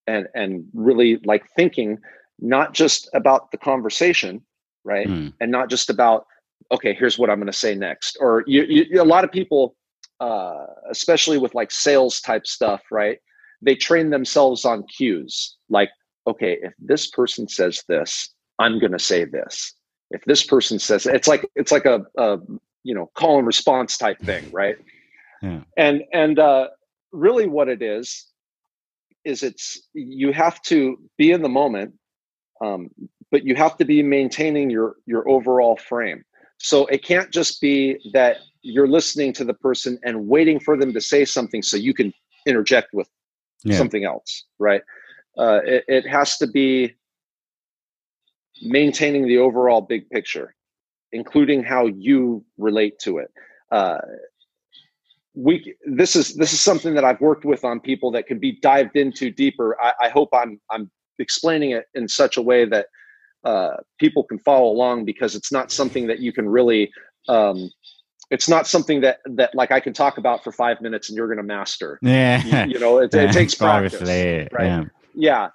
and 0.06 0.28
and 0.34 0.64
really 0.74 1.20
like 1.24 1.44
thinking 1.56 1.98
not 2.38 2.74
just 2.74 3.08
about 3.14 3.50
the 3.50 3.58
conversation 3.58 4.42
right? 4.84 5.06
Mm. 5.06 5.32
and 5.40 5.50
not 5.52 5.70
just 5.70 5.90
about 5.90 6.26
okay 6.70 6.94
here's 6.94 7.18
what 7.18 7.30
i'm 7.30 7.38
going 7.38 7.46
to 7.46 7.52
say 7.52 7.74
next. 7.74 8.16
Or 8.20 8.44
you, 8.46 8.62
you, 8.64 9.02
a 9.02 9.04
lot 9.04 9.24
of 9.24 9.32
people 9.32 9.76
uh, 10.20 10.66
especially 10.90 11.36
with 11.36 11.52
like 11.54 11.70
sales 11.70 12.20
type 12.20 12.46
stuff 12.46 12.82
right? 12.90 13.18
They 13.60 13.74
train 13.74 14.10
themselves 14.10 14.64
on 14.64 14.84
cues 14.84 15.56
like 15.68 15.90
okay 16.26 16.58
if 16.62 16.72
this 16.78 17.08
person 17.10 17.48
says 17.48 17.82
this 17.88 18.30
i'm 18.58 18.78
going 18.78 18.92
to 18.92 18.98
say 18.98 19.24
this. 19.24 19.74
If 20.10 20.24
this 20.24 20.44
person 20.44 20.78
says 20.78 21.06
it's 21.06 21.28
like 21.28 21.48
it's 21.54 21.72
like 21.72 21.86
a, 21.86 22.04
a 22.18 22.38
you 22.82 22.94
know 22.94 23.10
call 23.14 23.38
and 23.38 23.46
response 23.46 23.96
type 23.96 24.18
thing 24.20 24.50
right? 24.52 24.76
Yeah. 25.42 25.60
and 25.76 26.02
and 26.12 26.38
uh 26.38 26.68
really 27.12 27.46
what 27.46 27.68
it 27.68 27.82
is 27.82 28.31
is 29.24 29.42
it's 29.42 29.80
you 29.94 30.32
have 30.32 30.60
to 30.62 30.98
be 31.16 31.30
in 31.30 31.42
the 31.42 31.48
moment 31.48 31.94
um, 32.62 32.90
but 33.30 33.44
you 33.44 33.56
have 33.56 33.76
to 33.78 33.84
be 33.84 34.02
maintaining 34.02 34.70
your 34.70 34.96
your 35.06 35.28
overall 35.28 35.76
frame. 35.76 36.24
So 36.58 36.86
it 36.86 37.04
can't 37.04 37.30
just 37.32 37.60
be 37.60 37.98
that 38.12 38.36
you're 38.62 38.86
listening 38.86 39.32
to 39.34 39.44
the 39.44 39.54
person 39.54 39.98
and 40.04 40.28
waiting 40.28 40.60
for 40.60 40.76
them 40.76 40.92
to 40.92 41.00
say 41.00 41.24
something 41.24 41.62
so 41.62 41.76
you 41.76 41.92
can 41.92 42.14
interject 42.46 42.88
with 42.92 43.08
yeah. 43.64 43.76
something 43.76 44.04
else 44.04 44.44
right? 44.58 44.82
Uh, 45.36 45.60
it, 45.64 45.84
it 45.88 46.06
has 46.06 46.36
to 46.38 46.46
be 46.46 46.94
maintaining 48.62 49.26
the 49.26 49.38
overall 49.38 49.80
big 49.80 50.08
picture 50.10 50.54
including 51.12 51.62
how 51.62 51.86
you 51.86 52.44
relate 52.58 52.98
to 52.98 53.18
it. 53.18 53.30
Uh, 53.70 53.98
we 55.34 55.74
this 55.86 56.14
is 56.14 56.34
this 56.34 56.52
is 56.52 56.60
something 56.60 56.94
that 56.94 57.04
I've 57.04 57.20
worked 57.20 57.44
with 57.44 57.64
on 57.64 57.80
people 57.80 58.10
that 58.12 58.26
can 58.26 58.38
be 58.38 58.58
dived 58.60 58.96
into 58.96 59.30
deeper. 59.30 59.80
I, 59.80 59.92
I 60.02 60.08
hope 60.08 60.28
I'm 60.32 60.60
I'm 60.70 60.90
explaining 61.18 61.70
it 61.70 61.86
in 61.94 62.08
such 62.08 62.36
a 62.36 62.42
way 62.42 62.64
that 62.66 62.86
uh, 63.44 63.76
people 63.98 64.24
can 64.24 64.38
follow 64.38 64.70
along 64.70 65.04
because 65.04 65.34
it's 65.34 65.50
not 65.50 65.72
something 65.72 66.06
that 66.06 66.20
you 66.20 66.32
can 66.32 66.48
really 66.48 66.90
um, 67.28 67.70
it's 68.30 68.48
not 68.48 68.66
something 68.66 69.00
that 69.00 69.20
that 69.24 69.54
like 69.54 69.70
I 69.70 69.80
can 69.80 69.92
talk 69.92 70.18
about 70.18 70.44
for 70.44 70.52
five 70.52 70.80
minutes 70.80 71.08
and 71.08 71.16
you're 71.16 71.28
going 71.28 71.38
to 71.38 71.42
master. 71.42 71.98
Yeah, 72.02 72.66
you, 72.66 72.74
you 72.74 72.78
know, 72.78 72.98
it, 72.98 73.14
it 73.14 73.32
takes 73.32 73.54
practice, 73.54 74.00
right? 74.02 74.66
Yeah, 74.66 74.84
yeah. 75.14 75.48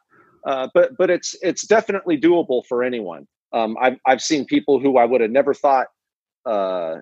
Uh, 0.45 0.69
but 0.73 0.97
but 0.97 1.09
it's 1.09 1.35
it's 1.41 1.67
definitely 1.67 2.19
doable 2.19 2.63
for 2.67 2.83
anyone. 2.83 3.27
Um, 3.53 3.77
I've 3.79 3.97
I've 4.05 4.21
seen 4.21 4.45
people 4.45 4.79
who 4.79 4.97
I 4.97 5.05
would 5.05 5.21
have 5.21 5.31
never 5.31 5.53
thought 5.53 5.87
uh, 6.45 6.97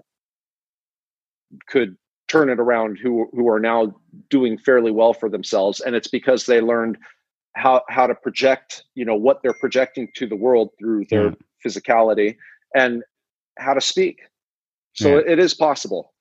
could 1.68 1.96
turn 2.28 2.50
it 2.50 2.60
around 2.60 2.98
who 2.98 3.28
who 3.34 3.50
are 3.50 3.60
now 3.60 3.96
doing 4.30 4.58
fairly 4.58 4.92
well 4.92 5.14
for 5.14 5.30
themselves 5.30 5.80
and 5.82 5.96
it's 5.96 6.08
because 6.08 6.46
they 6.46 6.62
learned 6.62 6.98
how 7.56 7.82
how 7.90 8.08
to 8.08 8.16
project 8.16 8.84
you 8.96 9.06
know 9.06 9.16
what 9.16 9.42
they're 9.42 9.54
projecting 9.60 10.08
to 10.16 10.28
the 10.28 10.36
world 10.36 10.70
through 10.80 11.06
their 11.10 11.28
yeah. 11.28 11.36
physicality 11.66 12.36
and 12.74 13.04
how 13.58 13.74
to 13.74 13.82
speak 13.82 14.22
so 14.94 15.16
yeah. 15.16 15.24
it 15.28 15.40
is 15.40 15.54
possible 15.54 16.14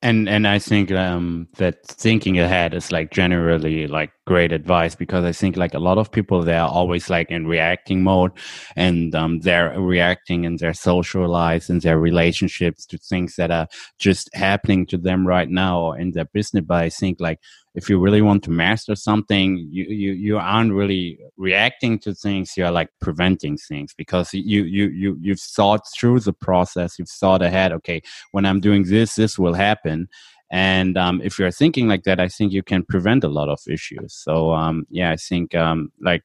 and 0.00 0.28
and 0.28 0.46
i 0.46 0.58
think 0.58 0.90
um 0.90 1.46
that 1.56 1.86
thinking 1.86 2.38
ahead 2.38 2.74
is 2.74 2.90
like 2.90 3.10
generally 3.10 3.86
like 3.86 4.10
great 4.24 4.52
advice 4.52 4.94
because 4.94 5.24
i 5.24 5.32
think 5.32 5.56
like 5.56 5.74
a 5.74 5.78
lot 5.78 5.98
of 5.98 6.12
people 6.12 6.42
they're 6.42 6.62
always 6.62 7.10
like 7.10 7.28
in 7.30 7.44
reacting 7.46 8.02
mode 8.02 8.30
and 8.76 9.14
um 9.16 9.40
they're 9.40 9.78
reacting 9.80 10.44
in 10.44 10.56
their 10.56 10.72
social 10.72 11.28
lives 11.28 11.68
and 11.68 11.82
their 11.82 11.98
relationships 11.98 12.86
to 12.86 12.96
things 12.98 13.34
that 13.34 13.50
are 13.50 13.66
just 13.98 14.30
happening 14.34 14.86
to 14.86 14.96
them 14.96 15.26
right 15.26 15.48
now 15.48 15.80
or 15.80 15.98
in 15.98 16.12
their 16.12 16.26
business. 16.26 16.64
But 16.64 16.84
i 16.84 16.88
think 16.88 17.20
like 17.20 17.40
if 17.74 17.88
you 17.88 17.98
really 17.98 18.20
want 18.20 18.44
to 18.44 18.50
master 18.50 18.94
something 18.94 19.56
you 19.70 19.84
you 19.84 20.12
you 20.12 20.38
aren't 20.38 20.72
really 20.72 21.18
reacting 21.36 21.98
to 21.98 22.14
things 22.14 22.56
you're 22.56 22.70
like 22.70 22.90
preventing 23.00 23.56
things 23.56 23.94
because 23.94 24.32
you 24.34 24.64
you 24.64 24.88
you 24.88 25.16
you've 25.20 25.40
thought 25.40 25.80
through 25.94 26.20
the 26.20 26.32
process. 26.32 26.98
You've 26.98 27.08
thought 27.08 27.42
ahead 27.42 27.72
okay 27.72 28.02
when 28.32 28.44
i'm 28.44 28.60
doing 28.60 28.84
this 28.84 29.14
this 29.14 29.38
will 29.38 29.54
happen 29.54 30.08
and 30.52 30.96
um, 30.96 31.20
if 31.24 31.38
you're 31.38 31.50
thinking 31.50 31.88
like 31.88 32.04
that 32.04 32.20
i 32.20 32.28
think 32.28 32.52
you 32.52 32.62
can 32.62 32.84
prevent 32.84 33.24
a 33.24 33.28
lot 33.28 33.48
of 33.48 33.58
issues 33.68 34.14
so 34.14 34.52
um, 34.52 34.86
yeah 34.90 35.10
i 35.10 35.16
think 35.16 35.54
um, 35.54 35.90
like 36.00 36.24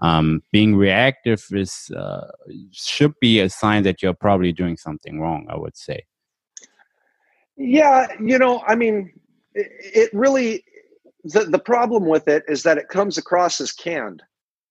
um, 0.00 0.42
being 0.52 0.76
reactive 0.76 1.44
is 1.50 1.90
uh, 1.96 2.26
should 2.70 3.14
be 3.20 3.40
a 3.40 3.48
sign 3.48 3.82
that 3.82 4.02
you're 4.02 4.14
probably 4.14 4.52
doing 4.52 4.76
something 4.76 5.20
wrong 5.20 5.46
i 5.48 5.56
would 5.56 5.76
say 5.76 6.04
yeah 7.56 8.06
you 8.20 8.38
know 8.38 8.62
i 8.66 8.74
mean 8.74 9.12
it 9.54 10.10
really 10.12 10.62
the, 11.24 11.44
the 11.44 11.58
problem 11.58 12.06
with 12.06 12.28
it 12.28 12.44
is 12.48 12.62
that 12.62 12.78
it 12.78 12.88
comes 12.88 13.18
across 13.18 13.60
as 13.60 13.72
canned. 13.72 14.22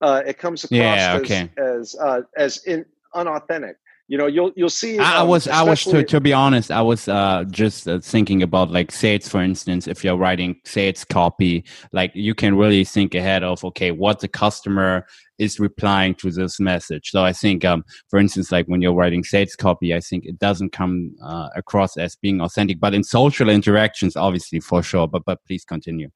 Uh, 0.01 0.21
it 0.25 0.37
comes 0.37 0.63
across 0.63 0.79
yeah, 0.79 1.17
okay. 1.17 1.49
as 1.57 1.95
as 1.95 1.95
uh, 1.99 2.21
as 2.37 2.63
in, 2.65 2.85
unauthentic. 3.15 3.77
You 4.09 4.17
know, 4.17 4.27
you'll 4.27 4.53
you'll 4.55 4.69
see. 4.69 4.97
Um, 4.99 5.05
I 5.05 5.21
was 5.21 5.49
I 5.49 5.63
was 5.63 5.83
to, 5.83 6.01
to 6.01 6.21
be 6.21 6.31
honest, 6.31 6.71
I 6.71 6.81
was 6.81 7.09
uh, 7.09 7.43
just 7.49 7.89
uh, 7.89 7.99
thinking 7.99 8.41
about 8.41 8.71
like 8.71 8.89
sales, 8.91 9.27
for 9.27 9.41
instance. 9.41 9.85
If 9.85 10.01
you're 10.01 10.15
writing 10.15 10.61
sales 10.63 11.03
copy, 11.03 11.65
like 11.91 12.11
you 12.15 12.33
can 12.33 12.55
really 12.55 12.85
think 12.85 13.15
ahead 13.15 13.43
of 13.43 13.65
okay, 13.65 13.91
what 13.91 14.21
the 14.21 14.29
customer 14.29 15.05
is 15.37 15.59
replying 15.59 16.15
to 16.15 16.31
this 16.31 16.57
message. 16.57 17.09
So 17.11 17.23
I 17.23 17.33
think, 17.33 17.65
um, 17.65 17.83
for 18.09 18.17
instance, 18.17 18.49
like 18.49 18.65
when 18.67 18.81
you're 18.81 18.93
writing 18.93 19.25
sales 19.25 19.55
copy, 19.57 19.93
I 19.93 19.99
think 19.99 20.25
it 20.25 20.39
doesn't 20.39 20.71
come 20.71 21.13
uh, 21.21 21.49
across 21.55 21.97
as 21.97 22.15
being 22.15 22.39
authentic. 22.39 22.79
But 22.79 22.93
in 22.93 23.03
social 23.03 23.49
interactions, 23.49 24.15
obviously, 24.15 24.61
for 24.61 24.81
sure. 24.81 25.09
But 25.09 25.23
but 25.25 25.39
please 25.45 25.65
continue. 25.65 26.09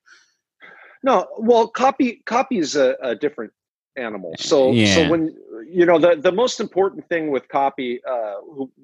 No, 1.03 1.27
well, 1.37 1.67
copy 1.67 2.21
copy 2.25 2.59
is 2.59 2.77
a, 2.77 2.95
a 3.01 3.15
different 3.15 3.51
animal. 3.97 4.33
So 4.37 4.71
yeah. 4.71 4.95
so 4.95 5.09
when 5.09 5.35
you 5.67 5.85
know 5.85 5.99
the 5.99 6.15
the 6.15 6.31
most 6.31 6.59
important 6.59 7.07
thing 7.09 7.31
with 7.31 7.47
copy, 7.47 8.01
uh, 8.07 8.35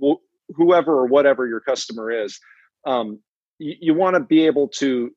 wh- 0.01 0.21
whoever 0.55 0.93
or 0.93 1.05
whatever 1.05 1.47
your 1.47 1.59
customer 1.59 2.11
is, 2.11 2.39
um, 2.85 3.19
you, 3.59 3.75
you 3.79 3.93
want 3.93 4.15
to 4.15 4.19
be 4.19 4.45
able 4.45 4.67
to 4.69 5.11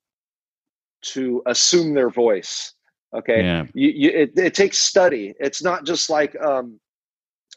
to 1.03 1.43
assume 1.47 1.95
their 1.95 2.11
voice. 2.11 2.75
Okay, 3.12 3.43
yeah. 3.43 3.65
you, 3.75 3.89
you, 3.89 4.11
it, 4.11 4.39
it 4.39 4.55
takes 4.55 4.79
study. 4.79 5.35
It's 5.41 5.62
not 5.62 5.85
just 5.85 6.11
like 6.11 6.41
um, 6.41 6.79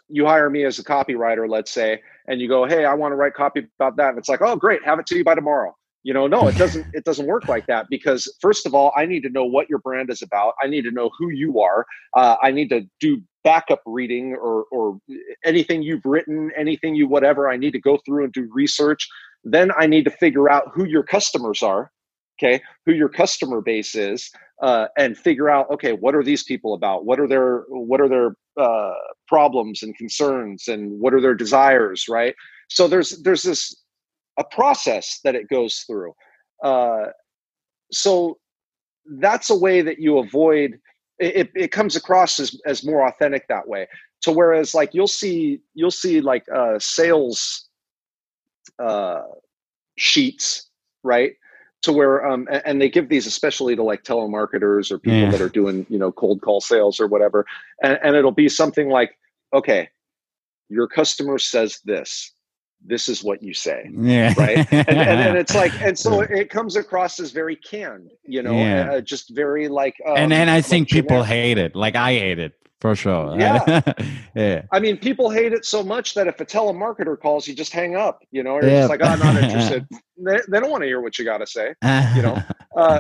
you 0.10 0.26
hire 0.26 0.50
me 0.50 0.66
as 0.66 0.80
a 0.80 0.84
copywriter, 0.84 1.48
let's 1.48 1.72
say, 1.72 2.02
and 2.28 2.42
you 2.42 2.48
go, 2.48 2.66
"Hey, 2.66 2.86
I 2.86 2.94
want 2.96 3.12
to 3.12 3.16
write 3.16 3.34
copy 3.34 3.68
about 3.80 3.98
that." 3.98 4.10
And 4.10 4.18
it's 4.18 4.30
like, 4.30 4.42
"Oh, 4.42 4.56
great, 4.56 4.84
have 4.84 5.00
it 5.00 5.06
to 5.08 5.18
you 5.18 5.24
by 5.24 5.36
tomorrow." 5.36 5.76
You 6.04 6.14
know 6.14 6.28
no 6.28 6.48
it 6.48 6.58
doesn't 6.58 6.86
it 6.94 7.04
doesn't 7.06 7.28
work 7.28 7.44
like 7.48 7.66
that 7.68 7.86
because 7.90 8.32
first 8.42 8.66
of 8.66 8.76
all 8.76 8.92
i 8.96 9.06
need 9.06 9.24
to 9.24 9.30
know 9.30 9.46
what 9.46 9.70
your 9.70 9.80
brand 9.80 10.10
is 10.10 10.22
about. 10.22 10.54
I 10.62 10.68
need 10.68 10.84
to 10.84 10.92
know 10.92 11.10
who 11.18 11.30
you 11.30 11.60
are. 11.62 11.86
Uh, 12.16 12.36
i 12.42 12.52
need 12.52 12.70
to 12.70 12.82
do 13.00 13.22
backup 13.44 13.82
reading 13.86 14.36
or 14.36 14.66
or 14.72 15.00
anything 15.46 15.82
you've 15.82 16.06
written 16.06 16.52
anything 16.58 16.96
you 16.96 17.08
whatever 17.08 17.50
i 17.50 17.58
need 17.58 17.72
to 17.72 17.80
go 17.80 17.98
through 18.06 18.26
and 18.26 18.34
do 18.34 18.48
research. 18.52 19.08
Then 19.44 19.72
i 19.78 19.88
need 19.88 20.04
to 20.06 20.12
figure 20.12 20.50
out 20.50 20.72
who 20.74 20.86
your 20.86 21.04
customers 21.04 21.64
are 21.64 21.92
okay 22.40 22.62
who 22.86 22.94
your 22.94 23.10
customer 23.10 23.62
base 23.62 23.96
is 23.96 24.30
uh, 24.62 24.88
and 24.98 25.18
figure 25.18 25.50
out 25.50 25.70
okay 25.72 25.94
what 25.94 26.16
are 26.16 26.24
these 26.24 26.44
people 26.44 26.74
about? 26.74 27.06
What 27.06 27.20
are 27.20 27.28
their 27.28 27.66
what 27.68 28.00
are 28.00 28.10
their 28.10 28.36
uh, 28.58 28.94
problems 29.28 29.84
and 29.84 29.96
concerns 29.98 30.68
and 30.68 31.00
what 31.00 31.14
are 31.14 31.22
their 31.22 31.36
desires 31.36 32.06
right? 32.10 32.34
So 32.70 32.88
there's 32.88 33.22
there's 33.24 33.44
this 33.44 33.83
a 34.38 34.44
process 34.44 35.20
that 35.24 35.36
it 35.36 35.50
goes 35.50 35.84
through. 35.88 36.14
Uh, 36.64 37.08
so 37.92 38.38
that's 39.20 39.50
a 39.50 39.58
way 39.58 39.82
that 39.82 40.00
you 40.00 40.18
avoid 40.18 40.80
it, 41.20 41.52
it 41.56 41.72
comes 41.72 41.96
across 41.96 42.40
as, 42.40 42.60
as 42.66 42.84
more 42.84 43.08
authentic 43.08 43.48
that 43.48 43.68
way. 43.68 43.88
So 44.22 44.32
whereas 44.32 44.74
like 44.74 44.94
you'll 44.94 45.08
see 45.08 45.60
you'll 45.74 45.92
see 45.92 46.22
like 46.22 46.46
uh, 46.54 46.80
sales 46.80 47.68
uh, 48.80 49.22
sheets 49.98 50.70
right? 51.04 51.34
To 51.84 51.92
where 51.92 52.26
um 52.26 52.48
and 52.66 52.82
they 52.82 52.90
give 52.90 53.10
these 53.10 53.28
especially 53.28 53.76
to 53.76 53.84
like 53.84 54.04
telemarketers 54.04 54.90
or 54.90 54.98
people 54.98 55.20
yeah. 55.20 55.32
that 55.32 55.42
are 55.42 55.50
doing 55.50 55.86
you 55.90 56.00
know 56.00 56.14
cold 56.14 56.42
call 56.42 56.62
sales 56.62 57.00
or 57.00 57.08
whatever. 57.08 57.46
And, 57.84 58.00
and 58.02 58.16
it'll 58.16 58.32
be 58.32 58.48
something 58.48 58.90
like 58.90 59.18
okay 59.54 59.90
your 60.70 60.88
customer 60.88 61.38
says 61.38 61.82
this 61.84 62.32
this 62.86 63.08
is 63.08 63.24
what 63.24 63.42
you 63.42 63.54
say 63.54 63.90
yeah 63.94 64.34
right 64.38 64.58
and, 64.72 64.90
and, 64.90 65.20
and 65.20 65.38
it's 65.38 65.56
like 65.56 65.74
and 65.82 65.98
so 65.98 66.22
it 66.22 66.50
comes 66.50 66.76
across 66.76 67.20
as 67.20 67.32
very 67.32 67.56
canned 67.56 68.12
you 68.24 68.42
know 68.42 68.54
yeah. 68.54 68.94
uh, 68.94 69.02
just 69.02 69.30
very 69.30 69.68
like 69.68 69.96
um, 70.06 70.18
and 70.18 70.34
and 70.34 70.50
i 70.50 70.56
like 70.56 70.66
think 70.66 70.90
people 70.90 71.24
hate 71.24 71.58
it 71.58 71.76
like 71.76 71.96
i 71.96 72.14
hate 72.14 72.40
it 72.40 72.54
for 72.84 72.98
sure. 72.98 73.34
Yeah. 73.40 73.82
yeah. 74.36 74.64
I 74.74 74.82
mean, 74.82 74.98
people 74.98 75.30
hate 75.30 75.54
it 75.54 75.64
so 75.64 75.84
much 75.84 76.16
that 76.16 76.28
if 76.28 76.42
a 76.42 76.46
telemarketer 76.46 77.18
calls, 77.18 77.48
you 77.48 77.56
just 77.56 77.72
hang 77.72 77.96
up, 77.96 78.20
you 78.30 78.44
know, 78.44 78.56
or 78.56 78.62
yep. 78.62 78.72
just 78.72 78.90
like, 78.90 79.00
oh, 79.02 79.08
I'm 79.08 79.20
not 79.20 79.42
interested. 79.42 79.88
they, 80.18 80.40
they 80.50 80.60
don't 80.60 80.70
want 80.70 80.82
to 80.82 80.88
hear 80.88 81.00
what 81.00 81.18
you 81.18 81.24
got 81.24 81.38
to 81.38 81.48
say, 81.48 81.74
you 82.14 82.22
know? 82.22 82.44
Uh, 82.76 83.00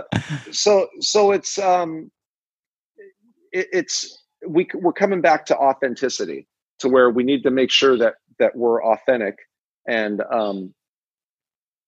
so, 0.52 0.88
so 1.02 1.32
it's, 1.32 1.60
um, 1.60 2.10
it, 3.52 3.68
it's, 3.74 4.24
we, 4.48 4.68
we're 4.74 4.94
coming 4.94 5.20
back 5.20 5.46
to 5.48 5.58
authenticity 5.58 6.48
to 6.80 6.88
where 6.88 7.10
we 7.10 7.24
need 7.24 7.44
to 7.44 7.52
make 7.52 7.70
sure 7.70 7.98
that, 7.98 8.14
that 8.40 8.56
we're 8.56 8.82
authentic 8.86 9.36
and, 9.88 10.22
um, 10.32 10.74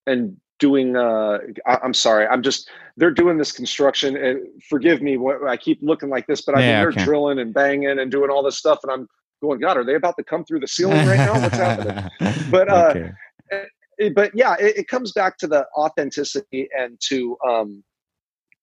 and 0.06 0.36
doing 0.58 0.96
uh 0.96 1.38
I, 1.66 1.78
am 1.84 1.94
sorry 1.94 2.26
i'm 2.26 2.42
just 2.42 2.70
they're 2.96 3.10
doing 3.10 3.36
this 3.36 3.52
construction 3.52 4.16
and 4.16 4.46
forgive 4.68 5.02
me 5.02 5.16
what 5.16 5.46
i 5.46 5.56
keep 5.56 5.80
looking 5.82 6.08
like 6.08 6.26
this 6.26 6.42
but 6.42 6.54
i 6.54 6.58
mean 6.58 6.68
they're 6.68 6.88
okay. 6.88 7.04
drilling 7.04 7.38
and 7.38 7.52
banging 7.52 7.98
and 7.98 8.10
doing 8.10 8.30
all 8.30 8.42
this 8.42 8.56
stuff 8.56 8.78
and 8.82 8.92
i'm 8.92 9.08
going 9.42 9.60
god 9.60 9.76
are 9.76 9.84
they 9.84 9.94
about 9.94 10.16
to 10.16 10.24
come 10.24 10.44
through 10.44 10.60
the 10.60 10.68
ceiling 10.68 11.06
right 11.06 11.18
now 11.18 11.40
what's 11.40 11.56
happening 11.56 12.10
but 12.50 12.70
uh 12.70 12.88
okay. 12.90 13.12
it, 13.50 13.68
eh, 14.00 14.10
but 14.14 14.30
yeah 14.34 14.54
it, 14.58 14.78
it, 14.78 14.88
comes 14.88 15.12
back 15.12 15.36
to 15.36 15.46
the 15.46 15.66
authenticity 15.76 16.68
and 16.76 16.98
to 17.00 17.36
um 17.46 17.84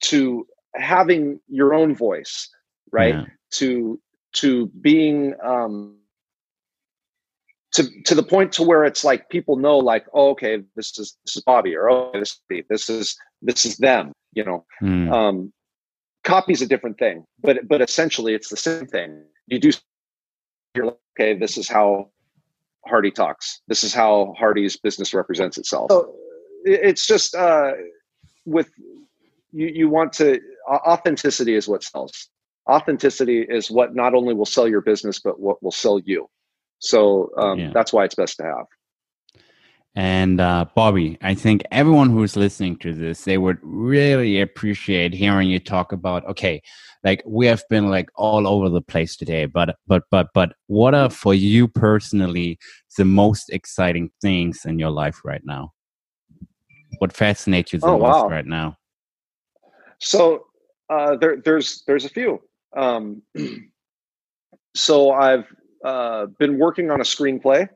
to 0.01 0.47
having 0.75 1.39
your 1.47 1.73
own 1.73 1.93
voice 1.93 2.49
right 2.91 3.13
yeah. 3.13 3.25
to 3.51 3.99
to 4.33 4.67
being 4.81 5.35
um 5.43 5.95
to 7.73 7.89
to 8.03 8.15
the 8.15 8.23
point 8.23 8.51
to 8.53 8.63
where 8.63 8.85
it's 8.85 9.03
like 9.03 9.29
people 9.29 9.57
know 9.57 9.77
like 9.77 10.05
oh, 10.13 10.29
okay 10.29 10.63
this 10.75 10.97
is 10.97 11.17
this 11.25 11.35
is 11.35 11.43
bobby 11.43 11.75
or 11.75 11.89
oh 11.89 12.11
this 12.13 12.39
is 12.49 12.63
this 12.69 12.89
is 12.89 13.17
this 13.41 13.65
is 13.65 13.77
them 13.77 14.13
you 14.33 14.43
know? 14.43 14.65
Mm. 14.81 15.11
um 15.11 15.53
copy's 16.23 16.61
a 16.61 16.67
different 16.67 16.97
thing 16.97 17.25
but 17.41 17.67
but 17.67 17.81
essentially 17.81 18.33
it's 18.33 18.49
the 18.49 18.57
same 18.57 18.87
thing. 18.87 19.23
You 19.47 19.59
do 19.59 19.71
you're 20.75 20.85
like, 20.85 20.97
okay 21.19 21.37
this 21.37 21.57
is 21.57 21.67
how 21.67 22.09
hardy 22.85 23.11
talks. 23.11 23.61
This 23.67 23.83
is 23.83 23.93
how 23.93 24.33
hardy's 24.37 24.77
business 24.77 25.13
represents 25.13 25.57
itself. 25.57 25.91
So 25.91 26.13
it's 26.65 27.05
just 27.05 27.35
uh 27.35 27.71
with 28.45 28.69
you 29.51 29.67
you 29.67 29.89
want 29.89 30.13
to 30.13 30.39
authenticity 30.69 31.55
is 31.55 31.67
what 31.67 31.83
sells. 31.83 32.29
Authenticity 32.69 33.41
is 33.41 33.69
what 33.69 33.93
not 33.93 34.13
only 34.13 34.33
will 34.33 34.45
sell 34.45 34.67
your 34.67 34.81
business 34.81 35.19
but 35.19 35.39
what 35.39 35.61
will 35.61 35.71
sell 35.71 35.99
you 35.99 36.29
so 36.79 37.29
um, 37.37 37.59
yeah. 37.59 37.71
that's 37.73 37.93
why 37.93 38.05
it's 38.05 38.15
best 38.15 38.37
to 38.37 38.43
have. 38.43 38.65
And 39.95 40.41
uh, 40.41 40.65
Bobby, 40.75 41.19
I 41.21 41.35
think 41.35 41.63
everyone 41.71 42.09
who's 42.09 42.35
listening 42.35 42.77
to 42.77 42.93
this, 42.93 43.25
they 43.25 43.37
would 43.37 43.59
really 43.61 44.41
appreciate 44.41 45.13
hearing 45.13 45.49
you 45.49 45.59
talk 45.59 45.91
about. 45.91 46.25
Okay, 46.25 46.63
like 47.03 47.21
we 47.27 47.45
have 47.45 47.63
been 47.69 47.91
like 47.91 48.09
all 48.15 48.47
over 48.47 48.69
the 48.69 48.81
place 48.81 49.15
today, 49.15 49.45
but 49.45 49.75
but 49.85 50.03
but 50.09 50.29
but 50.33 50.53
what 50.65 50.95
are 50.95 51.11
for 51.11 51.35
you 51.35 51.67
personally 51.67 52.57
the 52.97 53.05
most 53.05 53.51
exciting 53.51 54.09
things 54.19 54.65
in 54.65 54.79
your 54.79 54.89
life 54.89 55.21
right 55.23 55.45
now? 55.45 55.73
What 56.97 57.13
fascinates 57.13 57.73
you 57.73 57.79
the 57.79 57.85
oh, 57.85 57.99
most 57.99 58.23
wow. 58.23 58.29
right 58.29 58.47
now? 58.47 58.77
So 59.99 60.47
uh, 60.89 61.17
there, 61.17 61.37
there's 61.37 61.83
there's 61.85 62.05
a 62.05 62.09
few. 62.09 62.41
Um, 62.75 63.21
so 64.75 65.11
I've 65.11 65.45
uh, 65.83 66.27
been 66.39 66.57
working 66.57 66.91
on 66.91 67.01
a 67.01 67.03
screenplay, 67.03 67.67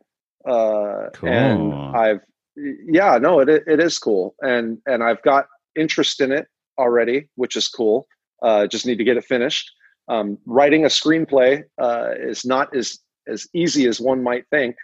uh, 0.45 1.09
cool. 1.13 1.29
and 1.29 1.73
I've 1.73 2.21
yeah, 2.55 3.17
no, 3.17 3.39
it 3.39 3.49
it 3.49 3.79
is 3.79 3.99
cool, 3.99 4.35
and 4.41 4.79
and 4.85 5.03
I've 5.03 5.21
got 5.21 5.47
interest 5.75 6.21
in 6.21 6.31
it 6.31 6.47
already, 6.77 7.29
which 7.35 7.55
is 7.55 7.67
cool. 7.67 8.07
Uh, 8.41 8.67
just 8.67 8.85
need 8.85 8.97
to 8.97 9.03
get 9.03 9.17
it 9.17 9.25
finished. 9.25 9.71
Um, 10.07 10.37
writing 10.45 10.85
a 10.85 10.87
screenplay 10.87 11.63
uh, 11.81 12.11
is 12.17 12.45
not 12.45 12.75
as 12.75 12.99
as 13.27 13.47
easy 13.53 13.87
as 13.87 13.99
one 13.99 14.23
might 14.23 14.45
think. 14.49 14.75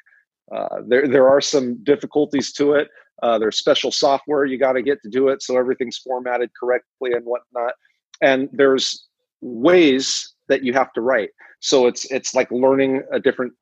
Uh, 0.54 0.82
there 0.88 1.08
there 1.08 1.30
are 1.30 1.41
some 1.41 1.84
difficulties 1.84 2.52
to 2.54 2.74
it. 2.74 2.90
Uh, 3.22 3.38
there's 3.40 3.58
special 3.58 3.91
software 3.91 4.45
you 4.45 4.58
got 4.58 4.74
to 4.74 4.82
get 4.82 5.02
to 5.02 5.10
do 5.10 5.30
it, 5.30 5.41
so 5.41 5.58
everything's 5.58 5.98
formatted 5.98 6.50
correctly 6.60 7.14
and 7.14 7.26
whatnot. 7.26 7.74
And 8.22 8.50
there's 8.52 9.08
ways 9.41 10.34
that 10.50 10.64
you 10.64 10.74
have 10.74 10.91
to 10.94 11.02
write. 11.02 11.30
So 11.64 11.88
it's 11.88 12.03
it's 12.11 12.35
like 12.35 12.52
learning 12.52 13.03
a 13.11 13.22
different, 13.22 13.53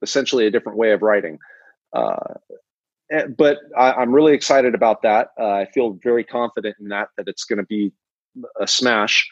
essentially 0.00 0.46
a 0.46 0.50
different 0.50 0.78
way 0.78 0.92
of 0.92 1.02
writing. 1.02 1.38
Uh, 1.94 2.16
eh, 3.12 3.26
but 3.26 3.58
I, 3.78 4.02
am 4.02 4.10
really 4.10 4.32
excited 4.32 4.74
about 4.74 5.02
that. 5.02 5.28
Uh, 5.38 5.50
I 5.50 5.66
feel 5.66 5.98
very 6.02 6.24
confident 6.24 6.76
in 6.80 6.88
that 6.88 7.08
that 7.18 7.28
it's 7.28 7.44
going 7.44 7.58
to 7.58 7.66
be 7.66 7.92
a 8.58 8.66
smash. 8.66 9.28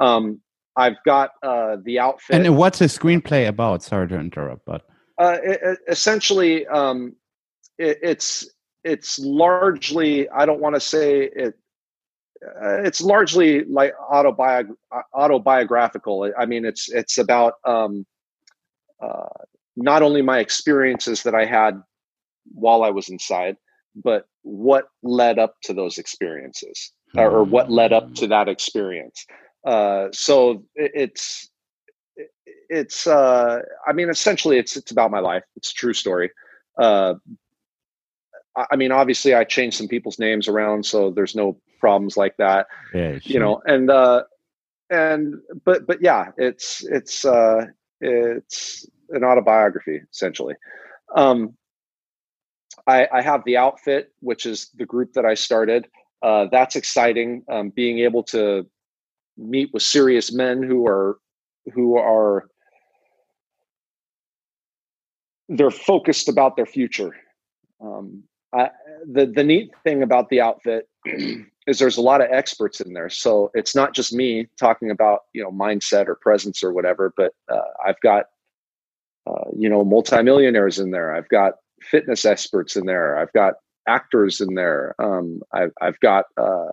Um, 0.00 0.40
I've 0.74 0.96
got 1.04 1.32
uh, 1.42 1.76
the 1.84 1.98
outfit. 1.98 2.34
And 2.34 2.56
what's 2.56 2.80
a 2.80 2.84
screenplay 2.84 3.46
about? 3.46 3.82
Sorry 3.82 4.08
to 4.08 4.18
interrupt, 4.18 4.64
but 4.64 4.86
uh, 5.18 5.36
it, 5.42 5.78
essentially, 5.86 6.66
um, 6.68 7.14
it, 7.76 7.98
it's 8.02 8.48
it's 8.84 9.18
largely. 9.18 10.30
I 10.30 10.46
don't 10.46 10.60
want 10.60 10.76
to 10.76 10.80
say 10.80 11.24
it 11.24 11.58
uh, 12.44 12.82
it's 12.82 13.00
largely 13.00 13.64
like 13.64 13.94
autobiog- 14.12 14.74
autobiographical. 15.14 16.32
I 16.38 16.46
mean, 16.46 16.64
it's 16.64 16.88
it's 16.90 17.18
about 17.18 17.54
um, 17.64 18.06
uh, 19.02 19.26
not 19.76 20.02
only 20.02 20.22
my 20.22 20.38
experiences 20.38 21.22
that 21.22 21.34
I 21.34 21.44
had 21.44 21.82
while 22.52 22.82
I 22.82 22.90
was 22.90 23.08
inside, 23.08 23.56
but 23.94 24.26
what 24.42 24.88
led 25.02 25.38
up 25.38 25.54
to 25.64 25.74
those 25.74 25.98
experiences, 25.98 26.92
mm-hmm. 27.16 27.20
or, 27.20 27.44
what 27.44 27.70
led 27.70 27.92
up 27.92 28.14
to 28.14 28.26
that 28.28 28.48
experience. 28.48 29.24
Uh, 29.66 30.08
so 30.12 30.64
it, 30.74 30.92
it's 30.94 31.50
it's 32.68 33.06
uh, 33.06 33.60
I 33.86 33.92
mean, 33.92 34.08
essentially, 34.08 34.58
it's 34.58 34.76
it's 34.76 34.90
about 34.90 35.10
my 35.10 35.20
life. 35.20 35.44
It's 35.56 35.70
a 35.70 35.74
true 35.74 35.94
story. 35.94 36.30
I 38.70 38.76
mean, 38.76 38.92
obviously, 38.92 39.34
I 39.34 39.44
changed 39.44 39.76
some 39.76 39.88
people's 39.88 40.18
names 40.18 40.48
around, 40.48 40.84
so 40.84 41.10
there's 41.10 41.34
no 41.34 41.58
problems 41.80 42.16
like 42.16 42.36
that. 42.38 42.66
Yeah, 42.94 43.18
sure. 43.18 43.20
you 43.24 43.38
know, 43.38 43.62
and 43.66 43.90
uh, 43.90 44.24
and 44.90 45.36
but 45.64 45.86
but 45.86 46.02
yeah, 46.02 46.32
it's 46.36 46.84
it's 46.86 47.24
uh, 47.24 47.66
it's 48.00 48.86
an 49.10 49.24
autobiography 49.24 50.00
essentially. 50.12 50.54
Um, 51.14 51.56
I, 52.86 53.06
I 53.12 53.22
have 53.22 53.44
the 53.44 53.56
outfit, 53.56 54.12
which 54.20 54.46
is 54.46 54.70
the 54.76 54.86
group 54.86 55.12
that 55.12 55.24
I 55.24 55.34
started. 55.34 55.88
Uh, 56.22 56.46
that's 56.50 56.74
exciting. 56.74 57.44
Um, 57.50 57.70
being 57.70 58.00
able 58.00 58.22
to 58.24 58.66
meet 59.36 59.70
with 59.72 59.82
serious 59.82 60.32
men 60.32 60.62
who 60.62 60.86
are 60.86 61.18
who 61.74 61.96
are 61.96 62.48
they're 65.48 65.70
focused 65.70 66.28
about 66.28 66.56
their 66.56 66.66
future. 66.66 67.14
Um, 67.80 68.24
I, 68.52 68.70
the 69.06 69.26
the 69.26 69.44
neat 69.44 69.70
thing 69.84 70.02
about 70.02 70.28
the 70.30 70.40
outfit 70.40 70.88
is 71.66 71.78
there's 71.78 71.98
a 71.98 72.02
lot 72.02 72.20
of 72.20 72.28
experts 72.30 72.80
in 72.80 72.94
there. 72.94 73.10
So 73.10 73.50
it's 73.54 73.74
not 73.74 73.94
just 73.94 74.12
me 74.12 74.48
talking 74.58 74.90
about 74.90 75.20
you 75.34 75.42
know 75.42 75.50
mindset 75.50 76.08
or 76.08 76.14
presence 76.14 76.62
or 76.62 76.72
whatever, 76.72 77.12
but 77.16 77.32
uh, 77.52 77.60
I've 77.86 78.00
got 78.00 78.26
uh, 79.26 79.50
you 79.56 79.68
know 79.68 79.84
multimillionaires 79.84 80.78
in 80.78 80.90
there. 80.90 81.14
I've 81.14 81.28
got 81.28 81.54
fitness 81.82 82.24
experts 82.24 82.76
in 82.76 82.86
there. 82.86 83.18
I've 83.18 83.32
got 83.32 83.54
actors 83.86 84.40
in 84.40 84.54
there. 84.54 84.94
Um, 84.98 85.42
I've, 85.52 85.72
I've 85.80 85.98
got 86.00 86.26
uh, 86.36 86.68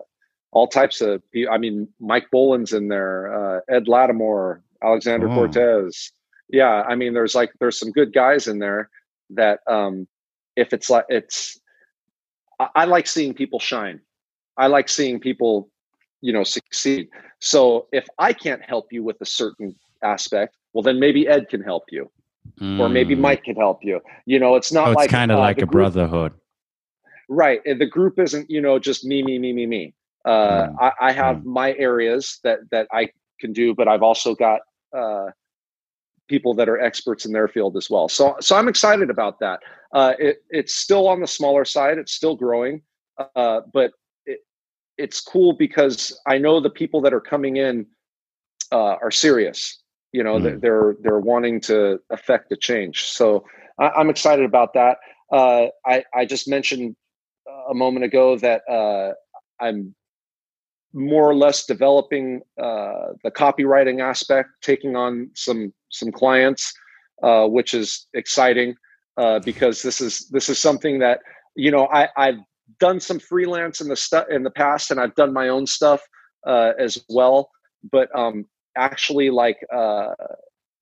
all 0.52 0.66
types 0.68 1.00
of. 1.00 1.22
I 1.50 1.58
mean, 1.58 1.88
Mike 2.00 2.28
Boland's 2.30 2.72
in 2.72 2.88
there, 2.88 3.34
uh, 3.34 3.60
Ed 3.68 3.86
Latimore, 3.86 4.60
Alexander 4.82 5.28
oh. 5.28 5.34
Cortes. 5.34 6.12
Yeah, 6.48 6.82
I 6.82 6.94
mean, 6.94 7.12
there's 7.12 7.34
like 7.34 7.52
there's 7.60 7.78
some 7.78 7.90
good 7.90 8.12
guys 8.12 8.46
in 8.46 8.60
there 8.60 8.88
that 9.30 9.60
um, 9.66 10.06
if 10.54 10.72
it's 10.72 10.88
like 10.88 11.04
it's, 11.08 11.60
I, 12.58 12.68
I 12.74 12.84
like 12.84 13.06
seeing 13.06 13.34
people 13.34 13.58
shine. 13.58 14.00
I 14.56 14.66
like 14.68 14.88
seeing 14.88 15.20
people, 15.20 15.68
you 16.20 16.32
know, 16.32 16.44
succeed. 16.44 17.08
So 17.40 17.88
if 17.92 18.06
I 18.18 18.32
can't 18.32 18.62
help 18.62 18.92
you 18.92 19.02
with 19.02 19.16
a 19.20 19.26
certain 19.26 19.74
aspect, 20.02 20.56
well, 20.72 20.82
then 20.82 20.98
maybe 20.98 21.28
Ed 21.28 21.48
can 21.48 21.62
help 21.62 21.84
you, 21.90 22.10
mm. 22.60 22.80
or 22.80 22.88
maybe 22.88 23.14
mm. 23.14 23.20
Mike 23.20 23.44
can 23.44 23.56
help 23.56 23.82
you. 23.82 24.00
You 24.24 24.38
know, 24.38 24.56
it's 24.56 24.72
not 24.72 24.88
oh, 24.88 24.90
it's 24.92 24.96
like 24.96 25.10
kind 25.10 25.30
of 25.30 25.38
uh, 25.38 25.42
like 25.42 25.58
a 25.58 25.60
group, 25.60 25.70
brotherhood, 25.70 26.32
right? 27.28 27.60
The 27.64 27.86
group 27.86 28.18
isn't, 28.18 28.50
you 28.50 28.60
know, 28.60 28.78
just 28.78 29.04
me, 29.04 29.22
me, 29.22 29.38
me, 29.38 29.52
me, 29.52 29.66
me. 29.66 29.94
Uh, 30.24 30.68
mm. 30.68 30.76
I, 30.80 30.92
I, 31.00 31.12
have 31.12 31.36
mm. 31.36 31.44
my 31.44 31.74
areas 31.74 32.40
that 32.42 32.58
that 32.72 32.88
I 32.92 33.10
can 33.40 33.52
do, 33.52 33.74
but 33.74 33.88
I've 33.88 34.02
also 34.02 34.34
got 34.34 34.60
uh, 34.92 35.30
people 36.28 36.54
that 36.54 36.68
are 36.68 36.80
experts 36.80 37.24
in 37.24 37.32
their 37.32 37.48
field 37.48 37.76
as 37.76 37.88
well. 37.88 38.08
So, 38.08 38.36
so 38.40 38.56
I'm 38.56 38.68
excited 38.68 39.10
about 39.10 39.38
that. 39.40 39.60
Uh, 39.92 40.14
it, 40.18 40.42
it's 40.50 40.74
still 40.74 41.08
on 41.08 41.20
the 41.20 41.26
smaller 41.26 41.64
side. 41.64 41.98
It's 41.98 42.12
still 42.12 42.36
growing, 42.36 42.82
uh, 43.34 43.60
but 43.72 43.92
it, 44.26 44.40
it's 44.98 45.20
cool 45.20 45.52
because 45.52 46.18
I 46.26 46.38
know 46.38 46.60
the 46.60 46.70
people 46.70 47.00
that 47.02 47.14
are 47.14 47.20
coming 47.20 47.56
in 47.56 47.86
uh, 48.72 48.96
are 49.02 49.10
serious. 49.10 49.82
You 50.12 50.24
know, 50.24 50.38
mm. 50.38 50.60
they're 50.60 50.96
they're 51.02 51.20
wanting 51.20 51.60
to 51.62 52.00
affect 52.10 52.48
the 52.48 52.56
change. 52.56 53.04
So 53.04 53.44
I, 53.78 54.00
am 54.00 54.08
excited 54.08 54.44
about 54.44 54.72
that. 54.74 54.98
Uh, 55.30 55.66
I 55.84 56.04
I 56.14 56.24
just 56.24 56.48
mentioned 56.48 56.96
a 57.68 57.74
moment 57.74 58.04
ago 58.04 58.36
that 58.38 58.62
uh, 58.68 59.12
I'm 59.60 59.94
more 60.96 61.28
or 61.28 61.34
less 61.34 61.66
developing 61.66 62.40
uh, 62.58 63.12
the 63.22 63.30
copywriting 63.30 64.00
aspect, 64.00 64.48
taking 64.62 64.96
on 64.96 65.30
some 65.34 65.72
some 65.90 66.10
clients, 66.10 66.72
uh, 67.22 67.46
which 67.46 67.74
is 67.74 68.06
exciting 68.14 68.74
uh, 69.18 69.38
because 69.40 69.82
this 69.82 70.00
is 70.00 70.26
this 70.30 70.48
is 70.48 70.58
something 70.58 70.98
that 70.98 71.20
you 71.54 71.70
know 71.70 71.86
I, 71.92 72.08
I've 72.16 72.38
done 72.80 72.98
some 72.98 73.18
freelance 73.18 73.80
in 73.80 73.88
the 73.88 73.96
stuff 73.96 74.26
in 74.30 74.42
the 74.42 74.50
past, 74.50 74.90
and 74.90 74.98
I've 74.98 75.14
done 75.14 75.32
my 75.32 75.48
own 75.48 75.66
stuff 75.66 76.00
uh, 76.46 76.72
as 76.78 76.98
well. 77.10 77.50
But 77.92 78.08
um, 78.16 78.46
actually, 78.76 79.28
like 79.30 79.58
uh, 79.72 80.14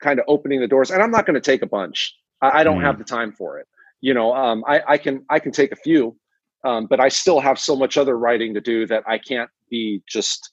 kind 0.01 0.20
of 0.20 0.24
opening 0.28 0.61
the 0.61 0.69
doors, 0.69 0.93
and 0.93 1.03
I'm 1.03 1.11
not 1.11 1.27
going 1.27 1.35
to 1.35 1.41
take 1.41 1.62
a 1.62 1.66
bunch. 1.66 2.15
I, 2.41 2.61
I 2.61 2.65
don't 2.65 2.78
mm. 2.78 2.85
have 2.85 2.99
the 2.99 3.05
time 3.05 3.32
for 3.32 3.59
it. 3.59 3.66
You 4.01 4.15
know, 4.15 4.35
um, 4.35 4.65
I, 4.69 4.81
I 4.86 4.99
can 4.99 5.24
I 5.28 5.41
can 5.41 5.51
take 5.51 5.73
a 5.73 5.77
few, 5.77 6.16
um, 6.65 6.86
but 6.86 7.01
I 7.01 7.09
still 7.09 7.41
have 7.41 7.59
so 7.59 7.77
much 7.77 7.97
other 7.97 8.19
writing 8.19 8.55
to 8.55 8.61
do 8.61 8.86
that 8.86 9.05
I 9.07 9.19
can't 9.19 9.51
be 9.70 10.03
just 10.09 10.51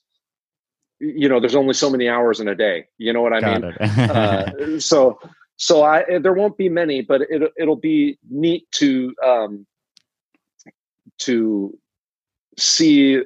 you 0.99 1.27
know 1.27 1.39
there's 1.39 1.55
only 1.55 1.73
so 1.73 1.89
many 1.89 2.07
hours 2.07 2.39
in 2.39 2.47
a 2.47 2.55
day. 2.55 2.85
You 2.97 3.13
know 3.13 3.21
what 3.21 3.33
i 3.33 3.41
Got 3.41 3.63
mean? 3.63 3.73
uh, 4.09 4.45
so 4.79 5.19
so 5.57 5.83
i 5.83 6.03
there 6.19 6.33
won't 6.33 6.57
be 6.57 6.69
many 6.69 7.01
but 7.01 7.21
it, 7.29 7.51
it'll 7.57 7.75
be 7.75 8.17
neat 8.29 8.69
to 8.71 9.13
um 9.25 9.65
to 11.19 11.77
see 12.57 13.21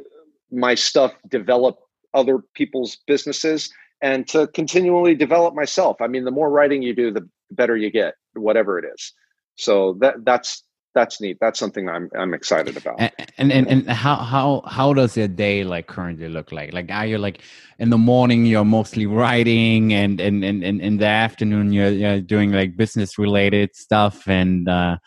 my 0.51 0.75
stuff 0.75 1.13
develop 1.29 1.79
other 2.13 2.39
people's 2.53 2.97
businesses 3.07 3.71
and 4.01 4.27
to 4.27 4.47
continually 4.47 5.15
develop 5.15 5.53
myself. 5.55 5.97
I 6.01 6.07
mean 6.07 6.25
the 6.25 6.31
more 6.31 6.49
writing 6.49 6.81
you 6.81 6.93
do 6.95 7.11
the 7.11 7.27
better 7.51 7.75
you 7.75 7.89
get 7.89 8.15
whatever 8.33 8.77
it 8.79 8.85
is. 8.93 9.13
So 9.57 9.97
that 10.01 10.25
that's 10.25 10.63
that's 10.95 11.21
neat. 11.21 11.37
That's 11.39 11.59
something 11.59 11.87
I'm 11.87 12.09
I'm 12.17 12.33
excited 12.33 12.77
about. 12.77 12.99
And 12.99 13.11
and, 13.37 13.51
and, 13.51 13.67
and 13.67 13.89
how 13.89 14.15
how 14.15 14.63
how 14.65 14.93
does 14.93 15.15
your 15.15 15.27
day 15.27 15.63
like 15.63 15.87
currently 15.87 16.29
look 16.29 16.51
like? 16.51 16.73
Like 16.73 16.89
are 16.89 17.05
you 17.05 17.17
like 17.17 17.41
in 17.77 17.89
the 17.89 17.97
morning 17.97 18.45
you're 18.45 18.65
mostly 18.65 19.05
writing 19.05 19.93
and 19.93 20.19
and 20.19 20.43
and, 20.43 20.63
and 20.63 20.81
in 20.81 20.97
the 20.97 21.05
afternoon 21.05 21.71
you're, 21.71 21.89
you're 21.89 22.21
doing 22.21 22.51
like 22.53 22.77
business 22.77 23.19
related 23.19 23.75
stuff 23.75 24.27
and 24.27 24.67
uh, 24.67 24.97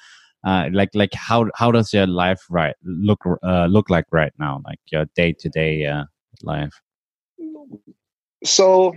uh, 0.47 0.69
like 0.73 0.91
like 0.95 1.15
how 1.15 1.47
how 1.57 1.73
does 1.73 1.93
your 1.93 2.07
life 2.07 2.43
right 2.51 2.77
look 2.85 3.21
uh, 3.43 3.67
look 3.67 3.91
like 3.91 4.05
right 4.13 4.33
now? 4.39 4.61
Like 4.65 4.79
your 4.93 5.07
day 5.17 5.33
to 5.33 5.49
day 5.49 5.91
life. 6.43 6.81
So 8.45 8.95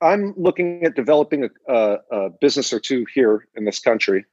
I'm 0.00 0.34
looking 0.36 0.84
at 0.84 0.94
developing 0.94 1.44
a, 1.44 1.72
a, 1.72 1.98
a 2.12 2.30
business 2.30 2.72
or 2.72 2.78
two 2.78 3.04
here 3.12 3.48
in 3.56 3.64
this 3.64 3.80
country 3.80 4.24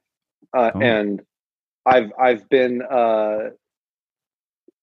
uh, 0.55 0.71
oh. 0.73 0.81
and 0.81 1.21
I've 1.85 2.11
I've 2.19 2.49
been 2.49 2.81
uh, 2.81 3.49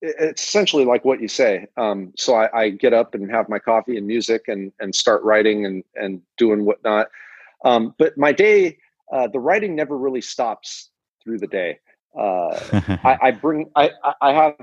it's 0.03 0.43
essentially 0.43 0.85
like 0.85 1.05
what 1.05 1.21
you 1.21 1.29
say. 1.29 1.67
Um, 1.77 2.13
so 2.17 2.35
I, 2.35 2.63
I, 2.63 2.71
get 2.71 2.93
up 2.93 3.15
and 3.15 3.31
have 3.31 3.49
my 3.49 3.61
coffee 3.61 3.97
and 3.97 4.07
music 4.07 4.49
and 4.49 4.73
and 4.81 4.95
start 4.95 5.23
writing 5.23 5.65
and 5.65 5.85
and 5.95 6.21
doing 6.37 6.65
whatnot. 6.65 7.09
Um, 7.65 7.95
but 7.99 8.19
my 8.19 8.33
day, 8.33 8.79
uh, 9.13 9.29
the 9.29 9.39
writing 9.39 9.77
never 9.77 9.97
really 9.97 10.21
stops 10.21 10.91
through 11.23 11.39
the 11.39 11.47
day. 11.47 11.79
Uh, 12.19 12.59
I, 13.05 13.19
I, 13.23 13.31
bring 13.31 13.71
I, 13.75 13.91
I 14.21 14.33
have 14.33 14.55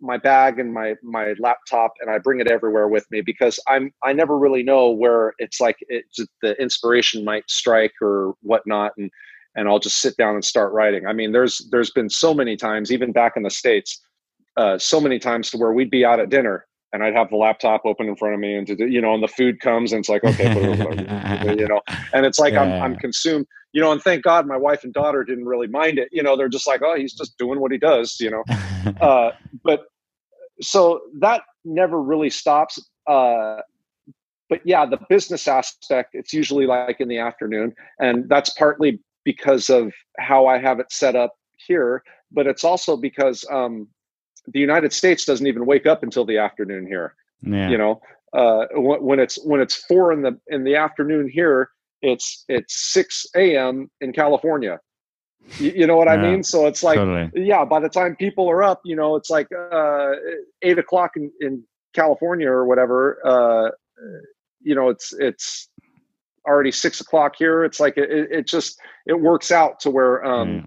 my 0.00 0.18
bag 0.18 0.60
and 0.60 0.72
my 0.72 0.94
my 1.02 1.34
laptop 1.40 1.94
and 2.00 2.10
I 2.10 2.18
bring 2.18 2.40
it 2.40 2.48
everywhere 2.48 2.86
with 2.86 3.10
me 3.10 3.22
because 3.22 3.58
I'm 3.66 3.92
I 4.04 4.12
never 4.12 4.38
really 4.38 4.62
know 4.62 4.90
where 4.90 5.34
it's 5.38 5.60
like 5.60 5.78
it's 5.88 6.20
the 6.42 6.60
inspiration 6.62 7.24
might 7.24 7.50
strike 7.50 7.94
or 8.00 8.34
whatnot 8.42 8.92
and 8.98 9.10
and 9.54 9.68
I'll 9.68 9.78
just 9.78 10.00
sit 10.00 10.16
down 10.16 10.34
and 10.34 10.44
start 10.44 10.72
writing. 10.72 11.06
I 11.06 11.12
mean, 11.12 11.32
there's 11.32 11.68
there's 11.70 11.90
been 11.90 12.08
so 12.08 12.34
many 12.34 12.56
times, 12.56 12.92
even 12.92 13.12
back 13.12 13.32
in 13.36 13.42
the 13.42 13.50
states, 13.50 14.00
uh, 14.56 14.78
so 14.78 15.00
many 15.00 15.18
times 15.18 15.50
to 15.50 15.58
where 15.58 15.72
we'd 15.72 15.90
be 15.90 16.04
out 16.04 16.20
at 16.20 16.30
dinner 16.30 16.66
and 16.92 17.02
I'd 17.02 17.14
have 17.14 17.30
the 17.30 17.36
laptop 17.36 17.82
open 17.84 18.06
in 18.06 18.16
front 18.16 18.34
of 18.34 18.40
me, 18.40 18.54
and 18.54 18.66
to, 18.66 18.90
you 18.90 19.00
know, 19.00 19.14
and 19.14 19.22
the 19.22 19.28
food 19.28 19.60
comes, 19.60 19.92
and 19.92 20.00
it's 20.00 20.08
like, 20.08 20.22
okay, 20.24 20.52
you 21.58 21.66
know, 21.66 21.80
and 22.12 22.26
it's 22.26 22.38
like 22.38 22.52
yeah. 22.52 22.62
I'm 22.62 22.82
I'm 22.82 22.96
consumed, 22.96 23.46
you 23.72 23.80
know, 23.80 23.92
and 23.92 24.02
thank 24.02 24.22
God 24.22 24.46
my 24.46 24.56
wife 24.56 24.84
and 24.84 24.92
daughter 24.92 25.24
didn't 25.24 25.46
really 25.46 25.66
mind 25.66 25.98
it, 25.98 26.08
you 26.12 26.22
know, 26.22 26.36
they're 26.36 26.48
just 26.48 26.66
like, 26.66 26.82
oh, 26.84 26.94
he's 26.96 27.14
just 27.14 27.36
doing 27.38 27.60
what 27.60 27.72
he 27.72 27.78
does, 27.78 28.18
you 28.20 28.30
know, 28.30 28.44
uh, 29.00 29.30
but 29.64 29.84
so 30.60 31.00
that 31.18 31.42
never 31.64 32.00
really 32.00 32.30
stops. 32.30 32.78
Uh, 33.06 33.56
but 34.48 34.60
yeah, 34.64 34.84
the 34.84 34.98
business 35.08 35.48
aspect, 35.48 36.10
it's 36.12 36.34
usually 36.34 36.66
like 36.66 37.00
in 37.00 37.08
the 37.08 37.18
afternoon, 37.18 37.74
and 37.98 38.28
that's 38.28 38.50
partly 38.50 39.00
because 39.24 39.70
of 39.70 39.92
how 40.18 40.46
I 40.46 40.58
have 40.58 40.80
it 40.80 40.92
set 40.92 41.16
up 41.16 41.34
here, 41.56 42.02
but 42.30 42.46
it's 42.46 42.64
also 42.64 42.96
because 42.96 43.44
um, 43.50 43.88
the 44.46 44.60
United 44.60 44.92
States 44.92 45.24
doesn't 45.24 45.46
even 45.46 45.66
wake 45.66 45.86
up 45.86 46.02
until 46.02 46.24
the 46.24 46.38
afternoon 46.38 46.86
here. 46.86 47.14
Yeah. 47.42 47.70
You 47.70 47.78
know, 47.78 48.00
uh, 48.32 48.66
when 48.74 49.18
it's 49.18 49.38
when 49.44 49.60
it's 49.60 49.74
four 49.74 50.12
in 50.12 50.22
the 50.22 50.38
in 50.48 50.64
the 50.64 50.76
afternoon 50.76 51.28
here, 51.28 51.70
it's 52.00 52.44
it's 52.48 52.92
six 52.92 53.26
a.m. 53.36 53.90
in 54.00 54.12
California. 54.12 54.80
You, 55.58 55.72
you 55.74 55.86
know 55.86 55.96
what 55.96 56.06
yeah, 56.06 56.14
I 56.14 56.30
mean? 56.30 56.42
So 56.44 56.66
it's 56.66 56.82
like, 56.82 56.96
totally. 56.96 57.30
yeah, 57.34 57.64
by 57.64 57.80
the 57.80 57.88
time 57.88 58.14
people 58.16 58.48
are 58.48 58.62
up, 58.62 58.80
you 58.84 58.94
know, 58.94 59.16
it's 59.16 59.28
like 59.28 59.48
uh, 59.52 60.12
eight 60.62 60.78
o'clock 60.78 61.12
in, 61.16 61.32
in 61.40 61.64
California 61.94 62.48
or 62.48 62.64
whatever. 62.64 63.18
Uh, 63.24 63.70
you 64.60 64.74
know, 64.74 64.88
it's 64.88 65.12
it's 65.18 65.68
already 66.46 66.72
six 66.72 67.00
o'clock 67.00 67.34
here. 67.38 67.64
It's 67.64 67.80
like 67.80 67.96
it, 67.96 68.10
it 68.10 68.46
just 68.46 68.80
it 69.06 69.20
works 69.20 69.50
out 69.50 69.80
to 69.80 69.90
where 69.90 70.24
um, 70.24 70.48
mm. 70.48 70.66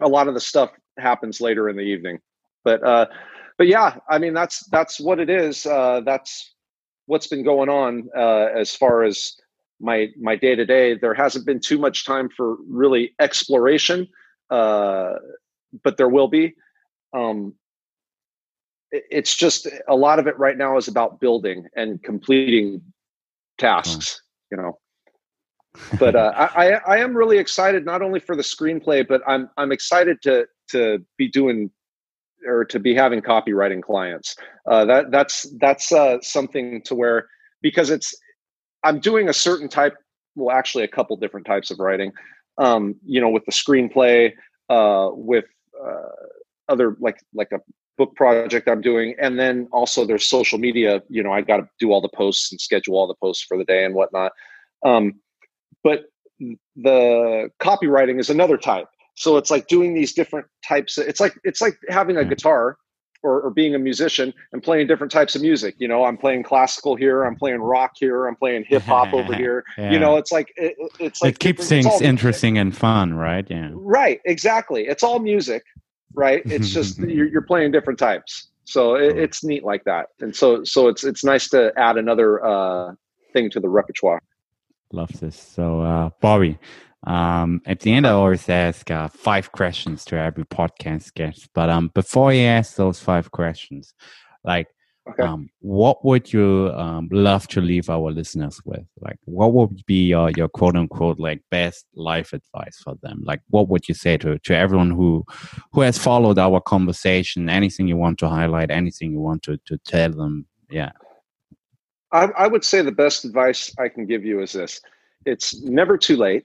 a 0.00 0.08
lot 0.08 0.28
of 0.28 0.34
the 0.34 0.40
stuff 0.40 0.70
happens 0.98 1.40
later 1.40 1.68
in 1.68 1.76
the 1.76 1.82
evening. 1.82 2.18
But 2.64 2.84
uh, 2.86 3.06
but 3.58 3.66
yeah, 3.66 3.96
I 4.08 4.18
mean 4.18 4.34
that's 4.34 4.66
that's 4.70 5.00
what 5.00 5.18
it 5.18 5.30
is. 5.30 5.66
Uh, 5.66 6.00
that's 6.04 6.54
what's 7.06 7.26
been 7.26 7.44
going 7.44 7.68
on 7.68 8.08
uh, 8.16 8.48
as 8.58 8.74
far 8.74 9.02
as 9.02 9.34
my 9.80 10.08
my 10.20 10.36
day 10.36 10.54
to 10.54 10.64
day. 10.64 10.96
There 10.96 11.14
hasn't 11.14 11.46
been 11.46 11.60
too 11.60 11.78
much 11.78 12.04
time 12.04 12.28
for 12.28 12.56
really 12.68 13.14
exploration, 13.20 14.08
uh, 14.50 15.14
but 15.82 15.96
there 15.96 16.08
will 16.08 16.28
be. 16.28 16.54
Um, 17.14 17.54
it's 18.90 19.34
just 19.34 19.66
a 19.88 19.96
lot 19.96 20.18
of 20.18 20.26
it 20.26 20.38
right 20.38 20.56
now 20.56 20.76
is 20.76 20.86
about 20.86 21.18
building 21.18 21.66
and 21.74 22.02
completing 22.02 22.82
tasks 23.58 24.20
you 24.52 24.56
know 24.56 24.78
but 25.98 26.14
uh, 26.14 26.32
I, 26.56 26.72
I 26.86 26.98
am 26.98 27.16
really 27.16 27.38
excited 27.38 27.84
not 27.84 28.02
only 28.02 28.20
for 28.20 28.36
the 28.36 28.42
screenplay, 28.42 29.06
but 29.06 29.22
I'm 29.26 29.50
I'm 29.56 29.72
excited 29.72 30.18
to 30.22 30.46
to 30.70 31.04
be 31.16 31.28
doing 31.28 31.70
or 32.46 32.64
to 32.64 32.78
be 32.78 32.94
having 32.94 33.20
copywriting 33.20 33.82
clients. 33.82 34.36
Uh, 34.66 34.84
that 34.84 35.10
that's 35.10 35.46
that's 35.60 35.92
uh, 35.92 36.18
something 36.20 36.82
to 36.82 36.94
where 36.94 37.28
because 37.60 37.90
it's 37.90 38.14
I'm 38.84 39.00
doing 39.00 39.28
a 39.28 39.32
certain 39.32 39.68
type. 39.68 39.94
Well, 40.34 40.56
actually, 40.56 40.84
a 40.84 40.88
couple 40.88 41.16
different 41.16 41.46
types 41.46 41.70
of 41.70 41.78
writing. 41.78 42.12
Um, 42.58 42.96
you 43.04 43.20
know, 43.20 43.30
with 43.30 43.44
the 43.46 43.52
screenplay, 43.52 44.32
uh, 44.68 45.10
with 45.12 45.44
uh, 45.82 46.08
other 46.68 46.96
like 47.00 47.18
like 47.34 47.52
a 47.52 47.60
book 47.98 48.14
project 48.16 48.68
I'm 48.68 48.80
doing, 48.80 49.14
and 49.20 49.38
then 49.38 49.68
also 49.72 50.04
there's 50.04 50.24
social 50.24 50.58
media. 50.58 51.02
You 51.08 51.22
know, 51.22 51.32
I 51.32 51.42
got 51.42 51.58
to 51.58 51.68
do 51.78 51.92
all 51.92 52.00
the 52.00 52.10
posts 52.14 52.52
and 52.52 52.60
schedule 52.60 52.96
all 52.96 53.06
the 53.06 53.14
posts 53.14 53.44
for 53.46 53.56
the 53.56 53.64
day 53.64 53.84
and 53.84 53.94
whatnot. 53.94 54.32
Um, 54.84 55.20
but 55.82 56.04
the 56.76 57.50
copywriting 57.60 58.18
is 58.18 58.30
another 58.30 58.56
type. 58.56 58.88
So 59.14 59.36
it's 59.36 59.50
like 59.50 59.68
doing 59.68 59.94
these 59.94 60.12
different 60.12 60.46
types. 60.66 60.98
Of, 60.98 61.06
it's 61.06 61.20
like 61.20 61.34
it's 61.44 61.60
like 61.60 61.76
having 61.88 62.16
a 62.16 62.24
guitar 62.24 62.76
or, 63.22 63.40
or, 63.42 63.50
being 63.50 63.74
a 63.74 63.78
musician 63.78 64.34
and 64.52 64.62
playing 64.62 64.88
different 64.88 65.12
types 65.12 65.36
of 65.36 65.42
music. 65.42 65.76
You 65.78 65.86
know, 65.86 66.04
I'm 66.04 66.16
playing 66.16 66.42
classical 66.42 66.96
here, 66.96 67.22
I'm 67.22 67.36
playing 67.36 67.60
rock 67.60 67.92
here, 67.94 68.26
I'm 68.26 68.34
playing 68.34 68.64
hip 68.66 68.82
hop 68.82 69.12
over 69.14 69.34
here. 69.34 69.64
yeah. 69.78 69.92
You 69.92 69.98
know, 69.98 70.16
it's 70.16 70.32
like 70.32 70.52
it, 70.56 70.74
it's 70.98 71.22
like 71.22 71.34
it 71.34 71.38
keeps 71.38 71.68
things 71.68 71.86
interesting 72.00 72.54
music. 72.54 72.66
and 72.66 72.76
fun, 72.76 73.14
right? 73.14 73.46
Yeah, 73.48 73.70
right. 73.74 74.20
Exactly. 74.24 74.86
It's 74.86 75.02
all 75.02 75.20
music, 75.20 75.62
right? 76.14 76.42
It's 76.46 76.70
just 76.74 76.98
you're, 76.98 77.28
you're, 77.28 77.42
playing 77.42 77.70
different 77.70 77.98
types, 77.98 78.48
so 78.64 78.96
it, 78.96 79.16
it's 79.16 79.44
neat 79.44 79.62
like 79.62 79.84
that. 79.84 80.06
And 80.20 80.34
so 80.34 80.64
so 80.64 80.88
it's 80.88 81.04
it's 81.04 81.22
nice 81.22 81.48
to 81.50 81.72
add 81.76 81.98
another 81.98 82.44
uh, 82.44 82.94
thing 83.32 83.50
to 83.50 83.60
the 83.60 83.68
repertoire. 83.68 84.20
Love 84.92 85.18
this. 85.20 85.36
So, 85.36 85.80
uh, 85.80 86.10
Bobby, 86.20 86.58
um, 87.06 87.62
at 87.66 87.80
the 87.80 87.92
end, 87.92 88.06
I 88.06 88.10
always 88.10 88.48
ask 88.48 88.90
uh, 88.90 89.08
five 89.08 89.50
questions 89.50 90.04
to 90.06 90.16
every 90.16 90.44
podcast 90.44 91.14
guest. 91.14 91.48
But 91.54 91.70
um, 91.70 91.90
before 91.94 92.32
you 92.32 92.44
ask 92.44 92.76
those 92.76 93.00
five 93.00 93.30
questions, 93.30 93.94
like, 94.44 94.68
okay. 95.08 95.22
um, 95.22 95.48
what 95.60 96.04
would 96.04 96.30
you 96.32 96.70
um, 96.76 97.08
love 97.10 97.48
to 97.48 97.62
leave 97.62 97.88
our 97.88 98.12
listeners 98.12 98.60
with? 98.66 98.84
Like, 99.00 99.16
what 99.24 99.54
would 99.54 99.82
be 99.86 100.08
your, 100.08 100.30
your 100.36 100.48
quote 100.48 100.76
unquote 100.76 101.18
like 101.18 101.42
best 101.50 101.86
life 101.94 102.34
advice 102.34 102.76
for 102.84 102.94
them? 103.02 103.22
Like, 103.24 103.40
what 103.48 103.68
would 103.68 103.88
you 103.88 103.94
say 103.94 104.18
to 104.18 104.38
to 104.38 104.54
everyone 104.54 104.90
who 104.90 105.24
who 105.72 105.80
has 105.80 105.98
followed 105.98 106.38
our 106.38 106.60
conversation? 106.60 107.48
Anything 107.48 107.88
you 107.88 107.96
want 107.96 108.18
to 108.18 108.28
highlight? 108.28 108.70
Anything 108.70 109.12
you 109.12 109.20
want 109.20 109.42
to 109.44 109.56
to 109.66 109.78
tell 109.78 110.10
them? 110.10 110.46
Yeah. 110.70 110.92
I, 112.12 112.24
I 112.38 112.48
would 112.48 112.64
say 112.64 112.82
the 112.82 112.92
best 112.92 113.24
advice 113.24 113.72
I 113.78 113.88
can 113.88 114.06
give 114.06 114.24
you 114.24 114.42
is 114.42 114.52
this: 114.54 114.80
it's 115.26 115.60
never 115.62 115.98
too 115.98 116.16
late 116.16 116.42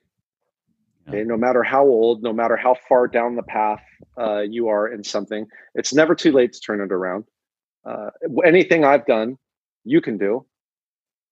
Okay, 1.09 1.23
no 1.23 1.37
matter 1.37 1.63
how 1.63 1.85
old, 1.85 2.23
no 2.23 2.33
matter 2.33 2.57
how 2.57 2.75
far 2.89 3.07
down 3.07 3.35
the 3.35 3.43
path 3.43 3.81
uh, 4.19 4.41
you 4.41 4.69
are 4.69 4.89
in 4.89 5.03
something, 5.03 5.47
it's 5.75 5.93
never 5.93 6.15
too 6.15 6.33
late 6.33 6.53
to 6.53 6.61
turn 6.61 6.81
it 6.81 6.91
around. 6.91 7.25
Uh, 7.85 8.11
anything 8.45 8.85
I've 8.85 9.05
done, 9.05 9.37
you 9.85 10.01
can 10.01 10.17
do. 10.17 10.45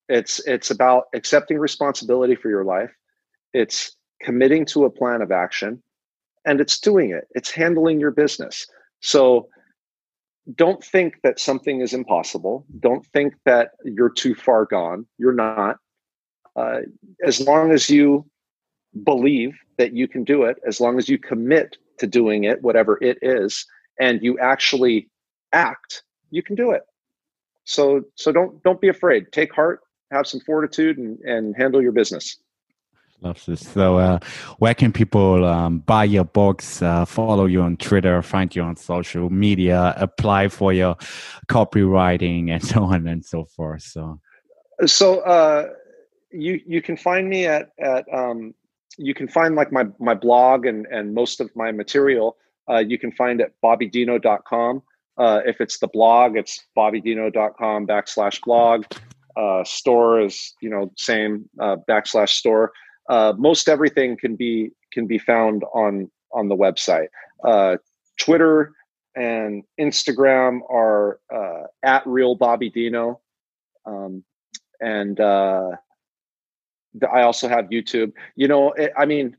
It's 0.10 0.40
it's 0.48 0.72
about 0.72 1.06
accepting 1.16 1.60
responsibility 1.60 2.36
for 2.36 2.50
your 2.50 2.66
life. 2.66 2.92
It's 3.54 3.96
committing 4.22 4.66
to 4.68 4.86
a 4.86 4.92
plan 4.92 5.22
of 5.22 5.32
action, 5.32 5.84
and 6.46 6.62
it's 6.62 6.80
doing 6.80 7.12
it. 7.12 7.28
It's 7.32 7.52
handling 7.52 8.00
your 8.00 8.12
business. 8.12 8.68
So 9.02 9.50
don't 10.54 10.84
think 10.84 11.22
that 11.24 11.40
something 11.40 11.82
is 11.82 11.94
impossible. 11.94 12.66
Don't 12.80 13.06
think 13.08 13.34
that 13.46 13.72
you're 13.84 14.10
too 14.12 14.36
far 14.36 14.66
gone. 14.66 15.06
You're 15.18 15.34
not. 15.34 15.78
Uh, 16.56 16.82
as 17.26 17.42
long 17.42 17.72
as 17.72 17.90
you 17.90 18.26
believe 19.04 19.58
that 19.78 19.94
you 19.94 20.08
can 20.08 20.24
do 20.24 20.44
it 20.44 20.58
as 20.66 20.80
long 20.80 20.98
as 20.98 21.10
you 21.10 21.18
commit 21.18 21.78
to 22.00 22.08
doing 22.08 22.46
it, 22.46 22.62
whatever 22.62 22.98
it 23.04 23.18
is, 23.22 23.66
and 24.00 24.22
you 24.22 24.40
actually 24.40 25.10
act, 25.52 26.04
you 26.30 26.42
can 26.42 26.56
do 26.56 26.72
it. 26.72 26.84
So 27.66 28.04
so 28.16 28.32
don't 28.32 28.62
don't 28.64 28.80
be 28.80 28.90
afraid. 28.90 29.32
Take 29.32 29.54
heart, 29.54 29.82
have 30.12 30.28
some 30.28 30.40
fortitude, 30.42 30.98
and, 30.98 31.20
and 31.22 31.56
handle 31.58 31.82
your 31.82 31.92
business. 31.92 32.38
Love 33.22 33.44
this. 33.46 33.62
So, 33.62 33.98
uh, 33.98 34.20
where 34.60 34.74
can 34.74 34.92
people 34.92 35.46
um, 35.46 35.80
buy 35.80 36.04
your 36.04 36.26
books, 36.26 36.82
uh, 36.82 37.06
follow 37.06 37.46
you 37.46 37.62
on 37.62 37.78
Twitter, 37.78 38.22
find 38.22 38.56
you 38.56 38.62
on 38.62 38.76
social 38.76 39.30
media, 39.30 39.94
apply 39.98 40.50
for 40.50 40.74
your 40.74 40.96
copywriting, 41.48 42.52
and 42.52 42.64
so 42.72 42.84
on 42.84 43.08
and 43.08 43.26
so 43.26 43.46
forth? 43.46 43.84
So, 43.84 44.20
so 44.86 45.22
uh, 45.22 45.70
you 46.32 46.60
you 46.66 46.82
can 46.82 46.98
find 46.98 47.30
me 47.30 47.46
at 47.46 47.72
at 47.80 48.06
um, 48.14 48.54
you 48.98 49.14
can 49.14 49.28
find 49.28 49.56
like 49.56 49.72
my 49.72 49.86
my 50.00 50.14
blog 50.14 50.66
and 50.66 50.86
and 50.92 51.14
most 51.14 51.40
of 51.40 51.50
my 51.56 51.72
material 51.72 52.38
uh, 52.70 52.80
you 52.80 52.98
can 52.98 53.12
find 53.12 53.42
at 53.42 53.52
bobbydino.com 53.64 54.82
uh, 55.18 55.42
if 55.46 55.62
it's 55.62 55.80
the 55.80 55.88
blog 55.88 56.38
it's 56.38 56.66
bobbydino.com 56.78 57.88
backslash 57.88 58.42
blog 58.42 58.86
uh, 59.38 59.64
store 59.64 60.22
is 60.22 60.54
you 60.62 60.70
know 60.70 60.92
same 60.98 61.50
uh, 61.60 61.78
backslash 61.88 62.30
store 62.30 62.72
uh, 63.10 63.34
most 63.38 63.70
everything 63.70 64.18
can 64.18 64.36
be 64.36 64.72
can 64.92 65.08
be 65.08 65.18
found 65.18 65.64
on 65.74 66.10
on 66.32 66.48
the 66.50 66.56
website 66.56 67.08
uh, 67.44 67.78
twitter 68.20 68.72
and 69.16 69.64
instagram 69.80 70.60
are 70.70 71.20
at 71.84 72.06
real 72.06 72.36
bobby 72.36 72.70
dino 72.70 73.20
um, 73.86 74.24
and 74.82 75.20
I 77.12 77.24
also 77.24 77.48
have 77.48 77.66
YouTube. 77.66 78.14
You 78.36 78.48
know, 78.48 78.72
it, 78.74 78.92
I 78.98 79.06
mean, 79.06 79.36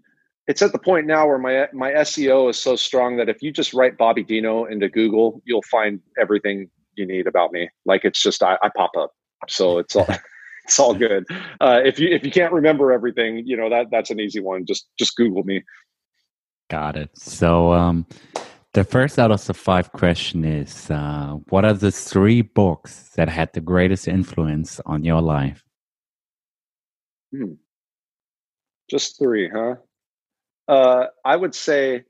it's 0.46 0.62
at 0.62 0.72
the 0.72 0.78
point 0.78 1.06
now 1.06 1.26
where 1.26 1.38
my 1.38 1.68
my 1.72 1.92
SEO 1.92 2.50
is 2.50 2.58
so 2.58 2.76
strong 2.76 3.16
that 3.16 3.28
if 3.28 3.42
you 3.42 3.52
just 3.52 3.74
write 3.74 3.98
Bobby 3.98 4.22
Dino 4.22 4.64
into 4.64 4.88
Google, 4.88 5.42
you'll 5.44 5.62
find 5.62 6.00
everything 6.20 6.70
you 6.94 7.06
need 7.06 7.26
about 7.26 7.52
me. 7.52 7.68
Like 7.84 8.04
it's 8.04 8.22
just 8.22 8.42
I, 8.42 8.56
I 8.62 8.70
pop 8.76 8.92
up, 8.96 9.12
so 9.48 9.78
it's 9.78 9.96
all 9.96 10.06
it's 10.66 10.80
all 10.80 10.94
good. 10.94 11.24
Uh, 11.60 11.80
if 11.84 11.98
you 11.98 12.08
if 12.08 12.24
you 12.24 12.30
can't 12.30 12.52
remember 12.52 12.90
everything, 12.90 13.46
you 13.46 13.56
know 13.56 13.70
that 13.70 13.86
that's 13.90 14.10
an 14.10 14.18
easy 14.18 14.40
one. 14.40 14.66
Just 14.66 14.88
just 14.98 15.16
Google 15.16 15.44
me. 15.44 15.62
Got 16.68 16.96
it. 16.96 17.10
So 17.16 17.72
um, 17.72 18.04
the 18.72 18.82
first 18.82 19.18
out 19.18 19.30
of 19.30 19.44
the 19.46 19.54
five 19.54 19.92
question 19.92 20.44
is: 20.44 20.90
uh, 20.90 21.36
What 21.50 21.64
are 21.64 21.72
the 21.72 21.92
three 21.92 22.42
books 22.42 23.10
that 23.16 23.28
had 23.28 23.52
the 23.52 23.60
greatest 23.60 24.08
influence 24.08 24.80
on 24.86 25.04
your 25.04 25.22
life? 25.22 25.62
Hmm. 27.32 27.54
Just 28.90 29.18
three, 29.18 29.48
huh? 29.48 29.76
Uh, 30.68 31.06
I 31.24 31.36
would 31.36 31.54
say, 31.54 32.02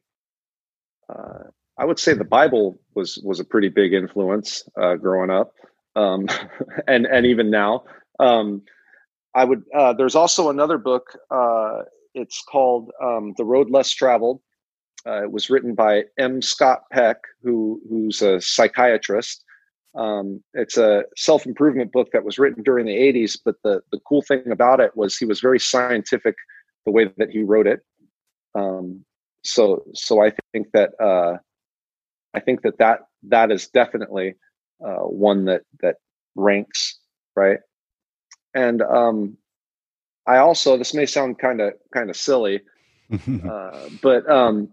uh, 1.10 1.50
I 1.78 1.84
would 1.84 1.98
say 1.98 2.14
the 2.14 2.24
Bible 2.24 2.80
was 2.94 3.18
was 3.18 3.38
a 3.38 3.44
pretty 3.44 3.68
big 3.68 3.92
influence 3.92 4.64
uh, 4.80 4.94
growing 4.94 5.30
up, 5.30 5.52
um, 5.94 6.26
and 6.88 7.04
and 7.04 7.26
even 7.26 7.50
now. 7.50 7.84
Um, 8.20 8.62
I 9.34 9.44
would. 9.44 9.64
Uh, 9.74 9.92
there's 9.92 10.14
also 10.14 10.50
another 10.50 10.78
book. 10.78 11.18
Uh, 11.30 11.82
it's 12.14 12.42
called 12.42 12.90
um, 13.02 13.34
"The 13.36 13.44
Road 13.44 13.70
Less 13.70 13.90
Traveled." 13.90 14.40
Uh, 15.06 15.22
it 15.22 15.30
was 15.30 15.50
written 15.50 15.74
by 15.74 16.04
M. 16.18 16.42
Scott 16.42 16.82
Peck, 16.92 17.18
who 17.42 17.80
who's 17.88 18.22
a 18.22 18.40
psychiatrist, 18.40 19.44
um, 19.96 20.42
it's 20.52 20.76
a 20.76 21.04
self 21.16 21.46
improvement 21.46 21.90
book 21.90 22.08
that 22.12 22.24
was 22.24 22.38
written 22.38 22.62
during 22.62 22.86
the 22.86 22.92
80s, 22.96 23.38
but 23.42 23.56
the, 23.64 23.80
the 23.92 24.00
cool 24.06 24.22
thing 24.22 24.50
about 24.50 24.78
it 24.78 24.94
was 24.94 25.16
he 25.16 25.24
was 25.24 25.40
very 25.40 25.58
scientific 25.58 26.34
the 26.84 26.92
way 26.92 27.10
that 27.16 27.30
he 27.30 27.42
wrote 27.42 27.66
it. 27.66 27.80
Um, 28.54 29.04
so 29.42 29.84
so 29.94 30.22
I 30.22 30.32
think 30.52 30.68
that 30.72 30.90
uh, 31.00 31.38
I 32.34 32.40
think 32.40 32.62
that 32.62 32.78
that 32.78 33.00
that 33.28 33.50
is 33.50 33.68
definitely 33.68 34.34
uh, 34.86 35.04
one 35.04 35.46
that 35.46 35.62
that 35.80 35.96
ranks 36.34 36.98
right. 37.34 37.58
And 38.56 38.80
um, 38.80 39.36
I 40.26 40.38
also 40.38 40.78
this 40.78 40.94
may 40.94 41.04
sound 41.04 41.38
kind 41.38 41.60
of 41.60 41.74
kind 41.92 42.08
of 42.08 42.16
silly, 42.16 42.62
uh, 43.12 43.88
but 44.02 44.28
um, 44.28 44.70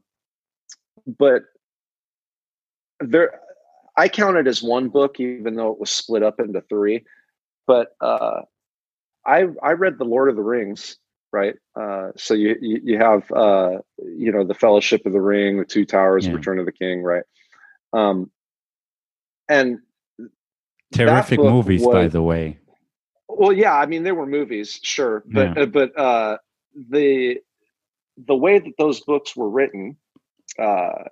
but 1.19 1.43
there 3.01 3.41
I 3.97 4.07
count 4.07 4.37
it 4.37 4.47
as 4.47 4.63
one 4.63 4.87
book, 4.87 5.19
even 5.19 5.55
though 5.55 5.71
it 5.71 5.79
was 5.79 5.91
split 5.91 6.23
up 6.23 6.39
into 6.39 6.61
three. 6.61 7.03
But 7.67 7.89
uh, 7.99 8.43
I 9.25 9.47
I 9.61 9.71
read 9.73 9.97
the 9.97 10.05
Lord 10.05 10.29
of 10.29 10.37
the 10.37 10.43
Rings, 10.43 10.97
right? 11.33 11.55
Uh, 11.75 12.11
so 12.15 12.35
you, 12.35 12.55
you, 12.61 12.79
you 12.83 12.97
have 12.97 13.29
uh, 13.31 13.79
you 13.97 14.31
know 14.31 14.45
the 14.45 14.53
Fellowship 14.53 15.05
of 15.05 15.11
the 15.11 15.19
Ring, 15.19 15.59
the 15.59 15.65
Two 15.65 15.85
Towers, 15.85 16.25
yeah. 16.25 16.31
Return 16.31 16.57
of 16.57 16.65
the 16.65 16.71
King, 16.71 17.03
right? 17.03 17.23
Um, 17.91 18.31
and 19.49 19.79
terrific 20.93 21.39
movies, 21.39 21.81
was, 21.81 21.93
by 21.93 22.07
the 22.07 22.21
way. 22.21 22.59
Well, 23.27 23.53
yeah, 23.53 23.75
I 23.75 23.85
mean 23.85 24.03
there 24.03 24.15
were 24.15 24.25
movies, 24.25 24.79
sure, 24.83 25.23
but 25.25 25.55
yeah. 25.55 25.63
Uh, 25.63 25.65
but 25.65 25.97
uh, 25.97 26.37
the 26.89 27.39
the 28.27 28.35
way 28.35 28.59
that 28.59 28.73
those 28.77 28.99
books 29.01 29.35
were 29.35 29.49
written, 29.49 29.97
uh, 30.59 31.05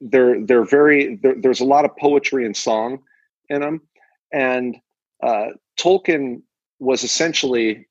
they're 0.00 0.44
they're 0.44 0.64
very 0.64 1.16
they're, 1.16 1.34
there's 1.40 1.60
a 1.60 1.64
lot 1.64 1.84
of 1.84 1.96
poetry 1.96 2.44
and 2.44 2.56
song 2.56 3.00
in 3.48 3.60
them 3.60 3.80
and 4.32 4.76
uh, 5.22 5.48
tolkien 5.78 6.42
was 6.78 7.04
essentially 7.04 7.86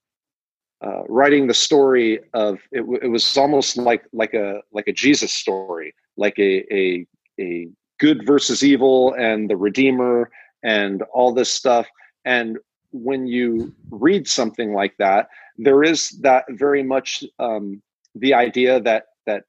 uh, 0.86 1.04
writing 1.08 1.48
the 1.48 1.54
story 1.54 2.20
of 2.34 2.60
it, 2.72 2.82
it 3.02 3.08
was 3.08 3.38
almost 3.38 3.78
like 3.78 4.04
like 4.14 4.34
a 4.34 4.62
like 4.72 4.88
a 4.88 4.94
jesus 4.94 5.32
story 5.32 5.94
like 6.18 6.38
a 6.38 6.74
a, 6.74 7.06
a 7.40 7.68
good 8.00 8.26
versus 8.26 8.64
evil 8.64 9.14
and 9.14 9.50
the 9.50 9.58
redeemer 9.58 10.30
and 10.64 11.02
all 11.14 11.34
this 11.34 11.52
stuff 11.52 11.88
and 12.26 12.58
when 13.04 13.28
you 13.28 13.74
read 13.90 14.28
something 14.28 14.74
like 14.74 14.96
that 14.98 15.28
there 15.58 15.84
is 15.84 16.10
that 16.22 16.46
very 16.50 16.84
much 16.84 17.24
um, 17.40 17.82
the 18.14 18.34
idea 18.34 18.80
that 18.80 19.06
that 19.26 19.44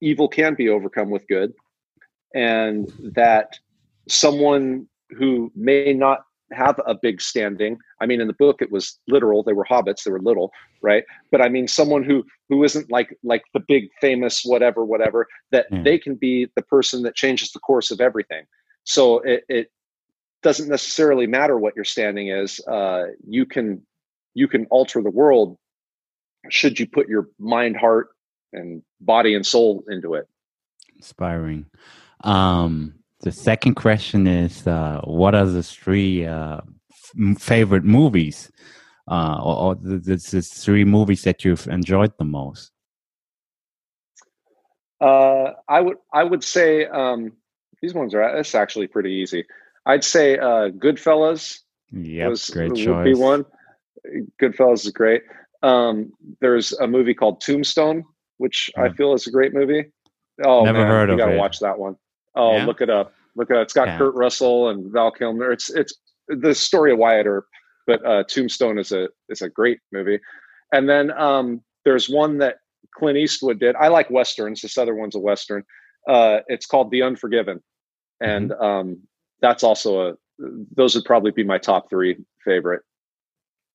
evil 0.00 0.28
can 0.28 0.54
be 0.54 0.68
overcome 0.68 1.10
with 1.10 1.26
good 1.28 1.52
and 2.34 2.92
that 3.14 3.58
someone 4.08 4.86
who 5.10 5.50
may 5.54 5.92
not 5.92 6.20
have 6.52 6.80
a 6.86 6.94
big 6.94 7.20
standing. 7.20 7.76
I 8.00 8.06
mean, 8.06 8.20
in 8.20 8.28
the 8.28 8.34
book, 8.34 8.62
it 8.62 8.70
was 8.70 8.98
literal. 9.08 9.42
They 9.42 9.52
were 9.52 9.64
hobbits. 9.64 10.04
They 10.04 10.12
were 10.12 10.20
little, 10.20 10.52
right? 10.80 11.02
But 11.32 11.40
I 11.42 11.48
mean, 11.48 11.66
someone 11.66 12.04
who 12.04 12.24
who 12.48 12.62
isn't 12.62 12.90
like 12.90 13.16
like 13.24 13.42
the 13.52 13.60
big 13.66 13.88
famous 14.00 14.42
whatever 14.44 14.84
whatever 14.84 15.26
that 15.50 15.70
mm. 15.70 15.82
they 15.84 15.98
can 15.98 16.14
be 16.14 16.48
the 16.54 16.62
person 16.62 17.02
that 17.02 17.14
changes 17.14 17.50
the 17.50 17.58
course 17.60 17.90
of 17.90 18.00
everything. 18.00 18.44
So 18.84 19.18
it, 19.20 19.44
it 19.48 19.70
doesn't 20.42 20.68
necessarily 20.68 21.26
matter 21.26 21.58
what 21.58 21.74
your 21.76 21.84
standing 21.84 22.28
is. 22.28 22.60
Uh, 22.66 23.06
you 23.26 23.46
can 23.46 23.82
you 24.34 24.48
can 24.48 24.66
alter 24.66 25.02
the 25.02 25.10
world 25.10 25.56
should 26.50 26.78
you 26.78 26.86
put 26.86 27.08
your 27.08 27.28
mind, 27.38 27.76
heart, 27.76 28.08
and 28.52 28.82
body 29.00 29.34
and 29.34 29.44
soul 29.44 29.84
into 29.88 30.14
it. 30.14 30.28
Inspiring. 30.94 31.66
Um, 32.22 32.94
the 33.20 33.32
second 33.32 33.74
question 33.74 34.26
is 34.26 34.66
uh, 34.66 35.00
what 35.04 35.34
are 35.34 35.46
the 35.46 35.62
three 35.62 36.26
uh, 36.26 36.60
f- 36.90 37.38
favorite 37.38 37.84
movies 37.84 38.50
uh, 39.08 39.40
or, 39.42 39.56
or 39.56 39.74
the, 39.76 39.98
the, 39.98 40.16
the, 40.16 40.42
three 40.42 40.84
movies 40.84 41.22
that 41.22 41.44
you've 41.44 41.66
enjoyed 41.68 42.12
the 42.18 42.24
most 42.24 42.72
uh, 45.00 45.50
i 45.68 45.80
would 45.80 45.96
i 46.12 46.24
would 46.24 46.42
say 46.42 46.86
um, 46.86 47.32
these 47.80 47.94
ones 47.94 48.14
are 48.14 48.36
it's 48.36 48.54
actually 48.54 48.86
pretty 48.86 49.12
easy 49.12 49.44
i'd 49.86 50.04
say 50.04 50.38
uh, 50.38 50.68
goodfellas 50.70 51.60
yeah 51.92 52.32
great 52.52 52.74
choice 52.74 53.04
be 53.04 53.14
one 53.14 53.44
goodfellas 54.40 54.84
is 54.84 54.90
great 54.90 55.22
um, 55.62 56.12
there's 56.40 56.72
a 56.74 56.86
movie 56.86 57.14
called 57.14 57.40
tombstone 57.40 58.04
which 58.38 58.70
i 58.76 58.88
feel 58.90 59.14
is 59.14 59.26
a 59.26 59.30
great 59.30 59.54
movie 59.54 59.84
oh 60.44 60.64
never 60.64 60.80
man, 60.80 60.88
heard 60.88 61.08
you 61.08 61.14
of 61.14 61.18
gotta 61.18 61.34
it 61.34 61.38
watch 61.38 61.58
that 61.60 61.78
one 61.78 61.96
Oh, 62.36 62.56
yeah. 62.56 62.66
look 62.66 62.80
it 62.80 62.90
up. 62.90 63.14
Look 63.34 63.50
at 63.50 63.56
it. 63.56 63.62
It's 63.62 63.72
got 63.72 63.88
yeah. 63.88 63.98
Kurt 63.98 64.14
Russell 64.14 64.68
and 64.68 64.92
Val 64.92 65.10
Kilmer. 65.10 65.50
It's 65.50 65.70
it's 65.70 65.94
the 66.28 66.54
story 66.54 66.92
of 66.92 66.98
Wyatt 66.98 67.26
Earp, 67.26 67.46
but 67.86 68.04
uh, 68.06 68.24
Tombstone 68.24 68.78
is 68.78 68.92
a 68.92 69.08
is 69.28 69.42
a 69.42 69.48
great 69.48 69.78
movie. 69.92 70.20
And 70.72 70.88
then 70.88 71.10
um, 71.12 71.62
there's 71.84 72.08
one 72.08 72.38
that 72.38 72.56
Clint 72.94 73.18
Eastwood 73.18 73.58
did. 73.58 73.74
I 73.76 73.88
like 73.88 74.10
westerns. 74.10 74.60
This 74.60 74.78
other 74.78 74.94
one's 74.94 75.14
a 75.16 75.18
western. 75.18 75.64
Uh, 76.08 76.38
it's 76.48 76.66
called 76.66 76.90
The 76.90 77.02
Unforgiven, 77.02 77.62
and 78.20 78.50
mm-hmm. 78.50 78.62
um, 78.62 78.98
that's 79.40 79.62
also 79.62 80.08
a. 80.08 80.14
Those 80.76 80.94
would 80.94 81.04
probably 81.04 81.30
be 81.30 81.44
my 81.44 81.58
top 81.58 81.88
three 81.88 82.18
favorite. 82.44 82.82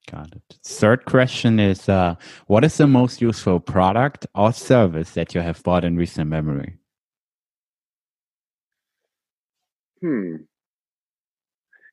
Got 0.09 0.35
it. 0.35 0.41
Third 0.63 1.05
question 1.05 1.59
is: 1.59 1.89
uh, 1.89 2.15
What 2.47 2.63
is 2.63 2.77
the 2.77 2.87
most 2.87 3.21
useful 3.21 3.59
product 3.59 4.27
or 4.35 4.53
service 4.53 5.11
that 5.11 5.33
you 5.33 5.41
have 5.41 5.61
bought 5.63 5.83
in 5.83 5.97
recent 5.97 6.29
memory? 6.29 6.77
Hmm. 10.01 10.37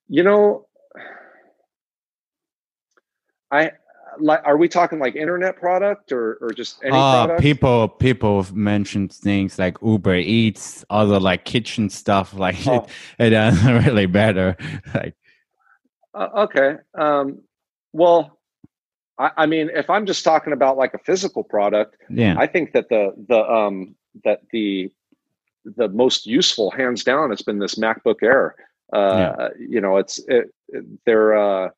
You 0.08 0.22
know, 0.22 0.66
I 3.50 3.72
like. 4.20 4.40
Are 4.44 4.56
we 4.56 4.68
talking 4.68 4.98
like 4.98 5.16
internet 5.16 5.56
product 5.56 6.12
or 6.12 6.38
or 6.40 6.50
just 6.50 6.82
any 6.82 6.92
uh, 6.92 7.26
product? 7.26 7.40
People 7.40 7.88
people 7.88 8.46
mentioned 8.52 9.12
things 9.12 9.58
like 9.58 9.76
Uber 9.82 10.16
Eats, 10.16 10.84
other 10.90 11.20
like 11.20 11.44
kitchen 11.44 11.90
stuff. 11.90 12.34
Like 12.38 12.66
oh. 12.66 12.74
it, 12.84 12.88
it 13.26 13.30
doesn't 13.30 13.84
really 13.86 14.06
matter. 14.06 14.56
like. 14.94 15.14
Uh, 16.14 16.28
okay. 16.36 16.76
Um, 16.94 17.42
well, 17.92 18.38
I, 19.18 19.30
I 19.38 19.46
mean, 19.46 19.70
if 19.74 19.90
I'm 19.90 20.06
just 20.06 20.24
talking 20.24 20.52
about 20.52 20.76
like 20.76 20.94
a 20.94 20.98
physical 20.98 21.42
product, 21.42 21.96
yeah, 22.08 22.36
I 22.38 22.46
think 22.46 22.72
that 22.72 22.88
the 22.88 23.12
the 23.28 23.40
um 23.40 23.94
that 24.24 24.40
the 24.52 24.90
the 25.64 25.88
most 25.88 26.26
useful, 26.26 26.70
hands 26.70 27.04
down, 27.04 27.30
has 27.30 27.42
been 27.42 27.58
this 27.58 27.74
MacBook 27.74 28.22
Air. 28.22 28.54
Uh, 28.92 29.36
yeah. 29.38 29.48
You 29.58 29.80
know, 29.80 29.96
it's 29.96 30.18
it, 30.28 30.52
they're. 31.04 31.36
Uh, 31.36 31.70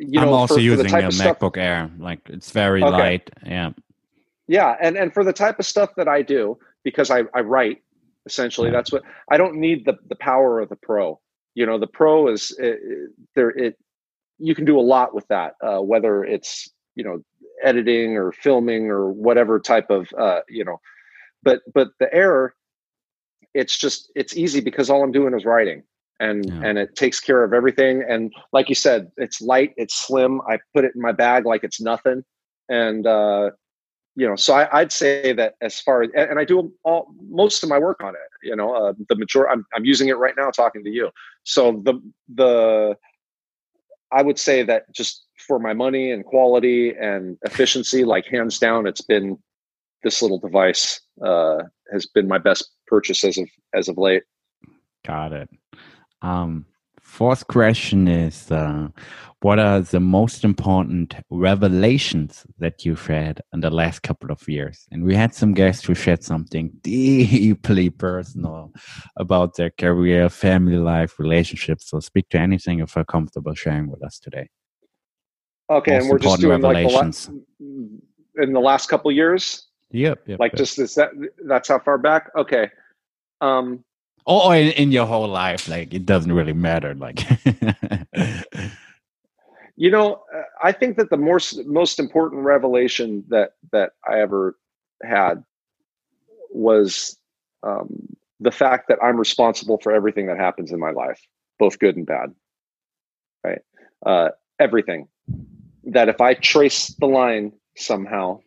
you 0.00 0.20
I'm 0.20 0.28
also 0.28 0.54
for, 0.54 0.60
using 0.60 0.88
for 0.88 0.98
a 0.98 1.02
MacBook 1.02 1.56
Air. 1.56 1.90
Like 1.98 2.20
it's 2.28 2.50
very 2.50 2.82
okay. 2.82 2.90
light. 2.90 3.30
Yeah. 3.44 3.70
Yeah, 4.48 4.76
and 4.80 4.96
and 4.96 5.14
for 5.14 5.22
the 5.22 5.32
type 5.32 5.60
of 5.60 5.66
stuff 5.66 5.90
that 5.96 6.08
I 6.08 6.22
do, 6.22 6.58
because 6.82 7.10
I 7.10 7.22
I 7.34 7.40
write 7.40 7.82
essentially, 8.26 8.68
yeah. 8.68 8.72
that's 8.72 8.90
what 8.90 9.02
I 9.30 9.36
don't 9.36 9.56
need 9.56 9.84
the 9.84 9.96
the 10.08 10.16
power 10.16 10.60
of 10.60 10.68
the 10.68 10.76
Pro. 10.76 11.20
You 11.54 11.66
know, 11.66 11.78
the 11.78 11.86
Pro 11.86 12.28
is 12.28 12.50
it, 12.58 12.80
there. 13.36 13.50
It 13.50 13.78
you 14.38 14.54
can 14.54 14.64
do 14.64 14.78
a 14.78 14.82
lot 14.82 15.14
with 15.14 15.28
that, 15.28 15.54
uh, 15.62 15.78
whether 15.78 16.24
it's 16.24 16.68
you 16.96 17.04
know 17.04 17.22
editing 17.62 18.16
or 18.16 18.32
filming 18.32 18.90
or 18.90 19.10
whatever 19.12 19.60
type 19.60 19.90
of 19.90 20.08
uh, 20.18 20.40
you 20.48 20.64
know 20.64 20.80
but 21.42 21.60
but 21.72 21.88
the 22.00 22.12
Air 22.12 22.54
it's 23.54 23.76
just 23.76 24.10
it's 24.14 24.36
easy 24.36 24.60
because 24.60 24.90
all 24.90 25.02
i'm 25.02 25.12
doing 25.12 25.34
is 25.34 25.44
writing 25.44 25.82
and 26.20 26.46
yeah. 26.46 26.60
and 26.64 26.78
it 26.78 26.94
takes 26.94 27.18
care 27.18 27.42
of 27.42 27.52
everything 27.52 28.04
and 28.08 28.32
like 28.52 28.68
you 28.68 28.74
said 28.74 29.10
it's 29.16 29.40
light 29.40 29.72
it's 29.76 30.06
slim 30.06 30.40
i 30.48 30.58
put 30.74 30.84
it 30.84 30.92
in 30.94 31.00
my 31.00 31.12
bag 31.12 31.46
like 31.46 31.64
it's 31.64 31.80
nothing 31.80 32.22
and 32.68 33.06
uh 33.06 33.50
you 34.16 34.28
know 34.28 34.36
so 34.36 34.54
I, 34.54 34.82
would 34.82 34.92
say 34.92 35.32
that 35.32 35.54
as 35.60 35.80
far 35.80 36.02
as 36.02 36.10
and 36.14 36.38
i 36.38 36.44
do 36.44 36.72
all 36.84 37.08
most 37.28 37.62
of 37.62 37.68
my 37.68 37.78
work 37.78 38.02
on 38.02 38.14
it 38.14 38.30
you 38.42 38.54
know 38.54 38.74
uh, 38.74 38.92
the 39.08 39.16
majority 39.16 39.52
I'm, 39.52 39.64
I'm 39.74 39.84
using 39.84 40.08
it 40.08 40.18
right 40.18 40.34
now 40.36 40.50
talking 40.50 40.84
to 40.84 40.90
you 40.90 41.10
so 41.44 41.80
the 41.84 41.94
the 42.34 42.96
i 44.12 44.22
would 44.22 44.38
say 44.38 44.62
that 44.62 44.92
just 44.94 45.26
for 45.46 45.58
my 45.58 45.72
money 45.72 46.12
and 46.12 46.24
quality 46.24 46.94
and 47.00 47.38
efficiency 47.42 48.04
like 48.04 48.26
hands 48.26 48.58
down 48.58 48.86
it's 48.86 49.00
been 49.00 49.38
this 50.02 50.22
little 50.22 50.38
device 50.38 51.00
uh, 51.24 51.58
has 51.92 52.06
been 52.06 52.28
my 52.28 52.38
best 52.38 52.70
purchase 52.86 53.24
as 53.24 53.38
of 53.38 53.48
as 53.74 53.88
of 53.88 53.98
late. 53.98 54.22
Got 55.06 55.32
it. 55.32 55.50
Um, 56.22 56.66
fourth 57.00 57.46
question 57.46 58.08
is: 58.08 58.50
uh, 58.50 58.88
What 59.40 59.58
are 59.58 59.80
the 59.80 60.00
most 60.00 60.44
important 60.44 61.14
revelations 61.30 62.46
that 62.58 62.84
you've 62.84 63.06
had 63.06 63.42
in 63.52 63.60
the 63.60 63.70
last 63.70 64.02
couple 64.02 64.30
of 64.30 64.48
years? 64.48 64.86
And 64.90 65.04
we 65.04 65.14
had 65.14 65.34
some 65.34 65.54
guests 65.54 65.84
who 65.84 65.94
shared 65.94 66.22
something 66.22 66.72
deeply 66.82 67.90
personal 67.90 68.72
about 69.16 69.56
their 69.56 69.70
career, 69.70 70.28
family 70.28 70.78
life, 70.78 71.18
relationships. 71.18 71.90
So, 71.90 72.00
speak 72.00 72.28
to 72.30 72.38
anything 72.38 72.80
if 72.80 72.94
you're 72.96 73.04
comfortable 73.04 73.54
sharing 73.54 73.90
with 73.90 74.02
us 74.04 74.18
today. 74.18 74.48
Okay, 75.70 75.92
most 75.92 76.02
and 76.02 76.10
we're 76.10 76.18
just 76.18 76.40
doing 76.40 76.60
like 76.60 76.88
the 76.88 76.94
last, 76.94 77.30
in 77.58 78.52
the 78.52 78.60
last 78.60 78.88
couple 78.88 79.12
years. 79.12 79.66
Yep. 79.92 80.22
yep 80.26 80.38
like 80.38 80.52
yep. 80.52 80.58
just 80.58 80.78
is 80.78 80.94
that 80.94 81.10
that's 81.46 81.68
how 81.68 81.78
far 81.78 81.98
back? 81.98 82.30
Okay. 82.36 82.70
Um 83.40 83.84
or 84.26 84.54
in, 84.54 84.68
in 84.72 84.92
your 84.92 85.06
whole 85.06 85.28
life, 85.28 85.68
like 85.68 85.94
it 85.94 86.06
doesn't 86.06 86.32
really 86.32 86.52
matter. 86.52 86.94
Like 86.94 87.20
you 89.76 89.90
know, 89.90 90.22
uh, 90.34 90.42
I 90.62 90.72
think 90.72 90.96
that 90.98 91.10
the 91.10 91.16
most 91.16 91.64
most 91.66 91.98
important 91.98 92.44
revelation 92.44 93.24
that 93.28 93.54
that 93.72 93.92
I 94.06 94.20
ever 94.20 94.56
had 95.02 95.42
was 96.50 97.16
um, 97.62 98.16
the 98.40 98.50
fact 98.50 98.88
that 98.88 98.98
I'm 99.02 99.16
responsible 99.16 99.78
for 99.78 99.92
everything 99.92 100.26
that 100.26 100.36
happens 100.36 100.72
in 100.72 100.78
my 100.78 100.90
life, 100.90 101.20
both 101.58 101.78
good 101.78 101.96
and 101.96 102.06
bad. 102.06 102.34
Right, 103.44 103.62
uh, 104.04 104.28
everything. 104.58 105.08
That 105.84 106.10
if 106.10 106.20
I 106.20 106.34
trace 106.34 106.88
the 106.98 107.06
line 107.06 107.52
somehow, 107.76 108.40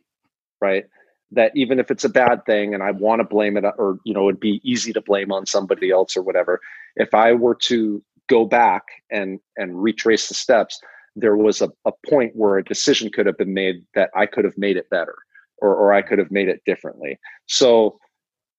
right, 0.62 0.86
that 1.34 1.52
even 1.56 1.80
if 1.80 1.92
it's 1.92 2.04
a 2.04 2.10
bad 2.10 2.46
thing 2.46 2.74
and 2.74 2.84
I 2.84 2.92
want 2.92 3.20
to 3.20 3.24
blame 3.26 3.58
it 3.58 3.66
or 3.78 4.00
you 4.04 4.14
know 4.14 4.30
it'd 4.30 4.40
be 4.40 4.62
easy 4.64 4.94
to 4.94 5.02
blame 5.02 5.32
on 5.32 5.46
somebody 5.46 5.92
else 5.92 6.16
or 6.16 6.22
whatever 6.22 6.62
if 6.96 7.14
I 7.14 7.34
were 7.34 7.56
to 7.64 8.04
go 8.30 8.46
back 8.46 8.84
and 9.12 9.40
and 9.58 9.82
retrace 9.82 10.28
the 10.28 10.34
steps 10.34 10.80
there 11.16 11.36
was 11.36 11.62
a, 11.62 11.70
a 11.86 11.92
point 12.10 12.36
where 12.36 12.58
a 12.58 12.64
decision 12.64 13.12
could 13.12 13.26
have 13.26 13.38
been 13.38 13.54
made 13.54 13.86
that 13.94 14.10
I 14.16 14.26
could 14.26 14.46
have 14.46 14.58
made 14.58 14.78
it 14.78 14.90
better 14.90 15.16
or 15.58 15.76
or 15.76 15.94
I 15.94 16.02
could 16.02 16.20
have 16.20 16.32
made 16.32 16.48
it 16.48 16.62
differently. 16.66 17.20
So 17.46 18.00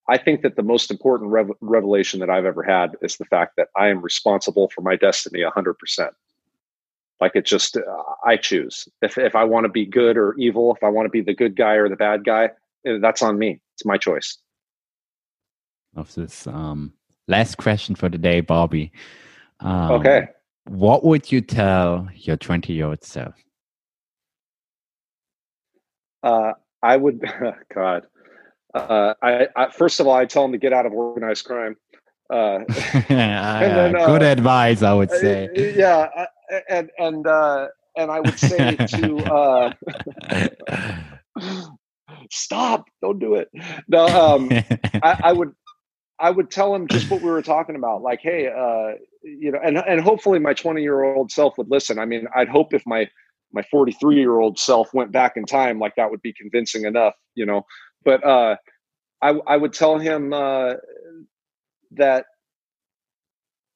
I 0.08 0.18
think 0.18 0.42
that 0.42 0.56
the 0.56 0.62
most 0.62 0.90
important 0.90 1.30
rev- 1.30 1.56
revelation 1.60 2.20
that 2.20 2.28
I've 2.28 2.44
ever 2.44 2.62
had 2.62 2.94
is 3.00 3.16
the 3.16 3.24
fact 3.24 3.54
that 3.56 3.68
I 3.74 3.88
am 3.88 4.02
responsible 4.02 4.68
for 4.68 4.82
my 4.82 4.96
destiny 4.96 5.40
100% 5.40 6.10
like 7.20 7.32
it 7.34 7.46
just 7.46 7.76
uh, 7.76 7.80
i 8.24 8.36
choose. 8.36 8.88
If, 9.02 9.18
if 9.18 9.34
i 9.34 9.44
want 9.44 9.64
to 9.64 9.70
be 9.70 9.86
good 9.86 10.16
or 10.16 10.34
evil 10.34 10.74
if 10.74 10.82
i 10.82 10.88
want 10.88 11.06
to 11.06 11.10
be 11.10 11.20
the 11.20 11.34
good 11.34 11.56
guy 11.56 11.74
or 11.74 11.88
the 11.88 11.96
bad 11.96 12.24
guy 12.24 12.50
that's 13.00 13.22
on 13.22 13.38
me. 13.38 13.60
It's 13.74 13.84
my 13.84 13.96
choice. 13.96 14.38
Of 15.96 16.14
this 16.14 16.46
um, 16.46 16.92
last 17.28 17.56
question 17.56 17.94
for 17.94 18.08
the 18.08 18.18
day, 18.18 18.40
Bobby. 18.40 18.92
Um, 19.60 19.92
okay. 19.92 20.28
What 20.66 21.04
would 21.04 21.30
you 21.30 21.40
tell 21.40 22.08
your 22.14 22.36
20 22.36 22.72
year 22.72 22.86
old 22.86 23.04
self? 23.04 23.34
Uh, 26.22 26.52
I 26.82 26.96
would, 26.96 27.22
God. 27.74 28.06
Uh, 28.74 29.14
I, 29.22 29.48
I, 29.56 29.70
first 29.70 30.00
of 30.00 30.06
all, 30.06 30.14
I 30.14 30.24
tell 30.24 30.44
him 30.44 30.52
to 30.52 30.58
get 30.58 30.72
out 30.72 30.86
of 30.86 30.92
organized 30.92 31.44
crime. 31.44 31.76
Uh, 32.30 32.60
then, 33.08 33.94
uh, 33.96 34.06
good 34.06 34.22
advice, 34.22 34.82
I 34.82 34.94
would 34.94 35.10
say. 35.10 35.48
Uh, 35.48 35.60
yeah, 35.60 36.26
and 36.68 36.90
and 36.98 37.26
uh, 37.26 37.68
and 37.96 38.10
I 38.10 38.20
would 38.20 38.38
say 38.38 38.74
to 38.74 39.74
stop 42.30 42.86
don't 43.02 43.18
do 43.18 43.34
it 43.34 43.48
no 43.88 44.06
um 44.06 44.50
I, 45.02 45.20
I, 45.24 45.32
would 45.32 45.52
I 46.18 46.30
would 46.30 46.50
tell 46.50 46.74
him 46.74 46.86
just 46.86 47.10
what 47.10 47.22
we 47.22 47.30
were 47.30 47.42
talking 47.42 47.76
about. 47.76 48.02
Like, 48.02 48.20
hey, 48.22 48.46
uh, 48.46 48.96
you 49.22 49.50
know, 49.50 49.58
and 49.64 49.78
and 49.78 50.00
hopefully 50.00 50.38
my 50.38 50.54
20 50.54 50.80
year 50.80 51.02
old 51.02 51.30
self 51.30 51.58
would 51.58 51.70
listen. 51.70 51.98
I 51.98 52.04
mean, 52.04 52.26
I'd 52.34 52.48
hope 52.48 52.72
if 52.72 52.82
my 52.86 53.08
my 53.52 53.62
43 53.62 54.16
year 54.16 54.38
old 54.38 54.58
self 54.58 54.92
went 54.94 55.12
back 55.12 55.36
in 55.36 55.44
time, 55.44 55.78
like 55.78 55.94
that 55.96 56.10
would 56.10 56.22
be 56.22 56.32
convincing 56.32 56.84
enough, 56.84 57.14
you 57.34 57.44
know. 57.44 57.66
But 58.04 58.24
uh, 58.24 58.56
I 59.22 59.40
I 59.46 59.56
would 59.56 59.72
tell 59.72 59.98
him 59.98 60.32
uh, 60.32 60.74
that 61.92 62.26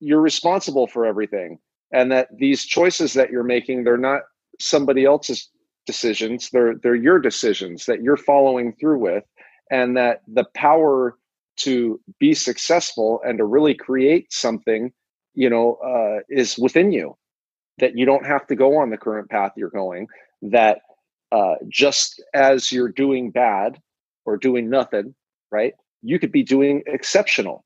you're 0.00 0.20
responsible 0.20 0.86
for 0.86 1.06
everything, 1.06 1.58
and 1.92 2.12
that 2.12 2.28
these 2.38 2.64
choices 2.64 3.14
that 3.14 3.30
you're 3.30 3.42
making, 3.42 3.82
they're 3.82 3.96
not 3.96 4.22
somebody 4.60 5.04
else's 5.04 5.50
decisions; 5.88 6.50
they're 6.50 6.76
they're 6.76 6.94
your 6.94 7.18
decisions 7.18 7.86
that 7.86 8.02
you're 8.02 8.16
following 8.16 8.74
through 8.78 8.98
with, 8.98 9.24
and 9.70 9.96
that 9.96 10.22
the 10.28 10.44
power 10.54 11.16
to 11.56 12.00
be 12.20 12.34
successful 12.34 13.20
and 13.26 13.38
to 13.38 13.44
really 13.44 13.74
create 13.74 14.32
something 14.32 14.92
you 15.34 15.50
know 15.50 15.74
uh, 15.76 16.20
is 16.28 16.56
within 16.56 16.92
you. 16.92 17.16
That 17.78 17.96
you 17.98 18.06
don't 18.06 18.26
have 18.26 18.46
to 18.48 18.56
go 18.56 18.76
on 18.76 18.90
the 18.90 18.96
current 18.96 19.30
path 19.30 19.52
you're 19.56 19.70
going 19.70 20.06
that 20.42 20.82
uh, 21.32 21.56
just 21.68 22.22
as 22.34 22.70
you're 22.70 22.92
doing 22.92 23.30
bad 23.30 23.80
or 24.24 24.36
doing 24.36 24.70
nothing 24.70 25.14
right 25.50 25.74
you 26.02 26.18
could 26.18 26.32
be 26.32 26.42
doing 26.42 26.82
exceptional. 26.86 27.64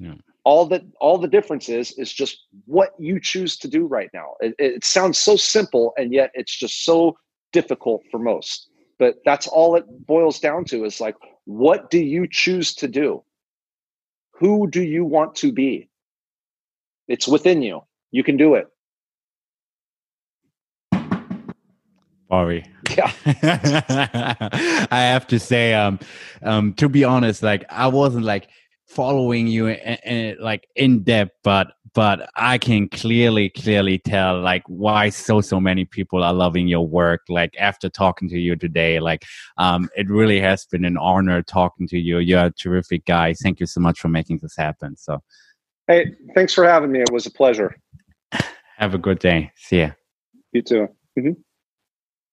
Yeah. 0.00 0.14
all 0.44 0.64
that 0.66 0.82
all 1.00 1.18
the 1.18 1.26
difference 1.26 1.68
is 1.68 1.90
is 1.98 2.12
just 2.12 2.46
what 2.66 2.90
you 3.00 3.18
choose 3.20 3.56
to 3.58 3.68
do 3.68 3.84
right 3.84 4.10
now. 4.14 4.34
It, 4.38 4.54
it 4.58 4.84
sounds 4.84 5.18
so 5.18 5.34
simple 5.34 5.92
and 5.98 6.12
yet 6.12 6.30
it's 6.34 6.56
just 6.56 6.84
so 6.84 7.16
difficult 7.52 8.02
for 8.10 8.18
most. 8.18 8.68
But 8.98 9.16
that's 9.24 9.46
all 9.46 9.76
it 9.76 9.84
boils 10.06 10.40
down 10.40 10.64
to 10.66 10.84
is 10.84 11.00
like 11.00 11.16
what 11.44 11.90
do 11.90 11.98
you 11.98 12.26
choose 12.30 12.74
to 12.74 12.88
do? 12.88 13.22
Who 14.32 14.68
do 14.68 14.82
you 14.82 15.04
want 15.04 15.34
to 15.36 15.52
be? 15.52 15.88
It's 17.08 17.26
within 17.26 17.62
you. 17.62 17.82
You 18.10 18.22
can 18.22 18.36
do 18.36 18.54
it. 18.54 18.68
Ari. 22.30 22.64
Yeah. 22.90 23.10
I 23.24 24.86
have 24.90 25.26
to 25.28 25.38
say, 25.38 25.72
um, 25.72 25.98
um, 26.42 26.74
to 26.74 26.88
be 26.88 27.04
honest, 27.04 27.42
like 27.42 27.64
I 27.70 27.86
wasn't 27.86 28.24
like 28.24 28.48
following 28.88 29.46
you 29.46 29.66
in, 29.68 29.96
in, 30.04 30.36
like 30.40 30.66
in 30.74 31.02
depth, 31.02 31.36
but 31.44 31.72
but 31.94 32.28
I 32.36 32.58
can 32.58 32.88
clearly, 32.88 33.48
clearly 33.48 33.98
tell 33.98 34.40
like 34.40 34.62
why 34.66 35.08
so 35.08 35.40
so 35.40 35.60
many 35.60 35.84
people 35.84 36.22
are 36.22 36.32
loving 36.32 36.68
your 36.68 36.86
work. 36.86 37.22
Like 37.28 37.54
after 37.58 37.88
talking 37.88 38.28
to 38.28 38.38
you 38.38 38.56
today, 38.56 39.00
like 39.00 39.24
um, 39.56 39.88
it 39.96 40.08
really 40.08 40.40
has 40.40 40.64
been 40.66 40.84
an 40.84 40.96
honor 40.96 41.42
talking 41.42 41.88
to 41.88 41.98
you. 41.98 42.18
You're 42.18 42.46
a 42.46 42.50
terrific 42.52 43.04
guy. 43.04 43.34
Thank 43.34 43.60
you 43.60 43.66
so 43.66 43.80
much 43.80 44.00
for 44.00 44.08
making 44.08 44.38
this 44.42 44.56
happen. 44.56 44.96
So, 44.96 45.22
hey, 45.86 46.14
thanks 46.34 46.54
for 46.54 46.64
having 46.64 46.92
me. 46.92 47.00
It 47.00 47.10
was 47.12 47.26
a 47.26 47.30
pleasure. 47.30 47.76
Have 48.76 48.94
a 48.94 48.98
good 48.98 49.18
day. 49.18 49.50
See 49.56 49.80
ya. 49.80 49.90
You 50.52 50.62
too. 50.62 50.88
Mm-hmm. 51.18 51.40